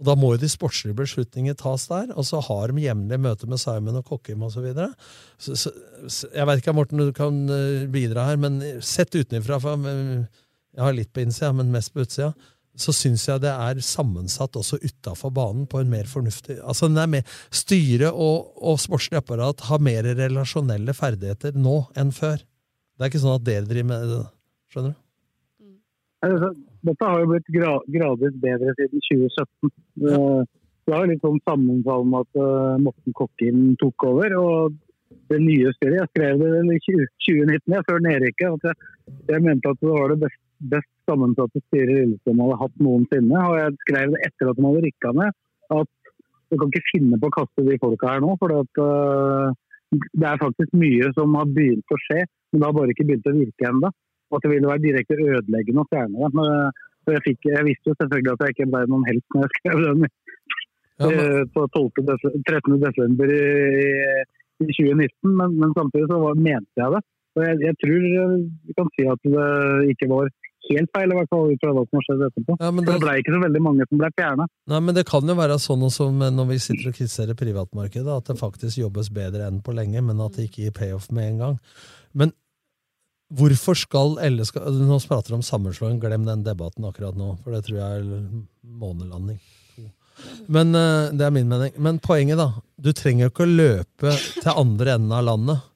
Og 0.00 0.08
Da 0.08 0.14
må 0.18 0.32
jo 0.34 0.40
de 0.42 0.50
sportslige 0.50 0.96
beslutninger 0.98 1.54
tas 1.58 1.86
der, 1.90 2.08
og 2.18 2.26
så 2.26 2.40
har 2.42 2.72
de 2.72 2.82
jevnlige 2.82 3.20
møter 3.22 3.50
med 3.50 3.60
Simon 3.62 4.00
og 4.00 4.08
Kokkim 4.08 4.42
osv. 4.42 4.66
Så, 5.38 5.54
så, 5.54 5.70
så, 6.08 6.30
jeg 6.34 6.48
vet 6.48 6.62
ikke 6.62 6.72
om 6.74 6.80
Morten 6.80 7.04
du 7.04 7.12
kan 7.14 7.44
eh, 7.52 7.84
bidra 7.90 8.26
her, 8.30 8.40
men 8.40 8.58
sett 8.82 9.14
utenfra 9.14 9.60
Jeg 9.62 10.82
har 10.82 10.96
litt 10.96 11.12
på 11.14 11.22
innsida, 11.22 11.52
men 11.54 11.70
mest 11.70 11.94
på 11.94 12.02
utsida. 12.02 12.32
Så 12.74 12.90
syns 12.90 13.28
jeg 13.28 13.38
det 13.44 13.52
er 13.54 13.78
sammensatt 13.86 14.56
også 14.58 14.80
utafor 14.82 15.30
banen 15.30 15.68
på 15.70 15.78
en 15.78 15.92
mer 15.92 16.08
fornuftig 16.10 16.56
Altså 16.58 16.88
den 16.88 16.98
er 16.98 17.06
mer, 17.06 17.36
Styret 17.54 18.10
og, 18.10 18.50
og 18.58 18.80
sportslig 18.82 19.20
apparat 19.20 19.62
har 19.68 19.78
mer 19.78 20.08
relasjonelle 20.18 20.96
ferdigheter 20.98 21.54
nå 21.54 21.84
enn 21.94 22.10
før. 22.10 22.42
Det 22.42 23.06
er 23.06 23.12
ikke 23.12 23.22
sånn 23.22 23.38
at 23.38 23.46
dere 23.46 23.70
driver 23.70 23.92
med 23.92 24.10
det. 24.10 24.22
Skjønner 24.74 24.94
du? 24.94 25.00
Altså, 26.24 26.50
Dette 26.84 27.08
har 27.08 27.22
jo 27.22 27.30
blitt 27.32 27.50
gra 27.54 27.72
gradvis 27.96 28.36
bedre 28.42 28.74
siden 28.78 29.04
2017. 29.08 29.72
Eh, 30.10 30.42
Det 30.84 30.92
jo 30.92 31.08
litt 31.08 31.22
sånn 31.24 31.40
sammenfall 31.48 32.02
med 32.04 32.26
at 32.26 32.40
eh, 32.44 32.80
Morten 32.84 33.14
Kokkin 33.16 33.70
tok 33.80 34.04
over. 34.04 34.34
og 34.36 34.74
det 35.30 35.38
nye 35.40 35.72
styret, 35.76 36.00
Jeg 36.02 36.10
skrev 36.12 36.42
det 36.42 36.50
i 36.74 36.80
2019, 36.84 37.72
jeg, 37.72 37.84
før 37.88 38.02
nedrykket. 38.04 38.52
at 38.52 38.62
jeg, 38.68 38.74
jeg 39.30 39.42
mente 39.46 39.70
at 39.70 39.80
det 39.80 39.88
var 39.88 40.12
det 40.12 40.18
best, 40.24 40.40
best 40.74 40.90
sammensatte 41.08 41.62
styret 41.68 41.94
Lillestrøm 41.94 42.42
hadde 42.44 42.60
hatt 42.62 42.80
noensinne. 42.86 43.44
Og 43.48 43.56
jeg 43.60 43.76
skrev 43.86 44.14
det 44.14 44.22
etter 44.28 44.50
at 44.50 44.58
de 44.58 44.66
hadde 44.66 44.84
rykka 44.86 45.12
ned. 45.20 45.38
At 45.80 45.90
du 46.50 46.58
kan 46.60 46.70
ikke 46.70 46.90
finne 46.92 47.20
på 47.20 47.30
å 47.30 47.36
kaste 47.38 47.66
de 47.66 47.80
folka 47.82 48.12
her 48.12 48.24
nå. 48.24 48.36
For 48.42 48.52
eh, 48.60 49.56
det 50.20 50.28
er 50.28 50.42
faktisk 50.42 50.76
mye 50.76 51.10
som 51.16 51.36
har 51.38 51.50
begynt 51.56 51.94
å 51.94 52.00
skje, 52.08 52.24
men 52.52 52.60
det 52.60 52.68
har 52.68 52.76
bare 52.76 52.94
ikke 52.94 53.08
begynt 53.08 53.30
å 53.30 53.36
virke 53.38 53.70
ennå. 53.70 53.90
Og 54.34 54.40
at 54.40 54.46
det 54.48 54.50
ville 54.50 54.66
være 54.72 54.82
direkte 54.82 55.14
ødeleggende 55.14 55.84
å 55.84 55.90
fjerne 55.94 56.18
det. 56.18 56.30
Men, 56.34 56.50
eh, 56.50 57.14
jeg, 57.14 57.22
fikk, 57.28 57.46
jeg 57.52 57.64
visste 57.68 57.90
jo 57.92 57.94
selvfølgelig 58.00 58.32
at 58.34 58.42
jeg 58.48 58.54
ikke 58.56 58.70
ble 58.74 58.80
noen 58.90 59.04
helt 59.06 59.24
når 59.36 59.44
jeg 59.46 59.58
skrev 59.60 59.82
den 59.86 60.06
Ja, 60.98 61.08
men- 61.10 61.20
eh, 61.20 61.44
på 61.54 61.66
12. 61.74 62.06
Des 62.08 62.22
13. 62.48 62.78
desember 62.82 63.30
i, 63.34 63.44
i 64.62 64.66
2019, 64.70 65.36
men, 65.38 65.58
men 65.60 65.74
samtidig 65.78 66.08
så 66.10 66.18
var, 66.22 66.34
mente 66.38 66.82
jeg 66.82 66.90
det. 66.96 67.02
Så 67.34 67.42
jeg, 67.46 67.60
jeg 67.66 67.76
tror 67.82 68.04
eh, 68.22 68.34
vi 68.68 68.76
kan 68.78 68.90
si 68.94 69.06
at 69.14 69.22
det 69.26 69.94
ikke 69.94 70.10
var 70.12 70.28
helt 70.70 70.90
feil, 70.96 71.10
i 71.12 71.16
hvert 71.18 71.28
fall 71.34 71.50
ut 71.52 71.60
fra 71.60 71.72
hva 71.76 71.82
som 71.84 71.98
har 71.98 72.04
skjedd 72.06 72.22
etterpå. 72.28 72.54
Ja, 72.56 72.70
For 72.70 72.78
det- 72.80 72.92
det 72.94 73.00
ble 73.02 73.16
ikke 73.20 73.34
så 73.34 73.40
veldig 73.42 73.62
mange 73.66 73.88
som 73.90 73.98
ble 74.00 74.10
fjerna. 74.16 74.46
Nei, 74.72 74.80
men 74.86 74.94
det 74.96 75.04
kan 75.10 75.26
jo 75.28 75.34
være 75.36 75.58
sånn 75.60 75.82
også 75.88 76.06
når 76.14 76.46
vi 76.48 76.56
sitter 76.62 76.88
og 76.88 76.94
kritiserer 76.96 77.36
privatmarkedet, 77.42 78.16
at 78.16 78.30
det 78.30 78.38
faktisk 78.40 78.78
jobbes 78.80 79.10
bedre 79.12 79.44
enn 79.50 79.60
på 79.66 79.74
lenge, 79.76 80.00
men 80.00 80.22
at 80.24 80.38
det 80.38 80.46
ikke 80.48 80.64
gir 80.64 80.72
payoff 80.78 81.10
med 81.12 81.32
en 81.34 81.38
gang. 81.42 81.58
Men 82.14 82.32
hvorfor 83.34 83.78
skal 83.78 84.16
LSK 84.22 84.60
Nå 84.78 84.98
prater 85.08 85.32
vi 85.32 85.38
om 85.38 85.44
sammenslåing, 85.44 86.00
glem 86.02 86.26
den 86.28 86.44
debatten 86.46 86.86
akkurat 86.88 87.16
nå, 87.18 87.34
for 87.42 87.54
det 87.54 87.64
tror 87.66 87.80
jeg 87.80 88.00
er 88.00 88.24
månelanding. 88.62 89.38
Men 90.46 90.74
eh, 90.78 91.12
det 91.16 91.26
er 91.26 91.34
min 91.34 91.48
mening. 91.50 91.72
Men 91.82 92.00
poenget, 92.02 92.38
da. 92.38 92.52
Du 92.78 92.92
trenger 92.94 93.26
jo 93.26 93.32
ikke 93.32 93.46
å 93.46 93.54
løpe 93.54 94.12
til 94.38 94.52
andre 94.52 94.96
enden 94.96 95.14
av 95.14 95.24
landet. 95.26 95.70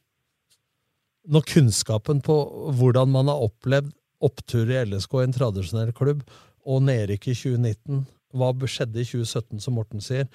Når 1.29 1.49
kunnskapen 1.51 2.23
på 2.25 2.37
hvordan 2.79 3.11
man 3.13 3.29
har 3.29 3.43
opplevd 3.49 3.91
opptur 4.25 4.71
i 4.71 4.79
LSK 4.85 5.19
i 5.19 5.27
en 5.27 5.35
tradisjonell 5.35 5.91
klubb, 5.97 6.23
og 6.69 6.83
nedrykk 6.85 7.31
i 7.31 7.37
2019 7.39 8.01
Hva 8.37 8.51
skjedde 8.69 9.01
i 9.01 9.07
2017, 9.09 9.61
som 9.65 9.79
Morten 9.79 10.03
sier? 10.05 10.27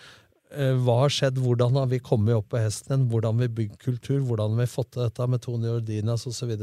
Eh, 0.54 0.76
Hva 0.86 0.99
har 1.04 1.14
skjedd? 1.14 1.39
Hvordan 1.41 1.80
har 1.80 1.89
vi 1.91 2.01
kommet 2.04 2.38
opp 2.38 2.51
på 2.54 2.62
hesten 2.62 2.91
igjen? 2.91 3.08
Hvordan 3.12 3.39
har 3.39 3.47
vi 3.47 3.56
bygd 3.62 3.80
kultur? 3.82 4.20
Hvordan 4.28 4.54
har 4.54 4.66
vi 4.66 4.74
fått 4.74 4.93
til 4.95 5.06
dette 5.06 5.28
med 5.30 5.41
Tony 5.43 5.72
Ordinas 5.72 6.28
osv.? 6.30 6.54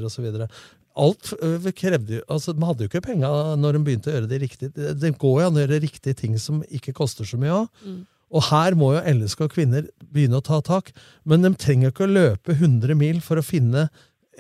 Alt 1.01 1.33
øh, 1.39 1.69
krevde 1.77 2.17
jo 2.19 2.23
altså, 2.29 2.53
Man 2.59 2.73
hadde 2.73 2.85
jo 2.85 2.91
ikke 2.91 3.05
penga 3.05 3.29
når 3.57 3.77
de 3.77 3.83
begynte 3.87 4.11
å 4.11 4.17
gjøre 4.17 4.31
det 4.31 4.41
riktig. 4.43 4.73
Det, 4.77 4.95
det 5.01 5.13
går 5.19 5.43
jo 5.43 5.51
an 5.51 5.59
å 5.59 5.65
gjøre 5.65 5.83
riktige 5.85 6.19
ting 6.19 6.39
som 6.39 6.65
ikke 6.69 6.95
koster 6.97 7.29
så 7.29 7.41
mye 7.41 7.63
òg. 7.63 7.85
Mm. 7.85 8.01
Og 8.31 8.47
her 8.47 8.77
må 8.79 8.93
jo 8.95 9.03
LSK 9.11 9.47
og 9.49 9.55
kvinner 9.57 9.89
begynne 10.07 10.39
å 10.39 10.47
ta 10.47 10.61
tak. 10.63 10.93
Men 11.27 11.43
de 11.47 11.51
trenger 11.59 11.91
ikke 11.91 12.07
å 12.07 12.15
løpe 12.15 12.55
100 12.55 12.95
mil 12.99 13.19
for 13.25 13.41
å 13.41 13.47
finne 13.47 13.89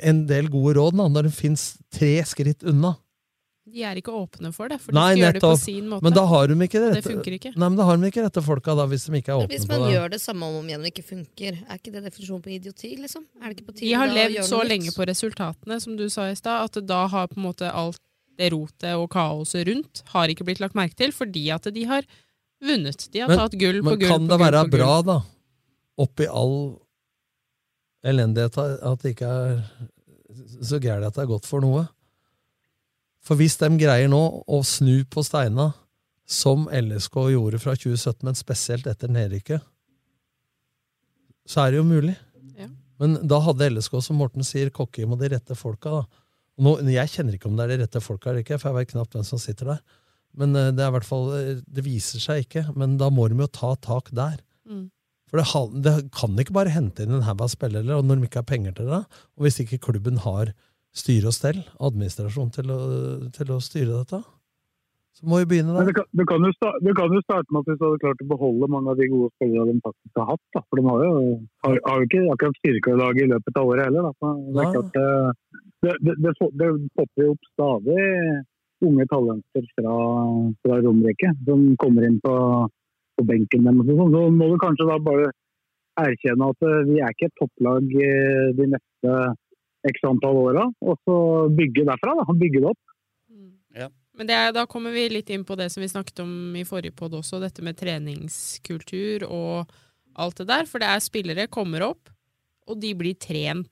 en 0.00 0.24
del 0.28 0.48
gode 0.52 0.76
råd 0.78 0.96
når 0.96 1.26
de 1.26 1.32
finnes 1.34 1.64
tre 1.92 2.20
skritt 2.28 2.62
unna. 2.66 2.94
De 3.70 3.84
er 3.86 4.00
ikke 4.00 4.12
åpne 4.14 4.50
for 4.54 4.72
det, 4.72 4.80
for 4.82 4.92
de 4.92 4.98
Nei, 4.98 5.06
skal 5.12 5.22
gjøre 5.22 5.36
det 5.36 5.42
på 5.44 5.52
sin 5.62 5.88
måte. 5.90 6.06
Men 6.06 6.16
da 6.16 6.24
har 6.30 6.50
de 6.50 6.56
ikke 6.66 6.82
det 6.82 6.90
Det 6.96 7.04
funker 7.06 7.36
ikke. 7.36 7.52
Nei, 7.54 7.68
men 7.68 7.78
da 7.78 7.86
har 7.88 8.00
de 8.00 8.10
ikke 8.10 8.24
rette 8.26 8.42
folka, 8.44 8.74
da, 8.78 8.86
hvis 8.90 9.06
de 9.06 9.20
ikke 9.20 9.34
er 9.34 9.44
åpne 9.44 9.54
Hvis 9.54 9.66
man 9.70 9.86
gjør 9.92 10.12
det 10.14 10.20
samme 10.22 10.48
om 10.48 10.58
og 10.58 10.64
om 10.64 10.70
igjen 10.72 10.86
og 10.86 10.90
ikke 10.90 11.06
funker, 11.06 11.58
er 11.62 11.80
ikke 11.80 11.94
det 11.94 12.04
definisjonen 12.08 12.44
på 12.46 12.54
idioti? 12.56 12.92
liksom? 13.00 13.26
Er 13.40 13.48
det 13.48 13.58
ikke 13.58 13.68
på 13.70 13.76
tide 13.78 13.86
De 13.86 13.94
har 14.02 14.10
da 14.10 14.18
levd 14.18 14.40
så 14.50 14.62
lenge 14.66 14.94
på 14.96 15.08
resultatene, 15.12 15.80
som 15.86 15.98
du 15.98 16.06
sa 16.12 16.28
i 16.30 16.38
stad, 16.38 16.70
at 16.70 16.80
da 16.90 17.04
har 17.14 17.30
på 17.30 17.38
en 17.40 17.46
måte 17.46 17.70
alt 17.70 18.02
det 18.40 18.50
rotet 18.54 18.96
og 18.96 19.08
kaoset 19.12 19.68
rundt 19.68 20.02
har 20.14 20.32
ikke 20.32 20.46
blitt 20.48 20.62
lagt 20.62 20.78
merke 20.78 20.96
til, 20.96 21.12
fordi 21.12 21.50
at 21.54 21.68
de 21.74 21.84
har 21.88 22.06
vunnet. 22.64 23.06
De 23.12 23.22
har 23.22 23.34
tatt 23.36 23.56
gull 23.60 23.82
på 23.82 23.94
gull 23.94 23.96
på 23.96 24.00
gull 24.04 24.14
kan 24.14 24.28
på 24.28 24.32
det 24.32 24.40
være 24.46 24.66
bra, 24.72 24.92
da, 25.04 25.18
oppi 26.00 26.28
all 26.28 26.56
elendighet, 28.06 28.56
at 28.56 29.02
det 29.04 29.14
ikke 29.14 29.28
er 29.28 29.64
så 30.64 30.80
gærent 30.80 31.10
at 31.10 31.16
det 31.18 31.24
er 31.24 31.32
godt 31.34 31.48
for 31.48 31.64
noe? 31.64 31.84
For 33.24 33.38
hvis 33.40 33.58
de 33.60 33.68
greier 33.80 34.08
nå 34.10 34.20
å 34.48 34.62
snu 34.66 35.02
på 35.10 35.24
steina, 35.26 35.70
som 36.30 36.68
LSK 36.70 37.16
gjorde 37.32 37.58
fra 37.58 37.74
2017, 37.74 38.22
men 38.26 38.38
spesielt 38.38 38.86
etter 38.86 39.10
nedrykket, 39.10 39.64
så 41.50 41.64
er 41.64 41.72
det 41.72 41.80
jo 41.80 41.88
mulig. 41.88 42.14
Ja. 42.54 42.68
Men 43.02 43.18
da 43.26 43.40
hadde 43.42 43.72
LSK, 43.72 43.96
som 44.06 44.20
Morten 44.20 44.46
sier, 44.46 44.70
Kokkim 44.70 45.16
og 45.16 45.22
de 45.22 45.32
rette 45.32 45.56
folka. 45.58 46.00
da. 46.00 46.22
Nå, 46.60 46.76
jeg 46.92 47.10
kjenner 47.10 47.34
ikke 47.34 47.50
om 47.50 47.58
det 47.58 47.66
er 47.66 47.74
de 47.74 47.80
rette 47.82 48.04
folka 48.04 48.30
eller 48.30 48.44
ikke, 48.44 48.60
for 48.60 48.70
jeg 48.70 48.78
vet 48.78 48.94
knapt 48.94 49.16
hvem 49.16 49.26
som 49.26 49.42
sitter 49.42 49.74
der. 49.74 49.82
Men 50.38 50.54
eh, 50.54 50.70
det 50.76 50.84
er 50.84 50.94
hvert 50.94 51.08
fall, 51.08 51.26
eh, 51.34 51.60
det 51.66 51.84
viser 51.86 52.22
seg 52.22 52.44
ikke. 52.44 52.68
Men 52.78 52.94
da 53.00 53.10
må 53.12 53.26
de 53.30 53.40
jo 53.40 53.50
ta 53.50 53.74
tak 53.82 54.12
der. 54.14 54.38
Mm. 54.68 54.86
For 55.30 55.40
det, 55.40 55.82
det 55.86 55.94
kan 56.14 56.38
ikke 56.42 56.54
bare 56.56 56.74
hente 56.74 57.06
inn 57.06 57.14
en 57.16 57.26
haug 57.26 57.42
av 57.44 57.52
spillere 57.52 57.98
og 57.98 58.06
når 58.06 58.18
de 58.18 58.28
ikke 58.28 58.42
har 58.42 58.50
penger 58.50 58.74
til 58.76 58.90
det, 58.90 59.04
og 59.38 59.46
hvis 59.46 59.60
ikke 59.62 59.78
klubben 59.82 60.18
har 60.24 60.50
styre 60.96 61.30
og 61.30 61.36
stell, 61.36 61.62
administrasjon, 61.78 62.52
til 62.54 62.70
å, 62.74 62.80
til 63.34 63.54
å 63.54 63.58
styre 63.62 64.02
dette. 64.02 64.20
Så 65.20 65.26
må 65.28 65.40
vi 65.42 65.48
begynne 65.50 65.74
der. 65.74 65.90
det 65.90 65.94
kan, 65.98 66.06
det, 66.16 66.24
kan 66.30 66.44
jo 66.46 66.50
sta, 66.54 66.70
det 66.80 66.94
kan 66.96 67.12
jo 67.12 67.20
starte 67.24 67.52
med 67.52 67.60
at 67.60 67.70
hvis 67.70 67.80
du 67.80 67.84
hadde 67.86 68.02
klart 68.04 68.22
å 68.24 68.28
beholde 68.30 68.68
mange 68.72 68.92
av 68.92 69.00
de 69.00 69.08
gode 69.10 69.28
spillerne 69.36 69.74
de 69.74 69.82
faktisk 69.84 70.20
har 70.22 70.28
hatt. 70.30 70.44
Da. 70.54 70.62
For 70.64 70.80
de 70.80 70.84
har 70.86 71.02
jo, 71.04 71.16
har, 71.66 71.80
har 71.86 71.98
jo 71.98 72.08
ikke 72.08 72.22
akkurat 72.34 72.60
styrka 72.62 72.94
laget 73.00 73.26
i 73.26 73.32
løpet 73.34 73.60
av 73.60 73.72
året 73.72 73.88
heller. 73.88 74.08
Da. 74.08 74.30
Det, 74.30 74.62
er 74.64 74.72
klart, 74.76 75.00
eh, 75.02 75.66
det, 75.84 75.96
det, 76.06 76.14
det, 76.22 76.34
det 76.62 76.70
popper 76.96 77.26
jo 77.26 77.34
opp 77.34 77.50
stadig 77.52 78.06
unge 78.80 79.06
talenter 79.10 79.66
fra, 79.76 79.98
fra 80.64 80.80
Romerike 80.86 81.34
som 81.44 81.68
kommer 81.82 82.06
inn 82.08 82.16
på, 82.24 82.34
på 83.18 83.26
benken 83.28 83.68
deres. 83.68 83.92
Så 83.92 84.24
må 84.40 84.48
du 84.48 84.56
kanskje 84.62 84.88
da 84.88 84.96
bare 85.04 85.30
erkjenne 86.00 86.48
at 86.54 86.66
eh, 86.70 86.82
vi 86.88 86.98
er 87.02 87.12
ikke 87.12 87.28
et 87.28 87.38
topplag 87.42 87.94
eh, 88.06 88.50
de 88.56 88.72
neste 88.72 89.16
x 89.88 90.00
antall 90.04 90.36
åra, 90.36 90.64
og 90.84 90.98
så 91.06 91.14
bygge 91.56 91.86
derfra. 91.88 92.14
da, 92.20 92.32
Bygge 92.36 92.60
det 92.60 92.70
opp. 92.74 92.78
Men 94.20 94.26
det 94.28 94.38
da 94.52 94.66
kommer 94.68 94.92
vi 94.92 95.06
litt 95.08 95.30
inn 95.32 95.44
på 95.48 95.56
det 95.56 95.70
som 95.72 95.80
vi 95.80 95.88
snakket 95.88 96.18
om 96.20 96.56
i 96.58 96.64
forrige 96.68 96.92
podd 96.98 97.14
også, 97.16 97.38
dette 97.40 97.62
med 97.64 97.78
treningskultur 97.78 99.22
og 99.30 99.70
alt 100.20 100.36
det 100.42 100.46
der. 100.50 100.66
For 100.68 100.82
det 100.82 100.90
er 100.92 101.00
spillere 101.00 101.46
kommer 101.48 101.86
opp, 101.86 102.10
og 102.68 102.80
de 102.82 102.90
blir 102.98 103.16
trent 103.16 103.70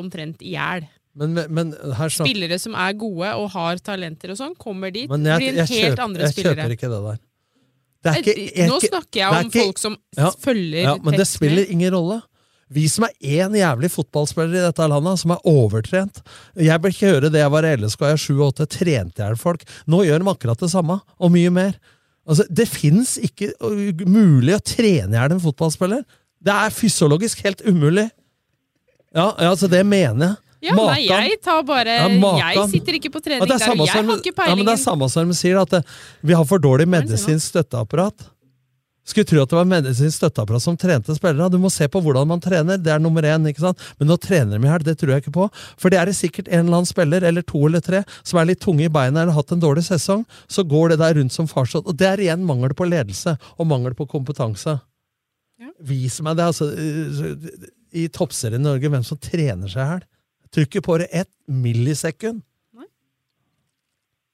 omtrent 0.00 0.40
i 0.46 0.54
hjel. 0.54 0.86
Men, 1.18 1.34
men 1.50 1.72
her 1.98 2.08
snak- 2.08 2.28
Spillere 2.30 2.56
som 2.62 2.76
er 2.78 2.94
gode 2.96 3.32
og 3.34 3.50
har 3.50 3.76
talenter 3.82 4.30
og 4.32 4.38
sånn, 4.38 4.54
kommer 4.56 4.92
dit, 4.94 5.10
Men 5.10 5.26
jeg, 5.26 5.42
blir 5.42 5.50
en 5.50 5.58
jeg, 5.58 5.68
helt 5.74 5.90
kjøper, 5.90 6.04
andre 6.06 6.28
jeg 6.30 6.46
kjøper 6.46 6.74
ikke 6.78 6.90
det 6.94 7.02
der. 7.08 7.20
Det 8.00 8.10
er 8.14 8.20
ikke, 8.22 8.34
jeg, 8.56 8.68
Nå 8.70 8.78
snakker 8.80 9.18
jeg 9.20 9.28
om 9.34 9.50
ikke- 9.50 9.64
folk 9.66 9.78
som 9.82 9.96
Ja, 10.16 10.30
følger 10.30 10.82
ja, 10.86 10.94
Men 11.04 11.18
det 11.18 11.26
spiller 11.28 11.66
ingen 11.68 11.92
rolle. 11.92 12.22
Vi 12.70 12.84
som 12.88 13.04
er 13.08 13.14
én 13.20 13.56
jævlig 13.58 13.90
fotballspiller 13.90 14.60
i 14.60 14.66
dette 14.68 14.86
landet, 14.92 15.18
som 15.18 15.32
er 15.34 15.40
overtrent 15.50 16.20
Jeg 16.54 16.78
bør 16.80 16.92
ikke 16.94 17.08
høre 17.10 17.30
det 17.34 17.40
jeg 17.42 17.50
var 17.50 17.66
i 17.66 17.72
LSK, 17.76 18.04
jeg 18.06 18.18
er 18.18 18.22
7-8, 18.22 18.66
trente 18.70 19.24
jeg 19.24 19.40
folk. 19.40 19.64
Nå 19.90 20.04
gjør 20.06 20.22
de 20.22 20.30
akkurat 20.30 20.62
det 20.62 20.70
samme, 20.70 21.00
og 21.18 21.32
mye 21.34 21.50
mer. 21.50 21.74
Altså, 22.28 22.46
Det 22.48 22.68
fins 22.70 23.16
ikke 23.18 23.50
mulig 24.06 24.54
å 24.54 24.62
trene 24.62 25.16
i 25.16 25.18
hjel 25.18 25.34
en 25.34 25.42
fotballspiller. 25.42 26.04
Det 26.40 26.54
er 26.54 26.70
fysiologisk 26.72 27.42
helt 27.44 27.60
umulig. 27.66 28.06
Ja, 29.10 29.32
ja, 29.34 29.50
altså 29.50 29.68
det 29.68 29.82
mener 29.86 30.26
jeg. 30.28 30.36
Ja, 30.60 30.74
nei, 30.76 31.06
jeg 31.08 31.38
tar 31.40 31.62
bare 31.64 31.94
Ja, 32.04 32.50
Jeg 32.52 32.68
sitter 32.68 32.98
ikke 32.98 33.10
på 33.14 33.22
trening 33.24 33.42
er 33.42 33.48
der, 33.48 33.70
og 33.72 33.78
jeg 33.80 33.88
som- 33.96 34.08
har 34.08 34.18
ikke 34.18 34.46
Ja, 34.46 34.54
men 34.54 34.66
det 34.66 34.74
er 34.74 34.82
samme 34.84 35.08
som 35.10 35.26
de 35.26 35.34
sier, 35.34 35.58
at 35.58 35.70
det, 35.70 35.84
vi 36.22 36.34
har 36.34 36.44
for 36.44 36.58
dårlig 36.58 36.86
medisinsk 36.86 37.48
støtteapparat. 37.50 38.14
Skulle 39.10 39.26
tro 39.26 39.42
at 39.42 39.50
det 39.50 39.58
var 39.58 39.66
medisinsk 39.66 40.20
støtteapparat 40.20 40.62
som 40.62 40.76
trente 40.78 41.14
spillere. 41.16 41.50
Du 41.50 41.58
må 41.58 41.70
se 41.72 41.88
på 41.90 42.02
hvordan 42.04 42.28
man 42.30 42.42
trener, 42.42 42.78
det 42.78 42.92
er 42.94 43.02
nummer 43.02 43.26
én. 43.26 43.48
ikke 43.50 43.64
sant? 43.64 43.80
Men 43.98 44.10
nå 44.12 44.16
trener 44.22 44.58
de 44.58 44.68
i 44.68 44.70
hjel, 44.70 44.84
det 44.86 44.96
tror 45.00 45.14
jeg 45.14 45.24
ikke 45.24 45.34
på. 45.34 45.48
For 45.80 45.90
det 45.90 45.98
er 45.98 46.10
det 46.10 46.14
sikkert 46.18 46.50
en 46.50 46.66
eller 46.66 46.80
annen 46.80 46.90
spiller, 46.90 47.26
eller 47.26 47.42
to 47.46 47.64
eller 47.66 47.82
tre, 47.82 48.04
som 48.22 48.38
er 48.38 48.52
litt 48.52 48.62
tunge 48.62 48.86
i 48.86 48.92
beina 48.92 49.24
eller 49.24 49.34
har 49.34 49.42
hatt 49.42 49.56
en 49.56 49.64
dårlig 49.64 49.82
sesong. 49.88 50.22
Så 50.46 50.62
går 50.68 50.94
det 50.94 51.00
der 51.02 51.16
rundt 51.18 51.34
som 51.34 51.50
farsott. 51.50 51.88
Og 51.90 51.98
det 51.98 52.06
er 52.06 52.22
igjen 52.22 52.46
mangel 52.46 52.76
på 52.76 52.86
ledelse 52.86 53.34
og 53.56 53.68
mangel 53.72 53.96
på 53.98 54.06
kompetanse. 54.10 54.78
Vis 55.84 56.20
meg 56.24 56.38
det, 56.38 56.46
altså. 56.52 56.70
I 57.90 58.06
toppserien 58.14 58.62
i 58.62 58.68
Norge, 58.68 58.92
hvem 58.92 59.04
som 59.06 59.18
trener 59.18 59.70
seg 59.70 59.82
i 59.82 59.88
hjel. 59.88 60.06
Trykker 60.54 60.82
på 60.86 61.00
det 61.02 61.10
ett 61.14 61.30
millisekund. 61.46 62.44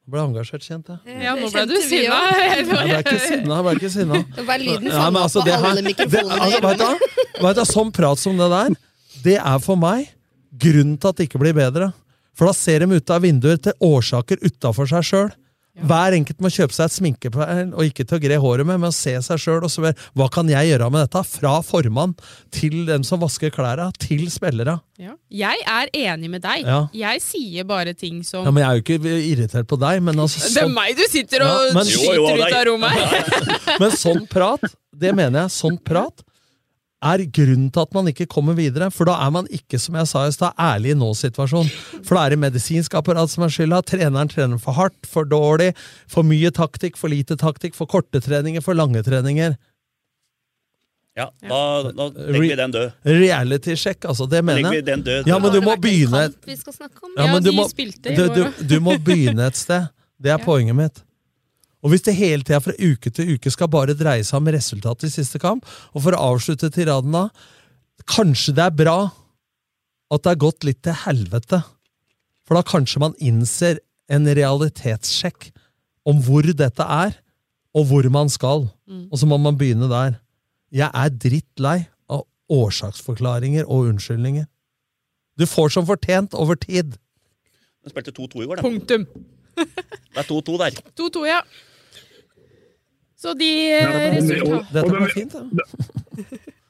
Jeg 0.06 0.14
ble 0.14 0.20
engasjert, 0.22 0.62
kjente 0.62 0.94
jeg. 1.02 1.14
Ja, 1.24 1.32
nå 1.34 1.48
ble 1.50 1.62
du 1.66 1.74
sinna. 1.82 2.18
Jeg 2.54 2.66
ble 2.68 2.82
ikke 3.00 3.16
sinna. 3.18 3.56
Jeg 3.56 3.64
ble 3.66 3.72
ikke 3.74 3.88
sinna. 3.90 4.20
Det 4.36 4.44
var 4.46 4.60
lyden 4.62 4.86
Ja, 4.92 5.06
altså, 5.10 5.42
på 5.42 5.56
alle 5.56 5.82
mikrofonene 5.82 6.36
altså, 6.46 6.60
vet 6.62 6.78
du? 6.78 7.16
Vet 7.42 7.58
du, 7.58 7.62
Sånn 7.66 7.90
prat 7.96 8.22
som 8.22 8.38
det 8.38 8.46
der, 8.52 8.76
det 9.24 9.34
er 9.40 9.58
for 9.64 9.80
meg 9.82 10.12
grunnen 10.62 10.94
til 11.02 11.10
at 11.10 11.18
det 11.18 11.26
ikke 11.26 11.40
blir 11.42 11.56
bedre. 11.58 11.90
For 12.38 12.46
da 12.46 12.54
ser 12.54 12.84
de 12.84 13.00
ut 13.00 13.10
av 13.16 13.26
vinduer 13.26 13.58
til 13.66 13.74
årsaker 13.82 14.46
utafor 14.46 14.86
seg 14.92 15.08
sjøl. 15.10 15.34
Hver 15.76 16.14
enkelt 16.16 16.38
må 16.40 16.48
kjøpe 16.48 16.72
seg 16.72 16.86
et 16.88 16.94
sminkepeil, 16.94 17.72
og 17.76 17.84
ikke 17.84 18.06
til 18.08 18.16
å 18.16 18.20
gre 18.22 18.38
håret 18.40 18.64
med, 18.68 18.80
men 18.80 18.88
å 18.88 18.94
se 18.96 19.12
seg 19.20 19.40
sjøl 19.42 19.66
og 19.66 19.72
spørre 19.72 19.92
hva 20.16 20.28
kan 20.32 20.48
jeg 20.48 20.70
gjøre 20.70 20.88
med 20.94 21.04
dette? 21.04 21.22
Fra 21.28 21.58
formann 21.66 22.14
til 22.54 22.86
den 22.88 23.04
som 23.04 23.20
vasker 23.20 23.52
klærne, 23.52 23.90
til 24.00 24.24
spillere. 24.32 24.78
Ja. 24.96 25.12
Jeg 25.28 25.60
er 25.68 25.90
enig 25.92 26.30
med 26.32 26.44
deg. 26.46 26.64
Ja. 26.64 26.78
Jeg 26.96 27.20
sier 27.20 27.66
bare 27.68 27.92
ting 27.92 28.22
som 28.24 28.46
Ja, 28.46 28.52
men 28.54 28.62
Jeg 28.64 28.70
er 28.70 28.78
jo 28.78 28.84
ikke 28.86 29.16
irritert 29.28 29.68
på 29.68 29.76
deg, 29.80 30.00
men 30.06 30.16
altså 30.16 30.40
Det 30.40 30.48
er 30.48 30.64
sånn, 30.64 30.72
meg 30.76 30.96
du 30.96 31.04
sitter 31.12 31.44
og 31.44 31.66
Ja, 31.68 31.74
men- 31.76 31.90
skyter 31.90 32.14
Jo, 32.14 32.24
jo, 32.24 32.38
ut 32.40 32.56
av 32.56 32.64
rommet 32.70 32.96
her! 32.96 33.50
men 33.82 33.90
sånn 34.00 34.24
prat, 34.30 34.64
det 34.96 35.12
mener 35.14 35.44
jeg, 35.44 35.54
sånn 35.58 35.76
prat 35.84 36.24
er 37.06 37.24
grunnen 37.38 37.68
til 37.72 37.82
at 37.82 37.94
man 37.96 38.10
ikke 38.10 38.26
kommer 38.30 38.56
videre. 38.58 38.90
For 38.94 39.08
da 39.08 39.16
er 39.26 39.32
man 39.34 39.48
ikke, 39.52 39.78
som 39.82 39.96
jeg 40.00 40.10
sa 40.10 40.24
i 40.26 40.34
stad, 40.34 40.56
ærlig 40.60 40.94
i 40.94 40.98
nå-situasjonen. 40.98 41.70
For 42.02 42.16
da 42.18 42.24
er 42.26 42.34
det 42.34 42.42
medisinsk 42.42 42.96
apparat 42.98 43.32
som 43.32 43.46
er 43.46 43.54
skylda. 43.54 43.82
Treneren 43.86 44.30
trener 44.32 44.60
for 44.62 44.76
hardt, 44.78 44.98
for 45.08 45.28
dårlig, 45.28 45.72
for 46.10 46.26
mye 46.26 46.52
taktikk, 46.54 46.98
for 47.00 47.12
lite 47.12 47.38
taktikk, 47.40 47.76
for 47.78 47.90
korte 47.90 48.22
treninger, 48.24 48.64
for 48.64 48.78
lange 48.78 49.02
treninger. 49.06 49.56
Ja, 51.16 51.30
da, 51.40 51.58
da 51.96 52.06
legger 52.12 52.42
vi 52.42 52.56
den 52.60 52.72
død. 52.74 52.90
Reality-sjekk, 53.08 54.04
altså. 54.04 54.26
Det 54.28 54.42
mener 54.44 54.74
jeg. 54.74 54.84
den 54.84 55.02
død. 55.02 55.30
Ja, 55.30 55.38
men 55.40 55.54
du 55.54 55.62
må 55.64 55.78
begynne 55.80 56.26
kamp 56.28 56.50
vi 56.50 56.56
skal 56.60 56.76
snakke 56.76 57.00
om? 57.06 57.14
Ja, 57.16 57.30
men 57.32 57.44
du 57.44 57.54
må, 57.56 57.64
du, 57.72 58.24
du, 58.36 58.42
du 58.60 58.76
må 58.84 58.98
begynne 59.00 59.48
et 59.48 59.56
sted. 59.56 59.88
Det 60.20 60.34
er 60.34 60.42
poenget 60.50 60.76
mitt. 60.76 61.00
Og 61.86 61.92
hvis 61.92 62.02
det 62.02 62.16
hele 62.18 62.42
tida 62.42 62.58
fra 62.58 62.74
uke 62.74 63.12
til 63.14 63.36
uke 63.36 63.50
skal 63.54 63.70
bare 63.70 63.94
dreie 63.94 64.24
seg 64.26 64.40
om 64.40 64.50
resultatet 64.50 65.06
i 65.06 65.14
siste 65.14 65.38
kamp, 65.38 65.62
og 65.94 66.02
for 66.02 66.16
å 66.16 66.32
avslutte 66.34 66.72
tiraden 66.74 67.14
da 67.14 67.28
Kanskje 68.06 68.52
det 68.54 68.60
er 68.60 68.74
bra 68.76 68.96
at 70.12 70.22
det 70.22 70.30
har 70.30 70.38
gått 70.38 70.66
litt 70.68 70.82
til 70.84 70.94
helvete. 71.00 71.62
For 72.46 72.58
da 72.58 72.62
kanskje 72.62 73.00
man 73.02 73.16
innser 73.18 73.80
en 74.12 74.28
realitetssjekk 74.36 75.48
om 76.06 76.20
hvor 76.22 76.46
dette 76.46 76.84
er, 76.84 77.16
og 77.74 77.88
hvor 77.88 78.06
man 78.12 78.30
skal. 78.30 78.68
Mm. 78.86 79.08
Og 79.10 79.18
så 79.18 79.26
må 79.26 79.40
man 79.42 79.58
begynne 79.58 79.88
der. 79.90 80.20
Jeg 80.70 80.90
er 80.92 81.16
drittlei 81.24 81.78
av 82.12 82.26
årsaksforklaringer 82.52 83.66
og 83.66 83.90
unnskyldninger. 83.90 84.46
Du 85.40 85.48
får 85.48 85.74
som 85.74 85.88
fortjent 85.88 86.36
over 86.38 86.60
tid. 86.60 86.94
Den 87.82 87.96
spilte 87.96 88.14
2-2 88.14 88.44
i 88.44 88.46
går, 88.46 88.60
da. 88.60 88.68
Punktum. 88.68 89.08
Det 89.56 90.22
er 90.22 90.28
2-2 90.28 90.60
der. 90.62 90.78
2-2, 91.00 91.26
ja. 91.28 91.40
Så 93.26 93.34
de 93.38 93.50
eh, 93.74 94.42
og- 94.46 94.68
Dette 94.70 94.86
og 94.86 94.96
de- 95.02 95.10
fint, 95.10 95.32
da. 95.34 95.66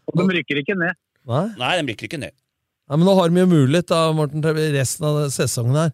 Og 0.09 0.21
de 0.23 0.27
rykker 0.39 0.63
ikke 0.63 0.77
ned. 0.81 0.97
Nei? 1.29 1.45
Nei, 1.61 1.73
de 1.83 1.93
rykker 1.93 2.09
ikke 2.09 2.21
ned. 2.23 2.33
Ja, 2.89 2.97
men 2.97 3.05
nå 3.09 3.17
har 3.19 3.29
de 3.29 3.41
jo 3.43 3.47
mulighet 3.51 3.89
da, 3.91 3.99
Morten, 4.15 4.41
til 4.45 4.55
resten 4.77 5.05
av 5.09 5.17
sesongen 5.35 5.75
her 5.77 5.91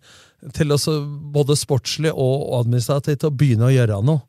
til 0.52 0.74
også, 0.74 0.94
både 1.32 1.56
sportslig 1.56 2.12
og 2.12 2.52
administrativt 2.60 3.24
å 3.24 3.30
begynne 3.34 3.70
å 3.70 3.72
gjøre 3.72 3.98
noe. 4.04 4.22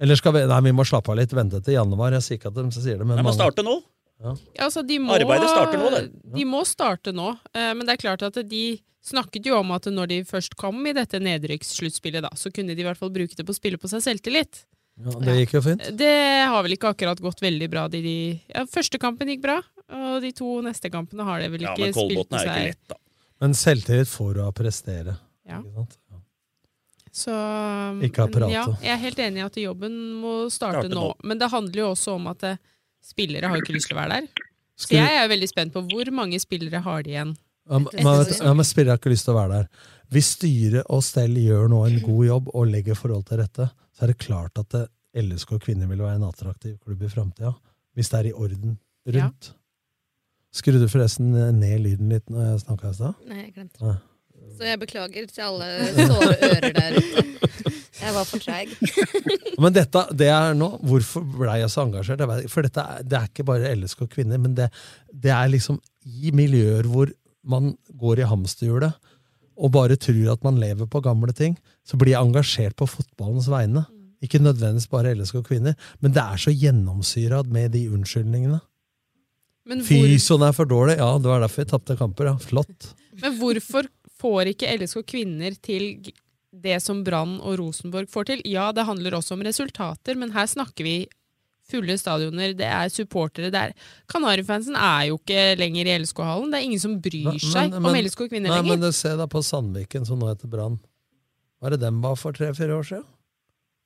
Eller 0.00 0.16
skal 0.16 0.32
vi 0.34 0.42
Nei, 0.48 0.60
vi 0.64 0.72
må 0.72 0.84
slappe 0.88 1.12
av 1.12 1.16
litt, 1.20 1.32
vente 1.36 1.60
til 1.62 1.74
januar. 1.76 2.12
Jeg 2.16 2.24
sier 2.26 2.38
ikke 2.40 2.50
at 2.50 2.58
de 2.58 2.64
sier 2.80 2.98
det, 2.98 3.06
men 3.06 3.16
Nei, 3.20 3.22
mange- 3.26 3.36
starte 3.38 3.62
nå. 3.64 3.78
Ja. 4.20 4.34
Ja, 4.56 4.64
altså, 4.66 4.82
de 4.86 4.98
må, 5.00 5.14
Arbeidet 5.16 5.48
starter 5.48 5.78
nå, 5.80 5.90
det. 5.94 6.02
De 6.36 6.44
må 6.44 6.60
starte 6.68 7.12
nå, 7.14 7.30
eh, 7.54 7.72
men 7.72 7.86
det 7.86 7.94
er 7.96 8.02
klart 8.08 8.22
at 8.26 8.36
de 8.48 8.64
snakket 9.00 9.46
jo 9.48 9.54
om 9.60 9.70
at 9.72 9.86
når 9.88 10.08
de 10.08 10.18
først 10.28 10.56
kom 10.60 10.82
i 10.86 10.92
dette 10.92 11.16
nedrykkssluttspillet, 11.24 12.26
så 12.36 12.52
kunne 12.52 12.74
de 12.76 12.82
i 12.82 12.84
hvert 12.84 12.98
fall 13.00 13.08
bruke 13.14 13.34
det 13.36 13.46
på 13.46 13.54
å 13.54 13.56
spille 13.56 13.78
på 13.80 13.88
seg 13.88 14.02
selvtillit. 14.04 14.64
Ja, 15.00 15.14
det 15.24 15.36
gikk 15.38 15.54
jo 15.56 15.62
fint. 15.64 15.86
Det 15.96 16.14
har 16.52 16.64
vel 16.66 16.76
ikke 16.76 16.90
akkurat 16.92 17.20
gått 17.24 17.40
veldig 17.42 17.68
bra. 17.72 17.86
De, 17.92 18.02
de, 18.04 18.16
ja, 18.52 18.66
første 18.68 19.00
kampen 19.00 19.30
gikk 19.32 19.44
bra, 19.46 19.60
og 19.96 20.20
de 20.24 20.32
to 20.36 20.58
neste 20.64 20.90
kampene 20.92 21.24
har 21.26 21.40
det 21.42 21.48
vel 21.54 21.64
Ja, 21.64 21.72
ikke 21.74 21.88
men 21.88 21.96
spilt 21.96 22.30
på 22.30 22.40
er 22.40 22.50
ikke 22.50 22.66
lett, 22.68 22.82
da. 22.92 23.00
Men 23.40 23.56
selvtillit 23.56 24.10
får 24.12 24.34
du 24.36 24.42
av 24.44 24.50
å 24.52 24.56
prestere. 24.56 25.16
Ja. 25.48 25.62
Ikke 25.62 25.78
sant? 25.78 25.96
Så, 27.10 27.34
Ikke 28.06 28.28
apparatet. 28.28 28.54
Ja, 28.54 28.66
jeg 28.84 28.92
er 28.94 29.00
helt 29.02 29.22
enig 29.24 29.40
i 29.40 29.46
at 29.48 29.56
jobben 29.58 29.96
må 30.20 30.34
starte, 30.52 30.84
Starte 30.84 30.92
nå. 30.92 31.08
nå. 31.08 31.26
Men 31.26 31.40
det 31.40 31.48
handler 31.50 31.82
jo 31.82 31.88
også 31.90 32.14
om 32.20 32.28
at 32.30 32.44
eh, 32.46 32.60
spillere 33.02 33.50
har 33.50 33.58
jo 33.58 33.64
ikke 33.64 33.74
lyst 33.74 33.90
til 33.90 33.96
å 33.96 34.00
være 34.02 34.20
der. 34.20 34.44
Så 34.80 34.94
jeg 34.94 35.16
er 35.16 35.24
jo 35.24 35.32
veldig 35.32 35.48
spent 35.50 35.74
på 35.74 35.82
hvor 35.90 36.10
mange 36.14 36.38
spillere 36.40 36.80
har 36.84 37.02
de 37.04 37.16
igjen. 37.16 37.32
Ja, 37.70 37.80
men, 37.82 37.98
ja, 38.00 38.52
men 38.56 38.66
spillere 38.66 38.94
har 38.94 39.02
ikke 39.02 39.12
lyst 39.12 39.26
til 39.26 39.34
å 39.34 39.40
være 39.40 39.58
der. 39.58 39.88
Hvis 40.14 40.30
styre 40.36 40.84
og 40.90 41.02
stell 41.06 41.36
gjør 41.38 41.68
nå 41.70 41.82
en 41.86 41.98
god 42.02 42.24
jobb 42.26 42.48
og 42.54 42.70
legger 42.70 42.98
forhold 42.98 43.26
til 43.28 43.42
rette, 43.42 43.68
så 44.00 44.06
er 44.06 44.14
det 44.14 44.22
klart 44.22 44.56
at 44.56 44.70
det, 44.72 44.86
LSK 45.20 45.58
kvinner 45.60 45.88
vil 45.90 46.00
være 46.00 46.16
en 46.16 46.24
attraktiv 46.24 46.78
klubb 46.80 47.02
i 47.04 47.08
framtida. 47.12 47.50
Hvis 47.92 48.08
det 48.08 48.16
er 48.16 48.28
i 48.30 48.32
orden 48.32 48.78
rundt. 49.12 49.50
Skrudde 50.56 50.80
du 50.80 50.88
forresten 50.88 51.34
ned 51.34 51.82
lyden 51.84 52.08
litt 52.08 52.30
når 52.32 52.46
jeg 52.46 52.62
snakka 52.62 52.92
i 52.94 52.96
stad? 52.96 53.18
Nei, 53.28 53.42
jeg 53.42 53.52
glemte 53.58 53.84
det. 53.84 53.96
Så 54.56 54.64
jeg 54.70 54.80
beklager 54.80 55.28
til 55.28 55.44
alle 55.44 55.68
såre 55.98 56.32
ører 56.48 56.78
der 56.78 56.96
ute. 56.96 57.26
Jeg 58.00 58.16
var 58.16 58.24
for 58.24 58.40
treig. 58.40 58.72
Men 59.60 59.76
dette, 59.76 60.06
det 60.16 60.32
er 60.32 60.56
nå, 60.56 60.70
hvorfor 60.80 61.28
ble 61.36 61.60
jeg 61.60 61.74
så 61.74 61.84
engasjert? 61.84 62.24
For 62.48 62.64
dette 62.64 62.86
er, 62.94 63.04
det 63.04 63.20
er 63.20 63.28
ikke 63.28 63.48
bare 63.52 63.74
LSK 63.76 64.06
kvinner, 64.16 64.40
men 64.40 64.54
det, 64.56 64.70
det 65.12 65.34
er 65.36 65.50
liksom 65.52 65.76
i 66.08 66.32
miljøer 66.32 66.88
hvor 66.88 67.12
man 67.44 67.74
går 68.00 68.22
i 68.22 68.30
hamsterhjulet 68.30 69.09
og 69.60 69.72
bare 69.74 69.98
tror 70.00 70.32
at 70.32 70.44
man 70.46 70.60
lever 70.60 70.88
på 70.88 71.02
gamle 71.04 71.34
ting, 71.36 71.58
så 71.84 71.98
blir 72.00 72.14
jeg 72.14 72.24
engasjert 72.24 72.76
på 72.80 72.88
fotballens 72.88 73.50
vegne. 73.52 73.84
Ikke 74.24 74.40
nødvendigvis 74.40 74.88
bare 74.92 75.12
LSK 75.16 75.42
kvinner, 75.46 75.76
men 76.00 76.16
det 76.16 76.22
er 76.24 76.40
så 76.40 76.52
gjennomsyra 76.52 77.42
med 77.48 77.72
de 77.76 77.86
unnskyldningene. 77.92 78.60
Men, 79.68 79.84
hvor, 79.84 80.08
Fysioen 80.08 80.44
er 80.48 80.56
for 80.56 80.68
dårlig. 80.68 80.96
Ja, 80.98 81.12
det 81.20 81.28
var 81.30 81.44
derfor 81.44 81.62
vi 81.62 81.70
tapte 81.70 81.96
kamper. 81.98 82.32
Ja. 82.32 82.36
Flott. 82.40 82.90
men 83.20 83.36
hvorfor 83.38 83.88
får 84.20 84.52
ikke 84.54 84.72
LSK 84.80 85.04
kvinner 85.08 85.54
til 85.62 86.10
det 86.50 86.80
som 86.82 87.04
Brann 87.06 87.38
og 87.38 87.60
Rosenborg 87.60 88.10
får 88.10 88.32
til? 88.32 88.42
Ja, 88.48 88.70
det 88.76 88.88
handler 88.88 89.18
også 89.20 89.36
om 89.36 89.44
resultater, 89.46 90.18
men 90.18 90.32
her 90.34 90.48
snakker 90.50 90.86
vi 90.86 90.96
fulle 91.70 91.96
stadioner, 92.00 92.54
det 92.58 92.68
er 92.68 92.92
supportere. 92.92 93.50
det 93.54 93.60
er 93.60 93.74
Kanarifansen 94.10 94.76
er 94.76 95.08
jo 95.10 95.18
ikke 95.20 95.56
lenger 95.60 95.88
i 95.88 95.96
LSK-hallen. 96.02 96.50
Det 96.52 96.60
er 96.60 96.68
ingen 96.68 96.82
som 96.82 96.98
bryr 97.02 97.40
seg 97.42 97.74
om 97.78 97.88
LSK 97.90 98.26
kvinner 98.26 98.50
nei, 98.50 98.60
lenger. 98.60 98.70
Men 98.74 98.86
det, 98.86 98.94
se 98.98 99.14
da 99.18 99.26
på 99.30 99.42
Sandviken, 99.46 100.06
som 100.08 100.20
nå 100.20 100.30
heter 100.32 100.50
Brann. 100.50 100.78
Hva 101.60 101.70
er 101.70 101.76
det 101.76 101.82
dem 101.84 102.00
var 102.04 102.16
for 102.20 102.36
tre-fire 102.36 102.78
år 102.78 102.86
siden? 102.88 103.08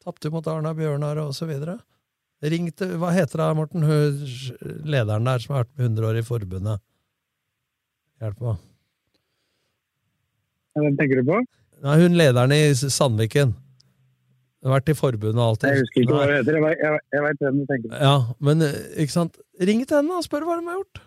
Tapte 0.05 0.31
mot 0.31 0.47
Arna 0.51 0.75
Bjørnar 0.77 1.19
og 1.23 1.33
så 1.37 1.49
videre. 1.49 1.79
Ringte, 2.45 2.91
hva 3.01 3.11
heter 3.15 3.41
det, 3.41 3.49
Morten? 3.57 3.87
Hun, 3.89 4.25
lederen 4.85 5.25
der 5.25 5.41
som 5.41 5.55
har 5.55 5.65
vært 5.65 5.77
med 5.79 5.87
100 5.89 6.09
år 6.11 6.19
i 6.21 6.25
forbundet. 6.27 6.83
Hjelp 8.21 8.43
meg. 8.45 8.63
Hvem 10.75 10.97
tenker 10.99 11.21
du 11.21 11.31
på? 11.31 11.39
Nei, 11.85 11.99
hun 12.03 12.19
lederen 12.19 12.53
i 12.55 12.63
Sandviken. 12.75 13.55
Vært 14.65 14.89
i 14.89 14.95
forbundet 14.97 15.37
og 15.37 15.51
alt. 15.51 15.65
Jeg 15.69 15.83
husker 15.83 16.05
ikke 16.05 16.15
hva 16.17 16.29
det 16.29 16.37
heter. 16.39 16.57
Jeg 16.57 17.01
jeg 17.13 17.25
hvem 17.41 17.59
du 17.59 17.65
tenker 17.69 17.91
på. 17.91 17.99
Ja, 18.01 18.15
men 18.49 18.65
eh, 18.65 18.79
ikke 19.05 19.13
sant? 19.13 19.37
Ring 19.61 19.83
til 19.85 19.99
henne 19.99 20.17
og 20.17 20.25
spør 20.25 20.47
hva 20.49 20.57
de 20.57 20.71
har 20.71 20.79
gjort. 20.79 21.03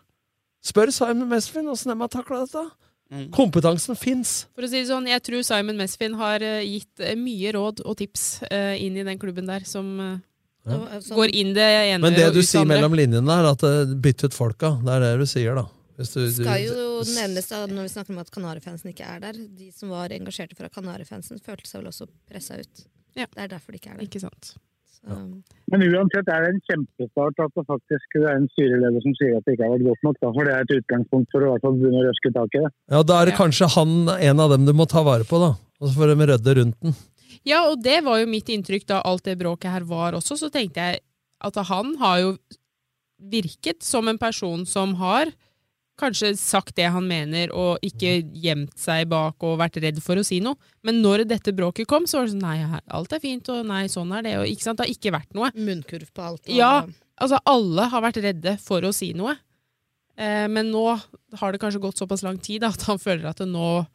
Spør 0.68 0.92
Simon 0.94 1.32
Mesfin 1.32 1.72
åssen 1.72 1.94
de 1.94 1.98
har 1.98 2.12
takla 2.14 2.44
dette. 2.44 2.64
Mm. 3.10 3.30
Kompetansen 3.34 3.98
fins. 3.98 4.34
For 4.54 4.68
å 4.68 4.70
si 4.70 4.82
det 4.82 4.90
sånn, 4.90 5.08
Jeg 5.08 5.24
tror 5.24 5.44
Simon 5.48 5.80
Mesfin 5.80 6.18
har 6.20 6.44
eh, 6.44 6.66
gitt 6.68 7.02
eh, 7.02 7.16
mye 7.18 7.54
råd 7.56 7.82
og 7.88 7.96
tips 8.02 8.26
uh, 8.52 8.76
inn 8.76 9.00
i 9.00 9.06
den 9.08 9.18
klubben 9.22 9.48
der, 9.48 9.64
som 9.66 9.94
uh, 9.98 10.18
Ja. 10.68 11.00
går 11.16 11.32
inn 11.32 11.54
det 11.56 11.64
ene 11.64 12.02
Men 12.04 12.18
det 12.18 12.28
du 12.36 12.42
sier 12.44 12.66
andre. 12.66 12.76
mellom 12.76 12.98
linjene, 13.00 13.38
er 13.40 13.48
at 13.54 13.64
uh, 13.64 13.96
bytt 13.96 14.28
ut 14.28 14.36
folka. 14.36 14.76
Det 14.84 14.98
er 14.98 15.06
det 15.06 15.14
du 15.24 15.26
sier, 15.26 15.56
da. 15.56 15.64
Hvis 15.98 16.12
du, 16.14 16.20
du, 16.28 16.44
skal 16.44 16.62
jo 16.62 17.00
nevnes 17.16 17.48
da, 17.50 17.64
når 17.72 17.88
vi 17.88 17.94
snakker 17.96 18.14
om 18.14 18.20
at 18.22 18.30
Kanarifansen 18.30 18.92
ikke 18.92 19.08
er 19.08 19.24
der. 19.24 19.40
De 19.58 19.72
som 19.74 19.90
var 19.90 20.14
engasjerte 20.14 20.60
fra 20.60 20.70
Kanarifansen, 20.70 21.40
følte 21.42 21.66
seg 21.66 21.82
vel 21.82 21.90
også 21.90 22.06
pressa 22.30 22.60
ut. 22.60 22.86
Det 23.18 23.28
er 23.34 23.52
derfor 23.52 23.74
det 23.74 23.82
ikke 23.82 23.94
er 23.94 24.00
det. 24.00 24.08
Ikke 24.08 24.24
sant. 24.24 24.56
Ja. 25.08 25.18
Men 25.72 25.84
uansett 25.88 26.30
er 26.32 26.44
det 26.44 26.50
en 26.52 26.64
kjempestart 26.68 27.42
at 27.44 27.54
det 27.56 27.64
faktisk 27.68 28.18
er 28.20 28.32
en 28.34 28.48
styreleder 28.54 29.04
som 29.04 29.14
sier 29.20 29.38
at 29.38 29.46
det 29.46 29.56
ikke 29.56 29.68
har 29.68 29.76
vært 29.76 29.88
godt 29.88 30.08
nok. 30.08 30.18
Da, 30.20 30.32
for 30.36 30.48
det 30.48 30.56
er 30.56 30.66
et 30.66 30.74
utgangspunkt 30.78 31.34
for 31.34 31.44
å 31.44 31.50
i 31.50 31.54
hvert 31.54 31.66
fall 31.68 31.78
begynne 31.80 32.02
å 32.02 32.08
røske 32.08 32.34
tak 32.36 32.58
i 32.58 32.64
det. 32.64 32.72
Ja, 32.96 33.04
da 33.08 33.20
er 33.20 33.30
det 33.30 33.38
kanskje 33.38 33.70
han 33.78 33.94
en 34.16 34.44
av 34.44 34.56
dem 34.56 34.68
du 34.68 34.74
må 34.76 34.88
ta 34.90 35.04
vare 35.08 35.28
på, 35.28 35.40
da. 35.44 35.54
Og 35.78 35.90
så 35.90 35.94
får 35.96 36.14
de 36.14 36.30
rydde 36.32 36.56
rundt 36.60 36.80
den. 36.84 36.98
Ja, 37.48 37.62
og 37.70 37.84
det 37.84 38.00
var 38.04 38.22
jo 38.22 38.30
mitt 38.30 38.50
inntrykk 38.52 38.88
da 38.90 39.02
alt 39.08 39.28
det 39.28 39.38
bråket 39.40 39.72
her 39.72 39.86
var 39.88 40.18
også. 40.18 40.40
Så 40.40 40.50
tenkte 40.54 40.84
jeg 40.84 41.04
at 41.46 41.60
han 41.70 41.94
har 42.02 42.24
jo 42.24 42.32
virket 43.32 43.86
som 43.86 44.10
en 44.10 44.20
person 44.22 44.66
som 44.70 44.98
har 45.02 45.32
kanskje 45.98 46.32
sagt 46.38 46.76
det 46.78 46.86
han 46.94 47.08
mener, 47.08 47.52
og 47.54 47.80
ikke 47.86 48.22
gjemt 48.34 48.78
seg 48.78 49.08
bak 49.10 49.36
og 49.44 49.58
vært 49.60 49.80
redd 49.82 50.00
for 50.04 50.16
å 50.22 50.26
si 50.26 50.40
noe. 50.44 50.56
Men 50.84 51.02
når 51.02 51.26
dette 51.28 51.54
bråket 51.58 51.88
kom, 51.90 52.06
så 52.06 52.20
var 52.20 52.26
det 52.30 52.36
sånn 52.36 52.46
nei, 52.46 52.80
alt 52.90 53.14
er 53.14 53.20
fint, 53.24 53.50
og 53.50 53.66
nei, 53.66 53.84
sånn 53.92 54.14
er 54.18 54.22
det. 54.28 54.36
Og 54.38 54.46
ikke 54.52 54.64
sant, 54.68 54.78
det 54.78 54.88
har 54.88 54.94
ikke 54.96 55.16
vært 55.18 55.34
noe. 55.38 55.52
Munnkurv 55.58 56.12
på 56.14 56.24
alt. 56.24 56.42
og- 56.48 56.56
Ja, 56.56 56.86
altså 57.20 57.40
alle 57.46 57.88
har 57.90 58.02
vært 58.02 58.22
redde 58.24 58.60
for 58.60 58.82
å 58.82 58.94
si 58.94 59.14
noe. 59.14 59.36
Eh, 60.18 60.48
men 60.48 60.72
nå 60.72 61.00
har 61.38 61.52
det 61.52 61.62
kanskje 61.62 61.80
gått 61.82 61.98
såpass 61.98 62.24
lang 62.24 62.40
tid 62.40 62.62
da, 62.62 62.70
at 62.70 62.82
han 62.84 62.98
føler 62.98 63.26
at 63.30 63.38
det 63.38 63.48
nå 63.48 63.86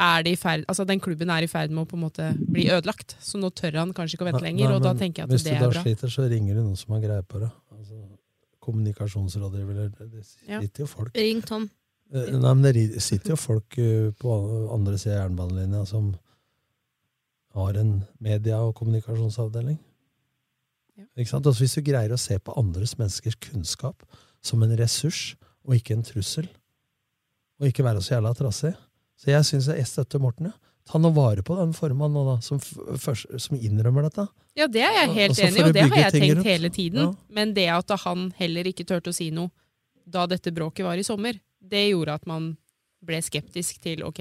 er 0.00 0.22
det 0.22 0.32
i 0.32 0.36
ferd, 0.36 0.64
altså 0.66 0.86
den 0.86 0.98
klubben 1.00 1.28
er 1.28 1.42
i 1.44 1.46
ferd 1.50 1.70
med 1.70 1.84
å 1.84 1.88
på 1.90 1.94
en 1.98 2.04
måte 2.08 2.26
bli 2.50 2.64
ødelagt. 2.72 3.16
Så 3.20 3.36
nå 3.38 3.50
tør 3.52 3.74
han 3.82 3.92
kanskje 3.92 4.16
ikke 4.16 4.24
å 4.24 4.32
vente 4.32 4.42
lenger, 4.46 4.68
Nei, 4.70 4.76
og 4.76 4.82
da 4.82 4.94
tenker 4.94 5.22
jeg 5.22 5.24
at 5.24 5.44
det 5.44 5.52
er 5.52 5.58
bra. 5.60 5.68
Hvis 5.68 5.74
du 5.74 5.76
da 5.76 5.82
sliter, 5.82 6.08
så 6.08 6.28
ringer 6.30 6.54
du 6.54 6.62
noen 6.62 6.76
som 6.78 6.94
har 6.94 7.02
greie 7.02 7.22
på 7.28 7.40
det. 7.42 7.50
Altså, 7.76 7.98
kommunikasjonsrådgiver 8.60 9.70
eller 9.70 10.08
Det 10.10 10.24
Ja. 10.48 10.60
sitter 10.60 10.82
jo 10.84 10.86
folk 10.86 11.14
Ring 11.16 11.42
Tom. 11.42 11.70
Eh, 12.12 12.30
Nei, 12.38 12.54
men 12.54 12.62
det 12.74 13.02
sitter 13.02 13.30
jo 13.30 13.36
folk 13.36 13.78
eh, 13.78 14.10
på 14.18 14.34
andre 14.74 14.98
sida 14.98 15.16
av 15.22 15.30
jernbanelinja 15.30 15.86
som 15.86 16.16
har 17.54 17.74
en 17.74 18.04
media- 18.20 18.60
og 18.62 18.74
kommunikasjonsavdeling. 18.78 19.78
Ikke 21.16 21.28
sant? 21.32 21.46
Altså, 21.46 21.64
hvis 21.64 21.74
du 21.78 21.82
greier 21.82 22.12
å 22.12 22.18
se 22.20 22.38
på 22.38 22.54
andres 22.60 22.96
menneskers 22.98 23.36
kunnskap 23.40 24.02
som 24.42 24.62
en 24.62 24.76
ressurs, 24.76 25.34
og 25.66 25.74
ikke 25.76 25.92
en 25.96 26.02
trussel, 26.06 26.48
og 27.60 27.68
ikke 27.68 27.84
være 27.84 28.00
så 28.00 28.16
jævla 28.16 28.34
trassig 28.34 28.74
Så 29.20 29.26
jeg 29.28 29.44
syns 29.44 29.66
jeg 29.68 29.84
støtter 29.86 30.18
Morten. 30.18 30.46
Ja. 30.46 30.52
Ta 30.88 30.98
nå 30.98 31.10
vare 31.12 31.42
på 31.44 31.54
den 31.58 31.74
formannen 31.76 32.14
nå, 32.16 32.22
da, 32.24 32.36
som, 32.40 32.58
først, 32.58 33.26
som 33.38 33.58
innrømmer 33.58 34.06
dette. 34.08 34.24
Ja, 34.60 34.66
det 34.68 34.82
er 34.84 34.96
jeg 34.98 35.12
helt 35.16 35.34
og 35.38 35.44
enig 35.46 35.60
i, 35.60 35.64
og 35.64 35.74
det 35.76 35.84
har 35.86 36.02
jeg 36.04 36.14
tenkt 36.16 36.34
rundt. 36.36 36.48
hele 36.50 36.70
tiden. 36.74 37.00
Ja. 37.06 37.12
Men 37.40 37.54
det 37.56 37.66
at 37.72 37.94
han 38.04 38.26
heller 38.38 38.68
ikke 38.70 38.84
turte 38.88 39.12
å 39.12 39.16
si 39.16 39.30
noe 39.34 39.48
da 40.10 40.26
dette 40.28 40.52
bråket 40.52 40.84
var 40.84 41.00
i 41.00 41.04
sommer, 41.06 41.38
det 41.60 41.84
gjorde 41.90 42.16
at 42.18 42.26
man 42.28 42.50
ble 43.06 43.20
skeptisk 43.24 43.78
til 43.84 44.02
ok, 44.04 44.20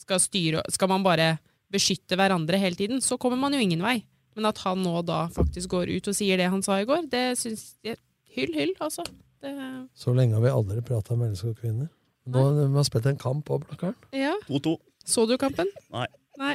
skal, 0.00 0.20
styre, 0.20 0.64
skal 0.72 0.90
man 0.90 1.04
bare 1.06 1.36
beskytte 1.72 2.18
hverandre 2.18 2.58
hele 2.60 2.76
tiden, 2.78 3.00
så 3.00 3.16
kommer 3.20 3.38
man 3.40 3.54
jo 3.56 3.60
ingen 3.62 3.82
vei. 3.84 4.00
Men 4.36 4.50
at 4.50 4.58
han 4.66 4.82
nå 4.84 5.00
da 5.08 5.26
faktisk 5.32 5.70
går 5.72 5.92
ut 5.96 6.10
og 6.10 6.16
sier 6.18 6.36
det 6.40 6.50
han 6.52 6.62
sa 6.64 6.80
i 6.82 6.88
går, 6.88 7.06
det 7.12 7.24
syns 7.40 7.70
jeg 7.86 7.96
Hyll, 8.36 8.52
hyll, 8.52 8.74
altså. 8.84 9.00
Det, 9.40 9.48
Så 9.96 10.12
lenge 10.12 10.36
har 10.36 10.42
vi 10.44 10.50
aldri 10.52 10.82
prata 10.84 11.14
om 11.14 11.22
mennesker 11.24 11.54
og 11.54 11.60
kvinner. 11.62 11.86
Nå 12.28 12.42
har 12.44 12.68
vi 12.74 12.82
spilt 12.84 13.06
en 13.08 13.16
kamp 13.16 13.48
òg, 13.48 13.62
Blakkaren. 13.64 13.96
ja. 14.12 14.34
2-2. 14.50 14.74
Så 15.08 15.24
du 15.30 15.38
kampen? 15.40 15.70
Nei. 15.94 16.04
Nei. 16.36 16.52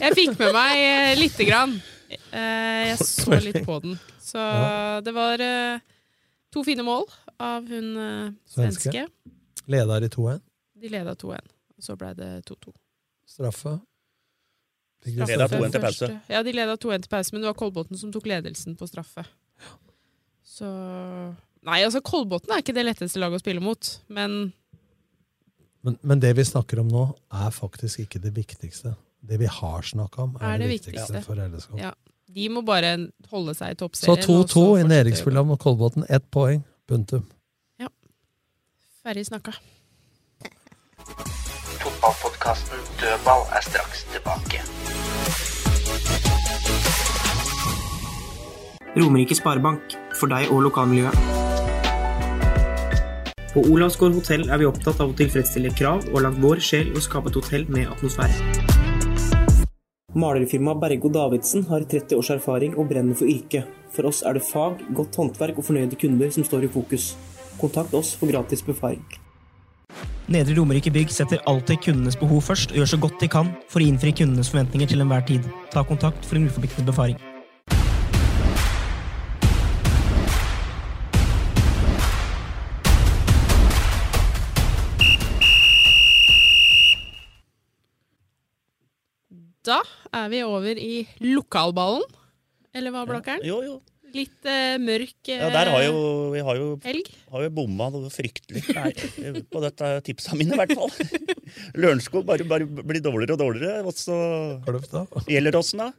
Jeg 0.00 0.14
fikk 0.16 0.34
med 0.40 0.52
meg 0.56 0.80
eh, 0.82 1.12
lite 1.18 1.46
grann. 1.48 1.76
Eh, 2.08 2.88
Jeg 2.92 2.98
så 3.04 3.38
litt 3.42 3.60
på 3.66 3.78
den. 3.84 3.98
Så 4.22 4.42
det 5.04 5.14
var 5.16 5.40
eh, 5.44 5.80
to 6.54 6.64
fine 6.66 6.84
mål 6.86 7.06
av 7.40 7.68
hun 7.68 7.92
Svenske. 8.48 9.06
Leda 9.68 9.98
de 10.00 10.08
2-1. 10.12 10.40
De 10.78 10.90
leda 10.92 11.14
2-1. 11.18 11.52
Så 11.82 11.94
ble 12.00 12.12
det 12.18 12.30
2-2. 12.48 12.72
Straffe? 13.28 13.76
Leda 15.06 15.46
2-1 15.50 15.74
til 15.74 15.82
pause. 15.82 16.08
Ja, 16.32 16.40
de 16.42 16.52
leda 16.56 16.74
2-1 16.80 17.04
til 17.04 17.12
pause, 17.12 17.34
men 17.34 17.44
det 17.44 17.50
var 17.52 17.58
Kolbotn 17.60 17.98
som 18.00 18.10
tok 18.14 18.26
ledelsen 18.30 18.74
på 18.78 18.88
straffe. 18.90 19.22
Så 20.48 20.66
Nei, 21.68 21.82
altså, 21.84 22.00
Kolbotn 22.04 22.50
er 22.54 22.62
ikke 22.62 22.74
det 22.76 22.86
letteste 22.86 23.20
laget 23.20 23.40
å 23.40 23.42
spille 23.42 23.62
mot, 23.62 23.90
men 24.08 24.52
Men, 25.86 25.94
men 26.02 26.20
det 26.20 26.32
vi 26.34 26.42
snakker 26.44 26.80
om 26.82 26.88
nå, 26.90 27.02
er 27.30 27.52
faktisk 27.54 28.00
ikke 28.02 28.18
det 28.22 28.32
viktigste. 28.34 28.96
Det 29.20 29.38
vi 29.40 29.48
har 29.50 29.82
snakka 29.82 30.22
om, 30.22 30.36
er, 30.40 30.44
er 30.46 30.58
det, 30.58 30.66
det 30.66 30.68
viktigste, 30.76 31.12
viktigste. 31.12 31.22
for 31.26 31.34
LSK. 31.42 31.80
Ja, 31.80 31.90
de 32.34 32.48
må 32.52 32.62
bare 32.62 32.92
holde 33.30 33.54
seg 33.56 33.74
i 33.74 33.78
toppserien. 33.80 34.22
Så 34.22 34.44
2-2 34.46 34.66
i 34.80 34.86
nedrykksspillet 34.88 35.48
mot 35.48 35.60
Kolbotn. 35.60 36.06
Ett 36.08 36.30
poeng. 36.30 36.62
Punktum. 36.88 37.26
Ja. 37.80 37.90
Ferdig 39.02 39.26
snakka. 39.26 39.52
Fotballpodkasten 41.78 42.86
Dødball 43.00 43.44
er 43.56 43.64
straks 43.66 44.04
tilbake. 44.12 44.62
Romerike 48.98 49.36
Sparebank, 49.36 49.94
for 50.18 50.32
deg 50.32 50.48
og 50.50 50.62
lokalmiljøet. 50.66 51.14
På 53.52 53.62
Olavsgård 53.64 54.16
hotell 54.18 54.48
er 54.48 54.60
vi 54.60 54.66
opptatt 54.68 55.00
av 55.00 55.12
å 55.12 55.16
tilfredsstille 55.18 55.70
krav 55.76 56.04
og 56.12 56.20
lagt 56.24 56.40
vår 56.42 56.60
sjel 56.62 56.90
i 56.92 56.98
å 56.98 57.04
skape 57.04 57.30
et 57.32 57.38
hotell 57.40 57.64
med 57.72 57.88
atmosfære. 57.88 58.57
Malerfirmaet 60.16 60.80
Bergo 60.80 61.08
Davidsen 61.12 61.66
har 61.68 61.82
30 61.84 62.16
års 62.16 62.30
erfaring 62.32 62.72
og 62.80 62.86
brenner 62.88 63.16
for 63.16 63.28
yrket. 63.28 63.68
For 63.92 64.08
oss 64.08 64.22
er 64.24 64.38
det 64.38 64.44
fag, 64.46 64.80
godt 64.96 65.18
håndverk 65.20 65.60
og 65.60 65.66
fornøyde 65.68 65.98
kunder 66.00 66.32
som 66.32 66.46
står 66.48 66.64
i 66.64 66.70
fokus. 66.72 67.10
Kontakt 67.60 67.92
oss 67.92 68.14
for 68.16 68.32
gratis 68.32 68.64
befaring. 68.64 69.04
Nedre 70.32 70.56
Romerike 70.56 70.92
Bygg 70.92 71.12
setter 71.12 71.44
alltid 71.44 71.84
kundenes 71.84 72.16
behov 72.16 72.40
først 72.40 72.72
og 72.72 72.80
gjør 72.80 72.92
så 72.94 73.02
godt 73.04 73.20
de 73.20 73.28
kan 73.28 73.52
for 73.68 73.84
å 73.84 73.88
innfri 73.88 74.16
kundenes 74.16 74.48
forventninger 74.48 74.88
til 74.88 75.04
enhver 75.04 75.28
tid. 75.28 75.44
Ta 75.72 75.84
kontakt 75.84 76.24
for 76.24 76.40
en 76.40 76.48
uforpliktende 76.48 76.88
befaring. 76.88 77.20
Da 89.68 89.82
er 90.14 90.32
vi 90.32 90.42
over 90.46 90.80
i 90.80 90.94
lokalballen. 91.24 92.04
Eller 92.76 92.92
hva, 92.94 93.04
Blakkeren? 93.08 93.44
Jo, 93.46 93.60
jo. 93.64 93.78
Litt 94.14 94.46
uh, 94.48 94.78
mørk 94.80 95.28
uh, 95.28 95.34
Ja, 95.34 95.48
der 95.52 95.68
har 95.68 95.82
jo, 95.84 95.96
vi 96.32 96.40
har 96.40 96.56
jo, 96.56 96.68
elg. 96.88 97.08
har 97.28 97.42
jo 97.44 97.50
bomma 97.58 97.90
noe 97.92 98.08
fryktelig 98.12 98.62
der, 98.70 99.42
på 99.52 99.60
dette 99.60 99.90
tipsa 100.06 100.36
mine, 100.38 100.56
i 100.56 100.60
hvert 100.62 100.72
fall. 100.78 100.92
Lørenskog 101.82 102.24
bare, 102.28 102.46
bare 102.48 102.64
blir 102.64 103.02
dårligere 103.04 103.36
og 103.36 103.42
dårligere. 103.42 103.82
Og 103.84 103.92
så. 103.98 104.16
Gjelleråsen, 105.28 105.84
da. 105.84 105.90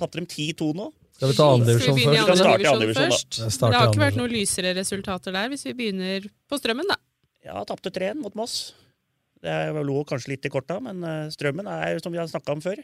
Tapte 0.00 0.22
dem 0.22 0.28
10-2 0.30 0.70
nå. 0.78 0.88
Skal 1.14 1.30
vi 1.30 1.36
ta 1.38 1.50
andredivisjon 1.54 1.98
først? 2.00 2.08
Skal 2.08 2.24
andre 2.24 2.38
starte 2.40 2.54
andredivisjon 2.54 2.72
andre 2.74 2.86
divisjon 2.86 2.86
divisjon, 2.88 3.12
først? 3.12 3.60
Det 3.60 3.76
har 3.76 3.90
ikke 3.92 4.02
vært 4.02 4.18
noen 4.18 4.32
lysere 4.34 4.72
resultater 4.80 5.36
der, 5.36 5.52
hvis 5.52 5.68
vi 5.68 5.76
begynner 5.78 6.26
på 6.50 6.58
Strømmen, 6.58 6.88
da. 6.90 6.96
Ja, 7.44 7.60
tapte 7.68 7.92
3-1 7.94 8.18
mot 8.24 8.34
Moss. 8.40 8.72
Det 9.44 9.52
er- 9.52 9.84
lå 9.84 10.00
kanskje 10.08 10.32
litt 10.32 10.48
i 10.48 10.50
korta, 10.50 10.80
men 10.80 11.04
eh, 11.04 11.28
Strømmen 11.30 11.68
er 11.68 12.00
som 12.02 12.10
vi 12.10 12.18
har 12.18 12.26
snakka 12.26 12.56
om 12.56 12.64
før. 12.64 12.80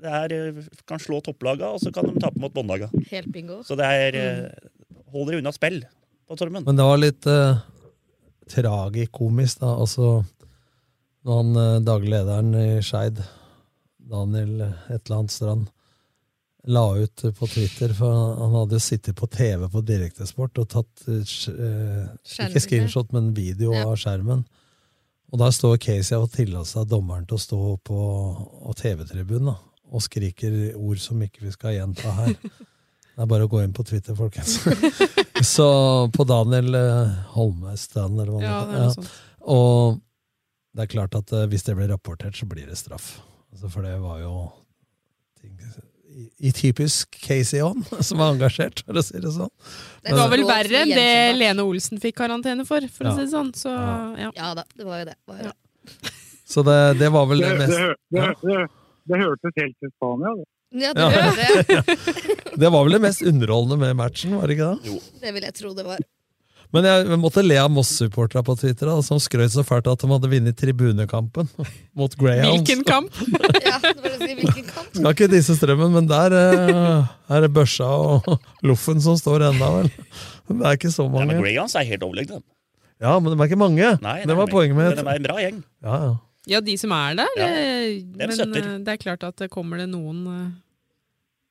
Det 0.00 0.08
er, 0.20 0.32
eh, 0.32 0.68
kan 0.88 0.98
slå 1.02 1.20
topplaga, 1.22 1.72
og 1.74 1.80
så 1.82 1.92
kan 1.92 2.06
de 2.08 2.20
tape 2.20 2.40
mot 2.40 2.52
båndlaga. 2.54 2.88
Helt 3.10 3.30
bingo. 3.32 3.60
Så 3.62 3.76
det 3.76 3.84
er 3.86 4.20
Hold 5.10 5.26
Holder 5.26 5.38
unna 5.40 5.50
spill 5.52 5.80
på 6.28 6.36
Tormund. 6.38 6.64
Men 6.66 6.76
det 6.78 6.84
var 6.86 7.00
litt 7.02 7.26
eh, 7.26 7.56
tragikomisk, 8.50 9.60
da. 9.62 9.74
Altså, 9.82 10.24
når 11.26 11.40
han 11.42 11.60
eh, 11.64 11.80
daglig 11.86 12.12
lederen 12.14 12.54
i 12.56 12.68
Skeid, 12.84 13.20
Daniel 14.10 14.60
eh, 14.66 14.78
et 14.94 15.04
eller 15.04 15.18
annet 15.20 15.34
Strand, 15.34 15.68
la 16.70 16.84
ut 16.98 17.24
eh, 17.26 17.34
på 17.36 17.48
Twitter, 17.50 17.94
for 17.96 18.12
han- 18.14 18.38
han 18.44 18.56
hadde 18.60 18.78
jo 18.78 18.84
sittet 18.86 19.16
på 19.18 19.28
TV 19.30 19.68
på 19.72 19.82
Direktesport 19.86 20.58
og 20.62 20.68
tatt 20.68 21.04
eh, 21.08 21.20
eh, 21.54 22.46
ikke 22.48 22.64
screenshot, 22.66 23.12
men 23.12 23.32
video 23.34 23.72
Ja. 23.74 23.86
av 23.88 23.96
skjermen. 24.00 24.44
Og 25.32 25.38
der 25.38 25.50
står 25.54 25.76
Casey 25.78 26.16
og 26.18 26.30
tillater 26.32 26.66
seg 26.66 26.88
dommeren 26.90 27.26
til 27.26 27.36
å 27.38 27.44
stå 27.44 27.60
på 27.86 28.74
TV-tribunen 28.80 29.54
og 29.90 30.02
skriker 30.04 30.54
ord 30.78 31.00
som 31.02 31.20
ikke 31.24 31.42
vi 31.46 31.52
skal 31.54 31.74
gjenta 31.78 32.12
her. 32.22 32.34
Det 33.20 33.24
er 33.26 33.28
bare 33.28 33.44
å 33.44 33.50
gå 33.52 33.58
inn 33.60 33.72
på 33.76 33.82
Twitter, 33.84 34.14
folkens. 34.16 34.54
Så 35.44 35.66
på 36.14 36.24
Daniel 36.24 36.72
eh, 36.78 37.10
Holmestrand, 37.34 38.16
eller 38.22 38.30
hva 38.32 38.40
Ja, 38.40 38.60
det 38.70 38.78
heter. 38.86 39.02
noe. 39.02 39.18
Og 39.50 39.98
det 40.78 40.86
er 40.86 40.90
klart 40.94 41.16
at 41.18 41.34
eh, 41.36 41.44
hvis 41.50 41.66
det 41.66 41.74
blir 41.76 41.90
rapportert, 41.92 42.38
så 42.38 42.46
blir 42.48 42.70
det 42.70 42.78
straff. 42.80 43.18
Altså, 43.52 43.68
for 43.74 43.84
det 43.84 43.96
var 44.00 44.22
jo 44.22 44.32
ting, 45.42 45.52
i, 46.14 46.24
i 46.48 46.52
typisk 46.56 47.18
Casey 47.26 47.60
On, 47.66 47.82
som 48.08 48.22
er 48.24 48.32
engasjert, 48.38 48.80
for 48.86 48.96
å 48.96 49.04
si 49.04 49.20
det 49.20 49.34
sånn. 49.36 49.52
Det 50.06 50.16
var 50.16 50.32
vel 50.32 50.46
verre 50.48 50.84
enn 50.86 50.94
det. 50.96 51.10
Lene 51.42 51.66
Olsen 51.66 52.00
fikk 52.00 52.16
karantene 52.22 52.64
for, 52.68 52.86
for 52.94 53.10
Ja. 53.10 53.12
å 53.12 53.18
si 53.20 53.26
det 53.26 53.34
sånn. 53.34 53.52
Så 53.58 53.74
ja. 53.74 54.30
Ja 54.38 54.54
da, 54.62 54.64
det 54.78 54.86
var 54.88 55.02
jo 55.02 55.10
det. 55.10 55.18
Var 55.28 55.42
jo 55.44 55.50
det. 55.50 56.14
Så 56.50 56.64
det, 56.66 56.78
det 57.02 57.12
var 57.14 57.28
vel 57.30 57.44
Det, 57.44 57.52
det 57.58 57.66
det, 57.68 57.90
mest 58.16 58.78
det, 59.10 59.18
det, 59.18 59.18
det 59.18 59.20
hørtes 59.26 59.58
helt 59.60 59.76
til 59.82 59.92
Spania 59.96 60.32
det. 60.38 60.46
Ja, 60.70 60.92
det, 60.94 61.02
Ja. 61.10 61.82
det. 61.82 61.98
Det 62.60 62.68
var 62.70 62.82
vel 62.84 62.92
det 62.92 63.00
mest 63.02 63.22
underholdende 63.26 63.76
med 63.80 63.96
matchen, 63.96 64.34
var 64.36 64.46
det 64.50 64.56
ikke 64.58 64.66
det? 64.84 64.96
det 65.22 65.30
vil 65.34 65.44
jeg 65.48 65.54
tro 65.56 65.70
det 65.74 65.84
var. 65.86 66.00
Men 66.70 66.84
jeg 66.86 67.16
måtte 67.18 67.42
le 67.42 67.56
av 67.58 67.70
Moss-supporterne 67.74 68.44
på 68.46 68.54
Twitter, 68.60 68.86
da, 68.86 69.00
som 69.02 69.18
skrøt 69.18 69.50
så 69.50 69.64
fælt 69.66 69.88
at 69.90 69.98
de 70.04 70.10
hadde 70.12 70.28
vunnet 70.30 70.54
tribunekampen 70.60 71.48
mot 71.98 72.14
Greyhounds. 72.20 72.60
Hvilken 72.62 72.84
kamp? 72.86 73.10
Ja, 73.66 73.78
det 73.82 73.96
var 74.04 74.14
å 74.14 74.20
si 74.20 74.36
hvilken 74.38 74.68
kamp. 74.68 74.92
Skal 74.94 75.10
ikke 75.16 75.30
disse 75.32 75.56
strømmen, 75.58 75.90
men 75.96 76.06
der 76.10 76.36
eh, 76.38 77.10
er 77.34 77.42
det 77.46 77.50
Børsa 77.56 77.88
og 77.90 78.30
Loffen 78.66 79.02
som 79.02 79.18
står 79.18 79.48
enda, 79.50 79.72
vel. 79.80 79.90
Det 80.50 80.60
er 80.62 80.78
ikke 80.78 80.92
så 80.94 81.08
Ja, 81.08 81.10
men 81.16 81.32
mange. 81.32 81.40
Greyhounds 81.42 81.74
er 81.80 81.86
helt 81.90 82.06
overlegne. 82.06 82.38
Ja, 83.02 83.16
men 83.18 83.32
de 83.32 83.38
er 83.40 83.48
ikke 83.50 83.58
mange. 83.66 83.90
Nei, 84.04 84.18
det 84.28 84.36
var 84.38 84.50
poenget 84.52 84.76
mitt. 84.78 84.98
de 85.00 85.06
er 85.08 85.18
en 85.18 85.26
bra 85.26 85.38
gjeng. 85.42 85.62
Ja, 85.86 85.98
ja. 86.06 86.12
Ja, 86.48 86.60
de 86.64 86.76
som 86.80 86.92
er 86.96 87.14
der. 87.20 87.28
Ja, 87.36 87.46
eh, 87.52 88.00
men 88.16 88.32
støtter. 88.32 88.64
eh, 88.74 88.78
det 88.86 88.94
er 88.94 89.00
klart 89.02 89.24
at 89.28 89.42
kommer 89.52 89.76
det 89.82 89.88
noen 89.92 90.22
uh, 90.26 90.50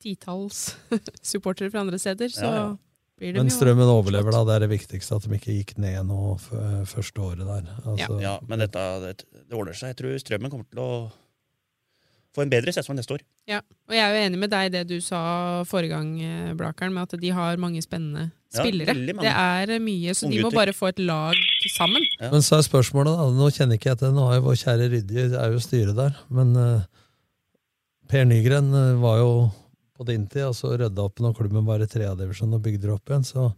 titalls 0.01 0.75
supportere 1.21 1.69
fra 1.69 1.83
andre 1.85 1.99
steder, 2.01 2.31
så 2.33 2.45
Ja, 2.47 2.53
ja. 2.55 2.69
blir 3.19 3.33
det 3.33 3.43
Men 3.43 3.51
jo 3.51 3.57
strømmen 3.59 3.91
overlever, 3.91 4.31
da. 4.33 4.43
Det 4.47 4.55
er 4.55 4.65
det 4.65 4.71
viktigste, 4.73 5.15
at 5.19 5.27
de 5.27 5.37
ikke 5.37 5.55
gikk 5.59 5.75
ned 5.77 6.01
nå 6.09 6.37
første 6.89 7.21
året 7.21 7.45
der. 7.45 7.69
Altså, 7.85 8.19
Ja, 8.23 8.39
men 8.47 8.59
dette, 8.65 8.85
det, 9.05 9.15
det 9.45 9.53
ordner 9.57 9.77
seg. 9.77 9.93
Jeg 9.93 9.99
tror 10.01 10.17
Strømmen 10.23 10.49
kommer 10.53 10.65
til 10.71 10.81
å 10.81 10.91
få 12.39 12.45
en 12.45 12.51
bedre 12.51 12.73
sesong 12.73 12.97
neste 12.97 13.17
år. 13.17 13.23
Ja, 13.49 13.59
og 13.89 13.95
jeg 13.95 14.03
er 14.05 14.15
jo 14.15 14.25
enig 14.29 14.39
med 14.41 14.51
deg 14.53 14.69
i 14.69 14.73
det 14.77 14.83
du 14.89 14.97
sa 15.03 15.19
forrige 15.67 15.95
gang, 15.95 16.11
eh, 16.23 16.51
Blakeren, 16.57 16.93
med 16.95 17.07
at 17.07 17.21
de 17.21 17.31
har 17.35 17.59
mange 17.61 17.81
spennende 17.83 18.29
spillere. 18.49 18.95
Ja, 18.95 19.13
mange. 19.13 19.25
Det 19.25 19.33
er 19.33 19.73
eh, 19.75 19.81
mye, 19.83 20.13
så 20.15 20.27
de 20.27 20.39
må 20.39 20.47
Unggutter. 20.47 20.57
bare 20.57 20.75
få 20.75 20.89
et 20.89 20.99
lag 20.99 21.41
sammen. 21.75 22.05
Men 22.21 22.45
så 22.45 22.59
er 22.59 22.67
spørsmålet, 22.67 23.17
da. 23.17 23.29
Nå 23.37 23.49
kjenner 23.53 23.79
ikke 23.79 23.91
jeg 23.91 24.01
til 24.01 24.13
Nå 24.15 24.27
har 24.29 24.39
jo 24.39 24.45
vår 24.47 24.59
kjære 24.63 24.91
Rydje 24.93 25.25
er 25.37 25.55
jo 25.55 25.63
styret 25.63 25.97
der. 25.97 26.15
Men 26.33 26.55
uh, 26.57 26.85
Per 28.09 28.25
Nygren 28.25 28.71
var 29.01 29.19
jo 29.21 29.33
på 29.99 30.07
din 30.07 30.25
tid 30.31 30.47
og 30.47 30.55
så 30.55 30.71
rydda 30.79 31.03
opp 31.03 31.19
når 31.19 31.35
klubben 31.35 31.67
var 31.67 31.83
i 31.83 31.89
tredjedivisjon 31.89 32.55
og 32.55 32.63
bygde 32.63 32.87
det 32.87 32.95
opp 32.95 33.11
igjen. 33.11 33.27
Så 33.27 33.49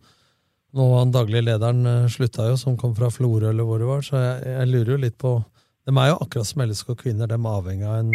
nå 0.72 0.88
var 0.90 1.04
han 1.04 1.14
daglig 1.14 1.44
lederen 1.46 2.10
slutta 2.10 2.50
jo, 2.50 2.58
som 2.58 2.76
kom 2.80 2.96
fra 2.98 3.12
Florø 3.14 3.52
eller 3.52 3.68
hvor 3.68 3.80
det 3.80 3.88
var. 3.88 4.02
Så 4.04 4.18
jeg, 4.18 4.42
jeg 4.56 4.72
lurer 4.72 4.96
jo 4.96 5.04
litt 5.06 5.18
på 5.22 5.38
De 5.88 5.94
er 5.94 6.12
jo 6.12 6.18
akkurat 6.22 6.48
som 6.50 6.64
LSK 6.66 6.92
kvinner, 7.00 7.30
de 7.30 7.38
er 7.38 7.48
avhengig 7.52 7.88
av 7.88 8.02
en, 8.02 8.12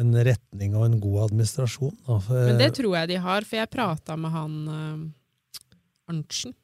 en 0.00 0.16
retning 0.26 0.74
og 0.78 0.86
en 0.88 0.98
god 1.02 1.28
administrasjon. 1.28 1.94
For, 2.06 2.34
Men 2.50 2.58
det 2.60 2.72
tror 2.78 2.96
jeg 2.98 3.12
de 3.12 3.20
har, 3.22 3.46
for 3.46 3.60
jeg 3.60 3.72
prata 3.72 4.16
med 4.18 4.34
han 4.34 4.56
uh, 4.68 6.10
Arntzen 6.10 6.54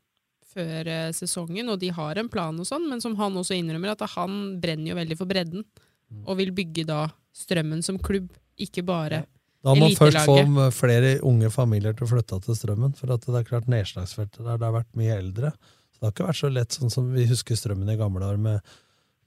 før 0.51 0.89
uh, 0.91 1.12
sesongen, 1.14 1.68
og 1.70 1.78
de 1.83 1.93
har 1.95 2.18
en 2.18 2.28
plan 2.33 2.59
og 2.59 2.66
sånn, 2.66 2.89
men 2.91 3.03
som 3.03 3.14
han 3.20 3.39
også 3.39 3.55
innrømmer, 3.55 3.95
at 3.95 4.03
han 4.16 4.59
brenner 4.61 4.93
jo 4.93 4.99
veldig 4.99 5.18
for 5.20 5.31
bredden, 5.31 5.64
Mm. 6.11 6.24
og 6.26 6.41
vil 6.41 6.51
bygge 6.51 6.83
da 6.89 7.05
Strømmen 7.31 7.85
som 7.87 7.99
klubb, 8.03 8.33
ikke 8.59 8.83
bare 8.83 9.20
Da 9.62 9.74
må 9.76 9.87
man 9.87 9.93
først 9.95 10.24
få 10.26 10.70
flere 10.74 11.20
unge 11.22 11.51
familier 11.55 11.95
til 11.95 12.09
å 12.09 12.11
flytte 12.11 12.41
til 12.43 12.57
Strømmen. 12.59 12.97
For 12.99 13.12
at 13.14 13.22
det 13.22 13.37
er 13.39 13.47
klart 13.47 13.68
nedslagsfeltet 13.70 14.41
der, 14.41 14.57
det 14.59 14.66
har 14.66 14.74
vært 14.74 14.97
mye 14.99 15.18
eldre. 15.20 15.53
Så 15.93 16.01
det 16.01 16.09
har 16.09 16.14
ikke 16.16 16.26
vært 16.26 16.41
så 16.41 16.51
lett, 16.51 16.74
sånn 16.74 16.91
som 16.91 17.12
vi 17.14 17.28
husker 17.31 17.55
Strømmen 17.61 17.93
i 17.93 17.99
gamle 18.01 18.24
år 18.26 18.41
med 18.41 18.72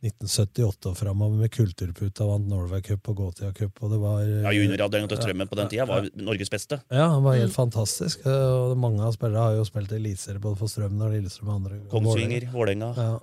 1978 0.04 0.89
og 0.91 0.97
framover 0.99 1.38
med 1.39 1.51
Kulturputa 1.54 2.26
vant 2.28 2.47
Norway 2.51 2.82
Cup 2.84 3.08
og 3.10 3.16
Gotia 3.22 3.51
Cup, 3.56 3.80
og 3.84 3.91
det 3.93 3.99
var 4.01 4.20
Ja, 4.26 4.51
Junioravdelinga 4.51 5.08
til 5.14 5.22
Strømmen 5.22 5.47
på 5.49 5.56
den 5.60 5.70
tida 5.72 5.86
var 5.88 6.08
Norges 6.20 6.49
beste. 6.51 6.82
Ja, 6.91 7.08
han 7.14 7.24
var 7.24 7.36
helt 7.39 7.51
Mm. 7.54 7.58
fantastisk. 7.72 8.26
eh, 8.26 8.32
Og 8.54 8.78
mange 8.78 8.99
av 9.01 9.14
spillerne 9.16 9.39
har 9.47 9.56
jo 9.56 9.64
spilt 9.66 9.91
eliteserie 9.91 10.39
både 10.41 10.58
for 10.58 10.68
Strømmen 10.68 11.01
og 11.01 11.12
Lillestrøm 11.14 11.47
og 11.49 11.56
andre. 11.56 11.80
Kongsvinger, 11.89 12.51
Vålerenga. 12.51 12.93
Ja. 12.97 13.20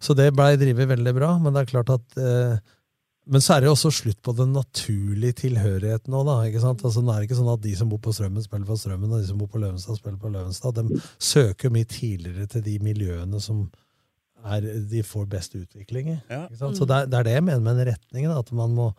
Så 0.00 0.14
det 0.16 0.32
blei 0.34 0.56
drevet 0.56 0.88
veldig 0.88 1.14
bra, 1.14 1.38
men 1.38 1.52
det 1.54 1.62
er 1.68 1.72
klart 1.82 1.90
at 1.94 2.18
eh, 2.18 2.58
Men 3.28 3.40
så 3.40 3.56
er 3.56 3.60
det 3.60 3.66
jo 3.66 3.72
også 3.74 3.90
slutt 3.90 4.22
på 4.22 4.36
den 4.36 4.52
naturlige 4.52 5.34
tilhørigheten 5.34 6.06
nå, 6.14 6.24
da. 6.24 6.42
ikke 6.46 6.60
sant? 6.60 6.78
Altså, 6.84 7.02
det 7.02 7.10
er 7.10 7.26
ikke 7.26 7.34
sånn 7.40 7.52
at 7.52 7.60
de 7.60 7.74
som 7.74 7.88
bor 7.88 7.98
på 7.98 8.12
Strømmen, 8.14 8.40
spiller 8.44 8.64
på 8.68 8.76
Strømmen, 8.78 9.10
og 9.12 9.20
de 9.20 9.26
som 9.26 9.36
bor 9.38 9.48
på 9.48 9.58
Løvenstad, 9.58 9.96
spiller 9.98 10.16
på 10.22 10.30
Løvenstad. 10.30 10.74
De 10.78 11.00
søker 11.18 11.66
jo 11.66 11.70
mye 11.74 11.84
tidligere 11.90 12.46
til 12.46 12.62
de 12.62 12.78
miljøene 12.78 13.40
som 13.42 13.68
er 14.44 14.66
de 14.90 15.02
får 15.02 15.26
best 15.32 15.54
utvikling 15.58 16.12
i. 16.12 16.16
Ja. 16.30 16.46
Så 16.52 16.84
det 16.86 16.96
er, 17.02 17.06
det 17.10 17.18
er 17.18 17.28
det 17.28 17.36
jeg 17.38 17.44
mener 17.48 17.62
med 17.64 17.80
den 17.80 17.88
retningen. 17.94 18.34
At 18.36 18.52
man 18.52 18.74
må, 18.76 18.90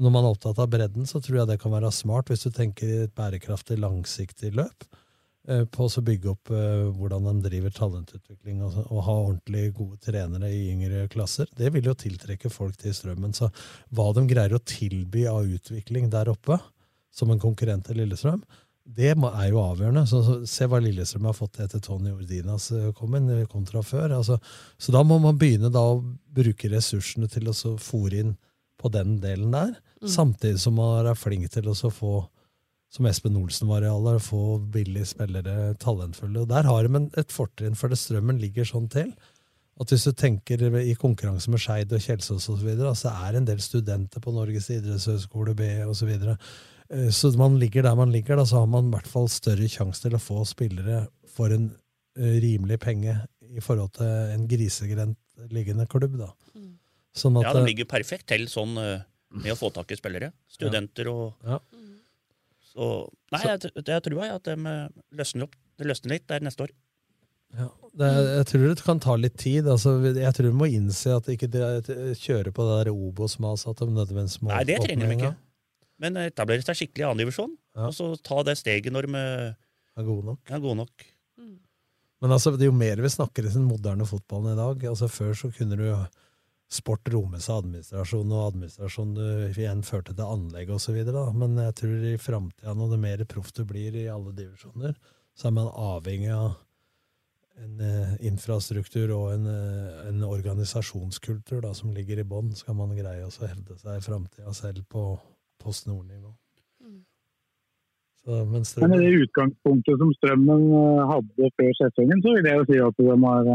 når 0.00 0.10
man 0.14 0.24
er 0.24 0.34
opptatt 0.34 0.58
av 0.58 0.70
bredden, 0.72 1.06
så 1.06 1.20
tror 1.22 1.42
jeg 1.42 1.50
det 1.52 1.60
kan 1.62 1.74
være 1.74 1.92
smart 1.94 2.32
hvis 2.32 2.46
du 2.46 2.50
tenker 2.54 2.88
i 2.90 3.00
et 3.04 3.14
bærekraftig, 3.14 3.78
langsiktig 3.78 4.54
løp. 4.56 4.86
eh, 5.48 5.64
På 5.70 5.86
å 5.86 6.04
bygge 6.08 6.32
opp 6.32 6.50
eh, 6.50 6.88
hvordan 6.96 7.28
de 7.28 7.48
driver 7.48 7.70
talentutvikling 7.76 8.62
og, 8.66 8.80
og 8.88 9.04
ha 9.06 9.16
ordentlig 9.28 9.68
gode 9.76 10.00
trenere 10.02 10.50
i 10.50 10.70
yngre 10.72 11.06
klasser. 11.12 11.46
Det 11.54 11.70
vil 11.74 11.90
jo 11.90 11.94
tiltrekke 11.94 12.50
folk 12.50 12.76
til 12.80 12.94
strømmen. 12.96 13.36
Så 13.36 13.50
hva 13.94 14.10
de 14.16 14.26
greier 14.30 14.56
å 14.56 14.64
tilby 14.64 15.28
av 15.30 15.44
utvikling 15.46 16.10
der 16.10 16.32
oppe, 16.32 16.58
som 17.14 17.30
en 17.30 17.38
konkurrent 17.38 17.86
til 17.86 18.00
Lillestrøm, 18.00 18.40
det 18.84 19.14
er 19.14 19.46
jo 19.48 19.62
avgjørende. 19.62 20.04
Så, 20.06 20.20
så, 20.26 20.34
se 20.48 20.68
hva 20.68 20.80
Lillestrøm 20.82 21.28
har 21.30 21.36
fått 21.36 21.60
etter 21.64 21.80
Tony 21.80 22.12
Ordinas 22.12 22.70
eh, 22.74 22.90
kom 22.96 23.16
inn, 23.16 23.30
kontra 23.50 23.82
før. 23.82 24.18
Altså, 24.18 24.38
så 24.78 24.92
da 24.92 25.02
må 25.06 25.18
man 25.22 25.38
begynne 25.40 25.72
da 25.72 25.82
å 25.88 26.02
bruke 26.34 26.68
ressursene 26.72 27.30
til 27.32 27.48
å 27.48 27.56
så 27.56 27.74
fòre 27.80 28.20
inn 28.20 28.36
på 28.80 28.92
den 28.92 29.18
delen 29.22 29.54
der, 29.54 29.74
Mm. 30.04 30.10
samtidig 30.10 30.58
som 30.60 30.74
man 30.76 31.06
er 31.06 31.16
flink 31.16 31.48
til 31.48 31.70
å 31.70 31.74
få 31.90 32.28
som 32.94 33.06
Espen 33.08 33.36
Olsen 33.40 33.66
var 33.66 33.82
i 33.82 33.90
alder, 33.90 34.20
få 34.22 34.60
billige 34.70 35.08
spillere, 35.14 35.74
talentfulle. 35.82 36.44
Og 36.44 36.48
Der 36.48 36.62
har 36.62 36.86
de 36.86 37.00
et 37.18 37.32
fortrinn, 37.32 37.74
for 37.74 37.88
det 37.88 37.98
strømmen 37.98 38.38
ligger 38.38 38.68
sånn 38.68 38.86
til. 38.88 39.10
At 39.80 39.90
hvis 39.90 40.04
du 40.06 40.12
tenker 40.12 40.62
i 40.78 40.94
konkurranse 40.94 41.50
med 41.50 41.58
Skeid 41.58 41.90
og 41.92 41.98
Kjelsås 42.04 42.46
osv., 42.46 42.60
så, 42.60 42.66
videre, 42.68 42.94
så 42.94 43.10
er 43.10 43.32
det 43.32 43.40
en 43.40 43.48
del 43.48 43.58
studenter 43.64 44.22
på 44.22 44.30
Norges 44.36 44.70
idrettshøgskole 44.70 45.56
B 45.58 45.66
osv. 45.88 46.12
Så. 46.90 47.28
Eh, 47.32 47.36
man 47.40 47.58
ligger 47.58 47.82
der 47.82 47.94
man 47.94 48.12
ligger, 48.12 48.36
da, 48.36 48.44
så 48.44 48.62
har 48.62 48.66
man 48.66 48.90
i 48.90 48.94
hvert 48.96 49.08
fall 49.08 49.28
større 49.32 49.68
sjanse 49.70 50.04
til 50.04 50.16
å 50.16 50.22
få 50.22 50.44
spillere 50.48 51.06
for 51.34 51.54
en 51.54 51.70
eh, 52.18 52.36
rimelig 52.44 52.78
penge 52.82 53.16
i 53.40 53.62
forhold 53.64 53.94
til 53.98 54.06
en 54.34 54.46
grisegrendt 54.50 55.18
liggende 55.50 55.86
klubb. 55.90 56.18
da. 56.20 56.30
Sånn 57.14 57.38
at, 57.38 57.46
Ja, 57.46 57.52
de 57.56 57.66
ligger 57.68 57.88
perfekt 57.88 58.28
til 58.30 58.46
sånn 58.50 58.76
eh, 58.78 59.04
med 59.34 59.54
å 59.54 59.58
få 59.58 59.72
tak 59.74 59.90
i 59.94 59.98
spillere. 59.98 60.32
Studenter 60.50 61.10
og 61.12 61.34
Ja. 61.46 61.60
Så 62.74 62.86
Nei, 63.30 63.38
jeg, 63.46 63.70
jeg 63.86 64.02
tror 64.02 64.18
jeg 64.18 64.34
at 64.34 64.48
de 64.48 64.72
løsner 65.14 65.44
opp. 65.46 65.52
Det 65.78 65.86
løsner 65.86 66.16
litt 66.16 66.24
der 66.26 66.42
neste 66.42 66.66
år. 66.66 66.72
Ja, 67.54 67.68
det, 67.94 68.08
jeg 68.10 68.46
tror 68.50 68.64
det 68.66 68.82
kan 68.82 69.00
ta 69.02 69.14
litt 69.18 69.36
tid. 69.38 69.68
Altså, 69.70 69.94
jeg 70.10 70.34
tror 70.34 70.48
vi 70.48 70.58
må 70.58 70.66
innse 70.66 71.14
at 71.14 71.28
ikke 71.30 71.46
det 71.54 71.62
kjører 72.18 72.50
på 72.54 72.66
det 72.66 72.78
der 72.80 72.90
Obos-maset. 72.90 73.70
At 73.70 73.82
de 73.82 73.94
nødvendigvis 73.94 74.40
må 74.42 74.50
Nei, 74.50 74.64
det 74.66 74.80
trenger 74.82 75.10
de 75.10 75.18
ikke. 75.20 75.32
Men 76.04 76.20
etablere 76.20 76.64
seg 76.66 76.76
skikkelig 76.78 77.06
i 77.06 77.08
annendivisjon, 77.08 77.56
og 77.80 77.96
så 77.96 78.12
ta 78.20 78.42
det 78.46 78.58
steget 78.60 78.92
når 78.92 79.08
de 79.08 79.24
er 79.24 80.06
gode 80.06 80.28
nok. 80.28 80.42
Er 80.50 80.62
gode 80.62 80.82
nok. 80.82 81.06
Men 82.24 82.32
altså, 82.32 82.54
det 82.56 82.64
er 82.64 82.70
jo 82.70 82.76
mer 82.76 83.00
vi 83.04 83.10
snakker 83.12 83.44
i 83.44 83.52
den 83.52 83.66
moderne 83.68 84.06
fotballen 84.08 84.54
i 84.54 84.60
dag. 84.60 84.84
Altså, 84.88 85.10
før 85.12 85.34
så 85.36 85.50
kunne 85.52 85.76
du 85.76 85.88
sport 86.72 87.08
romme 87.12 87.40
seg 87.42 87.60
administrasjon, 87.60 88.32
og 88.32 88.46
administrasjon 88.48 89.16
du 89.18 89.24
igjen 89.52 89.82
førte 89.86 90.14
til 90.14 90.24
anlegg 90.24 90.72
osv. 90.74 90.96
Men 91.36 91.58
jeg 91.66 91.76
tror 91.80 92.06
i 92.08 92.14
framtida, 92.20 92.74
når 92.74 92.94
det 92.94 93.00
mer 93.02 93.24
proff 93.30 93.52
du 93.54 93.64
blir 93.68 93.98
i 94.00 94.08
alle 94.10 94.32
divisjoner, 94.36 94.96
så 95.34 95.50
er 95.50 95.56
man 95.58 95.68
avhengig 95.68 96.32
av 96.32 96.54
en 97.62 97.82
eh, 97.84 98.14
infrastruktur 98.26 99.12
og 99.14 99.28
en, 99.34 99.44
eh, 99.46 100.00
en 100.08 100.24
organisasjonskultur 100.26 101.60
da, 101.62 101.74
som 101.76 101.92
ligger 101.94 102.18
i 102.18 102.26
bånn, 102.26 102.50
skal 102.56 102.78
man 102.78 102.96
greie 102.96 103.22
å 103.26 103.30
så 103.30 103.46
hevde 103.46 103.76
seg 103.78 104.00
i 104.00 104.02
framtida, 104.02 104.54
selv 104.56 104.82
på 104.90 105.04
Post 105.64 105.86
Nord-nivå. 105.88 106.30
Så, 108.24 108.30
men 108.44 108.52
Men 108.52 108.62
Strømmen- 108.64 108.90
med 108.94 109.00
det 109.04 109.22
utgangspunktet 109.26 109.98
som 110.00 110.12
Strømmen 110.18 110.62
eh, 110.80 111.00
hadde 111.12 111.48
før 111.58 111.72
sesongen, 111.80 112.22
så 112.24 112.36
vil 112.36 112.46
jeg 112.48 112.56
jo 112.60 112.64
si 112.70 112.78
at 112.80 112.96
de 113.00 113.08
har 113.24 113.50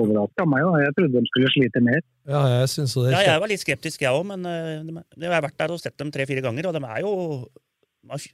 overraska 0.00 0.44
meg. 0.46 0.62
Da. 0.62 0.78
Jeg 0.84 0.94
trodde 0.98 1.18
de 1.18 1.26
skulle 1.32 1.50
slite 1.56 1.80
mer. 1.82 2.00
Ja, 2.30 2.42
jeg 2.60 2.68
synes 2.70 2.94
det. 2.94 3.10
Ja, 3.16 3.24
jeg 3.32 3.40
var 3.42 3.50
litt 3.50 3.64
skeptisk, 3.64 4.04
jeg 4.06 4.14
òg, 4.14 4.22
men 4.30 4.46
eh, 4.46 5.02
jeg 5.18 5.32
har 5.32 5.42
vært 5.42 5.58
der 5.58 5.74
og 5.74 5.82
sett 5.82 5.96
dem 5.98 6.12
tre-fire 6.14 6.44
ganger, 6.46 6.68
og 6.70 6.78
de 6.78 6.84
er 6.86 7.00
jo 7.06 7.14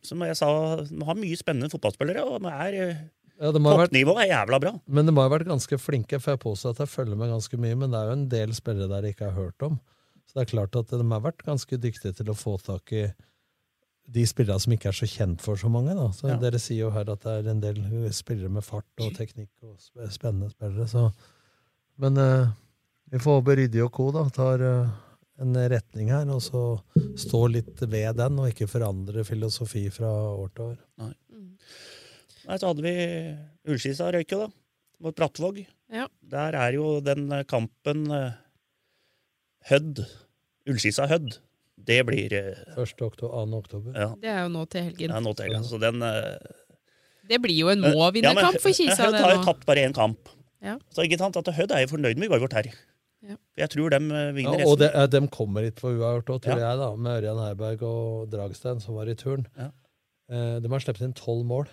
Som 0.07 0.21
jeg 0.23 0.37
sa, 0.39 0.49
de 0.87 1.05
har 1.05 1.17
mye 1.19 1.37
spennende 1.37 1.67
fotballspillere, 1.73 2.23
og 2.23 2.43
de 2.45 2.53
er 2.53 2.77
eh, 2.85 3.01
Ja, 3.41 3.51
det 3.53 3.61
må 3.61 3.73
vært- 3.73 3.91
Toppnivået 3.91 4.23
er 4.27 4.31
jævla 4.37 4.61
bra. 4.61 4.71
Men 4.87 5.07
de 5.09 5.13
må 5.13 5.25
ha 5.25 5.29
vært 5.33 5.49
ganske 5.49 5.77
flinke, 5.81 6.21
for 6.21 6.37
jeg 6.37 6.41
påstår 6.45 6.71
at 6.77 6.79
jeg 6.85 6.89
følger 6.93 7.17
med 7.17 7.33
ganske 7.33 7.57
mye, 7.61 7.75
men 7.77 7.91
det 7.91 7.99
er 7.99 8.07
jo 8.13 8.13
en 8.21 8.29
del 8.29 8.53
spillere 8.57 8.89
der 8.93 9.03
jeg 9.09 9.17
ikke 9.17 9.31
har 9.33 9.37
hørt 9.41 9.61
om. 9.67 9.81
Så 10.27 10.39
det 10.39 10.45
er 10.47 10.53
klart 10.53 10.77
at 10.79 10.91
de 10.91 11.07
har 11.07 11.23
vært 11.25 11.47
ganske 11.47 11.79
dyktige 11.81 12.17
til 12.19 12.31
å 12.33 12.37
få 12.37 12.57
tak 12.63 12.93
i 12.93 13.07
de 14.07 14.23
spillerne 14.27 14.63
som 14.63 14.75
ikke 14.75 14.91
er 14.93 14.99
så 15.01 15.09
kjent 15.11 15.43
for 15.43 15.59
så 15.59 15.71
mange. 15.73 15.95
Da. 15.99 16.11
Så 16.15 16.29
Ja. 16.31 16.37
Dere 16.43 16.61
sier 16.63 16.87
jo 16.87 16.91
her 16.95 17.09
at 17.11 17.25
det 17.25 17.33
er 17.41 17.51
en 17.51 17.63
del 17.63 17.81
spillere 18.15 18.51
med 18.51 18.65
fart 18.67 19.03
og 19.03 19.15
teknikk 19.17 19.51
og 19.63 19.79
spennende 20.13 20.51
spillere. 20.53 20.87
Så. 20.91 21.09
Men 21.99 22.17
eh, 22.23 22.47
vi 23.11 23.19
får 23.23 23.41
håpe 23.41 23.57
Ryddi 23.59 23.83
og 23.83 23.93
co. 23.95 24.11
tar 24.31 24.63
eh, 24.63 24.95
en 25.43 25.55
retning 25.55 26.11
her, 26.11 26.29
og 26.33 26.41
så 26.43 26.63
stå 27.19 27.43
litt 27.53 27.83
ved 27.83 28.17
den, 28.17 28.39
og 28.41 28.49
ikke 28.51 28.69
forandre 28.71 29.25
filosofi 29.27 29.89
fra 29.93 30.09
år 30.33 30.49
til 30.55 30.71
år. 30.71 30.79
Nei. 31.03 31.13
Nei, 32.47 32.57
så 32.59 32.71
hadde 32.71 32.85
vi 32.85 32.95
Ullskisa 33.67 34.13
røyk 34.15 34.33
jo, 34.33 34.47
da. 34.47 34.51
Mot 35.03 35.17
Brattvåg. 35.19 35.59
Ja. 35.93 36.07
Der 36.23 36.57
er 36.57 36.77
jo 36.79 37.01
den 37.05 37.29
kampen 37.51 38.07
eh, 38.15 38.39
Hødd. 39.71 40.05
Ullskisa-Hødd. 40.67 41.39
Det 41.87 41.99
blir 42.09 42.33
Første 42.75 43.05
1. 43.05 43.07
oktober, 43.07 43.47
2. 43.47 43.59
oktober. 43.61 43.93
Ja. 43.95 44.09
Det 44.23 44.31
er 44.33 44.41
jo 44.47 44.49
nå 44.55 44.65
til 44.73 44.87
helgen. 44.89 45.13
Ja, 45.13 45.21
nå 45.23 45.35
til 45.37 45.47
helgen. 45.47 45.67
Så 45.69 45.79
den 45.83 46.03
eh, 46.03 46.37
Det 47.29 47.39
blir 47.43 47.55
jo 47.59 47.69
en 47.69 47.81
men- 47.81 47.93
ja, 47.93 47.97
må-vinnerkamp 47.99 48.61
for 48.63 48.73
Kisa. 48.75 48.97
Hødd 49.05 49.21
har 49.21 49.35
jo 49.37 49.43
tapt 49.45 49.67
bare 49.67 49.85
én 49.87 49.95
kamp. 49.95 50.29
Ja. 50.63 50.79
Så 50.91 51.05
ikke 51.05 51.19
sant, 51.19 51.37
at 51.37 51.47
Hødd 51.55 51.71
er 51.75 51.85
jo 51.85 51.93
fornøyd 51.95 52.19
med 52.19 52.31
uavgjort 52.31 52.53
her. 52.59 52.71
Ja. 53.27 53.37
Jeg 53.59 53.71
tror 53.71 53.91
de 53.91 53.97
eh, 53.97 54.27
Ja, 54.27 54.33
vinner 54.33 54.51
og 54.51 54.61
resten. 54.61 54.73
Og 54.73 54.79
de 54.79 55.07
dem 55.17 55.29
kommer 55.29 55.63
hit 55.67 55.77
på 55.81 55.91
uavgjort 55.95 56.31
òg, 56.35 56.41
tror 56.43 56.59
Ja. 56.59 56.71
jeg, 56.71 56.79
da, 56.79 56.91
med 56.97 57.23
Ørjan 57.23 57.43
Herberg 57.45 57.83
og 57.83 58.31
Dragstein, 58.31 58.81
som 58.81 58.95
var 58.95 59.07
i 59.09 59.15
turn. 59.15 59.47
Ja. 59.59 59.71
Eh, 60.31 60.59
de 60.61 60.69
har 60.69 60.81
sluppet 60.81 61.03
inn 61.07 61.13
tolv 61.15 61.45
mål 61.47 61.69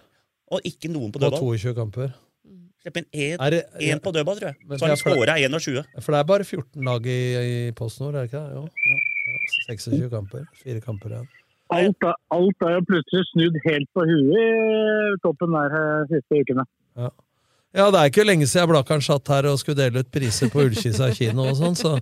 Og 0.51 0.61
ikke 0.63 0.89
noen 0.91 1.11
på 1.11 1.17
på 1.19 1.31
22 1.39 1.73
kamper. 1.73 2.13
Slipp 2.83 2.97
inn 2.99 3.05
én 3.15 4.01
på 4.03 4.11
dødball, 4.11 4.35
tror 4.41 4.49
jeg. 4.51 4.57
Men 4.67 4.79
Så 4.79 4.85
har 4.85 4.91
de 4.91 4.99
skåra 4.99 5.37
21. 5.39 5.85
For 6.03 6.11
det 6.11 6.19
er 6.19 6.27
bare 6.27 6.43
14 6.43 6.83
lag 6.83 7.05
i, 7.07 7.19
i 7.47 7.71
PostNord, 7.77 8.17
er 8.19 8.25
det 8.25 8.33
ikke 8.33 8.41
det? 8.43 8.57
Jo. 8.59 8.63
Ja, 8.91 9.37
26 9.69 10.09
kamper. 10.11 10.43
Fire 10.59 10.81
kamper 10.83 11.13
igjen. 11.15 11.29
Alt, 11.73 12.03
alt 12.35 12.65
er 12.67 12.73
jo 12.75 12.81
plutselig 12.85 13.23
snudd 13.31 13.55
helt 13.63 13.87
på 13.95 14.03
huet 14.05 14.35
i 14.35 15.15
toppen 15.23 15.55
der 15.55 15.71
de 15.73 15.85
siste 16.19 16.41
ukene. 16.43 16.65
Ja. 16.99 17.07
ja, 17.79 17.85
det 17.95 18.01
er 18.01 18.11
ikke 18.11 18.27
lenge 18.27 18.49
siden 18.51 18.69
Blakkaren 18.69 19.01
satt 19.01 19.31
her 19.31 19.47
og 19.49 19.57
skulle 19.63 19.79
dele 19.79 20.03
ut 20.03 20.11
priser 20.13 20.51
på 20.53 20.67
Ullkisa 20.67 21.07
kino 21.15 21.47
og 21.49 21.55
sånn, 21.57 21.79
så 21.79 21.95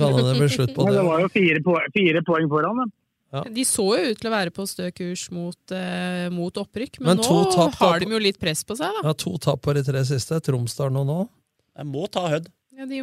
kan 0.00 0.16
det 0.16 0.34
bli 0.40 0.48
slutt 0.56 0.72
på 0.74 0.88
Men 0.88 0.96
det. 0.96 0.98
det 1.02 1.06
var 1.12 1.22
jo 1.26 1.30
fire, 1.36 1.60
poeng, 1.68 1.92
fire 1.94 2.24
poeng 2.26 2.48
foran 2.50 2.80
dem. 2.82 2.90
De 3.32 3.64
så 3.64 3.84
jo 3.96 4.10
ut 4.12 4.18
til 4.20 4.28
å 4.28 4.32
være 4.34 4.52
på 4.52 4.66
stø 4.68 4.90
kurs 4.92 5.22
mot, 5.32 5.72
eh, 5.72 6.28
mot 6.34 6.52
opprykk, 6.60 6.98
men, 7.00 7.16
Men 7.16 7.22
nå 7.24 7.38
tap, 7.54 7.78
har 7.80 8.02
de 8.02 8.10
jo 8.12 8.18
litt 8.20 8.38
press 8.42 8.60
på 8.68 8.76
seg, 8.76 8.92
da. 8.98 9.06
Ja, 9.08 9.14
to 9.16 9.32
tap 9.40 9.62
på 9.64 9.72
de 9.74 9.82
tre 9.86 10.02
siste. 10.04 10.36
Tromsdalen 10.44 10.98
og 11.00 11.06
nå. 11.08 11.18
Jeg 11.78 11.88
må 11.88 12.04
ta 12.12 12.26
Hødd. 12.28 12.50
Ja, 12.76 12.84
de, 12.90 12.98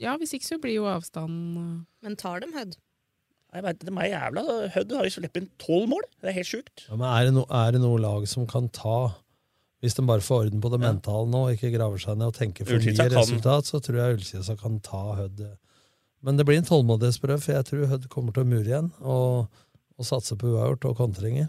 ja, 0.00 0.14
hvis 0.20 0.32
ikke 0.36 0.48
så 0.48 0.58
blir 0.62 0.78
jo 0.78 0.86
avstanden 0.88 1.58
eh, 1.60 1.84
Men 2.06 2.16
tar 2.16 2.40
dem 2.40 2.52
Hødd? 2.56 2.78
Jeg 3.54 3.62
vet, 3.62 3.84
de 3.86 3.92
er 3.92 4.08
jævla 4.10 4.42
Hødd 4.74 4.94
har 4.96 5.04
jo 5.06 5.12
sluppet 5.14 5.42
inn 5.42 5.50
tolv 5.62 5.84
mål. 5.92 6.06
Det 6.20 6.32
er 6.32 6.38
helt 6.40 6.48
sjukt. 6.48 6.86
Ja, 6.88 6.96
men 6.96 7.06
er 7.06 7.28
det, 7.28 7.34
no, 7.36 7.44
er 7.52 7.76
det 7.76 7.82
noe 7.84 8.00
lag 8.02 8.24
som 8.26 8.48
kan 8.50 8.66
ta 8.74 8.96
Hvis 9.84 9.94
de 9.94 10.02
bare 10.08 10.24
får 10.24 10.46
orden 10.48 10.62
på 10.64 10.70
det 10.72 10.80
mentale 10.80 11.28
nå, 11.28 11.44
ikke 11.54 11.70
graver 11.76 12.00
seg 12.00 12.16
ned 12.16 12.32
og 12.32 12.38
tenker 12.40 12.64
for 12.66 12.80
mye 12.80 12.96
kan- 12.96 13.12
resultat, 13.12 13.68
så 13.68 13.82
tror 13.84 14.00
jeg 14.00 14.16
Ullkisa 14.16 14.56
kan 14.58 14.80
ta 14.80 15.02
Hødd. 15.20 15.44
Men 16.24 16.38
det 16.40 16.46
blir 16.48 16.56
en 16.56 16.64
tålmodighetsprøve, 16.64 17.36
for 17.44 17.52
jeg 17.52 17.66
tror 17.68 17.86
Hødd 17.92 18.08
kommer 18.08 18.32
til 18.32 18.46
å 18.46 18.48
mure 18.48 18.64
igjen 18.64 18.88
og, 19.04 19.52
og 19.98 20.04
satse 20.08 20.36
på 20.38 20.50
uavgjort 20.52 20.84
og 20.90 20.96
kontringer. 20.98 21.48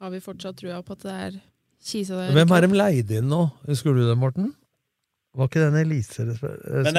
Har 0.00 0.10
vi 0.12 0.20
fortsatt 0.20 0.58
trua 0.60 0.82
på 0.84 0.92
at 0.96 1.04
det 1.06 1.12
er 1.14 1.36
Kisa 1.86 2.16
der? 2.18 2.32
Hvem 2.36 2.52
er 2.52 2.66
de 2.66 2.76
leide 2.76 3.18
inn 3.20 3.28
nå? 3.30 3.42
Husker 3.68 3.94
du 3.96 4.02
det, 4.08 4.16
Morten? 4.18 4.50
Var 5.36 5.48
ikke 5.50 5.64
den 5.66 5.76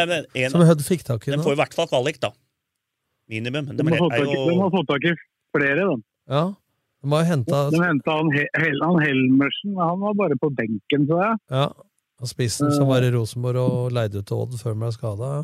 men, 0.07 0.25
en- 0.35 0.51
som 0.53 0.61
Hødd 0.61 0.81
fikk 0.85 1.03
tak 1.05 1.25
i 1.27 1.31
nå? 1.31 1.37
Den 1.37 1.43
får 1.45 1.53
i 1.57 1.59
hvert 1.61 1.73
fall 1.73 1.87
kvalik, 1.89 2.19
da. 2.21 2.31
Minimum. 3.29 3.65
De 3.65 3.77
De 3.77 3.83
har 3.89 3.97
fått 3.97 4.11
tak 4.13 4.27
i- 4.29 4.45
de 4.47 4.59
har 4.61 4.69
fått 4.71 4.87
tak 4.87 5.03
i 5.05 5.13
flere, 5.57 5.75
da. 5.89 5.95
Ja, 6.29 6.43
de 7.03 7.09
har 7.11 7.23
henta 7.25 7.69
De 7.71 7.77
henta 7.81 8.11
han, 8.17 8.29
He- 8.31 8.51
Hel- 8.55 8.81
han 8.83 8.99
Helmersen, 9.01 9.75
han 9.77 9.99
var 9.99 10.13
bare 10.13 10.35
på 10.37 10.49
benken, 10.55 11.07
tror 11.07 11.21
jeg. 11.25 11.37
Ja, 11.51 11.65
og 12.21 12.27
spissen 12.27 12.71
som 12.71 12.87
var 12.87 13.01
i 13.01 13.11
Rosenborg 13.11 13.57
og 13.57 13.91
leide 13.91 14.15
ut 14.21 14.25
til 14.25 14.37
Odd 14.37 14.53
før 14.61 14.73
han 14.73 14.79
ble 14.79 14.91
skada. 14.91 15.31
Ja. 15.37 15.43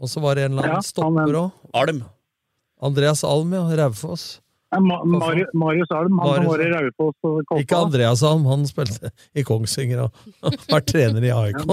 Og 0.00 0.08
så 0.08 0.20
var 0.22 0.34
det 0.34 0.44
en 0.44 0.52
eller 0.52 0.64
Ja, 0.66 0.70
annen 0.78 0.82
stopper 0.82 1.34
òg. 1.42 1.52
Alm. 1.74 2.04
Andreas 2.80 3.24
Alm, 3.24 3.52
ja. 3.52 3.64
Raufoss. 3.82 4.40
Marius, 4.70 5.90
Alm, 5.90 6.18
han 6.18 6.28
Marius- 6.28 6.48
var 6.48 6.62
i 6.62 6.68
Raufoss 6.70 7.16
og 7.26 7.40
Kolstad. 7.42 7.62
Ikke 7.64 7.78
Andreas 7.78 8.22
Alm, 8.22 8.44
han 8.46 8.66
spilte 8.70 9.10
i 9.34 9.42
Kongsvinger 9.46 10.04
og 10.06 10.12
var 10.72 10.84
trener 10.86 11.26
i 11.26 11.32
AIK. 11.34 11.64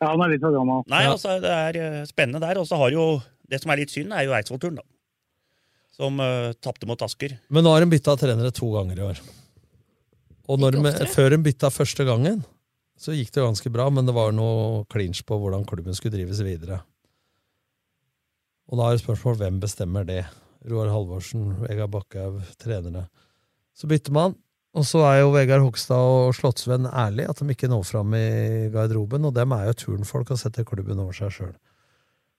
Ja, 0.00 0.14
han 0.14 0.22
er 0.24 0.32
litt 0.32 0.40
for 0.40 0.54
gammel. 0.56 0.80
Nei, 0.88 1.02
altså, 1.10 1.36
det 1.42 1.50
er 1.52 1.76
eh, 1.76 1.98
spennende 2.08 2.40
der. 2.40 2.62
Og 2.62 2.68
så 2.68 2.78
har 2.80 2.94
jo 2.94 3.20
Det 3.50 3.58
som 3.60 3.72
er 3.74 3.82
litt 3.82 3.92
synd, 3.92 4.14
er 4.14 4.24
jo 4.28 4.32
Eidsvoll-turen, 4.36 4.78
da. 4.78 4.86
Som 6.00 6.20
uh, 6.22 6.54
tapte 6.62 6.86
mot 6.86 7.00
Asker. 7.02 7.34
Men 7.50 7.66
nå 7.66 7.72
har 7.74 7.82
de 7.82 7.90
bytta 7.90 8.14
trenere 8.16 8.52
to 8.54 8.68
ganger 8.72 9.00
i 9.00 9.06
år. 9.10 9.18
Og 10.48 10.62
når 10.62 10.78
de, 10.78 10.92
før 11.10 11.34
de 11.34 11.40
bytta 11.42 11.68
første 11.74 12.06
gangen, 12.06 12.44
så 13.00 13.12
gikk 13.12 13.32
det 13.34 13.42
ganske 13.42 13.72
bra, 13.74 13.88
men 13.92 14.06
det 14.08 14.14
var 14.16 14.30
noe 14.32 14.84
clinch 14.92 15.24
på 15.26 15.36
hvordan 15.42 15.66
klubben 15.68 15.98
skulle 15.98 16.14
drives 16.14 16.40
videre. 16.46 16.80
Og 18.70 18.78
da 18.78 18.86
er 18.86 18.96
det 18.96 19.02
spørsmål 19.02 19.40
hvem 19.40 19.58
bestemmer 19.62 20.06
det. 20.06 20.22
Roar 20.70 20.92
Halvorsen, 20.92 21.56
Vegard 21.64 21.90
Bakkhaug, 21.90 22.42
trenere. 22.60 23.08
Så 23.74 23.88
bytter 23.90 24.14
man, 24.14 24.36
og 24.76 24.84
så 24.86 25.00
er 25.08 25.22
jo 25.22 25.32
Vegard 25.34 25.64
Hogstad 25.64 25.98
og 25.98 26.34
Slottsvenn 26.38 26.86
ærlige 26.86 27.32
at 27.32 27.40
de 27.40 27.54
ikke 27.54 27.70
når 27.70 27.88
fram 27.88 28.14
i 28.14 28.68
garderoben, 28.70 29.26
og 29.26 29.34
dem 29.34 29.56
er 29.56 29.70
jo 29.70 29.78
turnfolk 29.82 30.30
og 30.30 30.38
setter 30.38 30.66
klubben 30.68 31.00
over 31.02 31.16
seg 31.16 31.32
sjøl. 31.34 31.56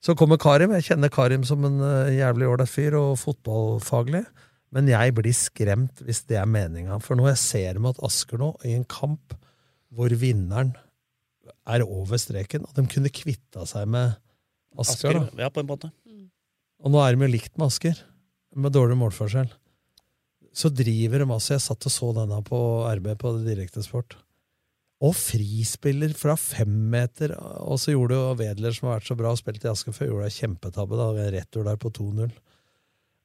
Så 0.01 0.15
kommer 0.17 0.39
Karim. 0.41 0.71
Jeg 0.77 0.87
kjenner 0.87 1.11
Karim 1.13 1.43
som 1.45 1.65
en 1.67 1.81
eh, 1.85 2.15
jævlig 2.17 2.47
ålreit 2.49 2.71
fyr, 2.71 2.95
og 2.97 3.19
fotballfaglig. 3.21 4.23
Men 4.71 4.87
jeg 4.89 5.13
blir 5.17 5.35
skremt 5.35 5.99
hvis 6.05 6.23
det 6.31 6.39
er 6.39 6.49
meninga. 6.49 6.97
For 7.03 7.19
når 7.19 7.33
jeg 7.33 7.41
ser 7.43 7.81
med 7.83 7.97
at 7.97 8.05
Asker 8.07 8.39
nå, 8.41 8.53
i 8.65 8.73
en 8.77 8.87
kamp 8.89 9.35
hvor 9.91 10.13
vinneren 10.15 10.71
er 11.67 11.83
over 11.83 12.17
streken, 12.17 12.63
og 12.65 12.73
de 12.77 12.87
kunne 12.89 13.11
kvitta 13.13 13.67
seg 13.69 13.91
med 13.91 14.15
Asker, 14.79 15.19
da. 15.19 15.27
Ja, 15.43 15.51
på 15.51 15.59
en 15.61 15.67
måte. 15.67 15.91
Og 16.81 16.93
nå 16.93 17.01
er 17.01 17.15
de 17.15 17.27
jo 17.27 17.33
likt 17.35 17.57
med 17.57 17.69
Asker, 17.69 17.97
med 18.57 18.73
dårlig 18.73 18.97
målforskjell. 18.99 19.51
Så 20.51 20.71
driver 20.73 21.21
de 21.21 21.29
altså 21.29 21.55
Jeg 21.55 21.63
satt 21.63 21.87
og 21.87 21.93
så 21.93 22.11
denne 22.17 22.41
på 22.43 22.59
RB 22.89 23.13
på 23.21 23.33
Direktesport. 23.45 24.17
Og 25.01 25.15
frispiller 25.17 26.11
fra 26.17 26.35
femmeter. 26.37 27.33
Og 27.65 27.79
så 27.81 27.95
gjorde 27.95 28.17
jo 28.17 28.35
Wedler, 28.41 28.75
som 28.75 28.89
har 28.89 28.99
vært 28.99 29.09
så 29.09 29.17
bra 29.17 29.31
og 29.33 29.39
spilt 29.39 29.63
i 29.65 29.71
Asker 29.71 29.95
før, 29.95 30.11
gjorde 30.11 30.29
en 30.29 30.39
kjempetabbe. 30.39 30.99
da, 30.99 31.29
Retur 31.37 31.65
der 31.65 31.79
på 31.81 31.93
2-0. 31.95 32.33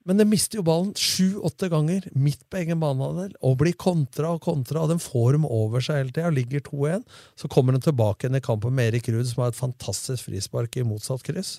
Men 0.06 0.20
de 0.20 0.26
mister 0.28 0.60
jo 0.60 0.64
ballen 0.68 0.92
sju-åtte 0.94 1.66
ganger 1.72 2.04
midt 2.14 2.44
på 2.46 2.60
egen 2.60 2.78
banehalvdel 2.78 3.32
og 3.42 3.56
blir 3.58 3.74
kontra 3.74 4.36
og 4.36 4.44
kontra. 4.44 4.84
og 4.84 4.92
De 4.92 5.02
får 5.02 5.34
dem 5.34 5.48
over 5.50 5.82
seg 5.82 5.98
hele 5.98 6.14
tida 6.14 6.30
ligger 6.30 6.62
2-1. 6.68 7.02
Så 7.34 7.50
kommer 7.50 7.74
de 7.74 7.82
tilbake 7.82 8.24
igjen 8.24 8.38
i 8.38 8.44
kampen 8.44 8.76
med 8.76 8.92
Erik 8.92 9.10
Ruud, 9.10 9.26
som 9.26 9.42
har 9.42 9.50
et 9.50 9.58
fantastisk 9.58 10.28
frispark 10.28 10.78
i 10.78 10.86
motsatt 10.86 11.26
kryss. 11.26 11.56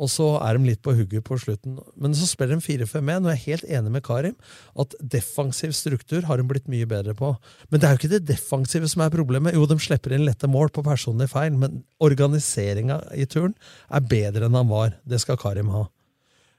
Og 0.00 0.08
så 0.08 0.24
er 0.40 0.56
de 0.56 0.70
litt 0.70 0.80
på 0.84 0.94
hugget 0.96 1.24
på 1.26 1.36
slutten. 1.40 1.76
Men 2.00 2.14
så 2.16 2.24
spiller 2.28 2.56
de 2.56 2.64
4-5-1, 2.64 3.26
og 3.26 3.28
jeg 3.28 3.34
er 3.34 3.42
helt 3.42 3.66
enig 3.78 3.92
med 3.92 4.04
Karim 4.06 4.36
at 4.80 4.96
defensiv 5.14 5.74
struktur 5.76 6.24
har 6.28 6.40
de 6.40 6.46
blitt 6.48 6.70
mye 6.72 6.88
bedre 6.88 7.12
på. 7.18 7.34
Men 7.68 7.82
det 7.82 7.88
er 7.88 7.92
jo 7.92 8.00
ikke 8.00 8.12
det 8.14 8.22
defensive 8.30 8.88
som 8.88 9.04
er 9.04 9.12
problemet. 9.12 9.52
Jo, 9.58 9.66
de 9.68 9.76
slipper 9.82 10.16
inn 10.16 10.24
lette 10.24 10.48
mål 10.48 10.72
på 10.72 10.84
personlig 10.86 11.28
feil, 11.34 11.52
men 11.60 11.82
organiseringa 12.02 13.02
i 13.12 13.28
turen 13.28 13.52
er 13.92 14.08
bedre 14.08 14.48
enn 14.48 14.56
han 14.56 14.72
var. 14.72 14.96
Det 15.04 15.20
skal 15.20 15.40
Karim 15.40 15.70
ha. 15.74 15.84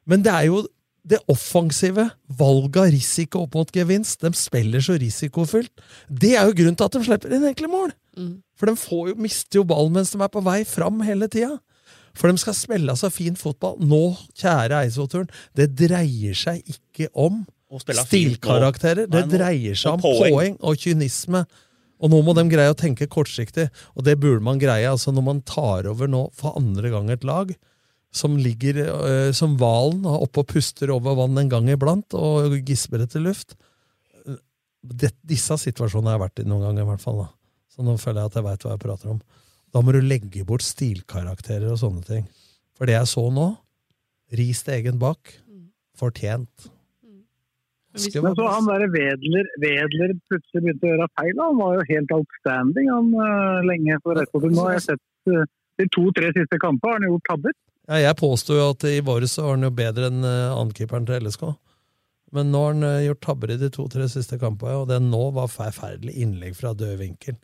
Men 0.06 0.24
det 0.24 0.34
er 0.36 0.50
jo 0.52 0.64
det 1.04 1.20
offensive, 1.28 2.06
valget 2.40 2.80
av 2.80 2.94
risiko 2.94 3.44
opp 3.44 3.58
mot 3.58 3.74
gevinst, 3.76 4.22
de 4.24 4.32
spiller 4.40 4.84
så 4.84 4.96
risikofylt. 5.00 5.74
Det 6.08 6.38
er 6.38 6.48
jo 6.48 6.56
grunnen 6.62 6.78
til 6.80 6.88
at 6.88 6.96
de 6.96 7.04
slipper 7.10 7.36
inn 7.36 7.50
enkle 7.50 7.70
mål! 7.72 7.92
Mm. 8.16 8.34
For 8.56 8.70
de 8.70 8.78
får 8.78 9.08
jo, 9.10 9.16
mister 9.26 9.60
jo 9.60 9.66
ballen 9.68 9.98
mens 9.98 10.14
de 10.14 10.22
er 10.22 10.32
på 10.32 10.44
vei 10.46 10.62
fram 10.70 11.02
hele 11.04 11.28
tida. 11.28 11.58
For 12.18 12.30
de 12.30 12.42
skal 12.42 12.56
spille 12.58 12.96
så 13.00 13.10
fin 13.14 13.36
fotball. 13.40 13.80
Nå, 13.82 14.04
kjære 14.38 14.84
Eidsvollturen, 14.84 15.30
det 15.58 15.72
dreier 15.80 16.38
seg 16.38 16.62
ikke 16.70 17.10
om 17.18 17.44
stilkarakterer. 17.82 19.08
Det 19.10 19.26
dreier 19.32 19.78
seg 19.78 19.98
om 19.98 20.04
poeng. 20.04 20.34
poeng 20.36 20.58
og 20.62 20.78
kynisme. 20.82 21.44
Og 22.04 22.12
nå 22.12 22.20
må 22.26 22.36
de 22.38 22.44
greie 22.52 22.72
å 22.72 22.78
tenke 22.78 23.08
kortsiktig, 23.08 23.70
og 23.96 24.06
det 24.06 24.18
burde 24.22 24.44
man 24.44 24.60
greie. 24.62 24.90
altså 24.90 25.14
Når 25.16 25.26
man 25.26 25.42
tar 25.48 25.88
over 25.90 26.10
nå 26.12 26.28
for 26.36 26.58
andre 26.60 26.92
gang 26.94 27.10
et 27.14 27.24
lag 27.24 27.54
som 28.14 28.36
ligger 28.38 28.78
øh, 28.84 29.32
som 29.34 29.56
hvalen 29.58 30.04
oppe 30.06 30.44
og 30.44 30.52
puster 30.52 30.92
over 30.94 31.16
vann 31.18 31.40
en 31.40 31.50
gang 31.50 31.70
iblant 31.72 32.14
og 32.14 32.60
gisper 32.68 33.08
etter 33.08 33.24
luft 33.24 33.56
det, 34.84 35.14
Disse 35.26 35.56
situasjonene 35.58 36.12
har 36.12 36.20
jeg 36.20 36.24
vært 36.28 36.44
i 36.44 36.46
noen 36.50 36.68
ganger, 36.68 36.84
i 36.84 36.90
hvert 36.92 37.02
fall. 37.02 37.24
da. 37.24 37.30
Så 37.74 37.86
nå 37.86 37.96
føler 37.98 38.22
jeg 38.22 38.32
at 38.32 38.38
jeg 38.38 38.46
veit 38.46 38.66
hva 38.66 38.76
jeg 38.76 38.84
prater 38.84 39.14
om. 39.16 39.22
Da 39.74 39.82
må 39.82 39.94
du 39.96 40.02
legge 40.06 40.46
bort 40.46 40.66
stilkarakterer 40.66 41.72
og 41.74 41.80
sånne 41.82 42.04
ting. 42.06 42.28
For 42.78 42.90
det 42.90 42.98
jeg 42.98 43.10
så 43.10 43.26
nå, 43.34 43.48
ris 44.38 44.62
til 44.66 44.78
egen 44.78 45.00
bak, 45.02 45.34
fortjent. 45.98 46.70
Aske 47.94 48.22
Men 48.26 48.38
så 48.38 48.46
han 48.50 48.70
der 48.70 48.88
Wedler, 48.90 49.50
Wedler 49.62 50.14
plutselig 50.30 50.64
begynte 50.64 50.88
å 50.88 50.94
gjøre 50.94 51.10
feil. 51.20 51.42
Han 51.42 51.60
var 51.60 51.76
jo 51.78 51.84
helt 51.92 52.14
outstanding 52.16 52.90
han 52.90 53.12
øh, 53.14 53.60
lenge 53.70 54.00
for 54.02 54.22
Østfold. 54.22 54.48
Nå 54.54 54.64
har 54.66 54.78
jeg 54.80 54.86
sett 54.88 55.34
øh, 55.34 55.44
de 55.82 55.90
to-tre 55.94 56.32
siste 56.34 56.58
kampene 56.62 56.96
har 56.96 57.00
han 57.00 57.12
gjort 57.12 57.30
tabber. 57.30 57.54
Ja, 57.90 58.00
jeg 58.00 58.18
påsto 58.18 58.58
jo 58.58 58.72
at 58.72 58.86
i 58.90 58.98
våre 59.06 59.30
så 59.30 59.46
var 59.46 59.58
han 59.58 59.68
jo 59.68 59.74
bedre 59.76 60.10
enn 60.10 60.26
uh, 60.26 60.56
annenkeeperen 60.56 61.06
til 61.10 61.28
LSK. 61.28 61.46
Men 62.34 62.50
nå 62.50 62.62
har 62.64 62.74
han 62.74 62.86
eh, 62.88 63.02
gjort 63.06 63.22
tabber 63.22 63.54
i 63.54 63.60
de 63.62 63.70
to-tre 63.74 64.08
siste 64.10 64.40
kampene, 64.42 64.80
og 64.82 64.88
det 64.90 64.98
nå 65.06 65.24
var 65.36 65.52
forferdelig 65.54 66.16
innlegg 66.24 66.56
fra 66.58 66.72
død 66.78 66.96
vinkel. 67.02 67.38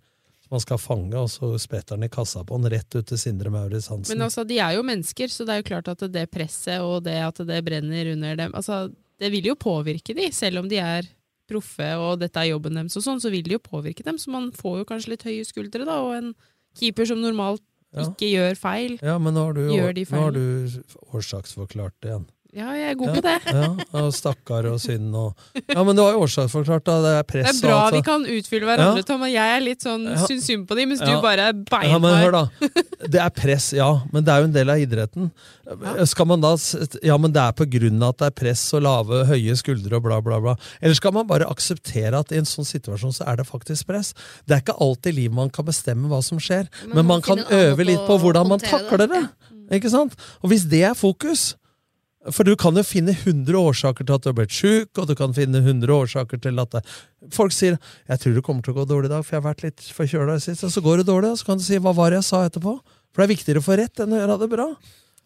Som 0.50 0.56
han 0.58 0.64
skal 0.64 0.80
fange, 0.82 1.14
og 1.14 1.30
så 1.30 1.52
spretter 1.62 1.94
han 1.94 2.08
i 2.08 2.10
kassa 2.10 2.42
på 2.44 2.58
han 2.58 2.66
rett 2.74 2.96
ut 2.98 3.06
til 3.06 3.20
Sindre 3.22 3.52
Maurits 3.54 3.88
Hansen. 3.92 4.16
Men 4.16 4.26
altså, 4.26 4.42
de 4.50 4.58
er 4.58 4.74
jo 4.80 4.82
mennesker, 4.88 5.30
så 5.30 5.46
det 5.46 5.54
er 5.54 5.62
jo 5.62 5.68
klart 5.70 5.92
at 5.94 6.02
det 6.10 6.26
presset 6.34 6.82
og 6.82 7.04
det 7.06 7.20
at 7.22 7.38
det 7.46 7.60
brenner 7.68 8.10
under 8.16 8.36
dem 8.40 8.56
altså, 8.58 8.88
Det 9.20 9.30
vil 9.30 9.46
jo 9.52 9.56
påvirke 9.60 10.16
de, 10.18 10.32
selv 10.34 10.64
om 10.64 10.70
de 10.72 10.80
er 10.82 11.06
proffe 11.50 11.90
og 12.02 12.20
dette 12.22 12.40
er 12.42 12.50
jobben 12.52 12.78
deres, 12.78 12.98
og 12.98 13.06
sånn, 13.06 13.22
så 13.22 13.30
vil 13.34 13.46
det 13.46 13.58
jo 13.60 13.62
påvirke 13.62 14.04
dem. 14.06 14.18
Så 14.18 14.32
man 14.34 14.50
får 14.56 14.82
jo 14.82 14.90
kanskje 14.90 15.14
litt 15.14 15.26
høye 15.28 15.46
skuldre, 15.46 15.86
da, 15.86 16.00
og 16.02 16.16
en 16.18 16.34
keeper 16.78 17.06
som 17.10 17.22
normalt 17.22 17.62
Ja. 17.90 18.04
ikke 18.06 18.28
gjør 18.30 18.58
feil. 18.58 19.00
ja, 19.02 19.16
men 19.18 19.34
nå 19.34 19.46
har 19.48 19.54
du, 19.58 19.64
Gjør 19.74 19.94
de 19.98 20.04
nå 20.12 20.20
har 20.22 20.32
du 20.32 20.70
årsaksforklart 21.18 21.96
det 22.02 22.12
igjen. 22.12 22.28
Ja, 22.50 22.72
jeg 22.74 22.90
er 22.90 22.96
god 22.98 23.12
på 23.14 23.22
det. 23.22 23.34
Ja, 23.46 23.68
og 24.00 24.08
stakkar 24.18 24.66
og 24.72 24.80
synd 24.82 25.14
og 25.14 25.36
Ja, 25.70 25.84
men 25.86 25.94
du 25.96 26.02
har 26.02 26.16
jo 26.16 26.24
årsaksforklart, 26.26 26.82
da. 26.88 26.96
Det 27.04 27.12
er 27.14 27.24
Det 27.30 27.44
er 27.46 27.60
bra 27.62 27.76
og 27.76 27.84
alt. 27.84 27.94
vi 27.94 28.02
kan 28.08 28.24
utfylle 28.26 28.66
hverandre, 28.66 29.04
Ja. 29.04 29.06
Tom. 29.06 29.22
og 29.22 29.30
Jeg 29.30 29.56
er 29.58 29.62
litt 29.62 29.82
sånn 29.86 30.08
Ja. 30.10 30.26
syns 30.26 30.48
synd 30.50 30.66
på 30.68 30.76
dem, 30.76 30.90
mens 30.90 31.00
Ja. 31.02 31.14
du 31.14 31.22
bare 31.22 31.54
er 31.54 31.54
Ja, 31.86 32.00
men 32.00 32.16
hør 32.18 32.32
da. 32.32 32.50
Det 33.06 33.22
er 33.22 33.30
press, 33.30 33.72
ja, 33.74 34.02
men 34.12 34.24
det 34.24 34.34
er 34.34 34.40
jo 34.40 34.44
en 34.46 34.52
del 34.54 34.70
av 34.70 34.78
idretten. 34.82 35.32
Skal 36.08 36.26
man 36.26 36.42
da 36.42 36.56
Ja, 37.04 37.18
men 37.18 37.32
det 37.32 37.40
er 37.40 37.52
på 37.54 37.70
grunn 37.70 38.02
av 38.02 38.10
at 38.10 38.18
det 38.18 38.26
er 38.28 38.32
press 38.46 38.74
og 38.74 38.82
lave, 38.82 39.26
høye 39.30 39.54
skuldre 39.56 39.94
og 39.98 40.04
bla, 40.04 40.20
bla, 40.20 40.40
bla. 40.42 40.56
Eller 40.82 40.96
skal 40.96 41.12
man 41.14 41.28
bare 41.28 41.46
akseptere 41.46 42.18
at 42.18 42.32
i 42.32 42.38
en 42.42 42.46
sånn 42.50 42.66
situasjon 42.66 43.14
så 43.14 43.28
er 43.30 43.36
det 43.38 43.46
faktisk 43.46 43.86
press? 43.86 44.16
Det 44.48 44.58
er 44.58 44.62
ikke 44.66 44.80
alltid 44.82 45.14
i 45.14 45.22
livet 45.22 45.36
man 45.36 45.50
kan 45.52 45.66
bestemme 45.66 46.10
hva 46.10 46.24
som 46.24 46.40
skjer, 46.40 46.66
Man 46.88 46.96
men 46.96 47.06
man 47.06 47.22
kan 47.22 47.38
øve 47.46 47.86
litt 47.86 48.02
på 48.10 48.18
hvordan 48.20 48.48
man 48.50 48.60
takler 48.60 48.98
det. 49.06 49.10
det. 49.10 49.30
Ikke 49.72 49.90
sant? 49.92 50.16
Og 50.42 50.50
hvis 50.50 50.66
det 50.68 50.82
er 50.82 50.96
fokus 50.98 51.54
for 52.36 52.44
du 52.48 52.56
kan 52.60 52.76
jo 52.76 52.84
finne 52.84 53.14
100 53.16 53.56
årsaker 53.58 54.06
til 54.06 54.16
at 54.16 54.24
du 54.24 54.30
har 54.30 54.36
blitt 54.38 54.54
sjuk, 54.56 54.90
og 55.02 55.08
du 55.10 55.16
kan 55.18 55.34
finne 55.34 55.62
100 55.64 55.90
årsaker 55.96 56.42
til 56.44 56.60
at 56.62 56.72
det... 56.76 56.82
Folk 57.36 57.52
sier 57.56 57.78
'jeg 58.08 58.20
tror 58.20 58.34
det 58.36 58.44
kommer 58.44 58.62
til 58.64 58.74
å 58.74 58.80
gå 58.80 58.86
dårlig 58.90 59.10
i 59.10 59.14
dag, 59.16 59.26
for 59.26 59.36
jeg 59.36 59.42
har 59.44 59.50
vært 59.54 59.64
litt 59.64 59.82
forkjøla 59.98 60.36
i 60.38 60.44
sist', 60.44 60.64
og 60.64 60.72
så 60.72 60.82
går 60.82 60.98
det 61.02 61.08
dårlig, 61.10 61.32
og 61.32 61.38
så 61.42 61.46
kan 61.46 61.58
du 61.58 61.64
si 61.64 61.78
'hva 61.78 61.94
var 61.96 62.10
det 62.10 62.18
jeg 62.22 62.30
sa 62.30 62.48
etterpå'? 62.48 62.80
For 63.14 63.22
det 63.22 63.26
er 63.30 63.36
viktigere 63.36 63.60
å 63.60 63.66
få 63.66 63.78
rett 63.78 64.00
enn 64.00 64.14
å 64.14 64.20
gjøre 64.22 64.40
det 64.40 64.50
bra. 64.50 64.68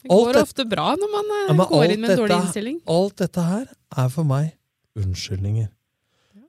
Det 0.04 0.10
går 0.10 0.28
Alt 0.28 0.34
det- 0.36 0.44
ofte 0.44 0.66
bra 0.70 0.96
når 0.96 1.10
man 1.12 1.26
eh, 1.32 1.56
Ja, 1.56 1.66
går 1.66 1.92
inn 1.92 2.02
med 2.02 2.10
en 2.12 2.18
dårlig 2.18 2.30
dette- 2.30 2.46
innstilling. 2.48 2.82
Alt 2.88 3.16
dette 3.18 3.42
her 3.42 3.66
er 3.98 4.10
for 4.10 4.24
meg 4.24 4.54
unnskyldninger. 4.98 5.68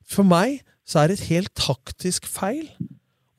For 0.05 0.23
meg 0.25 0.63
så 0.85 1.03
er 1.05 1.09
det 1.09 1.21
et 1.21 1.29
helt 1.29 1.55
taktisk 1.55 2.27
feil 2.27 2.69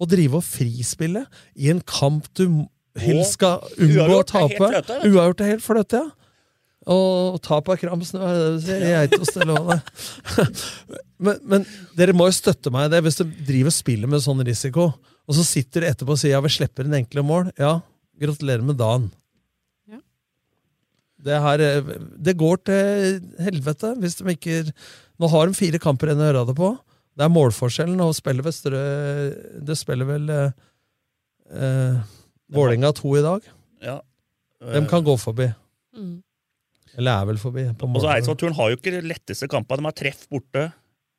å 0.02 0.08
drive 0.08 0.36
og 0.36 0.44
frispille 0.44 1.26
i 1.56 1.70
en 1.70 1.82
kamp 1.82 2.28
du 2.34 2.68
helst 2.98 3.34
skal 3.38 3.60
unngå 3.78 4.20
å 4.20 4.26
tape. 4.26 4.70
Uavgjort 5.06 5.42
er 5.42 5.52
helt 5.54 5.64
fløte, 5.64 6.00
ja. 6.04 6.12
Og 6.86 7.40
tap 7.42 7.70
av 7.74 7.80
kramsen, 7.82 8.22
hva 8.22 8.30
er 8.30 8.40
det 8.40 8.50
du 8.54 8.66
sier? 8.68 8.84
Geitost 8.92 9.40
eller 9.40 9.58
hva 9.58 9.78
det 10.36 11.02
men, 11.26 11.38
men 11.48 11.66
dere 11.98 12.14
må 12.14 12.28
jo 12.30 12.36
støtte 12.36 12.72
meg 12.74 12.88
i 12.88 12.94
det, 12.94 13.02
hvis 13.06 13.20
du 13.22 13.24
driver 13.26 13.72
og 13.72 13.76
spiller 13.76 14.12
med 14.12 14.24
sånn 14.24 14.44
risiko, 14.46 14.90
og 15.26 15.38
så 15.38 15.46
sitter 15.48 15.82
du 15.82 15.90
etterpå 15.90 16.16
og 16.16 16.20
sier 16.22 16.36
ja, 16.36 16.42
vi 16.44 16.52
slipper 16.54 16.86
inn 16.86 16.98
enkle 17.00 17.24
mål. 17.26 17.50
Ja, 17.58 17.80
gratulerer 18.22 18.66
med 18.66 18.78
dagen. 18.78 19.08
Ja. 19.90 20.02
Det, 21.26 21.40
her, 21.48 21.64
eh, 21.64 21.94
det 22.28 22.36
går 22.38 22.62
til 22.68 23.16
helvete 23.48 23.96
hvis 24.02 24.20
de 24.20 24.36
ikke 24.36 24.60
Nå 25.16 25.30
har 25.32 25.48
de 25.48 25.56
fire 25.56 25.80
kamper 25.80 26.10
igjen 26.12 26.20
å 26.20 26.26
gjøre 26.28 26.48
det 26.50 26.58
på. 26.60 26.70
Det 27.16 27.24
er 27.24 27.32
målforskjellen, 27.32 28.02
og 28.04 28.18
spiller 28.18 28.44
vel 28.44 28.52
Strø 28.52 28.82
Det 29.64 29.78
spiller 29.80 30.10
vel 30.10 30.26
eh, 30.34 30.58
eh, 31.56 32.02
Vålerenga 32.52 32.92
2 33.00 33.14
i 33.16 33.24
dag. 33.24 33.48
Ja. 33.86 33.96
De 34.60 34.82
kan 34.92 35.06
gå 35.06 35.16
forbi. 35.18 35.48
Mm. 35.96 36.20
Eller 36.98 37.12
er 37.22 37.26
vel 37.30 37.38
forbi. 37.42 37.66
på 37.78 37.90
Og 37.92 38.02
så. 38.02 38.10
Eidsvollturen 38.16 38.56
har 38.56 38.70
jo 38.72 38.78
ikke 38.80 38.92
de 38.96 39.02
letteste 39.10 39.48
kampene. 39.52 39.82
De 39.84 39.90
har 39.90 39.96
Treff 40.00 40.28
borte, 40.32 40.72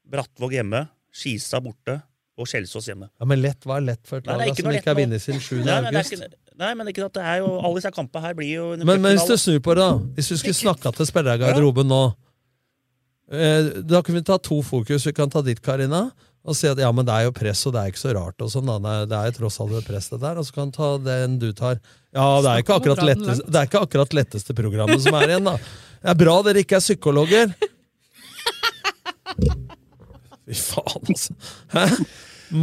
Brattvåg 0.08 0.52
hjemme, 0.56 0.88
Skisa 1.12 1.60
borte 1.60 1.98
og 2.36 2.48
Skjelsås 2.48 2.86
hjemme. 2.90 3.08
Ja, 3.20 3.24
Men 3.28 3.40
lett, 3.42 3.60
hva 3.64 3.78
er 3.80 3.86
lett 3.92 4.02
for 4.08 4.18
et 4.20 4.26
lag 4.28 4.42
som 4.56 4.70
ikke 4.72 4.90
har 4.92 4.98
vunnet 4.98 5.22
siden 5.24 5.40
7. 5.40 5.56
Nei, 5.64 5.64
nei, 5.64 5.90
det 5.90 6.02
august? 6.02 6.12
ikke- 6.12 6.42
Nei, 6.56 6.72
men 6.74 6.86
ikke 6.88 7.04
at 7.04 7.12
det 7.12 7.22
er 7.22 7.38
jo 7.44 7.48
Alle 7.60 7.74
disse 7.76 7.90
kampene 7.92 8.22
her 8.22 8.32
blir 8.34 8.48
jo 8.54 8.76
Men, 8.76 9.00
men 9.02 9.16
hvis 9.16 9.26
du 9.28 9.36
snur 9.36 9.58
på 9.60 9.74
det, 9.76 9.84
da. 9.84 9.98
Hvis 10.16 10.28
du 10.32 10.36
skulle 10.40 10.56
snakka 10.56 10.92
til 10.96 11.04
spillerne 11.06 11.36
i 11.36 11.42
garderoben 11.44 11.86
nå 11.86 12.14
eh, 13.30 13.82
Da 13.84 14.00
kunne 14.02 14.20
vi 14.20 14.24
ta 14.24 14.38
to 14.38 14.62
fokus. 14.62 15.04
Vi 15.06 15.12
kan 15.12 15.28
ta 15.30 15.42
ditt, 15.42 15.60
Karina, 15.60 16.10
og 16.46 16.54
si 16.54 16.68
at 16.70 16.78
ja, 16.78 16.88
men 16.94 17.06
det 17.06 17.14
er 17.14 17.26
jo 17.26 17.32
press, 17.34 17.64
og 17.66 17.74
det 17.74 17.80
er 17.82 17.92
ikke 17.92 18.02
så 18.04 18.12
rart. 18.14 18.42
og 18.42 18.50
sånn 18.52 18.68
da. 18.70 18.96
Det 19.10 19.18
er 19.18 19.30
jo 19.30 19.36
tross 19.40 19.58
alt 19.62 19.78
et 19.80 19.88
press, 19.88 20.06
det 20.12 20.20
der. 20.22 20.38
Og 20.38 20.46
så 20.46 20.54
kan 20.54 20.68
han 20.68 20.74
ta 20.76 20.90
den 21.02 21.38
du 21.42 21.48
tar. 21.56 21.80
Ja, 22.14 22.26
det 22.44 22.52
er 22.52 22.62
ikke 22.62 22.76
akkurat, 22.78 23.02
letteste, 23.04 23.46
det 23.50 23.60
er 23.60 23.70
ikke 23.70 23.82
akkurat 23.82 24.14
letteste 24.16 24.54
programmet 24.56 25.02
som 25.02 25.16
er 25.18 25.32
igjen, 25.34 25.50
da. 25.50 25.56
Det 26.00 26.12
er 26.12 26.20
bra 26.22 26.36
dere 26.46 26.62
ikke 26.62 26.78
er 26.78 26.84
psykologer. 26.84 27.56
Fy 30.46 30.60
faen, 30.60 31.10
altså. 31.10 31.34
Hæ? 31.74 31.88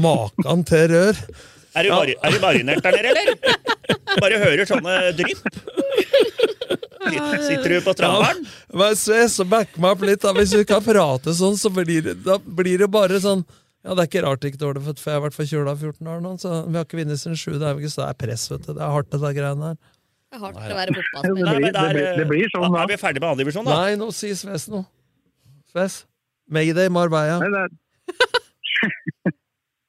Makan 0.04 0.64
til 0.64 0.88
rør. 0.94 1.20
Er 1.74 1.84
du, 1.84 1.90
mari 1.92 2.14
er 2.22 2.32
du 2.32 2.40
marinert 2.40 2.86
der 2.86 2.96
nede, 2.96 3.12
eller? 3.12 3.36
Bare 4.22 4.40
hører 4.40 4.70
sånne 4.70 4.98
drypp. 5.18 5.42
Sitter 7.44 7.70
du 7.74 7.82
på 7.84 7.94
strandbaren? 7.98 8.46
Ja, 8.72 8.78
men 8.80 9.50
back 9.50 9.76
meg 9.76 9.90
opp 9.92 10.06
litt. 10.08 10.22
da 10.24 10.32
Hvis 10.38 10.54
du 10.56 10.64
kan 10.70 10.84
prate 10.86 11.34
sånn, 11.36 11.58
så 11.60 11.72
blir 11.74 12.06
det, 12.06 12.16
da 12.24 12.38
blir 12.40 12.80
det 12.80 12.88
bare 12.94 13.20
sånn 13.20 13.44
Ja, 13.84 13.92
Det 13.98 14.00
er 14.00 14.08
ikke 14.08 14.22
rart 14.24 14.46
ikke 14.48 14.60
dårlig, 14.62 14.82
for 14.96 15.12
jeg 15.12 15.18
har 15.20 15.24
vært 15.26 15.36
forkjøla 15.36 15.74
14 15.76 16.08
år 16.08 16.22
nå. 16.24 16.30
Så 16.40 16.52
Vi 16.70 16.78
har 16.80 16.86
ikke 16.88 17.00
vunnet 17.02 17.20
siden 17.20 17.36
7. 17.36 17.58
Det 17.60 17.68
er 17.68 17.74
jo 17.76 17.82
ikke 17.84 17.92
så 17.92 18.06
det 18.06 18.12
er 18.14 18.20
press, 18.24 18.46
vet 18.52 18.64
du. 18.68 18.72
Det 18.78 18.84
er 18.84 18.94
hardt, 18.96 19.10
det 19.12 19.20
der 19.24 19.36
greiene 19.36 19.72
her. 19.74 19.78
Det 20.34 20.40
er 20.40 20.44
hardt 20.46 20.58
å 20.58 20.78
være 20.80 20.94
Nei, 20.94 21.02
fotballspiller. 21.02 21.60
men 21.60 21.98
det 21.98 22.06
det 22.22 22.28
blir 22.32 22.48
sånn, 22.54 22.70
da. 22.72 22.84
Er 22.86 22.90
vi 22.94 22.98
ferdig 23.02 23.22
med 23.22 23.30
andredivisjon, 23.34 23.68
da? 23.68 23.76
Nei, 23.84 23.98
nå 24.00 24.08
sier 24.16 24.38
Sves 24.40 24.70
noe. 24.72 24.86
Sves. 25.74 26.00
Mayday 26.50 26.88
Marbella. 26.90 27.38
Nei, 27.44 27.52
det. 27.54 27.66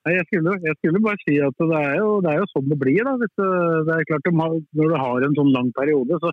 Nei, 0.04 0.12
jeg, 0.18 0.24
skulle, 0.28 0.52
jeg 0.60 0.76
skulle 0.80 1.00
bare 1.06 1.20
si 1.22 1.38
at 1.40 1.54
det 1.62 1.78
er 1.80 1.94
jo, 2.02 2.08
det 2.24 2.32
er 2.34 2.40
jo 2.42 2.48
sånn 2.50 2.66
det 2.68 2.76
blir. 2.82 2.98
Da. 3.06 3.14
Hvis 3.22 3.32
det, 3.40 3.46
det 3.88 3.94
er 3.94 4.08
klart, 4.10 4.26
Når 4.34 4.90
du 4.92 4.96
har 5.00 5.24
en 5.28 5.36
sånn 5.38 5.52
lang 5.54 5.70
periode, 5.78 6.18
så, 6.20 6.28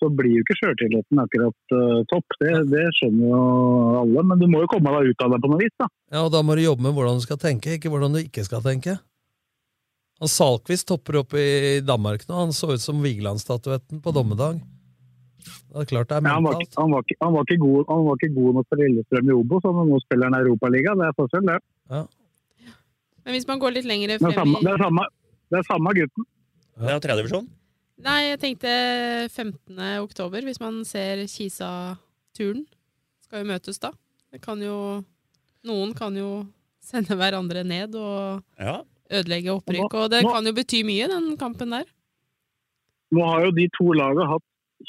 så 0.00 0.08
blir 0.14 0.32
jo 0.38 0.44
ikke 0.44 0.56
sjøltilliten 0.60 1.20
akkurat 1.22 1.74
uh, 1.74 2.00
topp. 2.12 2.36
Det, 2.40 2.52
det 2.72 2.84
skjønner 2.98 3.28
jo 3.32 3.42
alle. 4.04 4.24
Men 4.30 4.40
du 4.42 4.46
må 4.50 4.62
jo 4.64 4.70
komme 4.72 4.92
deg 4.96 5.12
ut 5.12 5.24
av 5.26 5.34
det 5.34 5.40
på 5.44 5.50
noe 5.52 5.60
vis. 5.62 5.74
da. 5.80 5.88
Ja, 6.14 6.24
og 6.24 6.32
Da 6.34 6.42
må 6.46 6.56
du 6.58 6.62
jobbe 6.64 6.86
med 6.86 6.94
hvordan 6.96 7.18
du 7.20 7.24
skal 7.26 7.40
tenke, 7.42 7.76
ikke 7.78 7.90
hvordan 7.92 8.14
du 8.16 8.22
ikke 8.22 8.44
skal 8.46 8.62
tenke. 8.64 8.96
Han 10.18 10.30
Salkvist 10.32 10.88
topper 10.90 11.20
opp 11.20 11.34
i 11.38 11.78
Danmark 11.86 12.24
nå. 12.26 12.34
Han 12.40 12.54
så 12.56 12.72
ut 12.74 12.82
som 12.82 12.98
Vigeland-statuetten 13.04 14.00
på 14.02 14.14
dommedag. 14.16 14.58
Det 15.68 15.82
er 15.84 15.86
klart 15.88 16.08
det 16.10 16.16
er 16.18 16.24
Ja, 16.26 16.34
han, 16.34 16.42
var, 16.44 16.56
mentalt. 16.58 16.68
ikke- 16.68 16.80
han, 16.82 16.90
var, 16.92 17.02
ikke- 17.06 17.18
han, 17.22 17.32
var 17.36 17.44
ikke 17.46 17.58
god, 17.62 17.84
han 17.88 18.04
var 18.08 18.16
ikke 18.18 18.34
god 18.34 18.54
nok 18.58 18.66
for 18.68 18.76
Lillestrøm 18.82 19.28
i 19.30 19.36
Obos, 19.36 19.62
så 19.62 19.70
nå 19.76 20.00
spiller 20.02 20.26
han 20.30 20.38
Europaliga. 20.40 20.94
Det 20.98 21.06
er 21.06 21.14
forskjell, 21.20 21.46
det. 21.52 21.58
Men 23.28 23.34
hvis 23.36 23.46
man 23.48 23.60
går 23.60 23.74
litt 23.76 23.84
lenger 23.88 24.08
Det 24.08 24.16
er 24.18 24.24
frem 24.24 24.34
samme, 24.40 24.58
det 24.64 24.70
i 24.70 24.74
er 24.74 24.82
samme, 24.82 25.04
det 25.52 25.58
er 25.60 25.66
samme 25.68 25.92
gutten. 25.98 26.26
Det 26.78 26.92
er 26.94 27.00
tredjedivisjon. 27.04 27.48
Nei, 28.04 28.18
jeg 28.30 28.38
tenkte 28.42 28.70
15. 29.32 29.78
oktober, 30.04 30.44
hvis 30.46 30.60
man 30.62 30.84
ser 30.86 31.24
Kisa-turen. 31.26 32.62
Skal 33.26 33.42
jo 33.42 33.48
møtes 33.50 33.80
da. 33.82 33.90
Det 34.32 34.40
kan 34.44 34.60
jo 34.62 35.02
Noen 35.66 35.90
kan 35.98 36.14
jo 36.16 36.46
sende 36.80 37.16
hverandre 37.18 37.64
ned 37.66 37.96
og 37.98 38.42
Ja. 38.60 38.76
ødelegge 39.10 39.50
opprykk. 39.52 39.94
Og 39.98 40.10
det 40.10 40.22
kan 40.24 40.46
jo 40.46 40.52
bety 40.54 40.84
mye, 40.86 41.08
den 41.10 41.36
kampen 41.36 41.70
der. 41.74 41.84
Nå 43.12 43.24
har 43.26 43.44
jo 43.46 43.50
de 43.56 43.66
to 43.76 43.90
lagene 43.92 44.28
hatt 44.30 44.44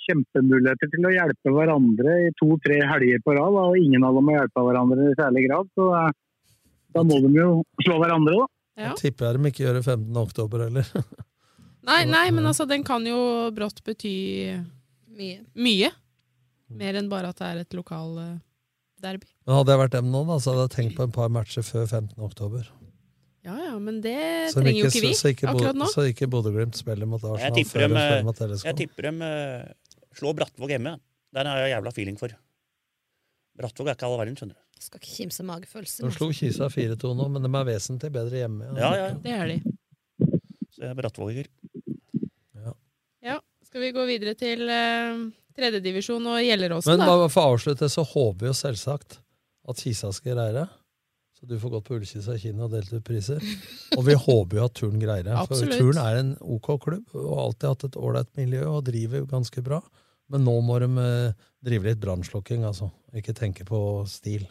kjempemuligheter 0.05 0.91
til 0.93 1.07
å 1.09 1.11
hjelpe 1.15 1.51
hverandre 1.55 2.13
i 2.27 2.31
to-tre 2.37 2.77
helger 2.85 3.19
på 3.25 3.33
rad, 3.33 3.57
og 3.57 3.77
ingen 3.79 4.03
av 4.05 4.13
dem 4.13 4.27
har 4.29 4.43
hjulpet 4.45 4.67
hverandre 4.69 5.09
i 5.09 5.15
særlig 5.17 5.47
grad. 5.49 5.67
Så 5.75 5.87
eh, 6.05 6.11
da 6.93 7.03
må 7.03 7.17
de 7.25 7.33
jo 7.33 7.63
slå 7.81 7.97
hverandre, 8.03 8.37
da. 8.37 8.47
Ja. 8.85 8.93
Tipper 8.95 9.33
jeg 9.33 9.41
de 9.41 9.49
ikke 9.49 9.65
gjør 9.65 9.79
det 9.79 9.85
15. 9.85 10.15
oktober 10.21 10.67
heller. 10.67 10.85
Nei, 11.87 12.03
nei, 12.09 12.25
men 12.35 12.45
altså, 12.49 12.65
den 12.67 12.83
kan 12.83 13.05
jo 13.07 13.17
brått 13.55 13.79
bety 13.87 14.11
Mye. 15.15 15.39
mye. 15.55 15.91
Mer 16.69 16.99
enn 16.99 17.07
bare 17.09 17.31
at 17.31 17.39
det 17.39 17.47
er 17.47 17.61
et 17.63 17.73
lokal 17.77 18.17
eh, 18.21 18.35
derby. 19.01 19.29
Men 19.47 19.57
hadde 19.57 19.73
jeg 19.73 19.81
vært 19.81 19.95
dem 19.95 20.11
nå, 20.11 20.25
da, 20.27 20.37
så 20.43 20.53
hadde 20.53 20.65
jeg 20.67 20.75
tenkt 20.75 20.97
på 20.99 21.07
en 21.07 21.15
par 21.15 21.31
matcher 21.33 21.65
før 21.65 21.87
15. 21.87 22.13
oktober. 22.27 22.67
Ja 23.47 23.55
ja, 23.55 23.73
men 23.79 24.01
det 24.03 24.17
Så 24.51 24.59
trenger 24.59 24.83
jo 24.83 24.89
ikke 24.91 25.01
vi 25.07 25.13
så 25.15 25.31
ikke, 25.31 25.47
akkurat 25.49 25.77
nå. 25.79 25.87
Så 25.89 26.03
ikke 26.11 26.27
Bodø-Glimt 26.29 26.75
spiller 26.77 27.07
mot 27.07 27.23
Arsenal 27.23 27.47
Jeg 27.47 27.63
tipper 27.63 27.79
før 27.79 27.85
dem, 27.87 27.97
eh, 27.97 28.49
LSK. 28.51 28.65
jeg 28.67 28.77
tipper 28.81 29.07
dem 29.07 29.21
eh, 29.25 29.71
slår 30.19 30.35
Brattvåg 30.41 30.73
hjemme. 30.75 30.93
Den 31.39 31.47
har 31.47 31.61
jeg 31.63 31.71
jævla 31.77 31.93
feeling 31.95 32.19
for. 32.19 32.35
Brattvåg 33.59 33.87
er 33.89 33.95
ikke 33.97 34.07
all 34.09 34.17
verden, 34.19 34.35
skjønner 34.39 34.57
du. 34.59 34.65
Skal 34.83 35.01
ikke 35.01 35.15
kimse 35.15 35.43
magefølelsen. 35.47 36.05
De 36.05 36.15
slo 36.15 36.29
Kisa 36.35 36.67
4-2 36.71 37.15
nå, 37.15 37.25
men 37.33 37.43
de 37.47 37.49
er 37.51 37.65
vesentlig 37.67 38.11
bedre 38.15 38.43
hjemme. 38.43 38.69
Ja, 38.79 38.91
ja. 38.95 39.07
Det 39.23 39.33
er 39.35 39.49
de. 39.51 39.57
Så 40.75 40.83
jeg 40.85 40.91
er 40.91 40.99
Brattvåger. 40.99 41.49
Skal 43.69 43.83
vi 43.85 43.91
gå 43.93 44.03
videre 44.09 44.33
til 44.33 44.65
uh, 44.65 45.27
tredjedivisjon 45.53 46.23
og 46.25 46.39
Gjelleråsen, 46.41 46.95
Men 46.95 47.05
da? 47.05 47.17
Men 47.21 47.29
for 47.29 47.45
å 47.45 47.53
avslutte, 47.53 47.89
så 47.91 48.01
håper 48.01 48.41
vi 48.41 48.49
jo 48.49 48.57
selvsagt 48.57 49.19
at 49.69 49.83
Kisa 49.83 50.09
skal 50.15 50.33
greie 50.33 50.55
det. 50.55 50.65
Så 51.37 51.47
du 51.47 51.53
får 51.61 51.71
gått 51.71 51.85
på 51.87 51.95
Ullkisa 51.95 52.33
kino 52.41 52.65
og 52.65 52.73
delt 52.73 52.89
ut 52.91 53.05
priser. 53.05 53.39
Og 53.97 54.01
vi 54.09 54.17
håper 54.17 54.57
jo 54.59 54.65
at 54.65 54.75
Turn 54.75 54.97
greier 54.99 55.23
det. 55.23 55.37
For. 55.47 55.71
Turn 55.71 55.99
er 56.01 56.17
en 56.19 56.33
OK 56.41 56.73
klubb 56.83 57.13
og 57.13 57.29
har 57.29 57.43
alltid 57.45 57.67
hatt 57.69 57.85
et 57.87 57.99
ålreit 58.01 58.31
miljø 58.41 58.65
og 58.67 58.81
driver 58.89 59.23
ganske 59.29 59.63
bra. 59.63 59.79
Men 60.33 60.43
nå 60.45 60.57
må 60.65 60.81
de 60.83 60.89
eh, 60.99 61.45
drive 61.65 61.87
litt 61.87 62.01
brannslukking, 62.01 62.65
altså. 62.67 62.89
Ikke 63.15 63.37
tenke 63.37 63.63
på 63.69 63.79
stil. 64.09 64.49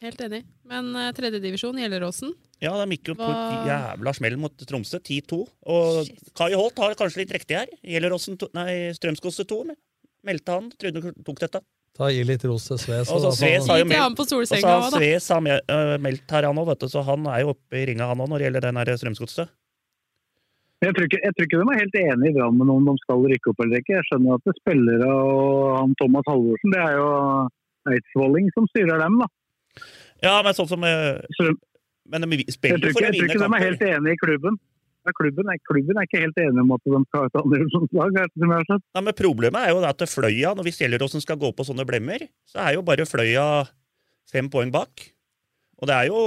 Helt 0.00 0.20
enig. 0.24 0.44
Men 0.64 0.94
uh, 0.96 1.10
tredjedivisjon, 1.12 1.76
Gjelleråsen 1.76 2.30
Ja, 2.62 2.72
de 2.80 2.96
gikk 2.96 3.10
jo 3.12 3.16
på 3.18 3.26
et 3.26 3.66
jævla 3.68 4.14
smell 4.16 4.38
mot 4.40 4.62
Tromsø, 4.68 4.96
10-2. 5.00 5.40
Og 5.74 6.08
Kai 6.36 6.54
Holt 6.54 6.80
har 6.80 6.96
kanskje 6.96 7.22
litt 7.22 7.34
riktig 7.36 7.58
her. 7.58 7.74
Gjelleråsen 7.84 8.38
to, 8.40 8.48
nei, 8.56 8.94
Strømsgodset 8.96 9.48
2. 9.50 9.60
Meldte 10.28 10.56
han. 10.56 10.72
Trodde 10.80 11.04
han 11.04 11.20
tok 11.26 11.44
dette. 11.44 11.60
Ta 11.96 12.08
Gi 12.12 12.22
litt 12.24 12.44
ros 12.48 12.64
til 12.68 12.78
Sves. 12.80 13.10
Og 13.12 13.20
så 13.24 13.32
Sves 13.36 13.68
har 13.68 13.80
jo 13.80 13.88
meldt. 13.90 14.20
Sves 14.94 15.28
har 15.34 15.48
øh, 15.50 15.96
meldt 16.00 16.32
her, 16.32 16.46
han 16.48 16.60
òg, 16.62 16.70
vet 16.70 16.84
du. 16.84 16.88
Så 16.92 17.02
han 17.04 17.26
er 17.28 17.42
jo 17.44 17.52
oppe 17.52 17.80
i 17.80 17.88
ringa, 17.90 18.08
han 18.08 18.22
òg, 18.22 18.30
når 18.30 18.40
det 18.40 18.46
gjelder 18.48 18.66
den 18.68 18.80
her 18.80 18.92
Strømsgodset. 19.02 19.52
Jeg 20.80 20.96
tror, 20.96 21.04
ikke, 21.10 21.20
jeg 21.20 21.36
tror 21.36 21.44
ikke 21.44 21.58
de 21.60 21.64
er 21.74 21.80
helt 21.82 21.96
enige 22.00 22.30
i 22.30 22.36
Drammen 22.38 22.70
om 22.72 22.86
de 22.88 22.92
skal 23.02 23.26
rykke 23.28 23.50
opp 23.52 23.58
eller 23.60 23.82
ikke. 23.82 23.98
Jeg 23.98 24.06
skjønner 24.08 24.38
at 24.38 24.46
det 24.48 24.54
spillere 24.62 25.08
og 25.12 25.74
han 25.76 25.92
Thomas 26.00 26.30
Halvorsen, 26.30 26.72
det 26.72 26.80
er 26.80 26.94
jo 26.96 27.10
Eidsvolling 27.90 28.48
som 28.54 28.68
styrer 28.70 29.02
dem, 29.02 29.18
da. 29.20 29.28
Ja, 30.24 30.40
men 30.44 30.56
sånn 30.56 30.68
som 30.68 30.84
øh, 30.84 31.52
Men 32.10 32.26
de 32.26 32.42
Jeg 32.42 32.56
spiller 32.56 32.82
tror 32.82 32.96
for 32.96 33.00
ikke, 33.00 33.06
å 33.06 33.14
jeg 33.14 33.20
tror 33.20 33.30
ikke 33.30 33.40
de 33.40 33.58
er 33.58 33.66
helt 33.68 33.84
enige 33.88 34.16
i 34.16 34.20
klubben. 34.20 34.58
Ja, 35.00 35.12
klubben, 35.16 35.48
er, 35.48 35.60
klubben 35.64 35.96
er 35.96 36.04
ikke 36.04 36.20
helt 36.20 36.40
enige 36.42 36.60
om 36.60 36.72
at 36.76 36.82
de 36.84 36.98
skal 37.06 37.22
ha 37.22 37.28
et 37.30 37.38
andredivisjonslag, 37.40 38.18
som 38.36 38.50
jeg 38.52 38.66
har. 38.68 38.80
Nei, 38.82 39.02
men 39.06 39.16
Problemet 39.16 39.62
er 39.62 39.70
jo 39.72 39.84
at 39.88 40.02
Fløya, 40.12 40.50
når 40.58 40.66
vi 40.66 40.74
selger 40.76 41.04
oss 41.06 41.14
som 41.16 41.22
skal 41.24 41.38
gå 41.40 41.48
på 41.56 41.64
sånne 41.64 41.86
blemmer, 41.88 42.26
så 42.50 42.60
er 42.66 42.76
jo 42.76 42.84
bare 42.84 43.08
Fløya 43.08 43.46
fem 44.30 44.50
poeng 44.52 44.72
bak. 44.74 45.06
Og 45.80 45.88
det 45.88 45.96
er 45.96 46.10
jo 46.10 46.20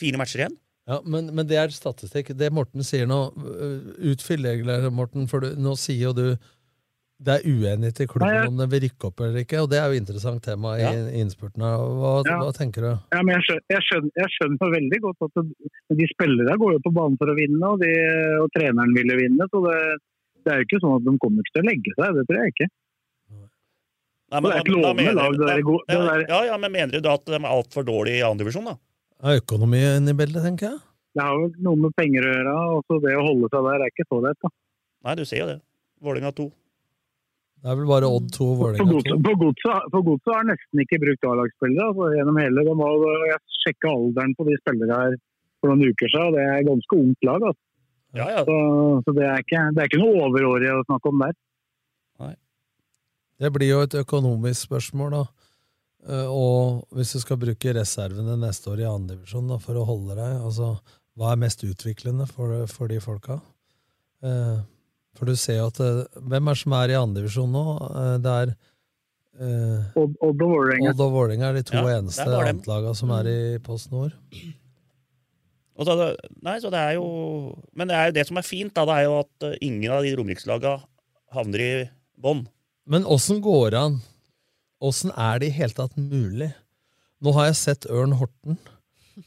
fire 0.00 0.18
matcher 0.18 0.42
igjen. 0.42 0.58
Ja, 0.88 0.98
men, 1.04 1.28
men 1.36 1.46
det 1.46 1.60
er 1.60 1.72
statistikk. 1.74 2.32
Det 2.34 2.48
Morten 2.54 2.82
sier 2.86 3.06
nå, 3.06 3.20
utfyll 4.10 4.46
reglene, 4.48 4.90
Morten, 4.90 5.28
for 5.30 5.44
du, 5.44 5.52
nå 5.60 5.76
sier 5.78 6.08
jo 6.08 6.14
du 6.16 6.26
det 7.18 7.32
er 7.34 7.46
uenighet 7.50 8.00
i 8.00 8.06
klubben 8.06 8.46
om 8.48 8.56
det 8.60 8.66
vil 8.70 8.82
rykke 8.86 9.08
opp 9.08 9.20
eller 9.26 9.40
ikke, 9.42 9.58
og 9.64 9.70
det 9.72 9.78
er 9.82 9.90
jo 9.90 9.98
interessant 9.98 10.42
tema 10.44 10.76
Ja. 10.78 10.92
i 10.94 11.18
innspurten. 11.22 11.60
her. 11.66 11.76
Hva, 11.98 12.12
Ja. 12.26 12.36
hva 12.38 12.52
tenker 12.54 12.80
du? 12.86 12.92
Ja, 13.10 13.22
men 13.22 13.34
jeg 13.34 13.42
skjønner, 13.48 13.64
jeg, 13.74 13.82
skjønner, 13.88 14.10
jeg 14.22 14.30
skjønner 14.36 14.70
veldig 14.78 15.00
godt 15.02 15.18
at 15.26 15.32
det, 15.34 15.98
de 15.98 16.06
spillere 16.14 16.58
går 16.62 16.72
jo 16.76 16.80
på 16.86 16.94
banen 16.94 17.16
for 17.18 17.26
å 17.26 17.34
vinne, 17.34 17.64
og, 17.66 17.80
de, 17.82 17.90
og 18.42 18.48
treneren 18.54 18.94
ville 18.94 19.16
vinne. 19.18 19.48
Så 19.50 19.58
det, 19.66 19.78
det 20.46 20.52
er 20.52 20.58
jo 20.62 20.66
ikke 20.68 20.80
sånn 20.84 20.96
at 20.96 21.04
de 21.10 21.18
kommer 21.18 21.42
ikke 21.42 21.54
til 21.58 21.64
å 21.64 21.68
legge 21.70 21.90
seg, 21.98 22.14
det 22.14 22.26
tror 22.30 22.38
jeg 22.44 22.52
ikke. 22.54 22.68
Nei, 24.28 24.40
Det 24.44 24.50
er 24.52 24.60
et 24.60 24.68
lovende 24.68 25.14
lag, 25.16 25.32
det 25.32 25.46
der 25.48 25.62
gode- 25.64 25.84
det 25.88 25.94
ja, 25.96 26.04
der- 26.04 26.26
ja, 26.28 26.40
ja, 26.52 26.56
men 26.58 26.70
mener 26.72 26.92
du 26.92 27.00
da 27.00 27.14
at 27.14 27.24
de 27.24 27.32
er 27.32 27.40
altfor 27.48 27.82
dårlige 27.82 28.20
i 28.20 28.26
andredivisjon, 28.28 28.64
da? 28.66 28.76
Er 29.24 29.40
økonomien 29.40 30.06
i 30.06 30.12
bildet, 30.12 30.42
tenker 30.44 30.68
jeg? 30.70 30.78
Det 31.16 31.22
har 31.24 31.32
jo 31.34 31.48
noe 31.64 31.76
med 31.76 31.92
penger 31.96 32.22
å 32.22 32.34
gjøre, 32.36 32.54
og 32.76 32.84
så 32.86 33.00
det 33.02 33.16
å 33.16 33.24
holde 33.26 33.48
seg 33.50 33.64
der 33.64 33.80
er 33.82 33.88
ikke 33.90 34.06
så 34.06 34.22
lett. 34.22 34.36
da. 34.42 34.48
Nei, 35.04 35.14
du 35.14 35.24
ser 35.24 35.38
jo 35.38 35.46
det. 35.46 35.60
Vålerenga 36.02 36.30
2. 36.36 36.52
Det 37.58 37.70
er 37.72 37.78
vel 37.80 37.88
bare 37.90 38.06
Odd 38.06 38.28
2 38.34 38.44
og 38.52 38.58
Vålerenga 38.60 39.00
2. 39.08 39.32
Godset 39.42 39.88
for 39.92 40.04
Godset- 40.06 40.34
har 40.36 40.44
nesten 40.46 40.82
ikke 40.84 41.00
brukt 41.02 41.24
A-lagsspillere 41.26 41.88
altså, 41.90 42.10
gjennom 42.14 42.36
hele. 42.38 42.64
De 42.68 42.74
har, 42.80 43.06
jeg 43.32 43.40
sjekka 43.64 43.90
alderen 43.94 44.34
på 44.38 44.46
de 44.46 44.58
spillere 44.60 44.98
her 45.02 45.16
for 45.58 45.72
noen 45.72 45.90
uker 45.90 46.12
siden, 46.12 46.28
og 46.28 46.36
det 46.38 46.44
er 46.46 46.68
ganske 46.68 46.98
ungt 47.02 47.26
lag. 47.26 47.48
Altså. 47.50 47.64
Ja, 48.14 48.28
ja. 48.36 48.44
Så, 48.46 48.58
så 49.04 49.14
det, 49.18 49.24
er 49.26 49.42
ikke, 49.42 49.64
det 49.74 49.82
er 49.82 49.90
ikke 49.90 50.02
noe 50.04 50.22
overårig 50.28 50.70
å 50.76 50.84
snakke 50.86 51.10
om 51.10 51.24
der. 51.26 51.34
Nei. 52.22 52.32
Det 53.42 53.50
blir 53.54 53.72
jo 53.74 53.82
et 53.86 53.98
økonomisk 54.04 54.68
spørsmål, 54.70 55.10
da. 55.18 55.24
Eh, 56.08 56.30
Og 56.30 56.86
hvis 56.94 57.12
du 57.16 57.20
skal 57.26 57.42
bruke 57.42 57.74
reservene 57.74 58.38
neste 58.38 58.70
år 58.70 58.84
i 58.84 58.88
andredivisjon 58.88 59.50
for 59.60 59.82
å 59.82 59.86
holde 59.88 60.14
deg, 60.14 60.38
altså 60.46 60.76
hva 61.18 61.32
er 61.34 61.42
mest 61.42 61.66
utviklende 61.66 62.28
for, 62.30 62.54
for 62.70 62.86
de 62.90 63.00
folka? 63.02 63.40
Eh, 64.22 64.58
For 65.18 65.26
du 65.26 65.34
ser 65.38 65.58
jo 65.60 65.68
at 65.72 65.80
eh, 65.82 66.04
Hvem 66.30 66.50
er 66.52 66.58
som 66.60 66.74
er 66.78 66.92
i 66.94 66.98
andredivisjon 66.98 67.50
nå? 67.54 67.64
Eh, 67.88 68.14
Det 68.22 68.34
er 68.42 68.52
eh, 69.42 69.98
Odd 69.98 70.14
og 70.24 70.36
Vålerenga. 70.40 70.92
Odd 70.94 71.02
og 71.06 71.12
Vålerenga 71.16 71.50
er 71.50 71.58
de 71.58 71.64
to 71.66 71.78
Ja, 71.80 71.98
eneste 71.98 72.26
antlagene 72.38 72.94
som 72.98 73.12
er 73.16 73.30
i 73.32 73.38
Post 73.64 73.90
Nord. 73.94 74.14
Og 75.78 75.86
så, 75.86 75.94
nei, 76.42 76.56
så 76.62 76.70
det 76.74 76.78
er 76.82 76.96
jo 76.98 77.08
Men 77.78 77.90
det 77.90 77.96
er 77.98 78.08
jo 78.10 78.16
det 78.18 78.26
som 78.30 78.40
er 78.40 78.46
fint, 78.46 78.72
da, 78.74 78.86
det 78.88 78.96
er 79.00 79.08
jo 79.08 79.18
at 79.22 79.48
eh, 79.50 79.58
ingen 79.66 79.92
av 79.94 80.06
de 80.06 80.14
romerikslaga 80.18 80.76
havner 81.34 81.62
i 81.66 81.72
bånn. 82.18 82.46
Men 82.88 83.04
åssen 83.04 83.42
går 83.44 83.74
det 83.74 83.82
an? 83.82 83.98
Åssen 84.82 85.10
er 85.12 85.42
det 85.42 85.50
i 85.50 85.56
hele 85.58 85.74
tatt 85.76 85.94
mulig? 86.00 86.48
Nå 87.22 87.34
har 87.34 87.48
jeg 87.50 87.58
sett 87.58 87.86
Ørn 87.90 88.14
Horten, 88.16 88.56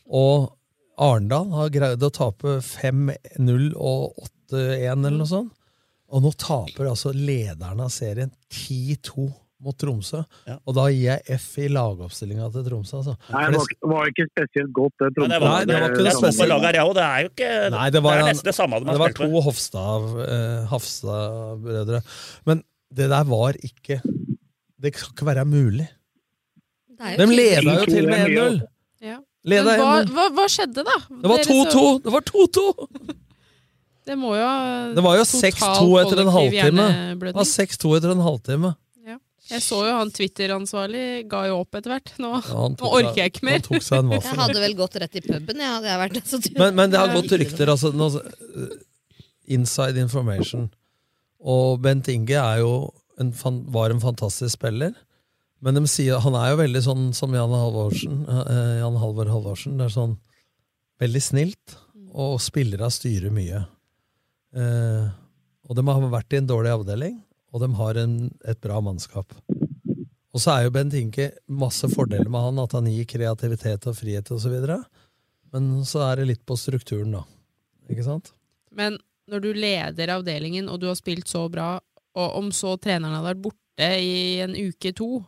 og 0.08 0.54
Arendal 1.02 1.50
har 1.52 1.72
greid 1.74 2.04
å 2.08 2.10
tape 2.16 2.58
5-0 2.64 3.74
og 3.76 4.16
8-1 4.52 4.88
eller 4.96 5.18
noe 5.20 5.28
sånt. 5.30 5.52
Og 6.12 6.26
nå 6.26 6.32
taper 6.36 6.90
altså 6.92 7.14
lederne 7.16 7.86
av 7.88 7.94
serien 7.94 8.32
10-2 8.52 9.30
mot 9.62 9.78
Tromsø. 9.78 10.24
Og 10.66 10.74
da 10.76 10.88
gir 10.90 11.04
jeg 11.06 11.38
F 11.38 11.48
i 11.62 11.68
lagoppstillinga 11.72 12.48
til 12.54 12.66
Tromsø. 12.66 13.00
Altså. 13.02 13.14
Nei, 13.30 13.44
det 13.46 13.60
var, 13.60 13.70
ikke- 13.70 13.92
var 13.92 14.10
ikke 14.12 14.26
spesielt 14.32 14.74
godt, 14.74 14.96
det. 14.98 15.12
Nei, 15.18 15.28
det 15.30 15.42
var, 15.42 15.54
Nei, 15.54 15.66
det 15.70 15.76
var 15.76 15.90
ikke 15.90 16.02
det 16.02 16.34
det 16.42 16.50
laget 16.50 16.80
ja, 16.80 16.86
det 16.98 17.06
er 17.06 17.22
jo 17.22 17.30
ikke 17.32 17.52
Nei, 17.76 17.90
det, 17.94 18.04
var, 18.04 18.18
det 18.18 18.24
er 18.26 18.30
nesten 18.32 18.50
det 18.50 18.56
samme 18.58 18.82
det 18.82 19.00
var 19.04 19.16
to 19.22 19.30
Hofstad, 19.48 20.10
eh, 20.26 20.66
Hafstad-brødre. 20.74 22.02
Men 22.50 22.64
det 22.92 23.10
der 23.14 23.24
var 23.24 23.54
ikke 23.64 24.02
Det 24.82 24.94
kan 24.98 25.14
ikke 25.14 25.26
være 25.30 25.46
mulig. 25.46 25.88
De 27.02 27.26
leda 27.26 27.80
jo 27.80 27.86
til 27.86 28.08
med 28.10 28.28
1-0. 28.28 28.62
Ja. 29.02 29.18
Hva, 29.42 30.04
hva, 30.06 30.28
hva 30.38 30.46
skjedde, 30.50 30.84
da? 30.86 30.98
Det 31.10 31.30
var 31.30 31.46
2-2! 31.46 31.86
Det 32.06 32.12
var 32.14 32.26
2-2! 32.28 32.66
Det 34.06 34.16
må 34.18 34.32
jo 34.36 34.46
ha 34.46 34.92
Det 34.96 35.04
var 35.06 35.18
jo 35.20 35.26
6-2 35.30 35.90
etter 36.02 36.22
en 36.24 36.32
halvtime. 36.34 36.86
Det 37.22 37.36
var 37.38 37.50
6-2 37.50 37.92
etter 37.98 38.14
en 38.16 38.24
halvtime. 38.26 38.72
Ja. 39.08 39.18
Jeg 39.52 39.62
så 39.66 39.82
jo 39.88 39.94
han 39.98 40.12
Twitter-ansvarlig 40.16 41.04
ga 41.30 41.44
jo 41.50 41.60
opp 41.62 41.78
etter 41.78 41.94
hvert. 41.96 42.14
Nå, 42.24 42.32
Ja, 42.48 42.68
nå 42.74 42.92
orker 43.02 43.22
jeg 43.22 43.34
ikke 43.34 43.46
mer. 43.46 43.60
han 43.60 43.68
tok 43.68 43.86
seg 43.86 44.00
en 44.00 44.10
vaffel. 44.16 44.32
Jeg 44.32 44.42
hadde 44.42 44.64
vel 44.66 44.76
gått 44.80 44.98
rett 45.04 45.20
i 45.20 45.24
puben, 45.26 45.62
ja, 45.62 45.76
hadde 45.78 45.92
jeg 45.92 46.02
vært 46.06 46.18
det. 46.18 46.24
Så 46.32 46.42
Men, 46.58 46.76
men 46.80 46.94
det 46.94 47.00
har 47.02 47.14
gått 47.14 47.36
rykter. 47.44 47.74
Altså, 47.76 47.92
nå, 47.94 48.10
uh, 48.18 48.74
inside 49.52 50.02
information. 50.02 50.70
Og 51.42 51.80
Bent 51.82 52.08
Inge 52.14 52.38
er 52.38 52.62
jo 52.62 52.74
en, 53.20 53.32
var 53.74 53.94
en 53.94 54.02
fantastisk 54.02 54.56
spiller. 54.58 54.94
Men 55.62 55.78
de 55.78 55.86
sier, 55.90 56.18
han 56.24 56.34
er 56.38 56.54
jo 56.54 56.58
veldig 56.64 56.82
sånn 56.88 57.04
som 57.14 57.34
Jan 57.38 57.52
Halvorsen. 57.54 58.24
eh, 58.26 58.80
Jan 58.82 58.98
Halvor 58.98 59.30
Halvorsen. 59.30 59.76
Det 59.78 59.86
er 59.86 59.94
sånn 59.94 60.16
veldig 61.02 61.22
snilt, 61.22 61.76
og 62.18 62.40
spillere 62.42 62.90
styrer 62.94 63.30
mye. 63.34 63.62
Eh, 64.52 65.10
og 65.70 65.78
de 65.78 65.86
har 65.88 66.08
vært 66.12 66.36
i 66.36 66.42
en 66.42 66.50
dårlig 66.50 66.74
avdeling, 66.74 67.20
og 67.52 67.64
de 67.64 67.70
har 67.78 68.00
en, 68.02 68.16
et 68.48 68.60
bra 68.64 68.80
mannskap. 68.84 69.36
Og 70.32 70.40
så 70.40 70.54
er 70.54 70.66
jo 70.66 70.74
Bent 70.76 70.96
Inke 70.96 71.32
masse 71.52 71.88
fordeler 71.92 72.30
med 72.32 72.44
han, 72.46 72.60
at 72.64 72.76
han 72.78 72.88
gir 72.92 73.08
kreativitet 73.10 73.88
og 73.92 73.98
frihet 73.98 74.32
osv. 74.32 74.56
Men 75.52 75.72
så 75.88 76.06
er 76.08 76.22
det 76.22 76.30
litt 76.30 76.44
på 76.48 76.56
strukturen, 76.60 77.18
da. 77.18 77.26
Ikke 77.92 78.06
sant? 78.08 78.32
Men 78.72 78.96
når 79.32 79.44
du 79.44 79.50
leder 79.56 80.16
avdelingen, 80.16 80.70
og 80.72 80.80
du 80.80 80.88
har 80.88 80.96
spilt 81.00 81.28
så 81.32 81.46
bra, 81.52 81.74
og 82.16 82.38
om 82.40 82.52
så 82.56 82.78
treneren 82.80 83.18
hadde 83.18 83.32
vært 83.34 83.44
borte 83.44 83.92
i 84.04 84.40
en 84.44 84.56
uke 84.56 84.92
to 84.96 85.22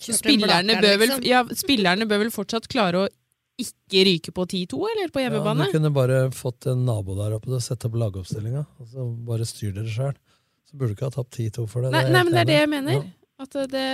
så 0.00 0.14
spillerne, 0.16 0.78
bør 0.80 0.94
vel, 0.96 1.10
liksom. 1.10 1.24
ja, 1.28 1.42
spillerne 1.56 2.06
bør 2.08 2.22
vel 2.22 2.30
fortsatt 2.32 2.68
klare 2.72 3.02
å 3.02 3.08
ikke 3.62 4.02
ryke 4.08 4.32
på 4.36 4.46
10-2, 4.46 4.80
eller 4.92 5.12
på 5.14 5.22
Ja, 5.22 5.30
du 5.30 5.64
kunne 5.72 5.92
bare 5.94 6.18
fått 6.34 6.66
en 6.70 6.84
nabo 6.88 7.16
der 7.18 7.36
oppe 7.36 7.50
til 7.50 7.58
å 7.58 7.62
sette 7.64 7.88
opp 7.88 7.96
lagoppstillinga. 8.00 8.64
Og 8.80 8.90
så 8.90 9.06
bare 9.28 9.48
styr 9.48 9.72
dere 9.76 9.92
sjøl. 9.92 10.18
Så 10.70 10.76
burde 10.78 10.92
du 10.92 10.98
ikke 10.98 11.08
ha 11.08 11.16
tapt 11.16 11.38
10-2 11.38 11.66
for 11.68 11.82
det. 11.82 11.94
nei, 11.94 12.04
det 12.06 12.14
nei, 12.14 12.26
men 12.26 12.36
det 12.36 12.42
er 12.44 12.50
det 12.50 12.60
jeg 12.60 12.70
mener. 12.74 13.00
Ja. 13.00 13.08
At 13.40 13.56
det 13.72 13.86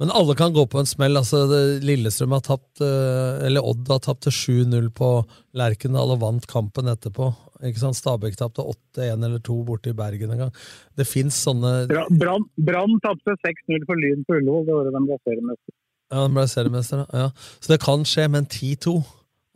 Men 0.00 0.12
alle 0.16 0.34
kan 0.36 0.52
gå 0.52 0.66
på 0.68 0.78
en 0.80 0.88
smell. 0.88 1.16
altså 1.16 1.42
Lillestrøm 1.84 2.32
har 2.36 2.44
tapt, 2.44 2.80
eh, 2.80 3.46
eller 3.46 3.64
Odd 3.64 3.88
har 3.88 4.00
tapt 4.04 4.22
til 4.28 4.32
7-0 4.32 4.90
på 4.96 5.10
Lerkendal 5.56 6.14
og 6.14 6.20
vant 6.22 6.46
kampen 6.46 6.88
etterpå. 6.88 7.32
Ikke 7.66 7.82
sant? 7.82 7.98
Stabæk 7.98 8.38
tapte 8.40 8.64
8-1 8.64 9.24
eller 9.26 9.40
2 9.44 9.58
borte 9.68 9.92
i 9.92 9.96
Bergen 9.96 10.32
en 10.32 10.44
gang. 10.46 10.52
Det 10.96 11.04
fins 11.08 11.36
sånne 11.44 11.88
Brann 11.90 12.46
Brann 12.56 12.96
tapte 13.04 13.36
6-0 13.44 13.84
for 13.88 14.00
Lyn 14.00 14.24
på 14.24 14.38
Ullevål 14.38 14.64
det 14.68 14.76
året 14.78 14.96
de 14.96 15.02
ble 15.04 15.18
seriemester. 15.26 15.74
Ja, 16.10 16.24
han 16.24 16.34
ble 16.34 16.46
seriemester, 16.50 17.04
ja. 17.14 17.28
Så 17.62 17.72
det 17.72 17.80
kan 17.84 18.02
skje, 18.08 18.26
men 18.32 18.46
10-2 18.50 18.96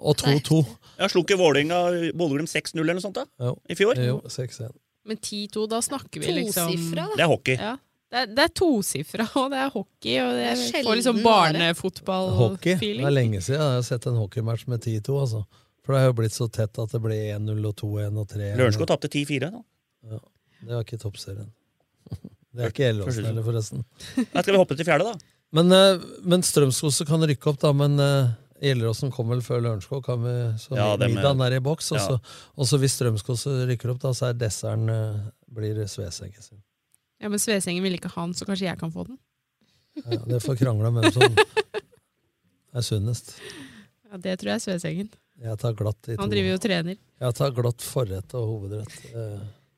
og 0.05 0.16
2-2 0.20 0.60
Ja, 0.98 1.09
Slo 1.10 1.24
ikke 1.24 1.39
Vålerenga 1.40 1.81
Bodø-Glimt 2.14 2.51
6-0 2.51 2.78
eller 2.82 2.98
noe 2.98 3.02
sånt 3.02 3.18
da? 3.18 3.24
Jo. 3.43 3.56
i 3.70 3.76
fjor? 3.78 3.98
Jo, 3.98 4.20
6-1. 4.31 4.70
Men 5.05 5.18
10-2, 5.18 5.66
da 5.70 5.81
snakker 5.85 6.22
vi 6.22 6.36
liksom 6.39 6.70
Tosifra, 6.70 7.09
da. 7.10 7.18
Det 7.18 7.24
er 7.26 7.31
hockey. 7.32 7.59
Ja. 7.59 7.74
Det 8.14 8.20
er, 8.20 8.28
det 8.31 8.43
er 8.44 8.51
tosifra, 8.55 9.24
og 9.40 9.48
det 9.51 9.59
er 9.59 9.70
hockey, 9.74 10.12
og 10.22 10.28
det, 10.36 10.43
Det 10.44 10.51
er 10.78 10.85
får 10.86 10.94
liksom. 11.01 11.16
Hockey. 12.39 12.76
Det 12.78 13.09
er 13.09 13.10
lenge 13.10 13.40
siden 13.43 13.59
jeg 13.59 13.72
har 13.74 13.82
sett 13.89 14.06
en 14.06 14.20
hockeymatch 14.20 14.68
med 14.70 14.86
10-2. 14.86 15.16
Altså. 15.24 15.40
For 15.82 15.97
det 15.97 16.01
har 16.05 16.12
jo 16.12 16.16
blitt 16.20 16.36
så 16.36 16.47
tett 16.47 16.78
at 16.78 16.94
det 16.94 17.01
blir 17.02 17.24
1-0 17.35 17.66
og 17.66 17.74
2-1 17.82 18.20
og 18.22 18.28
3-1. 18.31 18.55
Lørenskog 18.60 18.89
tapte 18.93 19.10
10-4. 19.10 19.51
da. 19.51 19.64
Ja, 20.14 20.20
det 20.62 20.76
var 20.76 20.86
ikke 20.86 21.01
toppserien. 21.02 21.51
Det 22.55 22.62
er 22.62 22.70
ikke 22.70 22.85
Elleråsen 22.86 23.24
heller, 23.26 23.43
forresten. 23.43 23.81
Da 24.31 24.44
skal 24.44 24.55
vi 24.55 24.59
hoppe 24.60 24.76
til 24.78 24.86
fjerde, 24.86 25.10
da. 25.10 25.34
Men, 25.55 25.70
eh, 25.72 26.02
men 26.26 26.43
Strømskose 26.43 27.06
kan 27.06 27.22
rykke 27.22 27.52
opp, 27.52 27.60
da. 27.62 27.70
Men 27.76 27.94
uh, 28.01 28.32
Gjelleråsen 28.64 29.12
kommer 29.14 29.36
vel 29.36 29.44
før 29.47 29.62
Lørenskog. 29.62 30.02
Kan 30.06 30.22
vi, 30.24 30.35
så 30.62 30.74
Ja, 30.78 30.89
middagen 30.98 31.43
er 31.47 31.56
i 31.59 31.62
boks. 31.62 31.93
Og 31.94 31.98
Ja. 32.01 32.06
så 32.06 32.18
og 32.59 32.66
så 32.70 32.78
hvis 32.82 32.97
Strømskose 32.98 33.55
rykker 33.70 33.93
opp, 33.94 34.01
da, 34.02 34.14
så 34.16 34.31
er 34.31 34.39
desserten 34.40 34.90
uh, 34.90 35.20
blir 35.55 35.78
Svesengen 35.90 36.43
sin. 36.43 36.62
Ja, 37.22 37.31
men 37.31 37.39
Svesengen 37.39 37.85
vil 37.86 37.94
ikke 37.98 38.10
ha 38.10 38.26
den, 38.26 38.35
så 38.35 38.47
kanskje 38.48 38.66
jeg 38.66 38.78
kan 38.81 38.90
få 38.93 39.06
den? 39.06 39.18
Ja, 40.02 40.18
det 40.26 40.43
får 40.43 40.59
krangle 40.59 40.90
om 40.90 40.98
hvem 40.98 41.12
som 41.14 41.22
er 42.74 42.82
sunnest. 42.82 43.36
Ja, 44.10 44.18
Det 44.18 44.39
tror 44.40 44.51
jeg 44.51 44.59
er 44.59 44.64
Svesengen. 44.64 45.12
Jeg 45.44 45.59
tar 45.59 45.74
glatt 45.78 46.09
i 46.09 46.14
to. 46.16 46.22
Han 46.22 46.31
driver 46.31 46.51
jo 46.51 46.56
og 46.59 46.62
trener. 46.62 46.98
Jeg 47.22 47.35
tar 47.39 47.55
glatt 47.55 47.82
forrett 47.82 48.35
og 48.39 48.51
hovedrett. 48.51 48.98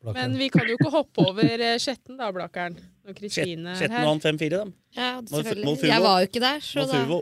Eh, 0.07 0.19
Men 0.21 0.37
vi 0.39 0.49
kan 0.55 0.69
jo 0.69 0.77
ikke 0.79 0.93
hoppe 0.93 1.25
over 1.27 1.43
eh, 1.71 1.79
Skjetten, 1.83 2.19
da, 2.21 2.31
Blakkeren. 2.35 2.77
Når 3.07 3.17
Kristine 3.19 3.73
er 3.73 3.81
Skjetten 3.81 3.97
her. 3.99 4.07
vant 4.07 4.23
5-4, 4.27 4.51
dem. 4.57 4.75
Ja, 4.97 5.11
selvfølgelig. 5.31 5.77
Jeg 5.91 6.03
var 6.03 6.21
jo 6.23 6.29
ikke 6.31 6.43
der, 6.45 6.61
så 6.63 6.87
da. 6.91 7.03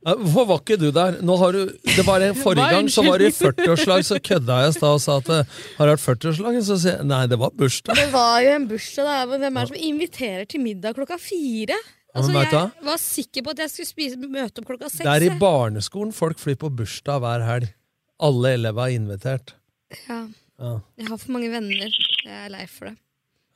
Hvorfor 0.00 0.46
var 0.48 0.60
ikke 0.62 0.78
du 0.80 0.86
der? 0.96 1.18
Nå 1.20 1.34
har 1.36 1.52
du, 1.52 1.66
det 1.84 2.04
var 2.06 2.22
en 2.24 2.34
Forrige 2.44 2.70
gang 2.72 2.86
så 2.88 3.02
var 3.04 3.20
det 3.20 3.28
i 3.28 3.36
40-årslag, 3.36 4.04
så 4.08 4.16
kødda 4.16 4.56
jeg 4.62 4.72
i 4.72 4.76
stad 4.78 4.94
og 4.96 5.02
sa 5.04 5.16
at 5.20 5.28
det 5.28 5.40
har 5.76 5.90
vært 5.92 6.04
40-årslag. 6.06 6.60
Så 6.64 6.78
sier 6.80 6.96
jeg 6.96 7.08
nei, 7.10 7.22
det 7.28 7.38
var 7.42 7.52
bursdag. 7.52 7.98
Det 8.00 8.06
var 8.14 8.38
jo 8.46 8.54
en 8.56 8.68
bursdag, 8.70 9.10
da. 9.10 9.18
Hvem 9.34 9.44
er 9.50 9.60
det 9.60 9.72
som 9.74 9.82
inviterer 9.90 10.48
til 10.48 10.64
middag 10.64 10.96
klokka 10.96 11.20
fire? 11.20 11.76
Altså, 12.16 12.32
jeg 12.32 12.86
var 12.88 12.98
sikker 12.98 13.44
på 13.46 13.52
at 13.52 13.60
jeg 13.62 13.70
skulle 13.70 13.90
spise, 13.92 14.16
møte 14.24 14.62
opp 14.64 14.70
klokka 14.72 14.88
seks. 14.90 15.04
Det 15.04 15.12
er 15.12 15.28
i 15.28 15.36
barneskolen 15.38 16.16
folk 16.16 16.40
flyr 16.42 16.56
på 16.58 16.72
bursdag 16.80 17.20
hver 17.22 17.44
helg. 17.46 17.68
Alle 18.20 18.56
elever 18.56 18.88
er 18.88 18.96
invitert. 18.96 19.52
Ja. 20.08 20.24
Ja. 20.60 20.72
Jeg 21.00 21.08
har 21.08 21.16
for 21.22 21.32
mange 21.36 21.48
venner. 21.52 21.94
Jeg 22.24 22.34
er 22.46 22.50
lei 22.52 22.66
for 22.68 22.90
det. 22.90 22.96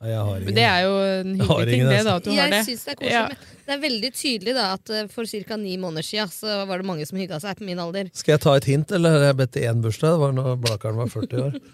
Nei, 0.01 0.09
jeg 0.11 0.23
har 0.27 0.33
ingen. 0.35 0.45
Men 0.49 0.55
det 0.57 0.63
er 0.67 0.79
jo 0.83 0.95
en 1.05 1.29
hyggelig 1.39 1.67
ting, 1.71 1.83
det, 1.85 1.97
altså. 1.99 2.05
da, 2.09 2.15
at 2.19 2.25
du 2.25 2.31
har 2.35 2.49
det. 2.51 2.61
Synes 2.67 2.81
det 2.85 2.91
er 2.91 2.97
koselig. 2.99 3.13
Ja. 3.15 3.59
Det 3.65 3.73
er 3.75 3.79
veldig 3.85 4.09
tydelig 4.13 4.55
da 4.57 4.65
at 4.75 4.89
eh, 4.97 5.05
for 5.13 5.29
ca. 5.31 5.57
ni 5.61 5.77
måneder 5.81 6.03
siden 6.09 6.33
så 6.33 6.57
var 6.67 6.81
det 6.81 6.87
mange 6.89 7.05
som 7.07 7.17
hygga 7.21 7.39
seg 7.41 7.61
på 7.61 7.65
min 7.69 7.79
alder. 7.79 8.09
Skal 8.13 8.35
jeg 8.35 8.41
ta 8.43 8.55
et 8.59 8.67
hint, 8.69 8.91
eller 8.97 9.15
har 9.15 9.23
jeg 9.29 9.37
bedt 9.39 9.53
til 9.55 9.69
én 9.69 9.81
bursdag? 9.85 10.17
Det 10.17 10.21
var 10.25 10.35
når 10.35 10.51
Blakeren 10.65 10.99
var 10.99 11.13
40 11.13 11.45
år. 11.47 11.57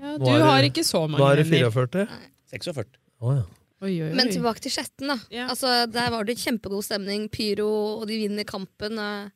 Ja, 0.00 0.14
du 0.16 0.24
det- 0.24 0.42
har 0.46 0.62
ikke 0.64 0.82
så 0.86 1.02
mange 1.06 1.18
Nå 1.20 1.26
er 1.28 1.36
det 1.42 1.46
venner. 1.50 1.70
44. 1.74 2.06
46. 2.54 2.84
Oh, 3.20 3.34
ja. 3.36 3.42
Oi, 3.84 3.90
oi, 4.00 4.06
oi. 4.08 4.14
Men 4.16 4.30
tilbake 4.32 4.60
til 4.64 4.72
Skjetten, 4.72 5.10
da. 5.12 5.16
Altså, 5.48 5.86
der 5.92 6.10
var 6.14 6.24
det 6.24 6.38
kjempegod 6.40 6.84
stemning. 6.86 7.26
Pyro, 7.32 7.66
og 8.00 8.06
de 8.08 8.16
vinner 8.22 8.44
kampen. 8.48 8.96
eh. 8.98 9.28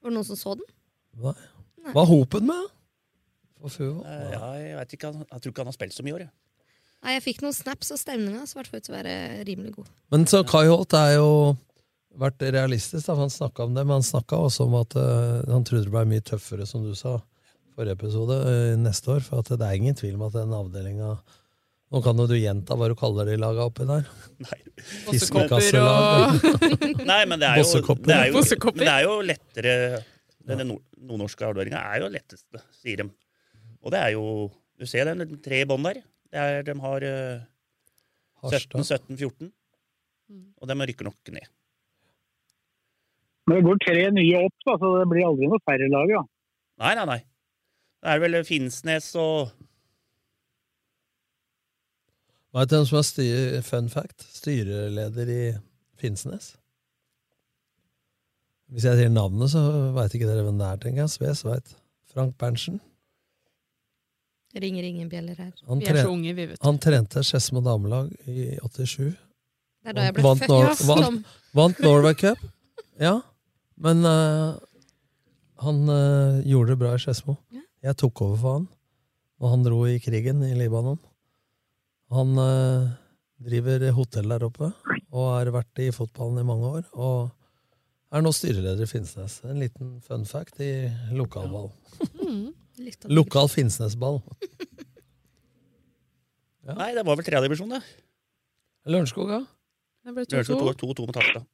Var 0.00 0.10
det 0.10 0.14
noen 0.16 0.24
som 0.28 0.36
så 0.40 0.54
den? 0.56 0.64
Hva, 1.20 1.34
hva 1.92 2.02
er 2.02 2.08
Hopen 2.10 2.46
med? 2.48 2.66
Eh, 3.64 4.32
Ja, 4.32 4.50
jeg, 4.60 4.74
vet 4.80 4.96
ikke, 4.96 5.12
jeg 5.32 5.40
tror 5.42 5.52
ikke 5.52 5.62
han 5.64 5.70
har 5.72 5.76
spilt 5.76 5.94
så 5.96 6.04
mye 6.06 6.12
i 6.12 6.16
år. 6.18 6.24
jeg. 6.26 6.32
Nei, 7.04 7.12
Jeg 7.14 7.22
fikk 7.22 7.42
noen 7.44 7.54
snaps, 7.54 7.90
og 7.94 7.98
stemninga 8.00 8.42
svarte 8.48 8.74
ut 8.76 8.82
til 8.86 8.94
å 8.94 8.98
være 8.98 9.44
rimelig 9.46 9.72
god. 9.76 9.88
Men 10.10 10.24
så 10.26 10.42
Kai 10.48 10.66
Holt 10.66 10.92
er 10.96 11.14
jo 11.16 11.56
vært 12.16 12.40
realistisk, 12.40 13.04
da, 13.06 13.12
for 13.14 13.26
han 13.26 13.30
snakka 13.34 13.64
om 13.68 13.74
det, 13.76 13.84
men 13.86 13.98
han 14.00 14.06
snakka 14.06 14.38
også 14.48 14.64
om 14.66 14.74
at 14.80 14.96
uh, 14.96 15.42
han 15.52 15.64
trodde 15.68 15.84
det 15.84 15.92
ble 15.92 16.04
mye 16.08 16.24
tøffere, 16.24 16.66
som 16.66 16.82
du 16.86 16.94
sa 16.96 17.18
forrige 17.76 17.92
episode, 17.98 18.38
uh, 18.48 18.76
neste 18.80 19.12
år. 19.12 19.20
For 19.26 19.42
at 19.44 19.52
det 19.52 19.60
er 19.66 19.76
ingen 19.76 19.94
tvil 19.98 20.14
om 20.16 20.24
at 20.28 20.38
den 20.38 20.54
avdelinga 20.56 21.16
Nå 21.94 22.00
kan 22.02 22.18
jo 22.18 22.24
du 22.26 22.34
gjenta 22.34 22.74
hva 22.74 22.88
du 22.90 22.96
kaller 22.98 23.28
de 23.30 23.36
laga 23.38 23.62
oppi 23.68 23.84
der. 23.86 24.08
Fiskekasselag. 25.06 26.40
Nei, 27.06 27.20
men 27.30 27.38
det 27.38 27.46
er 27.46 27.60
jo, 27.60 27.94
det 28.02 28.16
er 28.16 28.32
jo, 28.32 28.42
det 28.74 28.88
er 28.90 29.04
jo 29.06 29.12
lettere 29.22 29.74
Denne 30.46 30.64
nord- 30.66 30.82
nordnorske 30.98 31.46
avdelinga 31.46 31.78
er 31.94 32.02
jo 32.02 32.08
letteste, 32.10 32.60
sier 32.80 33.04
de. 33.04 33.06
Og 33.82 33.92
det 33.94 34.00
er 34.02 34.14
jo 34.16 34.24
Du 34.76 34.84
ser 34.84 35.08
den 35.08 35.24
de 35.24 35.38
tre 35.40 35.62
bånd 35.64 35.86
der. 35.88 36.02
Det 36.28 36.40
er, 36.40 36.62
de 36.66 36.74
har 36.82 37.04
uh, 37.08 37.44
17, 38.50 38.84
17, 38.84 39.16
14. 39.16 39.52
Og 40.60 40.68
de 40.68 40.74
rykker 40.90 41.06
nok 41.06 41.30
ned. 41.32 41.46
Men 43.46 43.56
det 43.56 43.64
går 43.64 43.78
tre 43.80 44.02
nye 44.10 44.42
opp, 44.42 44.56
da, 44.66 44.74
så 44.82 44.90
det 44.98 45.06
blir 45.08 45.24
aldri 45.24 45.48
noe 45.48 45.62
færre 45.64 45.88
lag. 45.88 46.12
da. 46.12 46.22
Nei, 46.82 46.92
nei, 46.98 47.06
nei. 47.08 47.18
Det 48.02 48.12
er 48.12 48.20
vel 48.22 48.38
Finnsnes 48.44 49.08
og 49.16 49.54
Vet 52.56 52.70
du 52.70 52.76
hvem 52.76 52.86
som 52.88 52.98
er 53.00 53.04
styr, 53.04 53.56
fun 53.66 53.88
fact? 53.92 54.24
styreleder 54.32 55.28
i 55.32 55.40
Finnsnes? 56.00 56.54
Hvis 58.72 58.86
jeg 58.88 58.98
sier 58.98 59.12
navnet, 59.12 59.50
så 59.52 59.60
veit 59.94 60.14
ikke 60.16 60.28
dere 60.28 60.44
hvem 60.46 60.56
det 60.60 60.68
er, 60.68 60.78
tenker 60.80 61.02
jeg. 61.04 61.12
Sves 61.12 61.44
veit. 61.44 61.74
Frank 62.10 62.32
Berntsen. 62.40 62.80
Ringer 64.62 64.86
ingen 64.88 65.08
bjeller 65.12 65.36
her. 65.38 65.52
Han, 65.68 65.80
Vi 65.82 65.88
er 65.92 66.00
så 66.02 66.12
unge, 66.12 66.32
vi, 66.32 66.46
vet 66.52 66.60
du. 66.60 66.64
han 66.66 66.78
trente 66.82 67.22
Skedsmo 67.26 67.60
damelag 67.64 68.12
i 68.26 68.54
87. 68.62 69.10
Det 69.12 69.92
er 69.92 69.98
da 69.98 70.06
jeg 70.08 70.16
ble 70.16 70.24
vant, 70.24 70.40
født. 70.40 70.52
Nor 70.52 70.64
Ja, 70.64 70.76
vant, 70.88 71.34
vant 71.60 71.82
Norway 71.84 72.16
Cup. 72.18 72.40
Ja, 73.00 73.18
men 73.84 74.00
uh, 74.08 74.56
han 75.62 75.82
uh, 75.90 76.40
gjorde 76.46 76.72
det 76.72 76.80
bra 76.80 76.94
i 76.96 77.02
Skedsmo. 77.02 77.36
Jeg 77.84 77.98
tok 78.00 78.24
over 78.24 78.40
for 78.40 78.58
han 78.58 78.66
og 79.36 79.52
han 79.52 79.64
dro 79.66 79.82
i 79.88 79.98
krigen 80.00 80.40
i 80.46 80.54
Libanon. 80.56 80.98
Han 82.14 82.38
uh, 82.40 82.94
Driver 83.36 83.82
hotell 83.92 84.30
der 84.32 84.46
oppe, 84.46 84.70
og 85.12 85.26
har 85.34 85.50
vært 85.52 85.80
i 85.84 85.90
fotballen 85.92 86.40
i 86.40 86.46
mange 86.48 86.70
år. 86.78 86.86
Og 86.96 88.14
er 88.16 88.22
nå 88.24 88.30
styreleder 88.32 88.86
i 88.86 88.88
Finnsnes. 88.88 89.42
En 89.44 89.60
liten 89.60 89.98
fun 90.00 90.24
fact 90.28 90.62
i 90.64 90.88
lokalball. 91.12 91.68
Mm, 92.16 92.48
litt 92.48 92.56
av 92.56 92.65
Lokal 93.12 93.48
Finnsnesball. 93.52 94.20
Nei, 96.66 96.90
det 96.96 97.04
var 97.06 97.18
vel 97.18 97.26
tredjedivisjon, 97.26 97.76
det. 97.76 97.82
Lørenskog, 98.90 99.30
ja. 99.30 99.42
Det 100.06 100.26
Lørenskog 100.32 100.62
2-2. 100.74 100.94
2-2 100.94 101.06
mot 101.08 101.18
Harstad. 101.20 101.46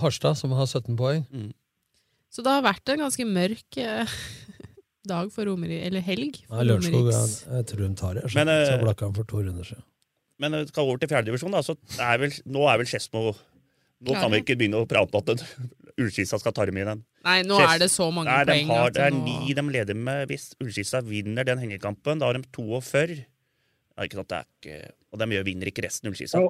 Harstad, 0.00 0.38
som 0.40 0.54
har 0.56 0.68
17 0.68 0.96
poeng. 0.96 1.24
Så 2.30 2.44
det 2.46 2.52
har 2.54 2.64
vært 2.64 2.92
en 2.92 3.02
ganske 3.04 3.26
mørk 3.26 3.78
eh, 3.82 4.16
dag 5.08 5.30
for 5.34 5.48
Romerike, 5.50 5.82
eller 5.88 6.04
helg. 6.04 6.40
For 6.46 6.60
Nei, 6.60 6.66
Lørenskog, 6.70 7.10
ja, 7.12 7.22
jeg 7.58 7.68
tror 7.72 7.84
de 7.84 7.90
tar 8.00 8.18
det. 8.20 8.24
Men, 8.30 8.46
Men, 8.46 8.52
eh, 8.54 8.66
så 8.70 8.80
blakka 8.82 9.08
han 9.08 9.16
for 9.16 9.28
to 9.28 9.42
runder 9.44 9.66
siden. 9.66 9.84
Men 10.40 10.56
eh, 10.56 10.66
skal 10.70 10.86
vi 10.86 10.92
over 10.94 11.02
til 11.02 11.12
fjerdedivisjon, 11.12 11.56
da, 11.56 11.62
så 11.66 11.76
er 12.00 12.20
vel, 12.22 12.36
nå 12.48 12.66
er 12.70 12.80
vel 12.80 12.88
Skedsmo 12.88 13.30
Nå 14.00 14.14
Klar, 14.14 14.22
kan 14.22 14.32
vi 14.32 14.38
ikke 14.40 14.54
begynne 14.56 14.78
å 14.80 14.86
prate 14.88 15.12
om 15.12 15.20
at 15.34 15.42
Ullskisa 16.00 16.38
skal 16.40 16.54
ta 16.56 16.64
dem 16.64 16.78
i 16.80 16.86
den. 16.88 17.02
Nei, 17.24 17.42
nå 17.44 17.58
er 17.60 17.78
det 17.82 17.90
så 17.92 18.06
mange 18.14 18.30
Nei, 18.32 18.44
de 18.48 18.52
poeng 18.64 18.70
Har, 18.72 18.90
det 18.96 19.02
er 19.04 19.10
nå- 19.12 19.24
ni 19.24 19.52
de 19.54 19.62
leder 19.62 19.94
med. 19.94 20.28
Hvis 20.30 20.54
Ullskisa 20.60 21.02
vinner 21.04 21.44
den 21.44 21.58
hengekampen, 21.60 22.18
da 22.18 22.26
har 22.30 22.38
de 22.38 22.42
42. 22.56 23.18
Ja, 23.98 24.04
ikke 24.06 24.16
sant, 24.20 24.28
det 24.28 24.38
er 24.38 24.46
ikke, 24.48 24.92
og 25.12 25.18
de 25.20 25.26
gjør- 25.36 25.44
vinner 25.44 25.66
ikke 25.68 25.84
resten, 25.84 26.08
Ullskisa. 26.08 26.40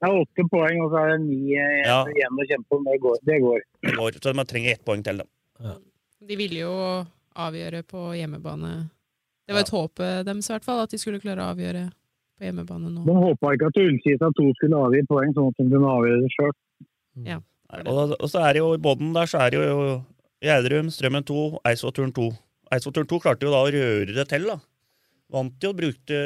Det 0.00 0.06
er 0.08 0.14
åtte 0.14 0.44
poeng, 0.48 0.80
og 0.84 0.92
så 0.92 0.98
er 1.04 1.08
det 1.16 1.20
ni 1.26 1.54
eh, 1.58 1.82
Ja. 1.84 2.04
igjen 2.06 2.38
å 2.38 2.46
kjempe 2.48 2.76
om. 2.78 2.84
Det 2.84 3.00
går. 3.02 3.16
Det 3.26 3.40
går. 3.42 3.60
Det 3.82 3.94
går, 3.98 4.10
så 4.22 4.32
de 4.32 4.44
trenger 4.44 4.70
ett 4.72 4.84
poeng 4.84 5.02
til, 5.04 5.18
da. 5.18 5.74
De 6.26 6.36
ville 6.36 6.58
jo 6.60 7.06
avgjøre 7.36 7.82
på 7.84 8.14
hjemmebane. 8.16 8.90
Det 9.46 9.54
var 9.54 9.60
et 9.60 9.70
håp 9.74 10.00
eh, 10.00 10.22
deres 10.22 10.48
i 10.48 10.52
hvert 10.54 10.64
fall, 10.64 10.80
at 10.84 10.90
de 10.90 10.98
skulle 10.98 11.20
klare 11.20 11.42
å 11.42 11.52
avgjøre 11.54 11.90
på 12.38 12.44
hjemmebane 12.46 12.88
nå. 12.94 13.04
De 13.04 13.12
håpa 13.12 13.52
ikke 13.56 13.66
at 13.66 13.76
Ullkisa 13.82 14.30
2 14.38 14.52
skulle 14.54 14.76
avgi 14.86 15.02
poeng, 15.10 15.34
sånn 15.34 15.48
at 15.48 15.56
de 15.58 15.68
kunne 15.68 15.90
avgjøre 15.90 16.22
det 16.22 16.30
sjøl. 16.36 16.52
Ja. 17.26 17.40
Og, 17.68 18.14
og 18.16 18.28
så 18.32 18.40
er 18.48 18.56
det 18.56 18.62
jo 18.62 18.70
i 18.76 18.80
bånn 18.80 19.10
der, 19.12 19.28
så 19.28 19.42
er 19.44 19.52
det 19.52 19.60
jo 19.60 19.80
Gjerdrum, 20.44 20.88
Strømmen 20.94 21.24
2, 21.28 21.42
Eidsvoll-turen 21.68 22.14
2. 22.16 22.28
Eidsvoll-turen 22.72 23.08
2 23.10 23.18
klarte 23.24 23.44
jo 23.48 23.52
da 23.52 23.60
å 23.66 23.70
røre 23.74 24.14
det 24.16 24.24
til, 24.30 24.46
da. 24.48 24.56
Vant 25.34 25.60
jo, 25.66 25.74
brukte 25.76 26.18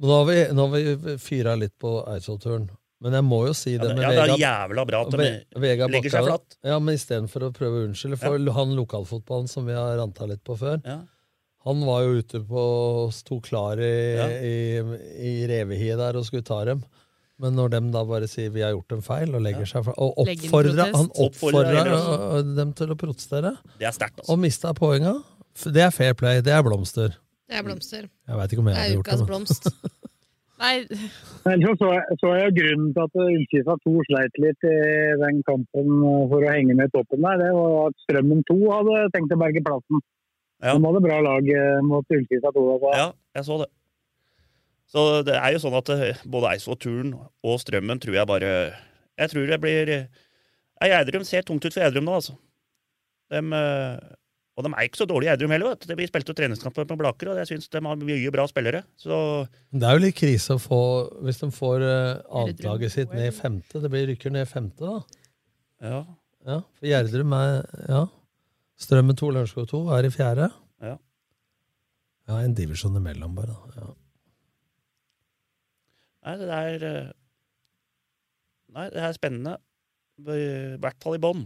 Nå 0.00 0.12
har 0.14 0.24
vi, 0.30 0.36
nå 0.56 0.64
har 0.68 0.72
vi 1.04 1.16
fyra 1.20 1.56
litt 1.60 1.74
på 1.82 1.98
Eidsvoll-turen. 2.14 2.68
Men 3.04 3.12
jeg 3.18 3.26
må 3.28 3.42
jo 3.44 3.52
si 3.52 3.74
det 3.76 3.90
med 3.90 3.98
med 3.98 4.06
ja, 4.06 4.12
det 4.16 4.22
er 4.38 4.40
jævla 4.40 4.84
bra 4.88 5.02
at 5.04 5.12
de 5.12 5.18
legger 5.60 5.82
seg 5.84 5.92
Bakka- 5.92 6.22
flatt. 6.30 6.56
Ja, 6.64 6.78
men 6.80 6.96
istedenfor 6.96 7.44
å 7.44 7.52
prøve 7.52 7.82
å 7.82 7.88
unnskylde 7.90 8.16
for 8.22 8.40
han 8.56 8.72
lokalfotballen 8.78 9.50
som 9.52 9.66
vi 9.68 9.76
har 9.76 9.98
ranta 10.00 10.24
litt 10.30 10.40
på 10.48 10.56
før. 10.56 10.80
Han 11.66 11.82
var 11.84 12.06
jo 12.06 12.22
ute 12.22 12.40
på 12.46 12.62
sto 13.12 13.40
klar 13.44 13.76
i, 13.82 13.92
Ja. 14.16 14.28
i, 14.30 14.54
i 15.28 15.34
revehiet 15.50 15.98
der 16.00 16.16
og 16.16 16.24
skulle 16.24 16.46
ta 16.46 16.62
dem. 16.64 16.80
Men 17.38 17.52
når 17.52 17.68
de 17.74 17.80
da 17.92 18.02
bare 18.08 18.26
sier 18.32 18.48
'vi 18.50 18.62
har 18.64 18.72
gjort 18.72 18.92
en 18.96 19.02
feil', 19.04 19.34
og 19.36 19.42
legger 19.44 19.66
seg 19.68 19.84
fra, 19.84 19.92
og 19.98 20.14
oppfordrer, 20.24 20.88
han 20.96 21.10
oppfordrer 21.12 21.84
Oppfordrer 21.84 22.38
øh, 22.40 22.56
dem 22.56 22.72
til 22.72 22.88
å 22.88 22.96
protestere, 22.96 23.56
Det 23.78 23.86
er 23.86 23.92
sterkt, 23.92 24.18
altså. 24.20 24.32
og 24.32 24.38
mista 24.38 24.72
poenga. 24.72 25.14
Det 25.64 25.82
er 25.82 25.90
fair 25.90 26.14
play. 26.14 26.40
Det 26.40 26.52
er 26.52 26.62
blomster. 26.62 27.08
Det 27.48 27.56
er 27.58 27.62
blomster. 27.62 28.08
Jeg 28.28 28.36
veit 28.36 28.52
ikke 28.52 28.58
om 28.64 28.68
jeg 28.68 28.74
Det 28.74 28.82
hadde 28.82 28.92
er 28.92 28.96
gjort 28.96 29.04
det. 29.04 29.12
ukas 29.12 29.20
men- 29.20 29.28
blomst. 29.28 29.64
Nei, 30.64 30.76
Men 31.44 31.60
så 31.60 31.70
så 31.76 31.86
jeg, 31.92 32.04
så 32.20 32.28
jeg 32.40 32.48
grunnen 32.56 32.88
til 32.96 33.02
at 33.04 33.12
Ullkisa 33.20 33.74
2 33.84 33.92
sleit 34.08 34.34
litt 34.40 34.62
i 34.64 34.76
den 35.20 35.42
kampen 35.44 35.88
for 36.32 36.40
å 36.40 36.48
henge 36.48 36.72
med 36.78 36.88
i 36.88 36.92
toppen 36.96 37.20
der. 37.20 37.36
Det 37.44 37.50
var 37.52 37.88
at 37.92 37.96
Strømmen 38.08 38.40
2 38.48 38.56
hadde 38.72 38.94
tenkt 39.12 39.34
å 39.36 39.40
berge 39.44 39.60
plassen. 39.68 40.00
Ja. 40.64 40.72
De 40.72 40.80
hadde 40.88 41.02
bra 41.04 41.18
lag 41.20 41.44
eh, 41.52 41.80
mot 41.84 42.06
Ullkisa 42.08 42.48
2. 42.56 42.64
Altså. 42.72 42.88
Ja, 42.96 43.08
jeg 43.36 43.44
så 43.44 43.58
det. 43.60 43.68
Så 44.90 45.02
det 45.26 45.34
er 45.34 45.54
jo 45.54 45.62
sånn 45.62 45.76
at 45.78 45.90
eh, 45.94 46.20
både 46.30 46.52
Eidsvoll-turen 46.54 47.14
og 47.16 47.56
Strømmen 47.62 48.00
tror 48.02 48.20
jeg 48.20 48.30
bare 48.30 48.50
Jeg 49.18 49.32
tror 49.32 49.48
det 49.50 49.58
blir 49.62 49.90
eh, 49.90 50.06
Nei, 50.76 50.90
Gjerdrum 50.92 51.24
ser 51.26 51.46
tungt 51.46 51.64
ut 51.64 51.72
for 51.72 51.82
Gjerdrum 51.82 52.04
nå, 52.06 52.18
altså. 52.20 52.36
Dem, 53.32 53.54
eh, 53.56 53.96
og 54.56 54.64
de 54.64 54.70
er 54.72 54.88
ikke 54.88 55.00
så 55.00 55.06
dårlige 55.08 55.30
i 55.30 55.32
Gjerdrum 55.32 55.54
heller. 55.54 55.72
vet 55.72 55.88
du. 55.88 56.04
spilt 56.08 56.30
jo 56.30 56.34
treningskamper 56.36 56.86
med 56.88 57.00
Blaker, 57.00 57.30
og 57.32 57.40
jeg 57.40 57.48
syns 57.50 57.72
de 57.72 57.80
har 57.84 57.96
mye 58.08 58.32
bra 58.32 58.44
spillere. 58.48 58.82
Så 59.00 59.16
Det 59.72 59.88
er 59.88 59.96
jo 59.96 60.04
litt 60.04 60.16
krise 60.16 60.56
å 60.56 60.60
få 60.62 60.80
hvis 61.24 61.40
de 61.42 61.48
får 61.52 61.84
uh, 61.84 62.20
annetlaget 62.40 62.92
sitt 62.92 63.12
ned 63.16 63.28
i 63.28 63.34
femte. 63.36 63.80
Det 63.82 63.90
blir 63.92 64.06
rykker 64.12 64.32
ned 64.32 64.46
i 64.46 64.52
femte, 64.52 64.84
da. 64.84 65.24
ja. 65.84 66.00
Ja, 66.46 66.60
for 66.78 66.86
Gjerdrum 66.86 67.32
er 67.34 67.52
ja. 67.90 68.04
Strømmen 68.78 69.16
2, 69.18 69.30
Lørenskog 69.34 69.66
2 69.72 69.80
er 69.96 70.06
i 70.06 70.12
fjerde. 70.14 70.50
Ja. 70.84 70.94
Ja, 72.28 72.38
en 72.38 72.54
divisjon 72.54 72.96
imellom, 73.00 73.34
bare. 73.34 73.56
da. 73.56 73.80
Ja. 73.82 73.92
Nei, 76.26 76.36
det 76.40 76.48
er 76.50 76.86
eh, 76.90 77.10
Nei, 78.76 78.88
det 78.92 79.02
er 79.06 79.14
spennende. 79.16 79.56
I 80.18 80.76
hvert 80.82 80.98
fall 81.04 81.16
i 81.16 81.22
bånn. 81.22 81.44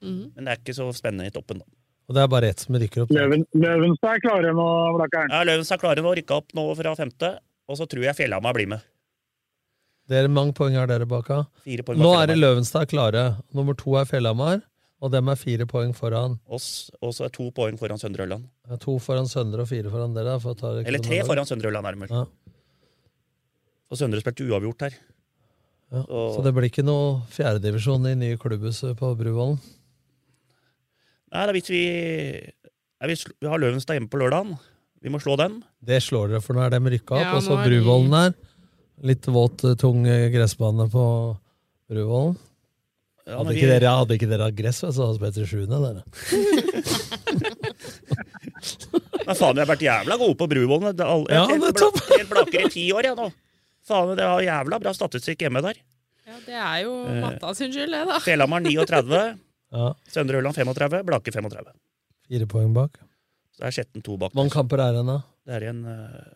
Mhm. 0.00 0.32
Men 0.34 0.46
det 0.46 0.52
er 0.54 0.60
ikke 0.62 0.76
så 0.76 0.88
spennende 0.96 1.28
i 1.28 1.34
toppen, 1.34 1.60
da. 1.62 1.68
Og 2.10 2.16
det 2.16 2.22
er 2.24 2.30
bare 2.32 2.48
ett 2.50 2.62
som 2.64 2.74
rykker 2.74 3.04
opp. 3.04 3.12
Løven, 3.14 3.44
Løvenstad 3.54 4.16
er 4.16 4.22
klare 4.24 4.50
nå, 4.56 4.64
Blakkern. 4.96 5.30
Ja, 5.30 5.44
Løvenstad 5.46 5.78
klarer 5.78 6.02
nå 6.02 6.10
å 6.10 6.16
rykke 6.18 6.38
opp 6.40 6.56
nå 6.58 6.64
fra 6.74 6.94
femte, 6.98 7.36
og 7.70 7.78
så 7.78 7.86
tror 7.86 8.08
jeg 8.08 8.18
Fjellhamar 8.18 8.56
blir 8.56 8.66
med. 8.72 8.82
Dere, 10.10 10.26
mange 10.32 10.56
poeng 10.58 10.74
har 10.74 10.88
dere 10.90 11.06
bak 11.06 11.28
av? 11.30 11.44
Nå 11.94 12.10
er 12.18 12.32
det 12.32 12.40
Løvenstad 12.40 12.90
klare. 12.90 13.36
Nummer 13.54 13.78
to 13.78 13.94
er 14.00 14.08
Fjellhamar, 14.10 14.64
og 14.98 15.12
dem 15.14 15.30
er 15.30 15.38
fire 15.38 15.68
poeng 15.70 15.94
foran. 15.94 16.34
Oss, 16.50 16.90
og 16.98 17.14
så 17.14 17.28
er 17.28 17.36
to 17.36 17.46
poeng 17.54 17.78
foran 17.78 18.00
Søndre 18.02 18.26
Ørland. 18.26 18.48
Ja, 18.66 18.80
to 18.82 18.96
foran 18.98 19.30
Søndre 19.30 19.62
og 19.62 19.70
fire 19.70 19.92
foran 19.92 20.16
dere. 20.18 20.34
For 20.42 20.56
å 20.56 20.58
ta 20.58 20.72
Eller 20.82 21.04
tre 21.04 21.22
foran 21.28 21.46
Søndre 21.46 21.70
Ørland, 21.70 21.86
er 21.86 21.94
det 21.94 22.08
vel. 22.08 22.16
Ja. 22.16 22.24
Og 23.90 23.98
Søndre 23.98 24.20
spilte 24.22 24.46
uavgjort 24.46 24.80
her. 24.86 24.94
Ja. 25.90 26.02
Så- 26.06 26.34
Så 26.36 26.42
det 26.44 26.54
blir 26.54 26.68
ikke 26.70 26.84
noe 26.86 27.22
fjerdedivisjon 27.34 28.06
i 28.06 28.14
nye 28.14 28.36
klubbhuset 28.38 28.96
på 28.96 29.16
Bruvollen? 29.18 29.58
Nei, 31.32 31.46
da 31.46 31.52
hvis 31.52 31.68
vi 31.70 31.82
nei, 33.00 33.08
vi, 33.08 33.14
vi 33.40 33.46
har 33.48 33.58
Løvenstad 33.58 33.94
hjemme 33.98 34.10
på 34.10 34.18
lørdagen. 34.20 34.58
Vi 35.02 35.08
må 35.10 35.18
slå 35.20 35.36
dem. 35.38 35.62
Det 35.82 36.02
slår 36.02 36.28
dere, 36.28 36.40
for 36.44 36.54
nå 36.54 36.60
er 36.66 36.70
de 36.70 36.78
rykka 36.92 37.14
opp. 37.16 37.20
Ja, 37.24 37.34
og 37.36 37.42
så 37.42 37.56
er 37.58 37.66
Bruvollen 37.68 38.10
der. 38.10 38.34
Litt 39.02 39.22
våt, 39.32 39.64
eh, 39.64 39.74
tung 39.80 40.06
eh, 40.06 40.28
gressbane 40.30 40.86
på 40.92 41.04
Bruvollen. 41.90 42.36
Ja, 43.26 43.38
hadde, 43.38 43.54
ikke 43.54 43.66
vi- 43.66 43.78
dere, 43.78 43.90
hadde 43.96 44.14
ikke 44.18 44.28
dere 44.28 44.42
hatt 44.50 44.56
gress, 44.58 44.80
så 44.80 44.90
hadde 44.92 45.18
dere 45.18 45.32
spilt 45.32 45.38
i 45.40 45.46
sjuende. 45.50 45.78
Dere. 45.86 46.02
Men 49.26 49.36
faen, 49.38 49.54
vi 49.54 49.62
har 49.62 49.68
vært 49.70 49.84
jævla 49.86 50.16
gode 50.20 50.36
på 50.40 50.48
Bruvollen. 50.50 50.90
Er 50.92 51.04
Ja, 51.04 51.46
jeg 51.46 51.60
helt 51.60 51.64
nettopp. 51.68 51.96
trent 52.06 52.28
bla- 52.28 52.46
i 52.64 52.68
ti 52.68 52.84
år, 52.92 53.02
jeg 53.08 53.16
nå. 53.16 53.30
Faen, 53.90 54.14
det 54.18 54.26
var 54.30 54.42
jævla 54.46 54.78
bra 54.82 54.92
statistikk 54.96 55.42
hjemme 55.46 55.62
der. 55.66 55.78
ja, 56.30 56.36
det 56.46 56.56
er 56.62 56.82
jo 56.86 56.92
Eh, 57.10 57.20
matta 57.24 57.54
sin 57.58 57.72
skyld, 57.74 57.90
det, 57.94 58.02
da. 58.08 58.18
Fjellhamar 58.24 58.62
39, 58.62 59.22
Ja, 59.76 59.92
Søndre 60.10 60.38
Ulland 60.40 60.54
35, 60.58 61.02
Blake 61.06 61.30
35. 61.34 61.72
Fire 62.30 62.46
poeng 62.50 62.72
bak. 62.74 62.98
Så 63.54 63.66
er 63.66 63.74
Skjetten 63.74 64.02
to 64.06 64.16
bak. 64.18 64.32
Hvor 64.32 64.42
mange 64.44 64.54
kamper 64.54 64.80
er 64.82 64.94
det 64.94 65.00
igjen, 65.02 65.10
da? 65.12 65.18
Det 65.46 65.54
er 65.58 65.66
igjen 65.66 65.82
eh, 65.90 66.30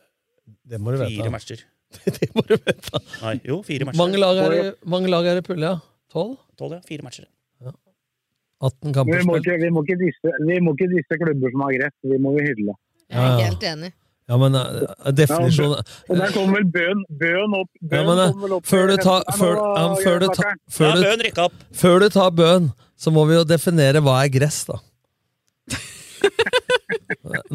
Det 0.75 0.79
må 0.83 0.93
du 0.95 0.99
vite. 1.01 1.15
fire 1.17 1.33
matcher. 1.35 1.63
det 2.19 2.29
må 2.35 2.43
du 2.47 2.55
vite. 2.59 3.01
Nei, 3.23 3.35
jo, 3.47 3.61
fire 3.67 3.87
matcher. 3.89 3.99
Mange 4.03 4.19
lag 4.23 4.39
er, 4.45 4.55
i- 4.61 4.75
mange 4.95 5.11
lag 5.11 5.27
er 5.33 5.41
i 5.43 5.45
pulja? 5.47 5.73
Tolv? 6.15 6.37
Tolv, 6.59 6.77
ja. 6.79 6.81
Fire 6.91 7.07
matcher. 7.07 7.27
18 8.65 8.89
Vi 8.89 8.93
kamper 8.97 9.25
må, 9.27 9.35
spilt? 9.37 9.47
ikke, 9.51 9.57
vi, 9.65 9.71
må 9.75 9.83
ikke 9.85 9.97
disse, 10.01 10.31
vi 10.49 10.55
må 10.63 10.73
ikke 10.77 10.87
disse 10.95 11.17
klubber 11.21 11.51
som 11.53 11.65
har 11.67 11.75
gress, 11.75 11.95
vi 12.07 12.19
må 12.23 12.31
jo 12.39 12.45
hylle. 12.47 12.75
Jeg 13.11 13.19
er 13.19 13.25
Ja, 13.27 13.33
ja. 13.35 13.49
helt 13.51 13.65
enig. 13.71 13.91
Ja, 14.25 14.39
men 14.41 14.55
definisjonen 15.19 15.75
ja, 15.77 15.83
Og 16.09 16.17
der 16.17 16.31
kommer 16.33 16.57
vel 16.63 16.69
Bøen, 16.73 17.03
bøen 17.21 17.57
opp. 17.59 17.69
Bøen 17.83 17.99
ja, 18.01 18.05
men, 18.09 18.23
eh, 18.23 18.31
kommer 18.33 18.47
vel 18.49 18.55
opp 18.57 18.67
før, 18.71 18.87
du 18.89 18.97
tar, 19.05 19.27
før, 19.37 19.59
ja, 19.61 19.85
før, 20.01 20.19
du 20.23 20.27
før, 20.79 20.95
du, 20.97 21.03
Bøen 21.05 21.25
rykka 21.27 21.45
opp. 21.51 21.59
før 21.77 22.01
du 22.01 22.09
tar 22.15 22.31
bøen, 22.33 22.71
så 22.97 23.13
må 23.13 23.27
vi 23.29 23.37
jo 23.37 23.45
definere 23.45 24.01
hva 24.05 24.15
er 24.25 24.33
gress, 24.33 24.63
da. 24.71 24.79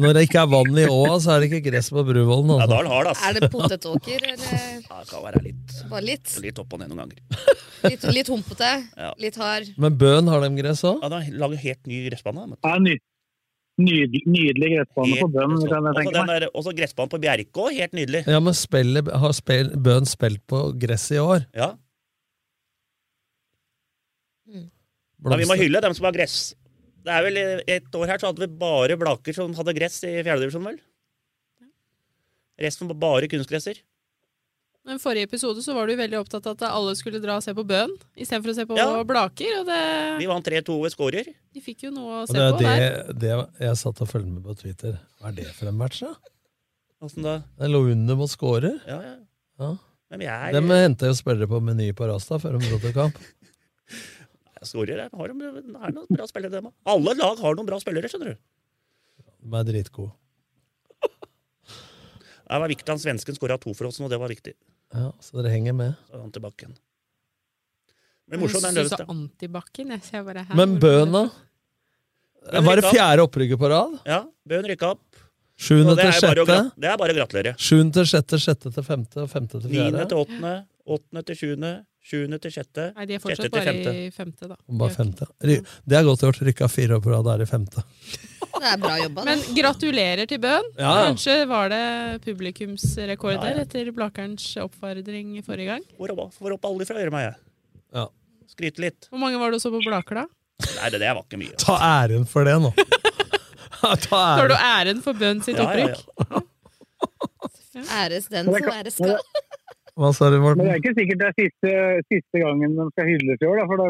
Når 0.00 0.14
det 0.16 0.22
ikke 0.26 0.40
er 0.42 0.48
vann 0.50 0.78
i 0.78 0.84
åa, 0.90 1.16
så 1.22 1.34
er 1.34 1.42
det 1.42 1.48
ikke 1.50 1.70
gress 1.70 1.88
på 1.94 2.02
Bruvollen. 2.06 2.52
Ja, 2.54 2.64
Altså. 2.64 2.70
da 2.70 2.78
er 2.78 2.84
det 2.86 2.92
hard, 2.94 3.08
ass. 3.10 3.22
Er 3.26 3.32
det 3.36 3.50
potetåker, 3.52 4.24
eller 4.30 4.54
Ja, 4.54 5.00
det 5.00 5.08
kan 5.10 5.22
være 5.26 5.42
litt, 5.44 5.74
bare 5.90 6.04
litt? 6.06 6.34
litt 6.44 6.58
opp 6.62 6.74
og 6.76 6.82
ned 6.82 6.90
noen 6.92 7.02
ganger. 7.04 7.18
Litt, 7.90 8.02
litt 8.12 8.28
humpete? 8.28 8.70
Ja. 9.00 9.10
Litt 9.16 9.38
hard? 9.40 9.70
Men 9.80 9.94
bøen 9.96 10.26
har 10.28 10.42
de 10.44 10.50
gress 10.58 10.82
òg? 10.84 10.98
Ja, 11.00 11.08
de 11.14 11.30
lager 11.40 11.56
helt 11.62 11.86
ny 11.88 12.02
gressbane. 12.10 12.42
Det 12.52 12.58
er 12.60 12.74
Ja, 12.74 12.78
ny, 12.84 12.94
nydelig, 13.80 14.22
nydelig 14.28 14.70
gressbane 14.76 15.18
på 15.20 15.28
sånn. 15.34 15.56
kan 15.70 15.88
jeg 15.90 15.98
tenke 15.98 16.24
meg. 16.28 16.46
Også 16.52 16.74
gressbanen 16.76 17.12
på 17.12 17.20
Bjerke 17.22 17.64
òg, 17.64 17.76
helt 17.76 17.96
nydelig. 17.96 18.24
Ja, 18.30 18.40
men 18.44 18.56
spillet, 18.56 19.10
har 19.24 19.36
spill, 19.36 19.72
Bønn 19.88 20.08
spilt 20.08 20.42
på 20.50 20.62
gress 20.80 21.08
i 21.14 21.20
år? 21.22 21.46
Ja. 21.56 21.72
Ja, 24.50 25.36
vi 25.36 25.48
må 25.48 25.56
hylle 25.60 25.82
dem 25.84 25.94
som 25.96 26.08
har 26.08 26.16
gress. 26.16 26.54
Det 27.04 27.12
er 27.12 27.24
vel 27.24 27.38
Et 27.68 27.96
år 27.96 28.08
her 28.08 28.20
så 28.20 28.30
hadde 28.30 28.44
vi 28.44 28.60
bare 28.60 28.96
Blaker 29.00 29.36
som 29.36 29.52
hadde 29.56 29.76
gress 29.76 30.00
i 30.04 30.20
fjerdedivisjon, 30.20 30.64
vel? 30.68 30.80
Resten 32.60 32.90
var 32.90 32.98
bare 33.00 33.28
kunstgresser. 33.32 33.80
Men 34.88 34.98
forrige 35.02 35.26
episode 35.28 35.60
så 35.62 35.74
var 35.76 35.86
du 35.90 35.92
veldig 35.98 36.16
opptatt 36.22 36.46
av 36.48 36.54
at 36.56 36.62
alle 36.70 36.94
skulle 36.96 37.20
dra 37.20 37.34
og 37.36 37.44
se 37.44 37.52
på 37.56 37.64
Bøen 37.68 37.90
istedenfor 38.16 38.52
å 38.52 38.54
se 38.56 38.64
på 38.70 38.78
Ja. 38.78 38.86
Blaker. 39.04 39.58
Og 39.60 39.66
det, 39.68 39.80
Vi 40.22 40.26
vant 40.30 40.46
3-2 40.46 40.76
ved 40.82 40.94
scorer. 40.94 41.24
de 41.52 41.60
fikk 41.60 41.84
jo 41.84 41.90
noe 41.92 42.22
å 42.22 42.26
se 42.26 42.32
det 42.32 42.40
er 42.46 42.52
på 42.54 42.62
der. 42.64 42.80
det, 43.12 43.18
det 43.20 43.66
jeg 43.66 43.76
satt 43.82 44.00
og 44.00 44.08
fulgte 44.08 44.32
med 44.32 44.42
på 44.46 44.56
Twitter. 44.56 44.96
Hva 45.20 45.28
er 45.28 45.36
det 45.36 45.46
for 45.52 45.68
en 45.68 45.76
match, 45.76 46.00
da? 46.00 46.14
Åssen 47.04 47.22
da? 47.24 47.42
Den 47.60 47.72
lå 47.72 47.82
under 47.92 48.16
mot 48.16 48.30
scorer. 48.32 48.80
Ja, 48.88 49.00
ja. 49.04 49.16
Ja. 49.60 49.70
Men 50.10 50.22
er 50.26 50.52
De 50.56 50.60
henter 50.72 51.12
jo 51.12 51.14
spillere 51.14 51.46
på 51.48 51.60
Meny 51.62 51.92
på 51.94 52.08
Rasta 52.08 52.38
før 52.40 52.56
de 52.58 52.68
dro 52.70 52.80
til 52.80 52.92
kamp. 52.96 53.20
Scorer 54.64 54.98
er 55.06 55.08
har, 55.12 55.28
de 55.32 55.76
har 55.80 55.92
noen 55.96 56.08
bra 56.12 56.26
spillere, 56.28 56.52
dem 56.52 56.66
òg. 56.68 56.72
Alle 56.84 57.14
lag 57.16 57.38
har 57.40 57.54
noen 57.56 57.68
bra 57.68 57.78
spillere, 57.80 58.08
skjønner 58.12 58.34
du. 58.34 58.40
De 59.40 59.56
er 59.56 59.64
dritgode. 59.70 60.12
Det 62.50 62.58
var 62.58 62.70
viktig 62.72 62.90
at 62.90 63.02
svensken 63.02 63.36
skåra 63.36 63.58
to 63.62 63.72
for 63.78 63.86
oss, 63.86 64.00
og 64.02 64.10
det 64.10 64.18
var 64.18 64.32
viktig. 64.32 64.56
Ja, 64.94 65.12
Så 65.22 65.38
dere 65.38 65.52
henger 65.52 65.76
med. 65.76 65.94
Antibac-en. 66.14 66.74
Men 68.30 68.40
morsomt, 68.42 68.66
den 68.66 68.88
Du 68.90 69.04
Antibac-en. 69.14 69.90
Jeg 69.94 70.02
ser 70.02 70.24
bare 70.26 70.44
her. 70.48 70.56
Men 70.58 70.78
bøna? 70.82 71.28
Var 72.50 72.80
det 72.80 72.90
fjerde 72.90 73.22
opprykket 73.26 73.60
på 73.60 73.68
rad? 73.70 73.98
Ja, 74.08 74.24
Bøen 74.48 74.66
rykka 74.66 74.94
opp. 74.96 75.04
Sjuende 75.60 75.92
til 75.98 76.10
sjette? 76.16 76.56
det 76.80 76.88
er 76.88 76.96
bare 76.96 77.12
å 77.12 77.16
gratulere. 77.18 77.52
Sjuende 77.60 77.92
til 77.98 78.08
sjette, 78.08 78.38
sjette 78.40 78.72
til 78.72 78.86
femte 78.86 79.20
og 79.26 79.28
femte 79.28 79.60
til 79.60 79.68
Niende 79.68 80.00
fjerde? 80.00 80.06
til 80.08 80.20
åttende, 80.22 80.52
åttende 80.96 81.22
til 81.28 81.36
sjuende, 81.36 81.72
sjuende 82.00 82.38
til 82.40 82.54
sjette, 82.54 82.86
Nei, 82.96 83.04
de 83.10 83.18
er 83.18 83.20
fortsatt 83.20 83.52
bare 83.52 83.66
femte. 83.68 83.92
i 83.92 84.10
femte, 84.14 84.48
da. 84.48 84.56
Bare 84.80 84.94
femte. 84.96 85.28
Det 85.44 85.98
er 85.98 86.06
godt 86.08 86.24
gjort. 86.24 86.40
Rykka 86.48 86.70
fire 86.72 86.96
opp 86.96 87.04
på 87.04 87.12
rad, 87.12 87.28
er 87.34 87.44
i 87.44 87.50
femte. 87.50 87.84
Det 88.60 88.68
er 88.68 88.80
bra 88.82 88.94
jobba. 89.00 89.22
Men 89.24 89.40
gratulerer 89.56 90.28
til 90.28 90.40
Bøhn. 90.42 90.66
Ja. 90.78 90.90
Kanskje 91.06 91.36
var 91.48 91.70
det 91.72 91.82
publikumsrekord 92.26 93.38
Ja, 93.38 93.54
ja. 93.54 93.62
etter 93.64 93.88
Blakerens 93.96 94.44
oppfordring 94.60 95.38
forrige 95.46 95.70
gang. 95.74 95.86
Får 95.96 96.12
opp, 96.14 96.34
får 96.36 96.56
opp 96.58 96.68
alle 96.68 96.86
fra 96.88 96.98
øret 97.00 97.14
meg, 97.14 97.24
jeg. 97.30 97.40
Ja. 97.96 98.04
Skryte 98.52 98.84
litt. 98.84 99.08
Hvor 99.08 99.22
mange 99.22 99.40
var 99.40 99.50
det 99.54 99.60
du 99.60 99.64
så 99.64 99.72
på 99.72 99.80
Blaker, 99.86 100.22
da? 100.22 100.26
Nei, 100.76 100.90
det 100.92 101.00
det 101.00 101.08
var 101.16 101.24
ikke 101.24 101.40
mye. 101.40 101.56
Ta 101.62 101.78
æren 102.04 102.26
for 102.28 102.44
det 102.44 102.58
nå. 102.60 102.72
Ta 103.80 103.88
æren. 103.88 104.04
Tar 104.10 104.48
du 104.52 104.56
æren. 104.60 105.00
for 105.08 105.16
Bøhn 105.16 105.40
sitt 105.46 105.56
Ja, 105.56 105.70
ja, 105.72 105.88
ja. 105.88 105.94
opprykk? 105.94 106.46
Æres 107.96 108.26
den 108.28 108.44
som 108.50 108.72
æres 108.74 108.96
skal. 108.98 109.16
Hva 110.00 110.10
sa 110.16 110.28
du, 110.32 110.36
Men 110.40 110.58
det 110.60 110.72
er 110.74 110.78
ikke 110.80 110.92
sikkert 110.96 111.20
det 111.20 111.28
er 111.30 111.36
siste, 111.38 111.72
siste 112.12 112.40
gangen 112.42 112.76
de 112.76 112.86
skal 112.92 113.08
hylles 113.08 113.40
i 113.42 113.48
år. 113.48 113.60
Da, 113.60 113.64
for 113.70 113.80
da 113.80 113.86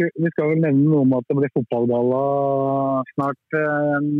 vi, 0.00 0.30
skal 0.32 0.52
vel 0.52 0.62
nevne 0.64 0.86
noe 0.88 1.04
om 1.04 1.14
at 1.18 1.26
det 1.28 1.36
blir 1.38 1.52
fotballgalla 1.54 2.22
snart, 3.14 3.56
eh, 3.60 4.10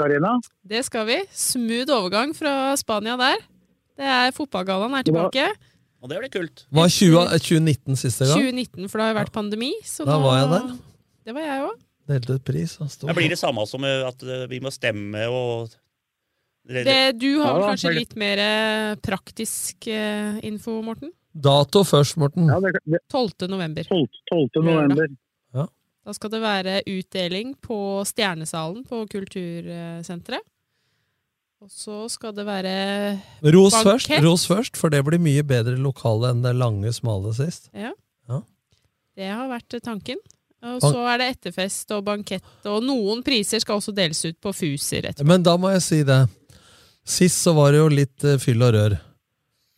Karina? 0.00 0.34
Det 0.74 0.84
skal 0.86 1.06
vi. 1.10 1.20
Smooth 1.30 1.92
overgang 1.94 2.34
fra 2.36 2.74
Spania 2.80 3.18
der. 3.20 3.44
Det 3.94 4.10
er 4.10 4.34
Fotballgallaen 4.34 4.96
er 4.98 5.06
tilbake. 5.06 5.46
Og 6.04 6.10
det 6.10 6.18
blir 6.20 6.32
kult. 6.32 6.66
Var 6.74 6.90
20, 6.92 7.38
2019 7.40 7.96
siste 7.96 8.26
gang? 8.28 8.36
2019, 8.36 8.90
for 8.90 9.00
det 9.00 9.06
har 9.06 9.14
jo 9.14 9.20
vært 9.22 9.32
pandemi. 9.32 9.70
Så 9.88 10.04
Da 10.04 10.18
nå, 10.18 10.26
var 10.26 10.40
jeg 10.40 10.50
der. 10.52 10.66
Det 11.24 11.36
var 11.36 11.46
jeg 11.46 11.64
òg. 11.64 11.78
Delte 12.12 12.36
ut 12.36 12.44
pris. 12.44 12.76
Det 12.76 13.16
blir 13.16 13.32
det 13.32 13.40
samme 13.40 13.64
som 13.68 13.84
eh, 13.88 14.04
at 14.04 14.20
eh, 14.26 14.44
vi 14.50 14.60
må 14.60 14.72
stemme 14.74 15.24
og 15.32 15.72
Det, 16.64 17.16
du 17.20 17.40
har 17.40 17.56
vel 17.56 17.70
kanskje 17.70 17.94
litt 17.96 18.14
mer 18.20 18.40
eh, 18.40 18.94
praktisk 19.00 19.88
eh, 19.88 20.36
info, 20.44 20.76
Morten? 20.84 21.12
Dato 21.34 21.82
først, 21.84 22.18
Morten. 22.20 22.46
Ja, 22.52 22.60
det, 22.62 22.76
det, 22.84 23.00
12. 23.10 23.48
november. 23.50 23.88
12. 23.88 24.20
12. 24.30 24.62
november. 24.62 25.08
Da 26.04 26.12
skal 26.12 26.32
det 26.34 26.40
være 26.42 26.80
utdeling 26.90 27.54
på 27.64 27.76
Stjernesalen 28.08 28.84
på 28.84 29.04
Kultursenteret. 29.08 30.44
Og 31.64 31.70
så 31.72 32.02
skal 32.12 32.34
det 32.36 32.44
være 32.44 32.72
Ros 33.40 33.72
Bankett. 33.72 33.86
først, 33.88 34.10
ros 34.20 34.42
først, 34.50 34.76
for 34.76 34.92
det 34.92 35.00
blir 35.06 35.22
mye 35.22 35.40
bedre 35.48 35.78
lokale 35.80 36.34
enn 36.34 36.42
det 36.44 36.52
lange, 36.60 36.92
smale 36.92 37.32
sist. 37.32 37.70
Ja. 37.72 37.94
Ja. 38.28 38.42
Det 39.16 39.30
har 39.32 39.48
vært 39.48 39.78
tanken. 39.80 40.20
Og 40.64 40.84
så 40.84 41.00
er 41.08 41.20
det 41.20 41.30
etterfest 41.34 41.90
og 41.92 42.04
bankett, 42.06 42.44
og 42.68 42.84
noen 42.84 43.20
priser 43.24 43.60
skal 43.60 43.80
også 43.80 43.92
deles 43.96 44.20
ut 44.24 44.36
på 44.40 44.52
Fuser 44.56 45.04
etterpå. 45.10 45.28
Men 45.28 45.44
da 45.44 45.56
må 45.60 45.72
jeg 45.74 45.84
si 45.84 45.98
det. 46.08 46.22
Sist 47.04 47.42
så 47.44 47.52
var 47.56 47.72
det 47.72 47.82
jo 47.82 47.90
litt 47.92 48.24
eh, 48.24 48.38
fyll 48.40 48.64
og 48.64 48.72
rør. 48.76 48.94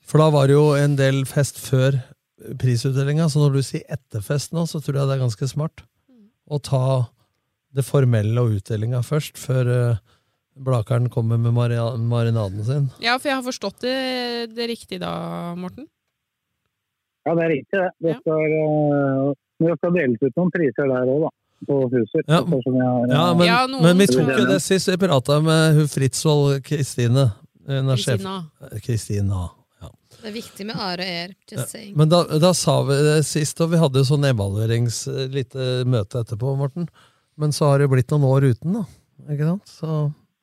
For 0.06 0.22
da 0.22 0.30
var 0.30 0.46
det 0.46 0.54
jo 0.54 0.68
en 0.78 0.94
del 0.98 1.24
fest 1.26 1.58
før 1.58 1.98
prisutdelinga, 2.58 3.26
så 3.30 3.42
når 3.42 3.58
du 3.58 3.64
sier 3.66 3.86
etterfest 3.90 4.54
nå, 4.54 4.66
så 4.70 4.78
tror 4.78 5.00
jeg 5.00 5.10
det 5.10 5.16
er 5.16 5.24
ganske 5.24 5.48
smart 5.50 5.82
å 6.50 6.58
ta 6.62 6.82
det 7.76 7.84
formelle 7.84 8.40
og 8.40 8.54
utdelinga 8.60 9.02
først, 9.04 9.36
før 9.38 9.72
eh, 9.76 9.96
Blakeren 10.56 11.10
kommer 11.12 11.36
med 11.36 11.52
marinaden 11.52 12.62
sin. 12.64 12.84
Ja, 13.04 13.18
for 13.20 13.28
jeg 13.28 13.36
har 13.36 13.42
forstått 13.44 13.82
det, 13.84 14.54
det 14.56 14.68
riktig 14.70 15.00
da, 15.02 15.10
Morten? 15.60 15.84
Ja, 17.26 17.34
det 17.36 17.42
er 17.44 17.50
riktig, 17.52 17.80
det. 17.82 17.90
Det 18.06 18.14
skal, 18.22 18.54
eh, 18.56 19.34
det 19.66 19.74
skal 19.76 19.92
deles 19.98 20.22
ut 20.24 20.38
noen 20.40 20.52
priser 20.54 20.88
der 20.94 21.10
òg, 21.12 21.26
da. 21.26 21.32
På 21.66 21.76
Fuser. 21.92 22.22
Ja. 22.28 22.40
jeg 22.44 22.62
har- 22.80 23.06
Ja, 23.12 23.34
men, 23.34 23.46
Ja, 23.46 23.58
noen- 23.66 23.82
men 23.82 23.98
vi 23.98 24.06
tok 24.06 24.28
jo 24.38 24.46
det 24.46 24.60
sist. 24.62 24.88
Vi 24.88 24.96
prata 24.96 25.40
med 25.42 25.74
hun 25.76 25.86
Fritzvold 25.88 26.62
Kristine. 26.64 27.32
Hun 27.66 27.88
er 27.90 27.96
sjef- 27.96 28.80
Kristina. 28.84 29.50
Det 30.26 30.32
er 30.32 30.40
viktig 30.40 30.64
med 30.66 30.78
are 30.82 31.04
og 31.04 31.16
er. 31.22 31.34
Just 31.46 31.70
saying. 31.70 31.92
Men 31.94 32.10
da, 32.10 32.24
da 32.42 32.48
sa 32.50 32.80
vi 32.82 32.96
det 32.98 33.20
sist, 33.28 33.60
og 33.62 33.68
vi 33.70 33.78
hadde 33.78 34.00
jo 34.00 34.08
sånn 34.08 34.26
evaluerings 34.26 35.04
eh, 35.06 35.28
lite 35.30 35.84
møte 35.86 36.18
etterpå, 36.18 36.56
Morten. 36.58 36.88
Men 37.38 37.52
så 37.54 37.68
har 37.70 37.78
det 37.78 37.86
blitt 37.92 38.10
noen 38.10 38.24
år 38.26 38.48
uten, 38.48 38.80
da. 38.80 38.82
Ikke 39.30 39.46
sant? 39.46 39.70
Så, 39.70 39.98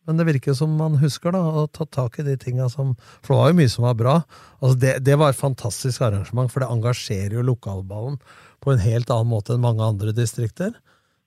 men 0.08 0.22
det 0.22 0.28
virker 0.30 0.56
som 0.56 0.72
man 0.80 0.96
husker, 1.02 1.36
da, 1.36 1.42
å 1.44 1.66
ta 1.68 1.84
tak 1.84 2.16
i 2.22 2.26
de 2.30 2.38
tinga 2.40 2.70
som 2.72 2.94
For 3.18 3.34
det 3.34 3.40
var 3.42 3.52
jo 3.52 3.58
mye 3.58 3.74
som 3.74 3.90
var 3.90 3.98
bra. 4.00 4.14
Altså 4.62 4.80
det, 4.86 4.94
det 5.04 5.20
var 5.20 5.36
et 5.36 5.42
fantastisk 5.42 6.08
arrangement, 6.08 6.54
for 6.54 6.64
det 6.64 6.72
engasjerer 6.72 7.36
jo 7.42 7.44
lokalballen 7.50 8.16
på 8.64 8.72
en 8.72 8.86
helt 8.86 9.12
annen 9.12 9.34
måte 9.34 9.58
enn 9.58 9.68
mange 9.68 9.84
andre 9.84 10.16
distrikter. 10.16 10.72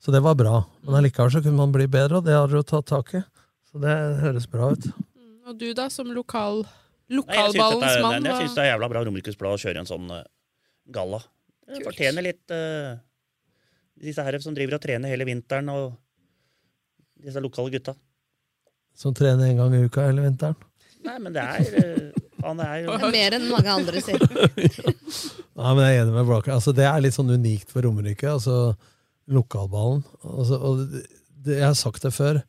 Så 0.00 0.16
det 0.16 0.24
var 0.24 0.40
bra. 0.40 0.62
Men 0.80 1.02
allikevel 1.02 1.36
så 1.36 1.44
kunne 1.44 1.60
man 1.60 1.76
bli 1.76 1.90
bedre, 1.92 2.22
og 2.22 2.24
det 2.24 2.32
har 2.38 2.48
dere 2.48 2.64
jo 2.64 2.70
tatt 2.72 2.88
tak 2.88 3.12
i. 3.20 3.24
Så 3.68 3.84
det 3.84 4.00
høres 4.24 4.48
bra 4.48 4.72
ut. 4.72 4.88
Og 5.44 5.60
du 5.60 5.68
da, 5.76 5.90
som 5.92 6.08
lokal, 6.16 6.64
lokalballens 7.12 8.00
mann? 8.02 8.26
jeg 8.26 8.42
syns 8.42 8.56
det 8.56 8.64
er 8.64 8.72
jævla 8.72 8.88
bra 8.92 9.02
Romerikes 9.06 9.38
Blad 9.38 9.58
å 9.58 9.60
kjøre 9.62 9.82
en 9.82 9.88
sånn 9.88 10.10
uh, 10.10 10.24
galla. 10.94 11.20
Det 11.66 11.82
fortjener 11.84 12.24
litt 12.26 12.54
uh, 12.54 12.96
disse 14.02 14.22
her 14.22 14.38
som 14.42 14.54
driver 14.56 14.78
og 14.78 14.84
trener 14.84 15.12
hele 15.12 15.26
vinteren, 15.28 15.70
og 15.72 15.96
disse 17.22 17.42
lokale 17.42 17.72
gutta. 17.74 17.96
Som 18.96 19.14
trener 19.16 19.50
en 19.50 19.62
gang 19.62 19.76
i 19.76 19.84
uka 19.86 20.06
hele 20.06 20.24
vinteren. 20.24 20.56
Nei, 21.06 21.16
men 21.22 21.34
det 21.34 21.44
er 21.44 21.78
uh, 21.78 22.26
faen, 22.40 22.60
det 22.60 22.66
er 22.66 22.82
jo 22.82 22.92
Det 22.92 23.08
er 23.08 23.16
mer 23.16 23.38
enn 23.38 23.48
mange 23.50 23.78
andre 23.80 24.02
sier. 24.04 24.26
Nei, 24.26 25.72
men 25.76 25.82
jeg 25.84 25.96
er 25.96 26.02
enig 26.04 26.14
med 26.16 26.28
Broker. 26.28 26.54
Altså, 26.56 26.74
det 26.76 26.86
er 26.88 27.02
litt 27.04 27.16
sånn 27.16 27.32
unikt 27.32 27.72
for 27.72 27.86
Romerike. 27.86 28.28
Altså, 28.30 28.74
lokalballen. 29.30 30.04
Altså, 30.22 30.60
og 30.60 30.84
det, 30.92 31.06
det, 31.46 31.60
jeg 31.60 31.68
har 31.68 31.78
sagt 31.78 32.06
det 32.06 32.14
før. 32.16 32.42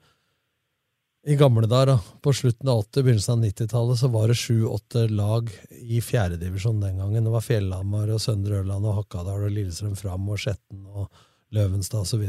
I 1.27 1.35
gamle 1.35 1.67
dager, 1.67 1.97
på 2.23 2.31
slutten 2.33 2.69
av 2.71 2.85
80-, 2.85 3.03
begynnelsen 3.03 3.33
av 3.33 3.41
90-tallet, 3.43 3.99
så 3.99 4.07
var 4.07 4.29
det 4.31 4.37
sju-åtte 4.39 5.01
lag 5.11 5.49
i 5.75 5.99
fjerdedivisjon 5.99 6.79
den 6.79 7.01
gangen. 7.01 7.25
Det 7.27 7.33
var 7.33 7.43
Fjellhamar 7.43 8.13
og 8.15 8.21
Søndre 8.23 8.61
Ørland 8.61 8.87
og 8.87 8.95
Hakadal 9.01 9.43
og 9.43 9.51
Lillestrøm 9.51 9.97
Fram 9.99 10.29
og 10.31 10.39
Skjetten 10.39 10.85
og 10.87 11.09
Løvenstad 11.51 12.05
osv. 12.05 12.23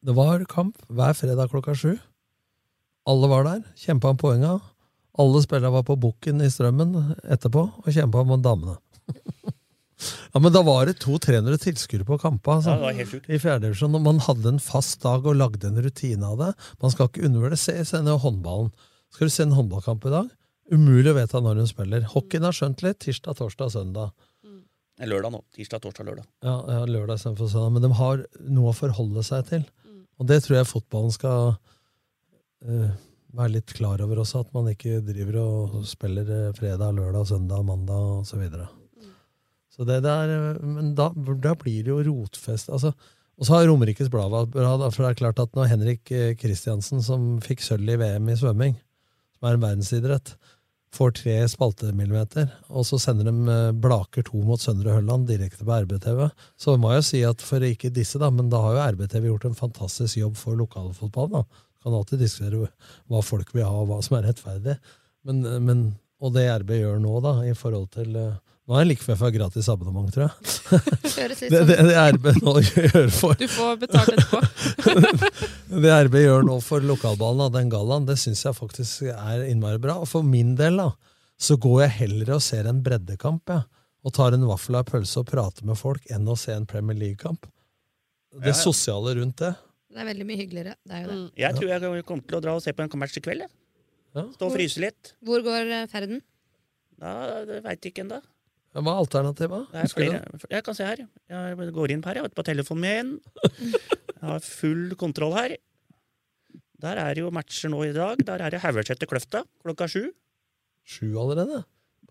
Det 0.00 0.16
var 0.16 0.46
kamp 0.48 0.80
hver 0.88 1.12
fredag 1.18 1.52
klokka 1.52 1.76
sju. 1.76 1.92
Alle 3.04 3.28
var 3.28 3.44
der, 3.50 3.60
kjempa 3.76 4.14
om 4.14 4.22
poenga. 4.22 4.54
Alle 5.20 5.44
spillerne 5.44 5.76
var 5.76 5.84
på 5.84 6.00
bukken 6.00 6.40
i 6.40 6.48
Strømmen 6.48 6.96
etterpå 7.36 7.66
og 7.68 7.92
kjempa 7.92 8.24
om 8.24 8.38
damene. 8.40 8.78
ja, 10.32 10.40
Men 10.40 10.52
da 10.52 10.62
var 10.66 10.88
det 10.88 10.98
200-300 11.04 11.60
tilskuere 11.62 12.06
på 12.08 12.18
kampa 12.18 12.58
altså, 12.58 12.74
Ja, 12.74 12.76
det 12.80 12.86
var 12.88 12.98
helt 12.98 13.12
sjukt. 13.12 13.28
i 13.28 13.38
fjerdedivisjon. 13.38 13.98
Man 14.02 14.22
hadde 14.26 14.54
en 14.54 14.62
fast 14.62 15.00
dag 15.02 15.26
og 15.26 15.38
lagde 15.38 15.68
en 15.68 15.80
rutine 15.82 16.26
av 16.26 16.40
det. 16.40 16.52
Man 16.82 16.94
skal 16.94 17.08
ikke 17.10 17.26
undervurdere 17.28 18.18
håndballen. 18.24 18.72
Skal 19.14 19.30
du 19.30 19.34
se 19.34 19.46
en 19.46 19.54
håndballkamp 19.54 20.06
i 20.08 20.14
dag? 20.14 20.30
Umulig 20.72 21.12
å 21.12 21.18
vite 21.18 21.40
når 21.44 21.62
hun 21.62 21.70
spiller. 21.70 22.06
Hockeyen 22.10 22.46
har 22.48 22.56
skjønt 22.56 22.82
litt. 22.82 22.98
Tirsdag, 23.04 23.38
torsdag, 23.38 23.70
søndag. 23.70 24.14
Er 25.02 25.10
Lørdag 25.10 25.34
nå. 25.34 25.40
Tirsdag, 25.54 25.82
torsdag, 25.82 26.06
lørdag. 26.06 26.26
Ja, 26.46 26.54
ja 26.70 26.84
lørdag 26.86 27.18
istedenfor 27.18 27.50
søndag. 27.50 27.72
Men 27.74 27.86
de 27.86 27.90
har 27.98 28.22
noe 28.46 28.70
å 28.70 28.76
forholde 28.76 29.24
seg 29.26 29.48
til. 29.50 29.66
Og 30.22 30.30
det 30.30 30.44
tror 30.44 30.60
jeg 30.60 30.70
fotballen 30.70 31.14
skal 31.14 31.56
uh, 31.56 32.94
være 33.34 33.56
litt 33.56 33.74
klar 33.74 34.02
over 34.04 34.22
også, 34.22 34.44
at 34.44 34.54
man 34.54 34.70
ikke 34.70 35.02
driver 35.06 35.40
og 35.42 35.76
spiller 35.90 36.30
eh, 36.30 36.54
fredag, 36.54 36.94
lørdag, 36.94 37.26
søndag, 37.32 37.66
mandag 37.66 38.08
og 38.20 38.26
så 39.74 39.86
det 39.88 40.00
der, 40.06 40.30
eh, 40.30 40.62
men 40.62 40.94
da, 40.98 41.10
da 41.14 41.54
blir 41.58 41.82
det 41.82 41.90
jo 41.92 42.00
rotfest. 42.06 42.70
Altså, 42.70 42.94
og 43.34 43.46
så 43.46 43.56
har 43.56 43.68
Romerikes 43.68 44.10
Blad 44.12 44.30
vært 44.30 44.52
bra, 44.54 44.74
for 44.86 45.02
det 45.02 45.10
er 45.10 45.22
klart 45.24 45.40
at 45.42 45.54
når 45.58 45.72
Henrik 45.72 46.12
eh, 46.14 46.34
Kristiansen, 46.38 47.02
som 47.02 47.34
fikk 47.42 47.64
sølv 47.64 47.96
i 47.96 47.98
VM 47.98 48.30
i 48.30 48.36
svømming, 48.38 48.76
som 49.34 49.48
er 49.48 49.56
en 49.56 49.64
verdensidrett, 49.64 50.36
får 50.94 51.16
tre 51.18 51.34
spaltemillimeter, 51.50 52.46
og 52.70 52.86
så 52.86 53.00
sender 53.02 53.26
de 53.26 53.34
eh, 53.50 53.72
Blaker 53.82 54.26
to 54.28 54.44
mot 54.46 54.62
Søndre 54.62 54.94
Hølland 54.94 55.26
direkte 55.26 55.66
på 55.66 55.80
RBTV, 55.82 56.28
så 56.60 56.76
må 56.78 56.92
jeg 56.92 57.02
jo 57.02 57.08
si 57.08 57.24
at 57.26 57.42
for 57.42 57.66
ikke 57.66 57.90
disse, 57.94 58.20
da, 58.22 58.30
men 58.30 58.52
da 58.52 58.62
har 58.62 58.76
jo 58.76 58.86
RBTV 58.94 59.28
gjort 59.32 59.48
en 59.50 59.58
fantastisk 59.58 60.20
jobb 60.20 60.38
for 60.38 60.58
lokalfotballen. 60.60 61.42
da. 61.42 61.64
Kan 61.84 61.98
alltid 61.98 62.22
diskutere 62.22 62.70
hva 63.10 63.20
folk 63.26 63.50
vil 63.52 63.66
ha, 63.66 63.74
og 63.82 63.90
hva 63.90 63.98
som 64.04 64.16
er 64.16 64.28
rettferdig. 64.30 64.78
Men, 65.26 65.42
men, 65.66 65.82
og 66.22 66.32
det 66.36 66.46
RB 66.62 66.76
gjør 66.78 67.02
nå, 67.02 67.18
da, 67.24 67.34
i 67.44 67.56
forhold 67.58 67.90
til 67.98 68.14
eh, 68.20 68.38
Nå 68.64 68.78
er 68.78 68.86
det 68.86 68.94
like 68.94 69.04
før 69.04 69.18
for 69.20 69.32
gratis 69.34 69.66
abonnement, 69.68 70.08
tror 70.14 70.24
jeg. 70.24 70.52
Det, 71.04 71.34
sånn 71.36 71.50
det, 71.52 71.74
det 71.84 71.96
RB 72.16 72.28
nå 72.38 72.54
gjør 72.64 73.10
for 73.12 73.36
Du 73.36 73.44
får 73.52 73.74
betalt 73.82 74.14
etterpå. 74.14 74.40
det 75.84 75.90
RB 76.06 76.16
gjør 76.22 76.46
nå 76.48 76.56
for 76.64 76.86
lokalballen, 76.88 77.42
da, 77.44 77.48
den 77.58 77.72
gallaen, 77.74 78.06
det 78.08 78.16
syns 78.22 78.40
jeg 78.46 78.56
faktisk 78.56 79.04
er 79.12 79.44
innmari 79.50 79.82
bra. 79.82 79.98
Og 80.00 80.08
for 80.08 80.24
min 80.24 80.54
del, 80.56 80.80
da, 80.80 80.88
så 81.36 81.58
går 81.60 81.82
jeg 81.84 81.94
heller 81.98 82.32
og 82.38 82.44
ser 82.46 82.70
en 82.70 82.80
breddekamp, 82.86 83.52
ja, 83.52 83.66
Og 84.04 84.12
tar 84.16 84.36
en 84.36 84.48
vaffel 84.48 84.80
av 84.80 84.88
pølse 84.88 85.20
og 85.20 85.28
prater 85.28 85.68
med 85.68 85.76
folk, 85.80 86.08
enn 86.12 86.24
å 86.28 86.36
se 86.36 86.56
en 86.56 86.64
Premier 86.68 86.96
League-kamp. 86.96 87.44
Det 88.34 88.48
Ja, 88.48 88.54
ja. 88.56 88.58
sosiale 88.64 89.14
rundt 89.20 89.44
det. 89.44 89.54
Det 89.92 90.00
er 90.02 90.08
veldig 90.08 90.26
mye 90.26 90.40
hyggeligere. 90.40 90.74
Det 90.82 90.96
er 90.96 91.04
jo 91.04 91.10
det. 91.12 91.20
Jeg 91.38 91.56
tror 91.60 91.68
jeg 91.70 92.04
kommer 92.08 92.24
til 92.28 92.40
å 92.40 92.44
dra 92.48 92.56
og 92.56 92.64
se 92.64 92.72
på 92.72 92.82
en 92.82 92.96
match 92.98 93.20
i 93.20 93.22
kveld. 93.24 93.44
Ja. 94.14 94.24
Stå 94.34 94.48
og 94.48 94.56
fryse 94.56 94.80
litt. 94.82 95.12
Hvor 95.24 95.44
går 95.44 95.68
eh, 95.68 95.88
ferden? 95.92 96.24
Ja, 97.02 97.44
det 97.44 97.60
veit 97.64 97.86
ikke 97.90 98.04
ennå. 98.06 98.20
Hva 98.74 98.90
er 98.90 99.00
alternativet? 99.04 99.68
Det 99.70 99.82
er 99.84 99.92
flere. 99.92 100.22
Jeg 100.50 100.64
kan 100.66 100.74
se 100.74 100.86
her. 100.88 101.04
Jeg 101.30 101.68
går 101.76 101.92
inn 101.94 102.02
her, 102.02 102.18
jeg 102.18 102.26
vet 102.26 102.34
på 102.34 102.44
telefonen 102.46 102.82
min. 102.82 103.12
Jeg 104.24 104.30
har 104.30 104.40
full 104.40 104.94
kontroll 104.96 105.34
her. 105.36 105.52
Der 106.80 106.96
er 106.96 107.14
det 107.16 107.20
jo 107.20 107.28
matcher 107.34 107.68
nå 107.68 107.82
i 107.84 107.92
dag. 107.92 108.22
Der 108.24 108.40
er 108.40 108.54
det 108.54 108.62
Haugeseter 108.62 109.08
Kløfta 109.08 109.42
klokka 109.62 109.84
sju. 109.90 110.06
Sju 110.88 111.10
allerede? 111.20 111.60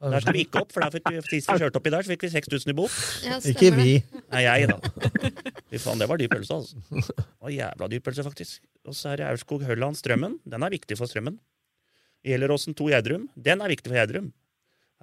Der 0.04 0.20
skal 0.22 0.36
vi 0.36 0.44
ikke 0.46 0.62
opp, 0.62 0.72
for 0.76 0.84
der 0.84 0.94
fikk 0.94 1.10
vi, 1.10 1.20
sist 1.32 1.50
vi 1.50 1.58
kjørte 1.62 1.80
opp 1.80 1.88
i 1.88 1.94
dag, 1.94 2.04
så 2.06 2.12
fikk 2.12 2.26
vi 2.26 2.30
6000 2.34 2.74
i 2.74 2.76
bot. 2.76 2.96
Ja, 3.24 3.38
Ikke 3.50 3.70
vi. 3.76 3.96
Nei, 4.34 4.42
jeg, 4.44 4.68
da. 4.70 4.78
Fy 5.72 5.80
faen, 5.80 6.02
det 6.02 6.10
var 6.12 6.20
dyp 6.20 6.34
pølse, 6.36 6.58
altså. 6.58 6.82
Det 6.92 7.26
var 7.46 7.54
jævla 7.56 7.90
dyp 7.94 8.06
pølse, 8.10 8.26
faktisk. 8.28 8.66
Og 8.90 8.98
så 9.00 9.14
er 9.14 9.22
det 9.22 9.28
Aurskog-Hølland 9.30 9.98
Strømmen. 10.00 10.38
Den 10.44 10.66
er 10.68 10.74
viktig 10.76 10.98
for 11.00 11.10
Strømmen. 11.10 11.38
Gjelleråsen 12.28 12.76
2 12.78 12.90
Gjerdrum. 12.92 13.30
Den 13.48 13.64
er 13.64 13.72
viktig 13.72 13.90
for 13.94 14.00
Gjerdrum. 14.00 14.30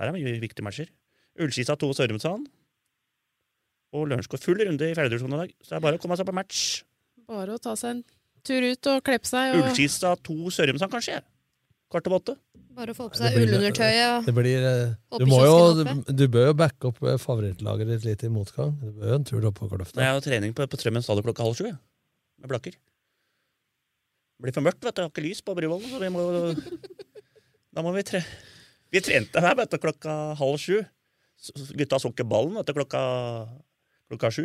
Her 0.00 0.10
er 0.12 0.16
mye 0.18 0.36
viktige 0.42 0.66
matcher. 0.66 0.92
Ullskisa 1.38 1.76
2 1.78 1.92
Sørumsand. 1.98 2.48
Og 3.96 4.06
Lørenskog. 4.10 4.42
Full 4.42 4.62
runde 4.62 4.86
i 4.86 4.94
fjerdedivisjon 4.94 5.34
i 5.34 5.42
dag, 5.44 5.52
så 5.62 5.74
det 5.74 5.78
er 5.78 5.84
bare 5.86 5.98
å 5.98 6.02
komme 6.02 6.18
seg 6.18 6.28
på 6.28 6.34
match. 6.36 6.64
Bare 7.30 7.56
å 7.56 7.62
ta 7.62 7.74
seg 7.78 7.96
en 7.96 8.04
tur 8.46 8.66
ut 8.66 8.90
og 8.92 9.02
kleppe 9.06 9.28
seg. 9.28 9.56
Og... 9.56 9.64
Ullskisa 9.64 10.14
2 10.26 10.54
Sørumsand, 10.56 10.92
kanskje? 10.92 11.20
Kvart 11.90 12.06
over 12.06 12.20
åtte. 12.20 12.36
Bare 12.76 12.94
å 12.94 12.96
få 12.96 13.08
på 13.10 13.18
seg 13.18 13.34
ullundertøyet. 13.40 14.28
Det 14.28 14.34
blir, 14.34 14.62
eh, 14.62 14.92
du, 15.18 15.24
må 15.28 15.40
jo, 15.42 15.54
kiosken 15.82 16.04
du 16.16 16.22
bør 16.30 16.52
jo 16.52 16.54
backe 16.60 16.90
opp 16.92 17.00
eh, 17.02 17.18
favorittlaget 17.18 17.90
ditt 17.90 18.06
litt 18.06 18.22
i 18.24 18.30
motgang. 18.30 18.76
Du 18.78 18.92
bør 18.94 19.10
jo 19.10 19.18
en 19.18 19.26
tur 19.26 19.48
opp 19.50 19.58
på 19.58 19.68
Kløfta. 19.72 19.98
Jeg 19.98 20.14
har 20.14 20.22
trening 20.24 20.54
på, 20.54 20.66
på 20.70 20.80
Trømmen 20.80 21.04
stadion 21.04 21.26
klokka 21.26 21.48
halv 21.48 21.58
sju. 21.58 21.66
Med 22.40 22.52
blakker. 22.52 22.78
Det 22.78 24.46
blir 24.46 24.54
for 24.56 24.64
mørkt, 24.64 24.80
vet 24.86 24.96
du. 24.96 25.02
Jeg 25.02 25.08
har 25.08 25.12
ikke 25.12 25.26
lys 25.26 25.42
på 25.44 25.56
Bryvollen, 25.58 25.90
så 25.90 25.98
vi 26.00 26.12
må 26.14 26.22
Da 27.74 27.84
må 27.84 27.92
vi 27.94 28.06
tre... 28.06 28.22
Vi 28.90 29.02
trente 29.04 29.42
her 29.42 29.58
vet 29.58 29.70
du, 29.70 29.78
klokka 29.82 30.14
halv 30.38 30.56
sju. 30.62 30.80
Gutta 31.78 31.98
så 32.00 32.10
ikke 32.12 32.26
ballen 32.28 32.58
etter 32.60 32.76
klokka, 32.76 33.00
klokka 34.10 34.30
sju. 34.34 34.44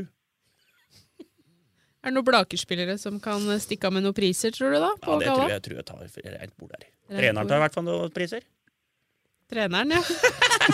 Er 2.05 2.11
det 2.13 2.19
noen 2.19 2.27
Blaker-spillere 2.27 2.95
som 3.01 3.17
kan 3.19 3.41
stikke 3.59 3.89
av 3.89 3.95
med 3.95 4.05
noen 4.05 4.15
priser, 4.15 4.53
tror 4.53 4.75
du 4.75 4.77
da? 4.77 4.91
På 5.01 5.15
Ja, 5.15 5.19
det 5.19 5.31
tror 5.31 5.41
jeg, 5.41 5.55
jeg, 5.55 5.63
tror 5.65 5.79
jeg 5.79 5.85
tar 5.89 6.35
rent 6.37 6.53
bord 6.61 6.75
der. 6.75 6.85
Rent 6.85 7.17
Treneren 7.19 7.49
tar 7.49 7.57
i 7.57 7.63
hvert 7.63 7.77
fall 7.77 7.87
noen 7.87 8.13
priser. 8.13 8.45
Treneren, 9.51 9.95
ja. 9.97 10.03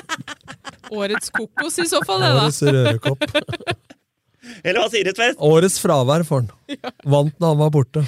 Årets 1.02 1.32
kokos 1.32 1.80
i 1.80 1.88
så 1.88 2.02
fall, 2.04 2.20
det, 2.22 2.34
da. 2.36 2.44
Årets 2.50 2.62
rørekopp. 2.68 3.24
Eller 4.66 4.82
hva 4.82 4.90
sier 4.92 5.08
du, 5.08 5.14
Tvedt? 5.16 5.40
Årets 5.48 5.78
fravær 5.82 6.26
for 6.28 6.44
han. 6.44 6.52
Vant 7.16 7.40
når 7.40 7.54
han 7.54 7.62
var 7.62 7.72
borte. 7.74 8.04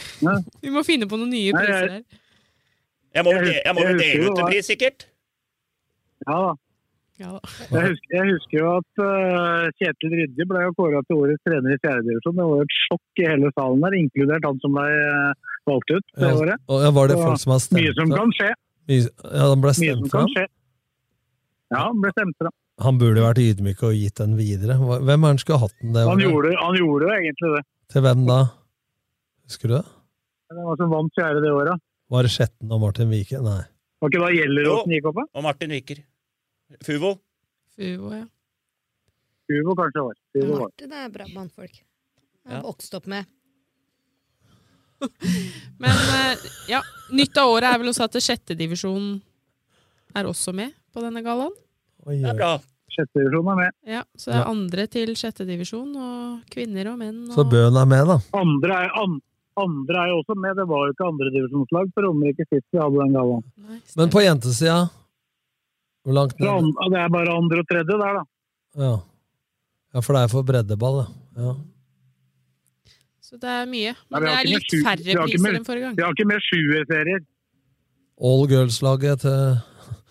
Vi 0.59 0.73
må 0.73 0.83
finne 0.83 1.07
på 1.09 1.19
noen 1.21 1.31
nye 1.31 1.55
priser 1.55 1.95
her. 1.97 2.03
Jeg 3.13 3.25
må 3.27 3.33
vel 3.37 3.47
husker 3.53 3.99
dele 4.01 4.27
ut 4.27 4.39
en 4.41 4.49
pris, 4.49 4.67
sikkert? 4.67 5.07
Ja 6.27 6.37
da. 6.49 6.53
Ja. 7.21 7.37
Jeg 7.69 7.91
husker, 7.91 8.13
jeg 8.17 8.29
husker 8.31 8.57
jo 8.57 8.69
at 8.79 9.01
uh, 9.05 9.67
Kjetil 9.77 10.13
Rydje 10.17 10.47
ble 10.49 10.63
jo 10.65 10.71
kåra 10.79 11.01
til 11.05 11.19
årets 11.21 11.43
trener 11.45 11.75
i 11.75 11.79
fjerdedivisjon. 11.83 12.35
Det 12.39 12.47
var 12.47 12.57
jo 12.57 12.65
et 12.65 12.77
sjokk 12.79 13.21
i 13.21 13.27
hele 13.29 13.51
salen 13.53 13.83
der, 13.85 13.95
inkludert 13.99 14.47
han 14.49 14.57
som 14.63 14.73
ble 14.79 14.85
eh, 14.89 15.51
valgt 15.69 15.93
ut 15.93 16.07
det 16.17 16.25
Ja, 16.31 16.33
året. 16.41 16.63
og 16.67 16.81
ja, 16.83 16.91
var 16.97 17.11
det 17.11 17.17
folk 17.21 17.41
som 17.43 17.53
har 17.53 17.61
stemt 17.61 17.79
Mye 17.79 17.93
som 17.99 18.13
kan 18.17 18.33
skje. 18.39 18.49
Mye, 18.89 19.03
ja, 19.29 19.43
han 19.45 19.61
ble 19.63 19.73
stemt 19.77 20.17
skje. 20.33 20.45
Ja, 21.73 21.83
han 21.85 22.01
ble 22.01 22.13
stemt 22.15 22.37
fra. 22.41 22.51
Han 22.83 22.97
burde 23.01 23.21
vært 23.21 23.41
ydmyk 23.43 23.83
og 23.85 23.93
gitt 23.93 24.17
den 24.17 24.33
videre. 24.39 24.79
Hvem 24.81 25.13
er 25.13 25.33
han 25.35 25.41
skulle 25.41 25.61
hatt 25.61 25.75
den 25.83 25.93
det 25.93 26.05
Han 26.09 26.23
gjorde, 26.23 26.55
han 26.57 26.77
gjorde 26.79 27.07
jo 27.09 27.17
egentlig 27.19 27.51
det. 27.53 27.61
Til 27.93 28.05
hvem 28.07 28.23
da? 28.29 28.39
Husker 29.45 29.69
du 29.69 29.75
det? 29.77 29.83
Det 30.53 30.65
var 30.65 30.81
som 30.81 30.89
vant 30.93 31.13
fjerde 31.17 31.45
det 31.45 31.53
året. 31.53 31.85
Var 32.13 32.25
det 32.25 32.33
Skjetten 32.33 32.73
og 32.73 32.81
Martin 32.81 33.13
Viker? 33.13 33.45
Nei. 33.45 33.61
Var 34.01 34.11
ikke 34.11 34.23
da 34.25 34.31
Gjelleråsen 34.33 34.97
gikk 34.97 35.07
opp? 35.13 35.21
Og 35.23 35.45
Martin 35.45 35.73
Viker. 35.73 36.01
Fuvo. 36.85 37.15
Fuvo, 37.77 38.11
ja. 38.15 38.25
Fuvo 39.49 39.75
kanskje 39.77 40.03
var. 40.07 40.17
Fuvo 40.33 40.51
var. 40.53 40.67
Martin 40.69 40.93
er 40.99 41.09
bra 41.13 41.25
mannfolk. 41.33 41.73
Jeg 41.73 42.51
Ja. 42.51 42.55
har 42.57 42.63
vokst 42.67 42.93
opp 42.97 43.07
med. 43.07 43.25
Men 45.83 45.91
eh, 45.91 46.37
ja, 46.69 46.81
nytt 47.11 47.37
av 47.37 47.49
året 47.51 47.67
er 47.73 47.79
vel 47.81 47.91
også 47.91 48.05
at 48.07 48.17
sjettedivisjon 48.23 49.07
er 50.15 50.29
også 50.29 50.53
med 50.55 50.71
på 50.93 51.01
denne 51.03 51.23
gallaen. 51.25 51.53
Det 52.05 52.21
er 52.29 52.37
bra. 52.37 52.53
Sjettedivisjon 52.93 53.49
er 53.53 53.59
med. 53.59 53.75
Ja, 53.89 54.03
så 54.15 54.31
det 54.31 54.39
er 54.39 54.49
andre 54.53 54.87
til 54.91 55.13
sjettedivisjon, 55.17 55.93
og 55.97 56.49
kvinner 56.53 56.91
og 56.93 56.99
menn. 57.01 57.23
Og... 57.29 57.35
Så 57.35 57.45
Bøen 57.49 57.79
er 57.79 57.87
med, 57.89 58.05
da. 58.11 58.17
Andre 58.37 58.79
er, 58.85 58.91
an, 59.01 59.15
andre 59.59 60.03
er 60.03 60.11
jo 60.13 60.19
også 60.21 60.37
med. 60.39 60.55
Det 60.61 60.67
var 60.69 60.85
jo 60.87 60.95
ikke 60.95 61.07
andredivisjonslag 61.09 61.93
på 61.95 62.03
Romerike 62.05 62.45
sist 62.51 62.67
vi 62.71 62.81
hadde 62.83 63.01
den 63.01 63.15
gallaen. 63.17 63.47
Men 63.97 64.13
på 64.13 64.23
jentesida 64.23 64.77
Hvor 66.03 66.13
langt 66.17 66.39
ned? 66.39 66.49
an- 66.49 66.73
Det 66.91 66.99
er 66.99 67.09
bare 67.13 67.35
andre 67.37 67.59
og 67.63 67.67
tredje 67.69 67.97
der, 67.99 68.17
da. 68.19 68.23
Ja. 68.83 68.93
ja, 69.93 69.99
for 70.01 70.13
det 70.17 70.23
er 70.25 70.31
for 70.33 70.43
breddeball, 70.47 70.97
ja. 71.03 71.43
ja. 71.43 71.53
Så 73.23 73.37
det 73.41 73.49
er 73.49 73.65
mye. 73.69 73.93
Men 74.11 74.25
det 74.27 74.33
er 74.37 74.49
litt 74.49 74.73
færre 74.83 75.15
priser 75.25 75.55
enn 75.57 75.65
forrige 75.67 75.85
gang. 75.87 75.95
Vi 75.97 76.03
har 76.05 76.11
ikke 76.17 76.27
med 76.29 76.43
sjuerserier. 76.47 77.23
All 78.23 78.43
girls-laget 78.51 79.23
til 79.23 79.55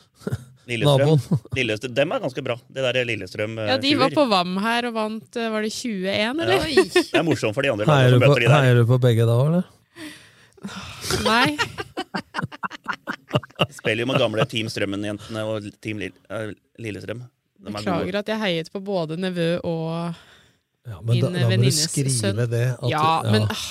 Lillestrøm. 0.72 1.20
Lillestrøm. 1.58 1.94
Dem 2.00 2.14
er 2.16 2.22
ganske 2.24 2.42
bra. 2.46 2.56
Det 2.72 2.82
der 2.88 3.04
Lillestrøm 3.06 3.58
eh, 3.62 3.68
Ja, 3.74 3.76
de 3.82 3.92
var 4.00 4.10
på 4.16 4.24
VAM 4.30 4.56
her 4.64 4.88
og 4.90 4.94
vant 4.96 5.36
eh, 5.38 5.50
Var 5.54 5.62
det 5.66 5.70
21, 5.74 6.08
eller? 6.42 6.52
Ja. 6.72 6.84
Det 7.12 7.20
er 7.20 7.26
morsomt 7.26 7.54
for 7.54 7.62
de 7.66 7.70
andre 7.74 7.86
Heier 7.92 8.10
du, 8.10 8.16
som 8.16 8.24
på, 8.24 8.32
møter 8.32 8.42
de 8.42 8.48
der. 8.48 8.56
heier 8.62 8.80
du 8.80 8.84
på 8.90 8.98
begge 9.02 9.26
da, 9.28 9.38
eller? 9.46 9.70
Nei. 11.26 11.46
Spiller 13.78 14.02
jo 14.04 14.08
med 14.10 14.18
gamle 14.20 14.44
Team 14.50 14.68
Strømmen-jentene 14.72 15.44
og 15.48 15.68
Team 15.84 16.00
Lille 16.02 16.16
eh, 16.30 16.50
Lillestrøm. 16.82 17.22
De 17.62 17.70
er. 17.70 17.76
Beklager 17.78 18.18
at 18.22 18.28
jeg 18.32 18.40
heiet 18.42 18.70
på 18.74 18.80
både 18.84 19.16
nevø 19.22 19.48
og 19.62 20.14
Ja, 20.88 20.98
men 20.98 21.12
min 21.14 21.22
da, 21.22 21.28
da 21.28 21.32
må 21.32 21.38
du 21.46 21.50
venninnes 21.54 21.80
skrive 21.86 22.10
sønn. 22.10 22.40
det. 22.50 22.64
at 22.74 22.90
ja, 22.90 23.20
du- 23.22 23.30
men 23.36 23.42
ah, 23.54 23.66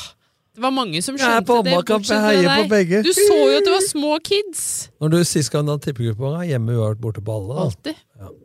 det 0.55 0.63
var 0.63 0.72
mange 0.76 1.01
som 1.03 1.15
Jeg 1.18 1.26
er 1.27 1.41
skjønte 1.41 1.47
på 1.49 1.57
det. 1.68 1.73
bortsett 1.88 2.15
jeg 2.15 2.23
heier 2.30 2.63
på 2.63 2.69
begge. 2.72 3.01
Du 3.03 3.11
så 3.15 3.35
jo 3.51 3.57
at 3.57 3.68
det 3.68 3.73
var 3.76 3.84
små 3.88 4.13
kids! 4.23 4.63
Når 5.01 5.11
du 5.11 5.23
sist 5.27 5.51
gang 5.51 5.65
du 5.68 5.72
hadde 5.76 5.85
tippegruppe, 5.89 6.19
var 6.23 6.43
hjemme 6.47 6.72
uavgjort 6.76 7.01
borte 7.03 7.22
på 7.23 7.35
alle. 7.35 7.55
Da. 7.55 7.68
Alltid. 7.68 8.39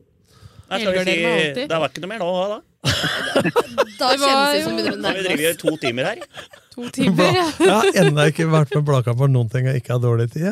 Nei, 0.66 0.78
skal 0.82 0.96
vi 0.96 1.02
si, 1.06 1.66
det 1.70 1.76
var 1.78 1.88
ikke 1.92 2.02
noe 2.02 2.10
mer 2.10 2.22
nå, 2.22 2.30
da. 2.50 2.58
Da 4.00 4.08
Det 4.12 4.18
var 4.20 4.28
kjennes 4.28 4.52
det 4.52 4.58
jo- 4.60 4.64
som 4.66 4.76
vi 4.76 4.82
begynner 4.86 5.10
å 5.10 5.16
vi 5.16 5.22
driver 5.26 5.36
drevet 5.42 5.60
to 5.62 5.74
timer 5.82 6.08
her. 6.08 6.18
To 6.74 6.88
timer. 6.96 7.30
ja. 7.38 7.44
Jeg 7.60 7.74
har 7.76 8.00
ennå 8.02 8.26
ikke 8.32 8.46
vært 8.52 8.74
med 8.76 8.84
Bladkamp 8.88 9.18
for 9.22 9.32
noen 9.32 9.50
ting 9.52 9.68
jeg 9.70 9.82
ikke 9.82 9.94
har 9.96 10.02
dårlig 10.02 10.26
tid. 10.34 10.50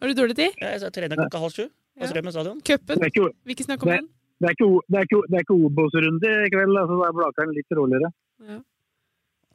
Har 0.00 0.10
du 0.10 0.14
dårlig 0.18 0.36
tid? 0.36 0.60
Jeg 0.60 0.92
trener 0.92 1.16
klokka 1.22 1.40
halv 1.46 1.56
sju 1.56 1.64
på 1.68 2.02
Ja. 2.02 2.10
Strømmen 2.10 2.34
stadion. 2.34 2.60
Cupen? 2.66 2.98
Det 3.00 3.06
er 3.06 3.12
ikke, 3.54 3.64
snakke 3.64 3.86
om 3.86 3.92
den? 3.94 4.08
det 4.42 4.48
er 4.50 4.54
ikke, 4.56 4.68
ikke, 5.04 5.20
ikke 5.40 5.56
Obos-runde 5.68 6.32
i 6.44 6.48
kveld. 6.52 6.74
altså 6.80 6.96
Da 7.00 7.08
er 7.08 7.14
Blakeren 7.20 7.52
litt 7.54 7.76
roligere. 7.78 8.10
Ja. 8.48 8.58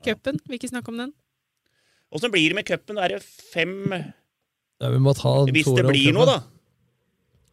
Cupen? 0.07 0.39
Vi 0.47 0.55
ikke 0.59 0.69
snakke 0.71 0.89
om 0.93 0.97
den? 1.03 1.11
Åssen 2.15 2.31
blir 2.33 2.47
det 2.49 2.55
med 2.57 2.65
cupen? 2.65 2.97
Er 2.97 3.07
det 3.17 3.21
fem 3.23 3.75
Ja, 4.79 4.89
vi 4.89 4.97
må 5.03 5.13
ta 5.13 5.33
Hvis 5.45 5.67
det 5.75 5.85
blir 5.85 6.13
noe, 6.15 6.25
da? 6.25 6.37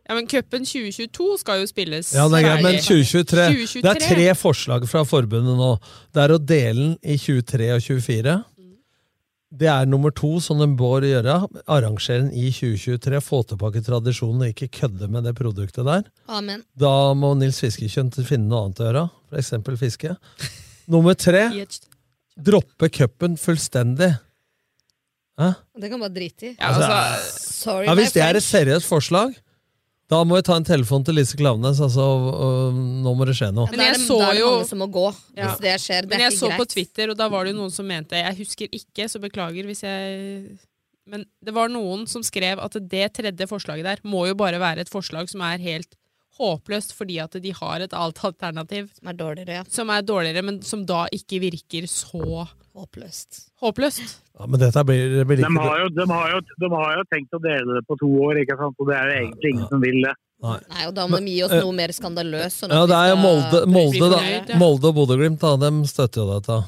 Ja, 0.06 0.14
men 0.14 0.28
Cupen 0.30 0.62
2022 0.62 1.38
skal 1.42 1.62
jo 1.64 1.66
spilles 1.66 2.12
Ja, 2.14 2.28
det 2.30 2.38
er 2.38 2.44
greit, 2.46 2.62
men 2.62 2.76
2023 2.78 3.46
2023. 3.50 3.80
Det 3.82 3.90
er 3.90 4.02
tre 4.06 4.26
forslag 4.38 4.84
fra 4.90 5.02
forbundet 5.08 5.58
nå. 5.58 5.70
Det 6.14 6.22
er 6.22 6.34
å 6.34 6.38
dele 6.38 6.76
den 6.84 6.92
i 7.02 7.16
23 7.18 7.72
og 7.74 7.82
24. 7.82 8.36
Det 9.56 9.68
er 9.70 9.86
nummer 9.88 10.12
to 10.14 10.36
som 10.42 10.58
den 10.60 10.74
bør 10.78 11.06
gjøre. 11.06 11.36
Arrangere 11.70 12.26
den 12.26 12.30
i 12.34 12.50
2023. 12.52 13.20
Få 13.24 13.40
tilbake 13.50 13.82
tradisjonen 13.86 14.44
og 14.44 14.52
ikke 14.52 14.68
kødde 14.82 15.08
med 15.10 15.26
det 15.26 15.34
produktet 15.38 15.86
der. 15.86 16.06
Amen. 16.28 16.62
Da 16.78 17.14
må 17.18 17.32
Nils 17.38 17.60
Fiskekjønn 17.62 18.12
finne 18.26 18.50
noe 18.50 18.66
annet 18.66 18.82
å 18.82 18.88
gjøre. 18.88 19.04
Eksempel 19.40 19.78
fiske. 19.80 20.14
Nummer 20.92 21.18
tre 21.18 21.48
droppe 22.48 22.90
cupen 22.92 23.38
fullstendig. 23.40 24.12
Hæ? 25.40 25.50
Det 25.80 25.90
kan 25.92 26.00
bare 26.00 26.14
drite 26.14 26.50
i. 26.50 26.52
Ja, 26.58 26.70
altså, 26.72 27.40
Sorry, 27.56 27.86
Ja, 27.88 27.94
hvis 27.98 28.14
det 28.14 28.22
er 28.24 28.38
et 28.38 28.44
seriøst 28.44 28.88
forslag, 28.88 29.34
da 30.08 30.20
må 30.22 30.36
jeg 30.38 30.46
ta 30.46 30.54
en 30.58 30.66
telefon 30.66 31.02
til 31.06 31.16
Lise 31.18 31.38
Klaveness. 31.38 31.80
Altså, 31.82 32.04
og, 32.04 32.76
nå 32.76 33.14
må 33.18 33.26
det 33.26 33.34
skje 33.38 33.48
noe. 33.54 33.66
Men 33.72 33.82
jeg 33.88 33.98
så 34.04 34.18
jo- 34.38 34.52
mange 34.52 34.68
som 34.68 34.78
må 34.78 34.86
gå, 34.92 35.06
Ja. 35.34 35.48
hvis 35.48 35.60
det 35.64 35.74
skjer. 35.82 36.08
Men 36.08 36.20
jeg 36.20 36.32
så 36.38 36.50
på. 36.56 36.66
Twitter, 36.68 37.10
og 37.10 37.16
da 37.18 37.28
var 37.28 37.44
det 37.44 37.54
jo 37.54 37.60
noen 37.62 37.72
som 37.72 37.86
mente 37.86 38.12
Jeg 38.14 38.36
husker 38.38 38.68
ikke, 38.70 39.08
så 39.10 39.20
beklager 39.20 39.66
hvis 39.66 39.82
jeg 39.82 40.58
Men 41.08 41.24
det 41.42 41.54
var 41.54 41.68
noen 41.68 42.06
som 42.08 42.22
skrev 42.22 42.58
at 42.58 42.72
det 42.72 43.12
tredje 43.14 43.46
forslaget 43.46 43.84
der 43.84 43.96
må 44.02 44.26
jo 44.26 44.34
bare 44.34 44.58
være 44.58 44.80
et 44.80 44.90
forslag 44.90 45.28
som 45.30 45.40
er 45.40 45.58
helt 45.58 45.94
håpløst 46.36 46.92
fordi 46.92 47.20
at 47.22 47.36
de 47.40 47.52
har 47.52 47.80
et 47.80 47.94
alt 47.94 48.18
alternativ 48.24 48.90
som 48.98 49.08
er 49.08 49.14
dårligere, 49.14 49.54
ja. 49.60 49.62
som 49.70 49.88
er 49.88 50.02
dårligere 50.02 50.42
men 50.42 50.60
som 50.62 50.84
da 50.84 51.06
ikke 51.14 51.40
virker 51.40 51.86
så 51.86 52.48
Håpløst. 52.76 53.38
håpløst. 53.64 54.16
Ja, 54.36 54.46
men 54.46 54.60
dette 54.60 54.82
blir, 54.84 55.14
det 55.16 55.24
blir 55.28 55.40
De 55.40 55.48
har, 55.48 55.78
jo, 55.80 55.88
de, 55.96 56.04
har 56.10 56.32
jo, 56.34 56.40
de 56.60 56.68
har 56.74 56.90
jo 56.98 57.04
tenkt 57.08 57.36
å 57.36 57.40
dele 57.40 57.78
det 57.78 57.82
på 57.88 57.96
to 58.02 58.10
år, 58.26 58.42
ikke 58.42 58.56
sant? 58.60 58.76
og 58.76 58.90
det 58.90 58.98
er 58.98 59.08
jo 59.08 59.14
egentlig 59.22 59.52
ingen 59.54 59.68
som 59.70 59.80
vil 59.80 59.98
det. 60.04 60.12
Nei. 60.44 60.58
Nei, 60.68 60.82
og 60.84 60.92
da 60.98 61.06
må 61.08 61.20
de 61.24 61.32
gi 61.32 61.42
oss 61.46 61.54
eh, 61.56 61.62
noe 61.64 61.72
mer 61.78 61.94
skandaløst. 61.96 62.60
Sånn 62.60 62.74
Ja, 62.76 62.82
det 62.90 62.98
er 63.00 63.14
jo 63.14 63.18
Molde, 63.22 63.62
Molde, 63.72 64.10
da. 64.12 64.18
ja. 64.28 64.58
Molde 64.60 64.90
og 64.92 64.98
Bodø-Glimt, 64.98 65.40
de 65.64 65.70
støtter 65.88 66.20
jo 66.20 66.28
dette. 66.34 66.58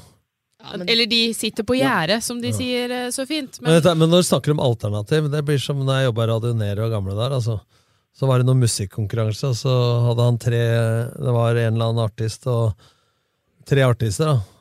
Eller 0.89 1.07
de 1.07 1.21
sitter 1.37 1.63
på 1.63 1.77
gjerdet, 1.77 2.19
som 2.25 2.41
de 2.41 2.49
sier 2.57 2.91
eh, 2.91 3.09
så 3.13 3.29
fint. 3.29 3.61
Men, 3.61 3.77
Men, 3.77 3.97
men 4.01 4.09
når 4.09 4.25
du 4.25 4.29
snakker 4.33 4.57
om 4.57 4.63
alternativ, 4.65 5.29
det 5.31 5.45
blir 5.45 5.61
som 5.61 5.77
når 5.85 6.01
jeg 6.01 6.09
jobba 6.09 6.25
i 6.25 6.31
Radio 6.33 6.57
Nero 6.57 6.87
og 6.89 6.95
gamle 6.97 7.15
der. 7.21 7.37
altså. 7.37 7.59
Så 8.17 8.27
var 8.27 8.41
det 8.41 8.49
noen 8.49 8.65
musikkonkurranse, 8.65 9.53
og 9.53 9.55
så 9.55 9.73
hadde 10.09 10.25
han 10.25 10.39
tre 10.41 10.59
Det 11.13 11.33
var 11.37 11.55
en 11.55 11.75
eller 11.77 11.91
annen 11.93 12.03
artist 12.03 12.49
og 12.51 12.73
tre 13.69 13.85
artister, 13.85 14.33
da. 14.33 14.58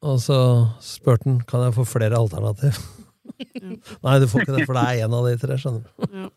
Og 0.00 0.20
så 0.22 0.38
spurte 0.84 1.28
han 1.28 1.40
kan 1.48 1.66
jeg 1.66 1.76
få 1.76 1.84
flere 1.88 2.16
alternativ. 2.16 2.78
Nei, 4.04 4.14
du 4.20 4.26
får 4.30 4.46
ikke 4.46 4.56
det, 4.56 4.64
for 4.68 4.78
det 4.78 4.84
er 4.84 5.04
én 5.04 5.16
av 5.16 5.26
de 5.28 5.34
tre. 5.40 5.58
skjønner 5.60 5.84
du. 5.84 6.30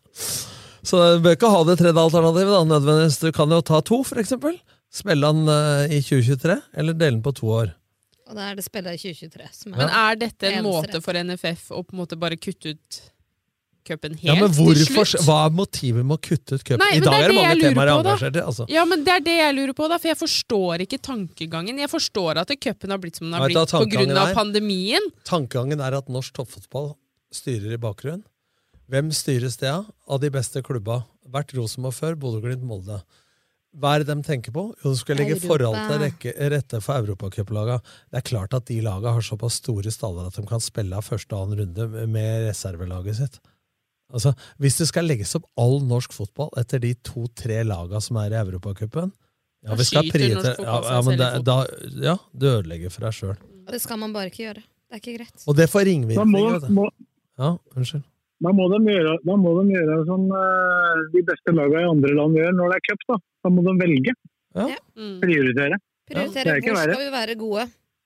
Så 0.84 1.00
du 1.00 1.22
bør 1.24 1.36
ikke 1.38 1.52
ha 1.52 1.62
det 1.64 1.78
tredje 1.80 2.02
alternativet. 2.02 2.52
da, 2.52 2.64
nødvendigvis. 2.74 3.22
Du 3.22 3.30
kan 3.32 3.54
jo 3.56 3.62
ta 3.64 3.80
to, 3.80 4.02
for 4.04 4.20
eksempel. 4.20 4.58
Spille 4.94 5.30
den 5.32 5.48
uh, 5.48 5.88
i 5.88 6.02
2023, 6.04 6.58
eller 6.76 6.92
dele 6.94 7.16
den 7.16 7.24
på 7.24 7.32
to 7.40 7.48
år. 7.56 7.72
Og 8.28 8.36
da 8.36 8.50
er 8.50 8.58
det 8.58 8.64
spillet 8.64 8.96
i 8.96 9.12
2023 9.14 9.48
som 9.52 9.72
er 9.74 9.80
Men 9.80 9.90
er 9.92 10.20
dette 10.20 10.52
en 10.52 10.64
måte 10.64 11.00
for 11.04 11.16
NFF 11.16 11.72
å 11.74 11.82
på 11.84 11.96
en 11.96 12.04
måte 12.04 12.20
bare 12.20 12.38
kutte 12.40 12.72
ut 12.76 13.00
cupen 13.86 14.14
helt 14.16 14.24
Ja, 14.26 14.34
men 14.38 14.50
til 14.50 14.58
hvorfor, 14.58 15.08
slutt? 15.10 15.24
Hva 15.28 15.36
er 15.46 15.54
motivet 15.60 16.04
med 16.08 16.16
å 16.16 16.20
kutte 16.24 16.58
ut 16.58 16.64
cupen? 16.64 16.84
I 16.90 17.00
dag 17.04 17.14
er 17.14 17.26
det 17.28 17.30
det 17.30 17.38
mange 17.38 17.56
temaer 17.60 17.90
jeg 17.90 17.94
er 17.94 18.02
på, 18.02 18.08
engasjert 18.08 18.36
i. 18.40 18.44
altså. 18.52 18.66
Ja, 18.72 18.84
men 18.90 19.04
Det 19.04 19.14
er 19.14 19.24
det 19.28 19.36
jeg 19.38 19.56
lurer 19.58 19.74
på, 19.78 19.88
da, 19.92 19.98
for 20.02 20.08
jeg 20.12 20.20
forstår 20.20 20.84
ikke 20.86 21.00
tankegangen. 21.10 21.80
Jeg 21.84 21.92
forstår 21.92 22.40
at 22.42 22.54
cupen 22.66 22.94
har 22.94 23.02
blitt 23.02 23.20
som 23.20 23.28
den 23.30 23.38
har 23.38 23.48
blitt 23.48 23.74
på 23.76 23.90
grunn 23.96 24.14
av 24.16 24.30
er? 24.32 24.38
pandemien. 24.38 25.10
Tankegangen 25.28 25.80
er 25.84 25.98
at 26.00 26.08
norsk 26.08 26.32
toppfotball 26.40 26.94
styrer 27.34 27.74
i 27.76 27.80
bakgrunnen. 27.80 28.24
Hvem 28.90 29.10
styres 29.16 29.56
det 29.60 29.70
av? 29.72 29.86
Av 30.08 30.20
de 30.20 30.28
beste 30.30 30.60
klubba. 30.62 31.04
Vært 31.32 31.54
Rosenborg 31.56 31.94
før, 31.96 32.16
Bodø-Glimt, 32.20 32.64
Molde. 32.68 32.98
Hva 33.74 33.96
er 33.96 34.04
det 34.04 34.12
de 34.14 34.22
tenker 34.22 34.52
på? 34.54 34.68
Jo, 34.84 34.92
de 34.92 34.98
skal 35.00 35.16
legge 35.18 35.34
Europa. 35.34 35.48
forhold 35.48 35.78
til 35.88 36.02
rekke, 36.04 36.34
rette 36.52 36.78
for 36.84 37.00
europacuplaga. 37.00 37.80
Det 38.12 38.20
er 38.20 38.26
klart 38.28 38.54
at 38.54 38.68
de 38.70 38.76
laga 38.84 39.14
har 39.16 39.24
såpass 39.24 39.56
store 39.58 39.90
staller 39.90 40.28
at 40.28 40.36
de 40.38 40.44
kan 40.46 40.62
spille 40.62 40.94
av 40.94 41.02
første 41.08 41.34
og 41.34 41.48
annen 41.48 41.64
runde 41.64 42.06
med 42.06 42.44
reservelaget 42.46 43.18
sitt. 43.18 43.40
Altså, 44.12 44.34
Hvis 44.60 44.76
det 44.78 44.86
skal 44.90 45.06
legges 45.08 45.34
opp 45.38 45.46
all 45.60 45.78
norsk 45.82 46.12
fotball 46.12 46.50
etter 46.60 46.82
de 46.82 46.92
to-tre 47.06 47.62
laga 47.64 48.00
som 48.04 48.18
er 48.20 48.34
i 48.34 48.40
Europacupen 48.42 49.10
ja, 49.64 49.70
Da 49.72 49.78
vi 49.80 49.86
skal 49.88 50.04
skyter 50.04 50.18
prioritere- 50.18 50.44
norsk 50.44 50.60
fotball 50.60 50.84
ja, 50.84 50.94
ja, 50.94 51.02
men 51.08 51.18
det, 51.18 51.44
da, 51.48 51.56
ja, 52.04 52.16
du 52.36 52.46
ødelegger 52.50 52.92
for 52.92 53.06
deg 53.06 53.16
sjøl. 53.16 53.36
Det 53.72 53.80
skal 53.80 53.98
man 54.02 54.12
bare 54.12 54.28
ikke 54.28 54.42
gjøre. 54.44 54.60
Det 54.60 54.98
er 54.98 55.00
ikke 55.00 55.14
greit. 55.16 55.46
Og 55.48 55.56
det 55.56 55.68
får 55.72 55.80
må, 55.80 55.88
ringvirkninger. 55.88 56.68
må, 56.76 56.88
Ja, 57.40 57.54
unnskyld. 57.74 58.04
da 58.44 58.52
må 58.52 58.66
de 58.74 58.80
gjøre, 58.92 59.14
da 59.24 59.36
må 59.40 59.54
de 59.62 59.72
gjøre 59.72 59.96
som 60.10 60.26
uh, 60.28 61.00
de 61.14 61.22
beste 61.24 61.54
lagene 61.56 61.80
i 61.80 61.88
andre 61.94 62.12
land 62.20 62.36
gjør 62.36 62.52
når 62.60 62.74
det 62.74 62.76
er 62.76 62.84
cup. 62.90 63.06
Da 63.08 63.16
Da 63.44 63.50
må 63.52 63.64
de 63.64 63.74
velge. 63.80 64.14
Mm. 64.54 65.16
Prioritere. 65.24 65.80
Prioritere 66.08 66.44
Det 66.44 66.52
er 66.52 66.60
hvor 66.60 66.84
skal 66.84 67.00
vi 67.00 67.10
være 67.16 67.34
gode. 67.40 67.64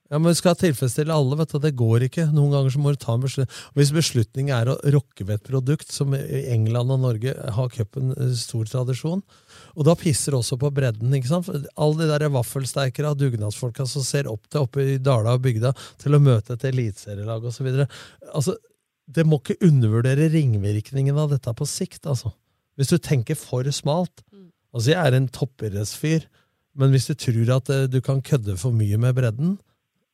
Ja, 0.09 0.17
men 0.17 0.31
Vi 0.31 0.39
skal 0.39 0.57
tilfredsstille 0.57 1.13
alle. 1.13 1.37
vet 1.37 1.51
du. 1.53 1.59
Det 1.61 1.75
går 1.77 2.07
ikke. 2.07 2.25
Noen 2.33 2.55
ganger 2.55 2.73
så 2.73 2.81
må 2.81 2.93
du 2.95 2.97
ta 3.01 3.13
en 3.15 3.25
beslutning. 3.25 3.57
Hvis 3.77 3.93
beslutningen 3.93 4.55
er 4.57 4.71
å 4.73 4.79
rokke 4.95 5.27
ved 5.27 5.35
et 5.37 5.51
produkt, 5.51 5.93
som 5.93 6.15
i 6.17 6.47
England 6.49 6.95
og 6.95 7.03
Norge 7.03 7.35
har 7.37 7.69
cupen 7.75 8.15
eh, 8.17 8.33
stor 8.33 8.65
tradisjon, 8.65 9.21
og 9.77 9.85
da 9.85 9.95
pisser 9.99 10.33
også 10.39 10.57
på 10.61 10.73
bredden. 10.73 11.13
ikke 11.13 11.29
sant? 11.29 11.69
Alle 11.77 12.01
de 12.01 12.09
der 12.09 12.33
vaffelsteikere 12.33 13.13
og 13.13 13.21
dugnadsfolka 13.21 13.85
som 13.87 14.07
ser 14.07 14.31
opp 14.33 14.49
til 14.49 14.65
oppe 14.65 14.87
i 14.95 14.97
Dala 14.97 15.37
og 15.37 15.45
bygda 15.45 15.75
til 16.01 16.17
å 16.17 16.23
møte 16.25 16.57
et 16.57 16.65
eliteserielag 16.73 17.45
osv. 17.45 17.69
Altså, 18.33 18.57
det 19.09 19.29
må 19.29 19.43
ikke 19.43 19.61
undervurdere 19.69 20.33
ringvirkningen 20.33 21.21
av 21.21 21.37
dette 21.37 21.53
på 21.53 21.69
sikt. 21.69 22.07
altså. 22.09 22.33
Hvis 22.81 22.89
du 22.95 22.97
tenker 22.97 23.37
for 23.37 23.69
smalt. 23.71 24.25
Altså, 24.73 24.91
Jeg 24.91 25.01
er 25.05 25.15
en 25.17 25.29
toppidrettsfyr, 25.29 26.29
men 26.79 26.93
hvis 26.93 27.09
du 27.13 27.15
tror 27.15 27.57
at 27.61 27.69
eh, 27.69 27.89
du 27.93 28.01
kan 28.01 28.23
kødde 28.23 28.57
for 28.57 28.73
mye 28.73 28.97
med 28.97 29.15
bredden 29.15 29.59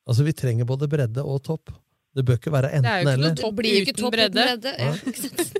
Altså, 0.06 0.24
Vi 0.26 0.32
trenger 0.36 0.68
både 0.68 0.88
bredde 0.90 1.24
og 1.24 1.42
topp. 1.44 1.72
Det 2.14 2.22
bør 2.22 2.36
ikke 2.38 2.52
være 2.54 2.70
Det 2.78 2.90
er 2.90 3.02
jo 3.02 3.10
ikke 3.10 3.22
noe 3.24 3.38
topp 3.40 3.54
blir 3.58 3.72
jo 3.74 3.80
ikke 3.82 3.94
uten 3.94 4.04
topp 4.04 4.12
uten 4.14 4.18
bredde. 4.18 4.42
bredde. 4.44 4.74
Ja. 4.78 4.90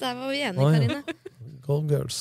Der 0.04 0.18
var 0.20 0.28
vi 0.30 0.42
enige, 0.46 0.60
Å, 0.60 0.68
ja. 0.70 0.78
Karine. 0.78 1.16
Go 1.64 1.80
girls. 1.88 2.18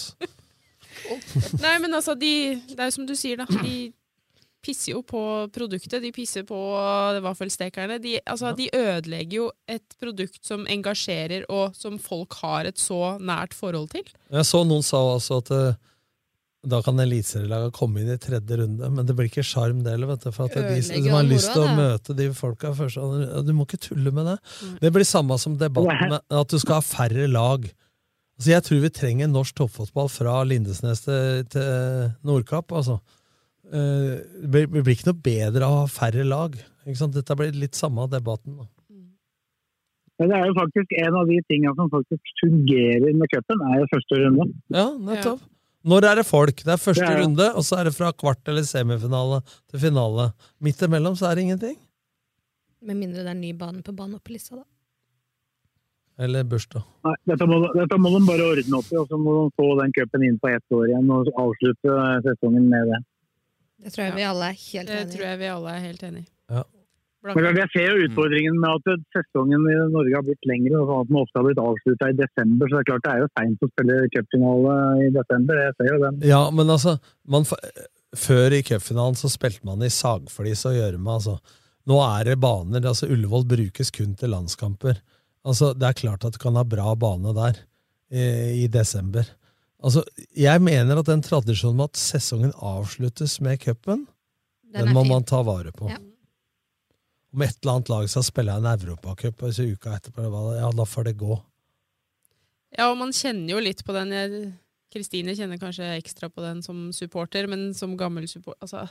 Nei, 1.62 1.76
men 1.84 1.94
altså, 1.94 2.16
de, 2.18 2.32
det 2.72 2.80
er 2.80 2.90
jo 2.90 2.96
som 2.96 3.06
du 3.10 3.14
sier, 3.20 3.44
da. 3.44 3.46
De 3.62 3.92
pisser 4.64 4.94
jo 4.94 5.02
på 5.06 5.22
produktet. 5.54 6.00
De 6.02 6.12
pisser 6.16 6.46
på 6.48 6.58
vaffelstekerne. 7.26 8.00
De, 8.02 8.16
altså, 8.26 8.54
de 8.58 8.70
ødelegger 8.74 9.38
jo 9.42 9.48
et 9.70 9.98
produkt 10.00 10.40
som 10.48 10.64
engasjerer, 10.72 11.46
og 11.52 11.76
som 11.78 12.00
folk 12.02 12.38
har 12.42 12.70
et 12.72 12.80
så 12.80 13.18
nært 13.20 13.54
forhold 13.58 13.92
til. 13.94 14.08
Jeg 14.32 14.48
så 14.50 14.64
noen 14.66 14.86
sa 14.86 15.02
altså 15.14 15.42
at 15.44 15.52
eh, 15.54 15.82
da 16.64 16.80
kan 16.86 17.00
eliteserielaget 17.04 17.74
komme 17.76 18.00
inn 18.02 18.12
i 18.14 18.18
tredje 18.22 18.58
runde, 18.62 18.90
men 18.96 19.08
det 19.08 19.16
blir 19.18 19.28
ikke 19.28 19.44
sjarm 19.44 19.82
det 19.84 19.96
heller. 19.98 20.14
vet 20.14 20.24
du, 20.24 20.32
For 20.32 20.46
at 20.48 20.54
de, 20.56 20.62
er 20.80 21.02
de 21.04 21.10
har 21.12 21.20
all 21.20 21.32
lyst 21.32 21.52
til 21.52 21.66
å 21.66 21.74
møte 21.76 22.16
de 22.16 22.28
folka 22.38 22.72
først. 22.78 23.02
Du 23.44 23.52
må 23.58 23.66
ikke 23.68 23.82
tulle 23.90 24.14
med 24.16 24.30
det. 24.32 24.38
Det 24.80 24.92
blir 24.96 25.08
samme 25.08 25.36
som 25.42 25.58
debatten 25.60 26.14
med 26.14 26.22
at 26.40 26.54
du 26.54 26.60
skal 26.62 26.80
ha 26.80 26.86
færre 26.86 27.28
lag. 27.28 27.68
Altså, 28.38 28.50
jeg 28.54 28.64
tror 28.66 28.80
vi 28.86 28.94
trenger 28.96 29.28
norsk 29.30 29.56
toppfotball 29.60 30.08
fra 30.10 30.40
Lindesnes 30.48 31.04
til, 31.06 31.44
til 31.52 31.68
Nordkapp. 32.26 32.72
altså. 32.72 33.00
Eh, 33.68 34.24
Det 34.42 34.68
blir, 34.72 34.94
ikke 34.96 35.12
noe 35.12 35.20
bedre 35.28 35.68
av 35.68 35.74
å 35.76 35.82
ha 35.84 35.92
færre 35.92 36.24
lag. 36.26 36.56
Ikke 36.88 37.00
sant? 37.00 37.14
Dette 37.16 37.36
blir 37.40 37.52
litt 37.56 37.76
samme 37.76 38.08
debatten. 38.12 38.58
da. 38.58 38.70
Men 40.22 40.30
det 40.30 40.38
er 40.40 40.46
jo 40.48 40.56
faktisk 40.58 40.92
en 41.04 41.16
av 41.20 41.28
de 41.28 41.40
tingene 41.50 41.76
som 41.76 41.90
faktisk 41.92 42.34
fungerer 42.40 43.16
med 43.18 43.28
cupen, 43.34 43.64
er 43.68 43.80
jo 43.82 43.88
første 43.92 44.20
runde. 44.24 44.46
Ja, 44.72 44.88
nettopp. 45.12 45.42
Når 45.84 46.06
er 46.08 46.16
det 46.22 46.26
folk? 46.26 46.56
Det 46.64 46.72
er 46.72 46.80
første 46.80 47.04
Det 47.04 47.12
er- 47.18 47.22
runde, 47.24 47.48
og 47.56 47.64
så 47.68 47.80
er 47.80 47.84
det 47.90 47.94
fra 47.96 48.12
kvart 48.14 48.48
eller 48.48 48.64
semifinale 48.64 49.42
til 49.70 49.80
finale. 49.80 50.34
Midt 50.62 50.78
imellom 50.82 51.16
så 51.20 51.32
er 51.32 51.36
det 51.36 51.44
ingenting. 51.44 51.78
Med 52.82 52.96
mindre 52.98 53.24
det 53.24 53.28
er 53.32 53.40
ny 53.40 53.52
bane 53.54 53.82
på 53.84 53.96
banen 53.96 54.16
oppe 54.16 54.30
i 54.32 54.34
lista, 54.34 54.56
da. 54.56 54.64
Eller 56.20 56.44
bursdag. 56.44 56.84
Nei, 57.04 57.16
dette, 57.26 57.46
må, 57.50 57.58
dette 57.74 57.98
må 57.98 58.12
de 58.14 58.26
bare 58.28 58.46
ordne 58.54 58.78
opp 58.78 58.92
i, 58.92 58.96
og 59.02 59.08
så 59.10 59.18
må 59.18 59.34
de 59.50 59.52
få 59.58 59.82
den 59.82 59.92
cupen 59.98 60.24
inn 60.28 60.38
på 60.40 60.52
ett 60.56 60.64
år 60.72 60.88
igjen 60.92 61.10
og 61.12 61.32
avslutte 61.42 61.96
sesongen 62.28 62.68
med 62.70 62.86
det. 62.92 63.00
Det 63.84 63.94
tror 63.94 64.06
jeg 64.06 64.16
vi 64.16 64.22
alle 64.30 64.50
er 64.52 64.60
helt 64.60 64.88
Det 64.88 65.08
tror 65.12 65.26
jeg 65.26 65.40
vi 65.40 65.46
alle 65.50 65.70
er 65.74 65.80
helt 65.80 66.04
enig 66.04 66.22
i. 66.22 66.28
Ja. 66.54 66.64
Men 67.24 67.56
Jeg 67.56 67.70
ser 67.72 67.86
jo 67.88 68.06
utfordringen 68.10 68.58
med 68.60 68.84
at 68.84 69.04
sesongen 69.16 69.64
i 69.72 69.76
Norge 69.94 70.16
har 70.18 70.26
blitt 70.28 70.48
lengre, 70.50 70.82
og 70.82 70.90
sånn 70.90 71.02
at 71.06 71.08
den 71.12 71.20
ofte 71.22 71.40
har 71.40 71.46
blitt 71.48 71.62
avslutta 71.64 72.10
i 72.12 72.18
desember. 72.20 72.68
Så 72.68 72.76
det 72.76 72.82
er 72.82 72.90
klart 72.90 73.06
det 73.06 73.14
er 73.14 73.22
jo 73.24 73.30
seint 73.40 73.64
å 73.64 73.70
spille 73.72 73.98
cupfinale 74.16 74.76
i 75.06 75.10
desember. 75.16 75.62
Jeg 75.64 75.76
ser 75.80 75.92
jo 75.94 76.00
den. 76.04 76.20
Ja, 76.28 76.42
men 76.52 76.74
altså 76.76 76.98
man, 77.24 77.48
Før 78.14 78.54
i 78.54 78.62
cupfinalen 78.68 79.16
så 79.18 79.32
spilte 79.32 79.64
man 79.66 79.82
i 79.88 79.90
sagflis 79.90 80.66
og 80.70 80.76
gjørme. 80.76 81.16
Altså. 81.16 81.38
Nå 81.90 82.00
er 82.04 82.28
det 82.30 82.40
baner. 82.44 82.84
altså 82.86 83.08
Ullevål 83.08 83.48
brukes 83.56 83.90
kun 83.96 84.16
til 84.20 84.30
landskamper. 84.36 85.00
Altså, 85.48 85.74
Det 85.74 85.88
er 85.88 86.00
klart 86.04 86.26
at 86.28 86.36
du 86.36 86.40
kan 86.44 86.56
ha 86.60 86.64
bra 86.64 86.94
bane 86.96 87.34
der 87.36 87.58
i, 88.12 88.64
i 88.64 88.68
desember. 88.68 89.26
Altså, 89.84 90.04
Jeg 90.36 90.62
mener 90.62 91.00
at 91.00 91.08
den 91.08 91.24
tradisjonen 91.24 91.80
med 91.80 91.92
at 91.92 92.00
sesongen 92.00 92.54
avsluttes 92.60 93.40
med 93.42 93.60
cupen, 93.64 94.08
Den 94.74 94.86
den, 94.88 94.94
må 94.94 95.04
fin. 95.04 95.12
man 95.12 95.24
ta 95.24 95.42
vare 95.44 95.72
på. 95.72 95.90
Ja. 95.90 95.98
Om 97.34 97.42
et 97.42 97.56
eller 97.62 97.78
annet 97.78 97.90
lag 97.90 98.10
skal 98.12 98.26
spille 98.28 98.54
en 98.54 98.70
europacup 98.70 99.42
og 99.42 99.58
uka 99.58 99.96
etterpå, 99.98 100.28
ja, 100.54 100.70
da 100.70 100.86
får 100.86 101.10
det 101.10 101.16
gå. 101.18 101.38
Ja, 102.78 102.92
og 102.92 103.00
man 103.00 103.14
kjenner 103.14 103.56
jo 103.56 103.64
litt 103.64 103.82
på 103.86 103.96
den. 103.96 104.14
Kristine 104.94 105.34
kjenner 105.38 105.58
kanskje 105.62 105.96
ekstra 105.96 106.30
på 106.30 106.44
den 106.44 106.62
som 106.66 106.92
supporter, 106.94 107.50
men 107.50 107.72
som 107.78 107.96
gammel 107.98 108.28
supporter 108.30 108.62
altså, 108.62 108.86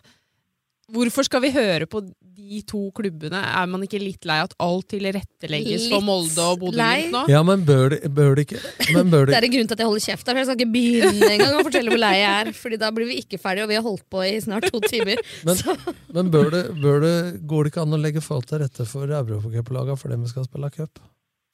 Hvorfor 0.93 1.25
skal 1.25 1.41
vi 1.41 1.51
høre 1.55 1.87
på 1.89 2.03
de 2.05 2.59
to 2.69 2.83
klubbene? 2.93 3.39
Er 3.41 3.69
man 3.71 3.81
ikke 3.87 4.01
litt 4.03 4.27
lei 4.29 4.37
at 4.45 4.53
alt 4.61 4.91
tilrettelegges 4.93 5.87
for 5.89 6.05
Molde 6.05 6.45
og 6.45 6.59
Bodø-Glimt 6.61 7.15
nå? 7.15 7.23
Ja, 7.33 7.41
men 7.47 7.63
bør 7.69 7.95
det, 7.95 8.01
bør 8.13 8.35
det 8.37 8.45
ikke 8.45 8.61
men 8.99 9.09
bør 9.13 9.31
Det 9.31 9.39
er 9.39 9.47
en 9.49 9.55
grunn 9.55 9.71
til 9.71 9.77
at 9.79 9.83
jeg 9.85 9.89
holder 9.89 10.05
kjeft. 10.05 10.27
her, 10.27 10.35
for 10.35 10.43
Jeg 10.43 10.49
skal 10.51 10.61
ikke 10.61 10.75
begynne 10.75 11.31
engang 11.33 11.57
å 11.57 11.65
fortelle 11.65 11.95
hvor 11.95 12.03
lei 12.03 12.13
jeg 12.19 12.35
er. 12.43 12.53
Fordi 12.61 12.81
da 12.85 12.93
blir 12.93 13.09
vi 13.09 13.19
ikke 13.25 13.41
ferdige, 13.41 13.65
og 13.65 13.73
vi 13.73 13.79
har 13.81 13.87
holdt 13.89 14.05
på 14.13 14.27
i 14.29 14.35
snart 14.45 14.69
to 14.69 14.83
timer. 14.85 15.17
Men, 15.49 15.57
Så 15.63 15.77
men 16.13 16.31
bør 16.35 16.53
det, 16.53 16.63
bør 16.83 17.01
det, 17.07 17.15
går 17.49 17.65
det 17.65 17.73
ikke 17.73 17.87
an 17.87 17.97
å 17.97 18.03
legge 18.05 18.21
forhold 18.25 18.51
til 18.53 18.61
rette 18.67 18.85
for 18.89 19.09
europacuplaga 19.09 19.97
for 19.97 20.13
dem 20.13 20.27
vi 20.27 20.33
skal 20.35 20.45
spille 20.49 20.71
cup? 20.77 21.01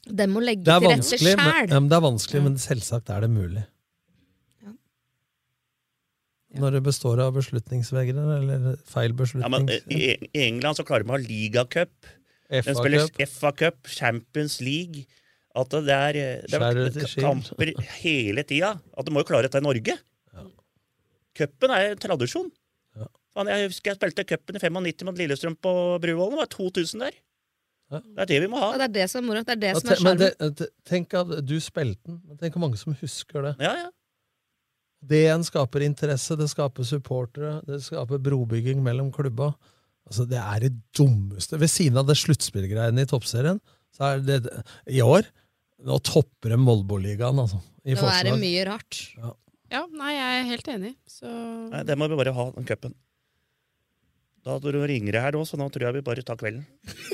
Det 0.08 0.26
må 0.30 0.42
legge 0.42 0.64
Det 0.66 0.72
er 0.74 0.82
til 0.82 0.88
rette 0.90 1.02
vanskelig, 1.04 1.34
men, 1.38 1.46
sjæl. 1.54 1.68
ja, 1.70 1.78
men, 1.78 1.88
det 1.92 1.96
er 1.98 2.04
vanskelig, 2.10 2.42
men 2.48 2.58
selvsagt 2.62 3.10
er 3.14 3.26
det 3.26 3.30
mulig. 3.30 3.64
Når 6.56 6.78
det 6.78 6.80
består 6.86 7.20
av 7.20 7.34
beslutningsvegrere, 7.36 8.38
eller 8.40 8.76
feil 8.88 9.12
Ja, 9.12 9.48
men 9.52 9.66
beslutning. 9.68 10.00
eh, 10.00 10.28
I 10.32 10.46
England 10.46 10.78
så 10.78 10.84
klarer 10.88 11.04
de 11.04 11.12
å 11.12 11.16
ha 11.18 11.20
ligacup. 11.20 11.92
De 12.48 12.62
FA 12.64 12.74
spiller 12.78 13.08
Cup. 13.12 13.28
FA 13.28 13.52
Cup, 13.52 13.88
Champions 13.92 14.60
League 14.64 15.04
At 15.58 15.68
det 15.68 15.92
er, 15.92 16.16
eh, 16.16 16.46
det 16.48 16.56
er 16.56 17.20
kamper 17.20 17.74
hele 18.00 18.44
tida. 18.48 18.80
At 18.96 19.04
du 19.04 19.12
må 19.12 19.20
jo 19.20 19.28
klare 19.28 19.48
dette 19.48 19.60
i 19.60 19.66
Norge. 19.66 19.98
Cupen 21.38 21.70
er 21.70 21.94
tradisjon. 22.00 22.48
Ja. 22.96 23.06
jeg 23.46 23.68
husker 23.68 23.92
jeg 23.92 23.98
spilte 24.00 24.24
cupen 24.26 24.56
i 24.56 24.62
95 24.62 25.04
mot 25.06 25.18
Lillestrøm 25.18 25.56
på 25.60 25.72
Bruvollen. 26.02 26.38
Det 26.38 26.42
var 26.46 26.52
2000 26.56 27.04
der. 27.04 27.18
Det 27.88 28.24
er 28.24 28.28
det 28.28 28.40
vi 28.44 28.48
må 28.52 28.58
ha. 28.60 28.72
Ja, 28.74 28.80
det 28.82 28.88
er 28.88 28.94
det 28.96 29.06
som 29.10 29.22
er 29.22 29.26
moro. 29.28 29.44
Det 29.46 29.54
er 29.54 29.60
det 29.62 29.70
som 29.78 29.92
er 29.92 30.00
sjarmen. 30.00 30.66
tenk 30.88 31.14
at 31.16 31.30
du 31.46 31.54
spilte 31.64 32.04
den, 32.10 32.18
tenk 32.40 32.56
hvor 32.56 32.66
mange 32.66 32.80
som 32.80 32.96
husker 33.00 33.46
det. 33.48 33.54
Ja, 33.64 33.76
ja. 33.84 33.88
Det 34.98 35.20
igjen 35.24 35.44
skaper 35.46 35.84
interesse, 35.86 36.36
det 36.38 36.48
skaper 36.50 36.86
supportere, 36.86 37.58
det 37.68 37.80
skaper 37.84 38.20
brobygging 38.22 38.80
mellom 38.82 39.12
klubba. 39.14 39.52
Altså, 40.08 40.24
det 40.28 40.40
er 40.40 40.64
det 40.66 40.72
dummeste. 40.96 41.58
Ved 41.60 41.70
siden 41.70 42.00
av 42.00 42.08
det 42.08 42.16
sluttspillgreiene 42.18 43.04
i 43.04 43.08
toppserien, 43.08 43.60
så 43.94 44.14
er 44.14 44.24
det 44.24 44.40
i 44.90 45.02
år 45.04 45.28
Nå 45.86 45.94
topper 46.02 46.50
de 46.50 46.56
Molbo-ligaen, 46.58 47.38
altså. 47.38 47.60
I 47.86 47.94
Nå 47.94 48.06
er 48.10 48.26
det 48.26 48.32
mye 48.40 48.64
rart. 48.66 48.96
Ja, 49.70 49.84
nei, 49.94 50.14
jeg 50.16 50.38
er 50.40 50.48
helt 50.48 50.70
enig. 50.72 50.90
Så 51.06 51.28
Nei, 51.70 51.84
det 51.86 51.94
må 52.00 52.08
vi 52.10 52.18
bare 52.18 52.32
ha, 52.34 52.46
den 52.56 52.66
cupen. 52.66 52.96
Da 54.48 54.56
ringer 54.58 55.12
det 55.12 55.20
her 55.22 55.36
nå, 55.36 55.42
så 55.44 55.58
nå 55.60 55.66
tror 55.70 55.84
jeg 55.86 55.96
vi 55.98 56.02
bare 56.06 56.24
tar 56.24 56.38
kvelden. 56.40 56.64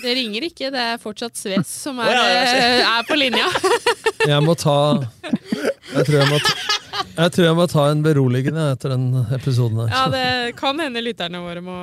det 0.05 0.15
ringer 0.17 0.47
ikke. 0.47 0.71
Det 0.73 0.83
er 0.93 1.01
fortsatt 1.03 1.37
Sves 1.37 1.69
som 1.83 1.99
er, 2.05 2.13
ja, 2.15 2.25
ja, 2.31 2.43
eh, 2.55 2.85
er 2.89 3.09
på 3.09 3.19
linja. 3.19 3.49
Jeg 4.25 4.41
må 4.45 4.55
ta 4.57 4.77
Jeg 5.93 6.07
tror 6.07 6.15
jeg 6.21 6.31
må 6.31 6.39
ta, 6.41 6.55
jeg 7.17 7.33
tror 7.35 7.47
jeg 7.47 7.57
må 7.59 7.65
ta 7.71 7.87
en 7.93 8.03
beroligende 8.05 8.67
etter 8.75 8.95
den 8.95 9.07
episoden 9.37 9.81
her. 9.85 9.91
Ja, 9.95 10.05
det 10.13 10.57
kan 10.59 10.79
hende 10.83 11.03
lytterne 11.05 11.41
våre 11.45 11.63
må, 11.65 11.79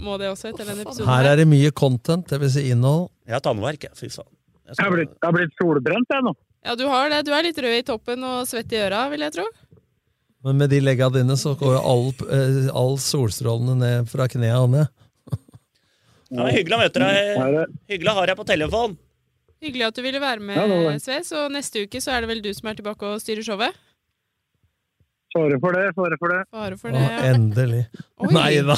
må 0.00 0.16
det 0.20 0.30
også 0.32 0.50
etter 0.52 0.68
den 0.70 0.80
episoden. 0.84 1.10
Her 1.10 1.30
er 1.32 1.42
det 1.42 1.46
mye 1.50 1.72
content, 1.76 2.26
det 2.30 2.40
vil 2.42 2.52
si 2.54 2.66
innhold. 2.72 3.08
Jeg 3.28 3.36
har 3.38 3.44
tannverk, 3.44 3.88
jeg. 3.88 3.96
Fy 3.98 4.10
faen. 4.12 4.30
Jeg 4.64 4.80
har 4.80 4.94
blitt, 4.94 5.12
jeg 5.12 5.28
har 5.28 5.36
blitt 5.36 5.54
solbrent, 5.60 6.08
jeg 6.16 6.24
nå. 6.24 6.32
Ja, 6.64 6.74
du 6.80 6.86
har 6.88 7.10
det. 7.12 7.22
Du 7.28 7.32
er 7.36 7.44
litt 7.44 7.58
rød 7.60 7.76
i 7.76 7.84
toppen 7.84 8.24
og 8.24 8.46
svett 8.48 8.72
i 8.72 8.80
øra, 8.80 9.04
vil 9.12 9.26
jeg 9.26 9.34
tro. 9.36 9.44
Men 10.44 10.58
med 10.60 10.72
de 10.72 10.80
legga 10.80 11.08
dine 11.12 11.36
så 11.40 11.54
går 11.56 11.76
jo 11.76 11.80
all, 11.88 12.06
eh, 12.32 12.68
all 12.76 12.98
solstrålene 13.00 13.76
ned 13.80 14.08
fra 14.12 14.26
knea 14.28 14.58
og 14.64 14.72
ned. 14.76 14.88
Ja, 16.34 16.42
men 16.42 16.54
hyggelig 16.56 16.74
å 16.76 16.80
møte 16.80 17.00
deg. 17.02 17.74
Hyggelig 17.92 18.10
å 18.10 18.14
ha 18.16 18.24
deg 18.26 18.38
på 18.40 18.46
telefon. 18.48 18.96
Hyggelig 19.64 19.86
at 19.86 19.96
du 19.96 20.02
ville 20.04 20.20
være 20.20 20.42
med, 20.44 20.56
Ja, 20.58 20.66
Så. 20.66 21.04
Sves. 21.04 21.32
Og 21.38 21.52
neste 21.52 21.84
uke 21.84 22.00
så 22.02 22.12
er 22.12 22.24
det 22.24 22.28
vel 22.32 22.42
du 22.44 22.50
som 22.56 22.68
er 22.68 22.74
tilbake 22.80 23.06
og 23.08 23.20
styrer 23.22 23.44
showet? 23.46 23.76
Fare 25.34 25.56
for 25.58 25.74
det, 25.74 25.84
fare 25.96 26.16
for 26.20 26.30
det. 26.30 26.40
Fare 26.54 26.76
for 26.78 26.94
det, 26.94 27.00
ja. 27.02 27.22
endelig. 27.34 27.80
Oi. 28.22 28.28
Nei 28.36 28.50
da. 28.62 28.76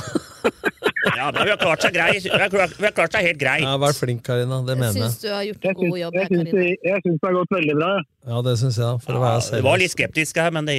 Ja, 1.16 1.26
da, 1.30 1.44
vi 1.44 1.50
har 1.52 1.58
klart 1.60 1.84
seg 1.84 1.92
grei. 1.94 2.14
Vi 2.24 2.30
har 2.32 2.48
klart, 2.50 2.72
vi 2.80 2.86
har 2.88 2.94
klart 2.96 3.12
seg 3.14 3.26
helt 3.28 3.38
greit. 3.40 3.62
Ja, 3.62 3.74
Vær 3.82 3.92
flink, 3.94 4.22
Karina. 4.26 4.62
Det 4.64 4.74
Jeg 4.74 4.80
mener 4.80 4.96
syns 4.96 5.18
jeg. 5.20 5.28
du 5.28 5.34
har 5.34 5.44
gjort 5.50 5.66
en 5.68 5.76
god 5.82 5.98
jobb. 6.00 6.16
jeg 6.16 6.22
her, 6.24 6.32
syns, 6.32 6.50
Karina. 6.50 6.78
jeg 6.90 7.04
syns 7.04 7.18
det 7.20 7.28
har 7.28 7.36
gått 7.36 7.52
veldig 7.56 7.76
bra. 7.78 7.90
Ja, 8.32 8.40
det 8.48 8.54
syns 8.62 8.78
jeg. 8.82 9.02
For 9.04 9.18
å 9.18 9.20
være 9.26 9.42
seriøs. 9.46 9.60
Du 9.62 9.68
var 9.68 9.82
litt 9.84 9.94
skeptisk 9.94 10.40
her, 10.42 10.50
men 10.56 10.70
det 10.72 10.78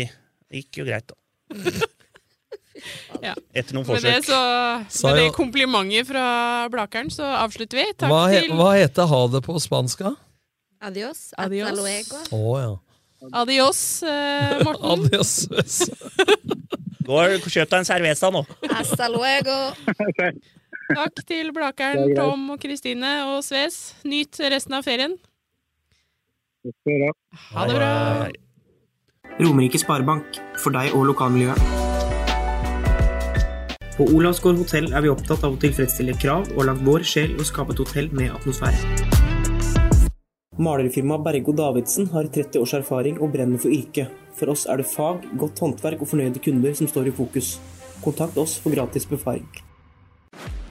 gikk 0.57 0.81
jo 0.81 0.87
greit, 0.89 1.13
da. 1.13 1.15
Ja. 3.23 3.31
Etter 3.57 3.73
noen 3.73 3.87
Med 3.87 4.03
det, 4.05 4.11
forsøk. 4.21 4.89
så, 4.93 5.07
med 5.07 5.15
det 5.17 5.29
komplimentet 5.33 6.05
fra 6.11 6.25
Blakeren, 6.69 7.09
så 7.09 7.25
avslutter 7.41 7.79
vi. 7.79 7.85
Takk 7.97 8.11
Hva, 8.11 8.19
he, 8.29 8.43
til 8.45 8.53
hva 8.59 8.67
heter 8.77 9.07
ha 9.09 9.21
det 9.33 9.41
på 9.47 9.55
spansk? 9.63 10.03
Adios. 10.85 11.31
Adios. 11.41 11.71
Hasta 11.71 11.81
luego. 11.81 12.21
Å 12.37 12.59
ja. 12.61 12.69
Adios, 13.31 14.03
eh, 14.03 14.63
Morten. 14.65 15.07
Adios. 15.07 15.49
Gå 17.07 17.17
og 17.23 17.47
kjøp 17.47 17.71
deg 17.71 17.79
en 17.79 17.87
cerveza 17.87 18.29
nå. 18.33 18.43
Hasta 18.69 19.07
luego. 19.09 19.55
Takk 20.97 21.23
til 21.27 21.51
Blakeren, 21.55 22.11
er. 22.11 22.15
Tom 22.19 22.49
og 22.53 22.61
Kristine 22.63 23.13
og 23.31 23.41
Sves. 23.43 23.95
Nyt 24.07 24.39
resten 24.53 24.77
av 24.77 24.85
ferien. 24.87 25.17
Ha 27.53 27.67
det 27.67 27.75
bra. 27.75 27.91
Romerike 29.37 29.79
Sparebank, 29.79 30.39
for 30.63 30.75
deg 30.75 30.95
og 30.97 31.09
lokalmiljøet. 31.11 31.85
På 33.97 34.05
Olavsgård 34.13 34.59
hotell 34.61 34.91
er 34.93 35.01
vi 35.05 35.09
opptatt 35.09 35.45
av 35.45 35.55
å 35.55 35.61
tilfredsstille 35.61 36.13
krav 36.21 36.51
og 36.53 36.67
har 36.67 36.83
vår 36.85 37.05
sjel 37.07 37.33
og 37.37 37.47
skape 37.49 37.73
et 37.73 37.81
hotell 37.81 38.11
med 38.13 38.29
atmosfære. 38.29 39.16
Malerfirmaet 40.57 41.21
Bergo 41.21 41.53
Davidsen 41.53 42.07
har 42.09 42.25
30 42.33 42.57
års 42.63 42.73
erfaring 42.73 43.19
og 43.21 43.29
brenner 43.35 43.61
for 43.61 43.69
yrket. 43.69 44.09
For 44.37 44.49
oss 44.49 44.65
er 44.65 44.81
det 44.81 44.87
fag, 44.89 45.21
godt 45.37 45.61
håndverk 45.61 46.01
og 46.01 46.09
fornøyde 46.09 46.41
kunder 46.41 46.73
som 46.77 46.89
står 46.89 47.11
i 47.11 47.13
fokus. 47.13 47.57
Kontakt 48.01 48.37
oss 48.41 48.57
for 48.63 48.73
gratis 48.73 49.05
befaring. 49.05 49.45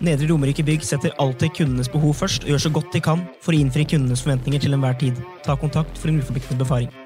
Nedre 0.02 0.28
Romerike 0.28 0.66
Bygg 0.66 0.84
setter 0.84 1.14
alltid 1.22 1.54
kundenes 1.56 1.90
behov 1.90 2.18
først 2.18 2.44
og 2.44 2.52
gjør 2.52 2.66
så 2.66 2.74
godt 2.74 2.92
de 2.92 3.00
kan 3.00 3.22
for 3.40 3.54
å 3.54 3.62
innfri 3.62 3.86
kundenes 3.94 4.26
forventninger 4.26 4.66
til 4.66 4.76
enhver 4.76 4.98
tid. 5.00 5.18
Ta 5.46 5.56
kontakt 5.56 5.98
for 5.98 6.10
en 6.10 6.18
uforpliktende 6.20 6.66
befaring. 6.66 7.05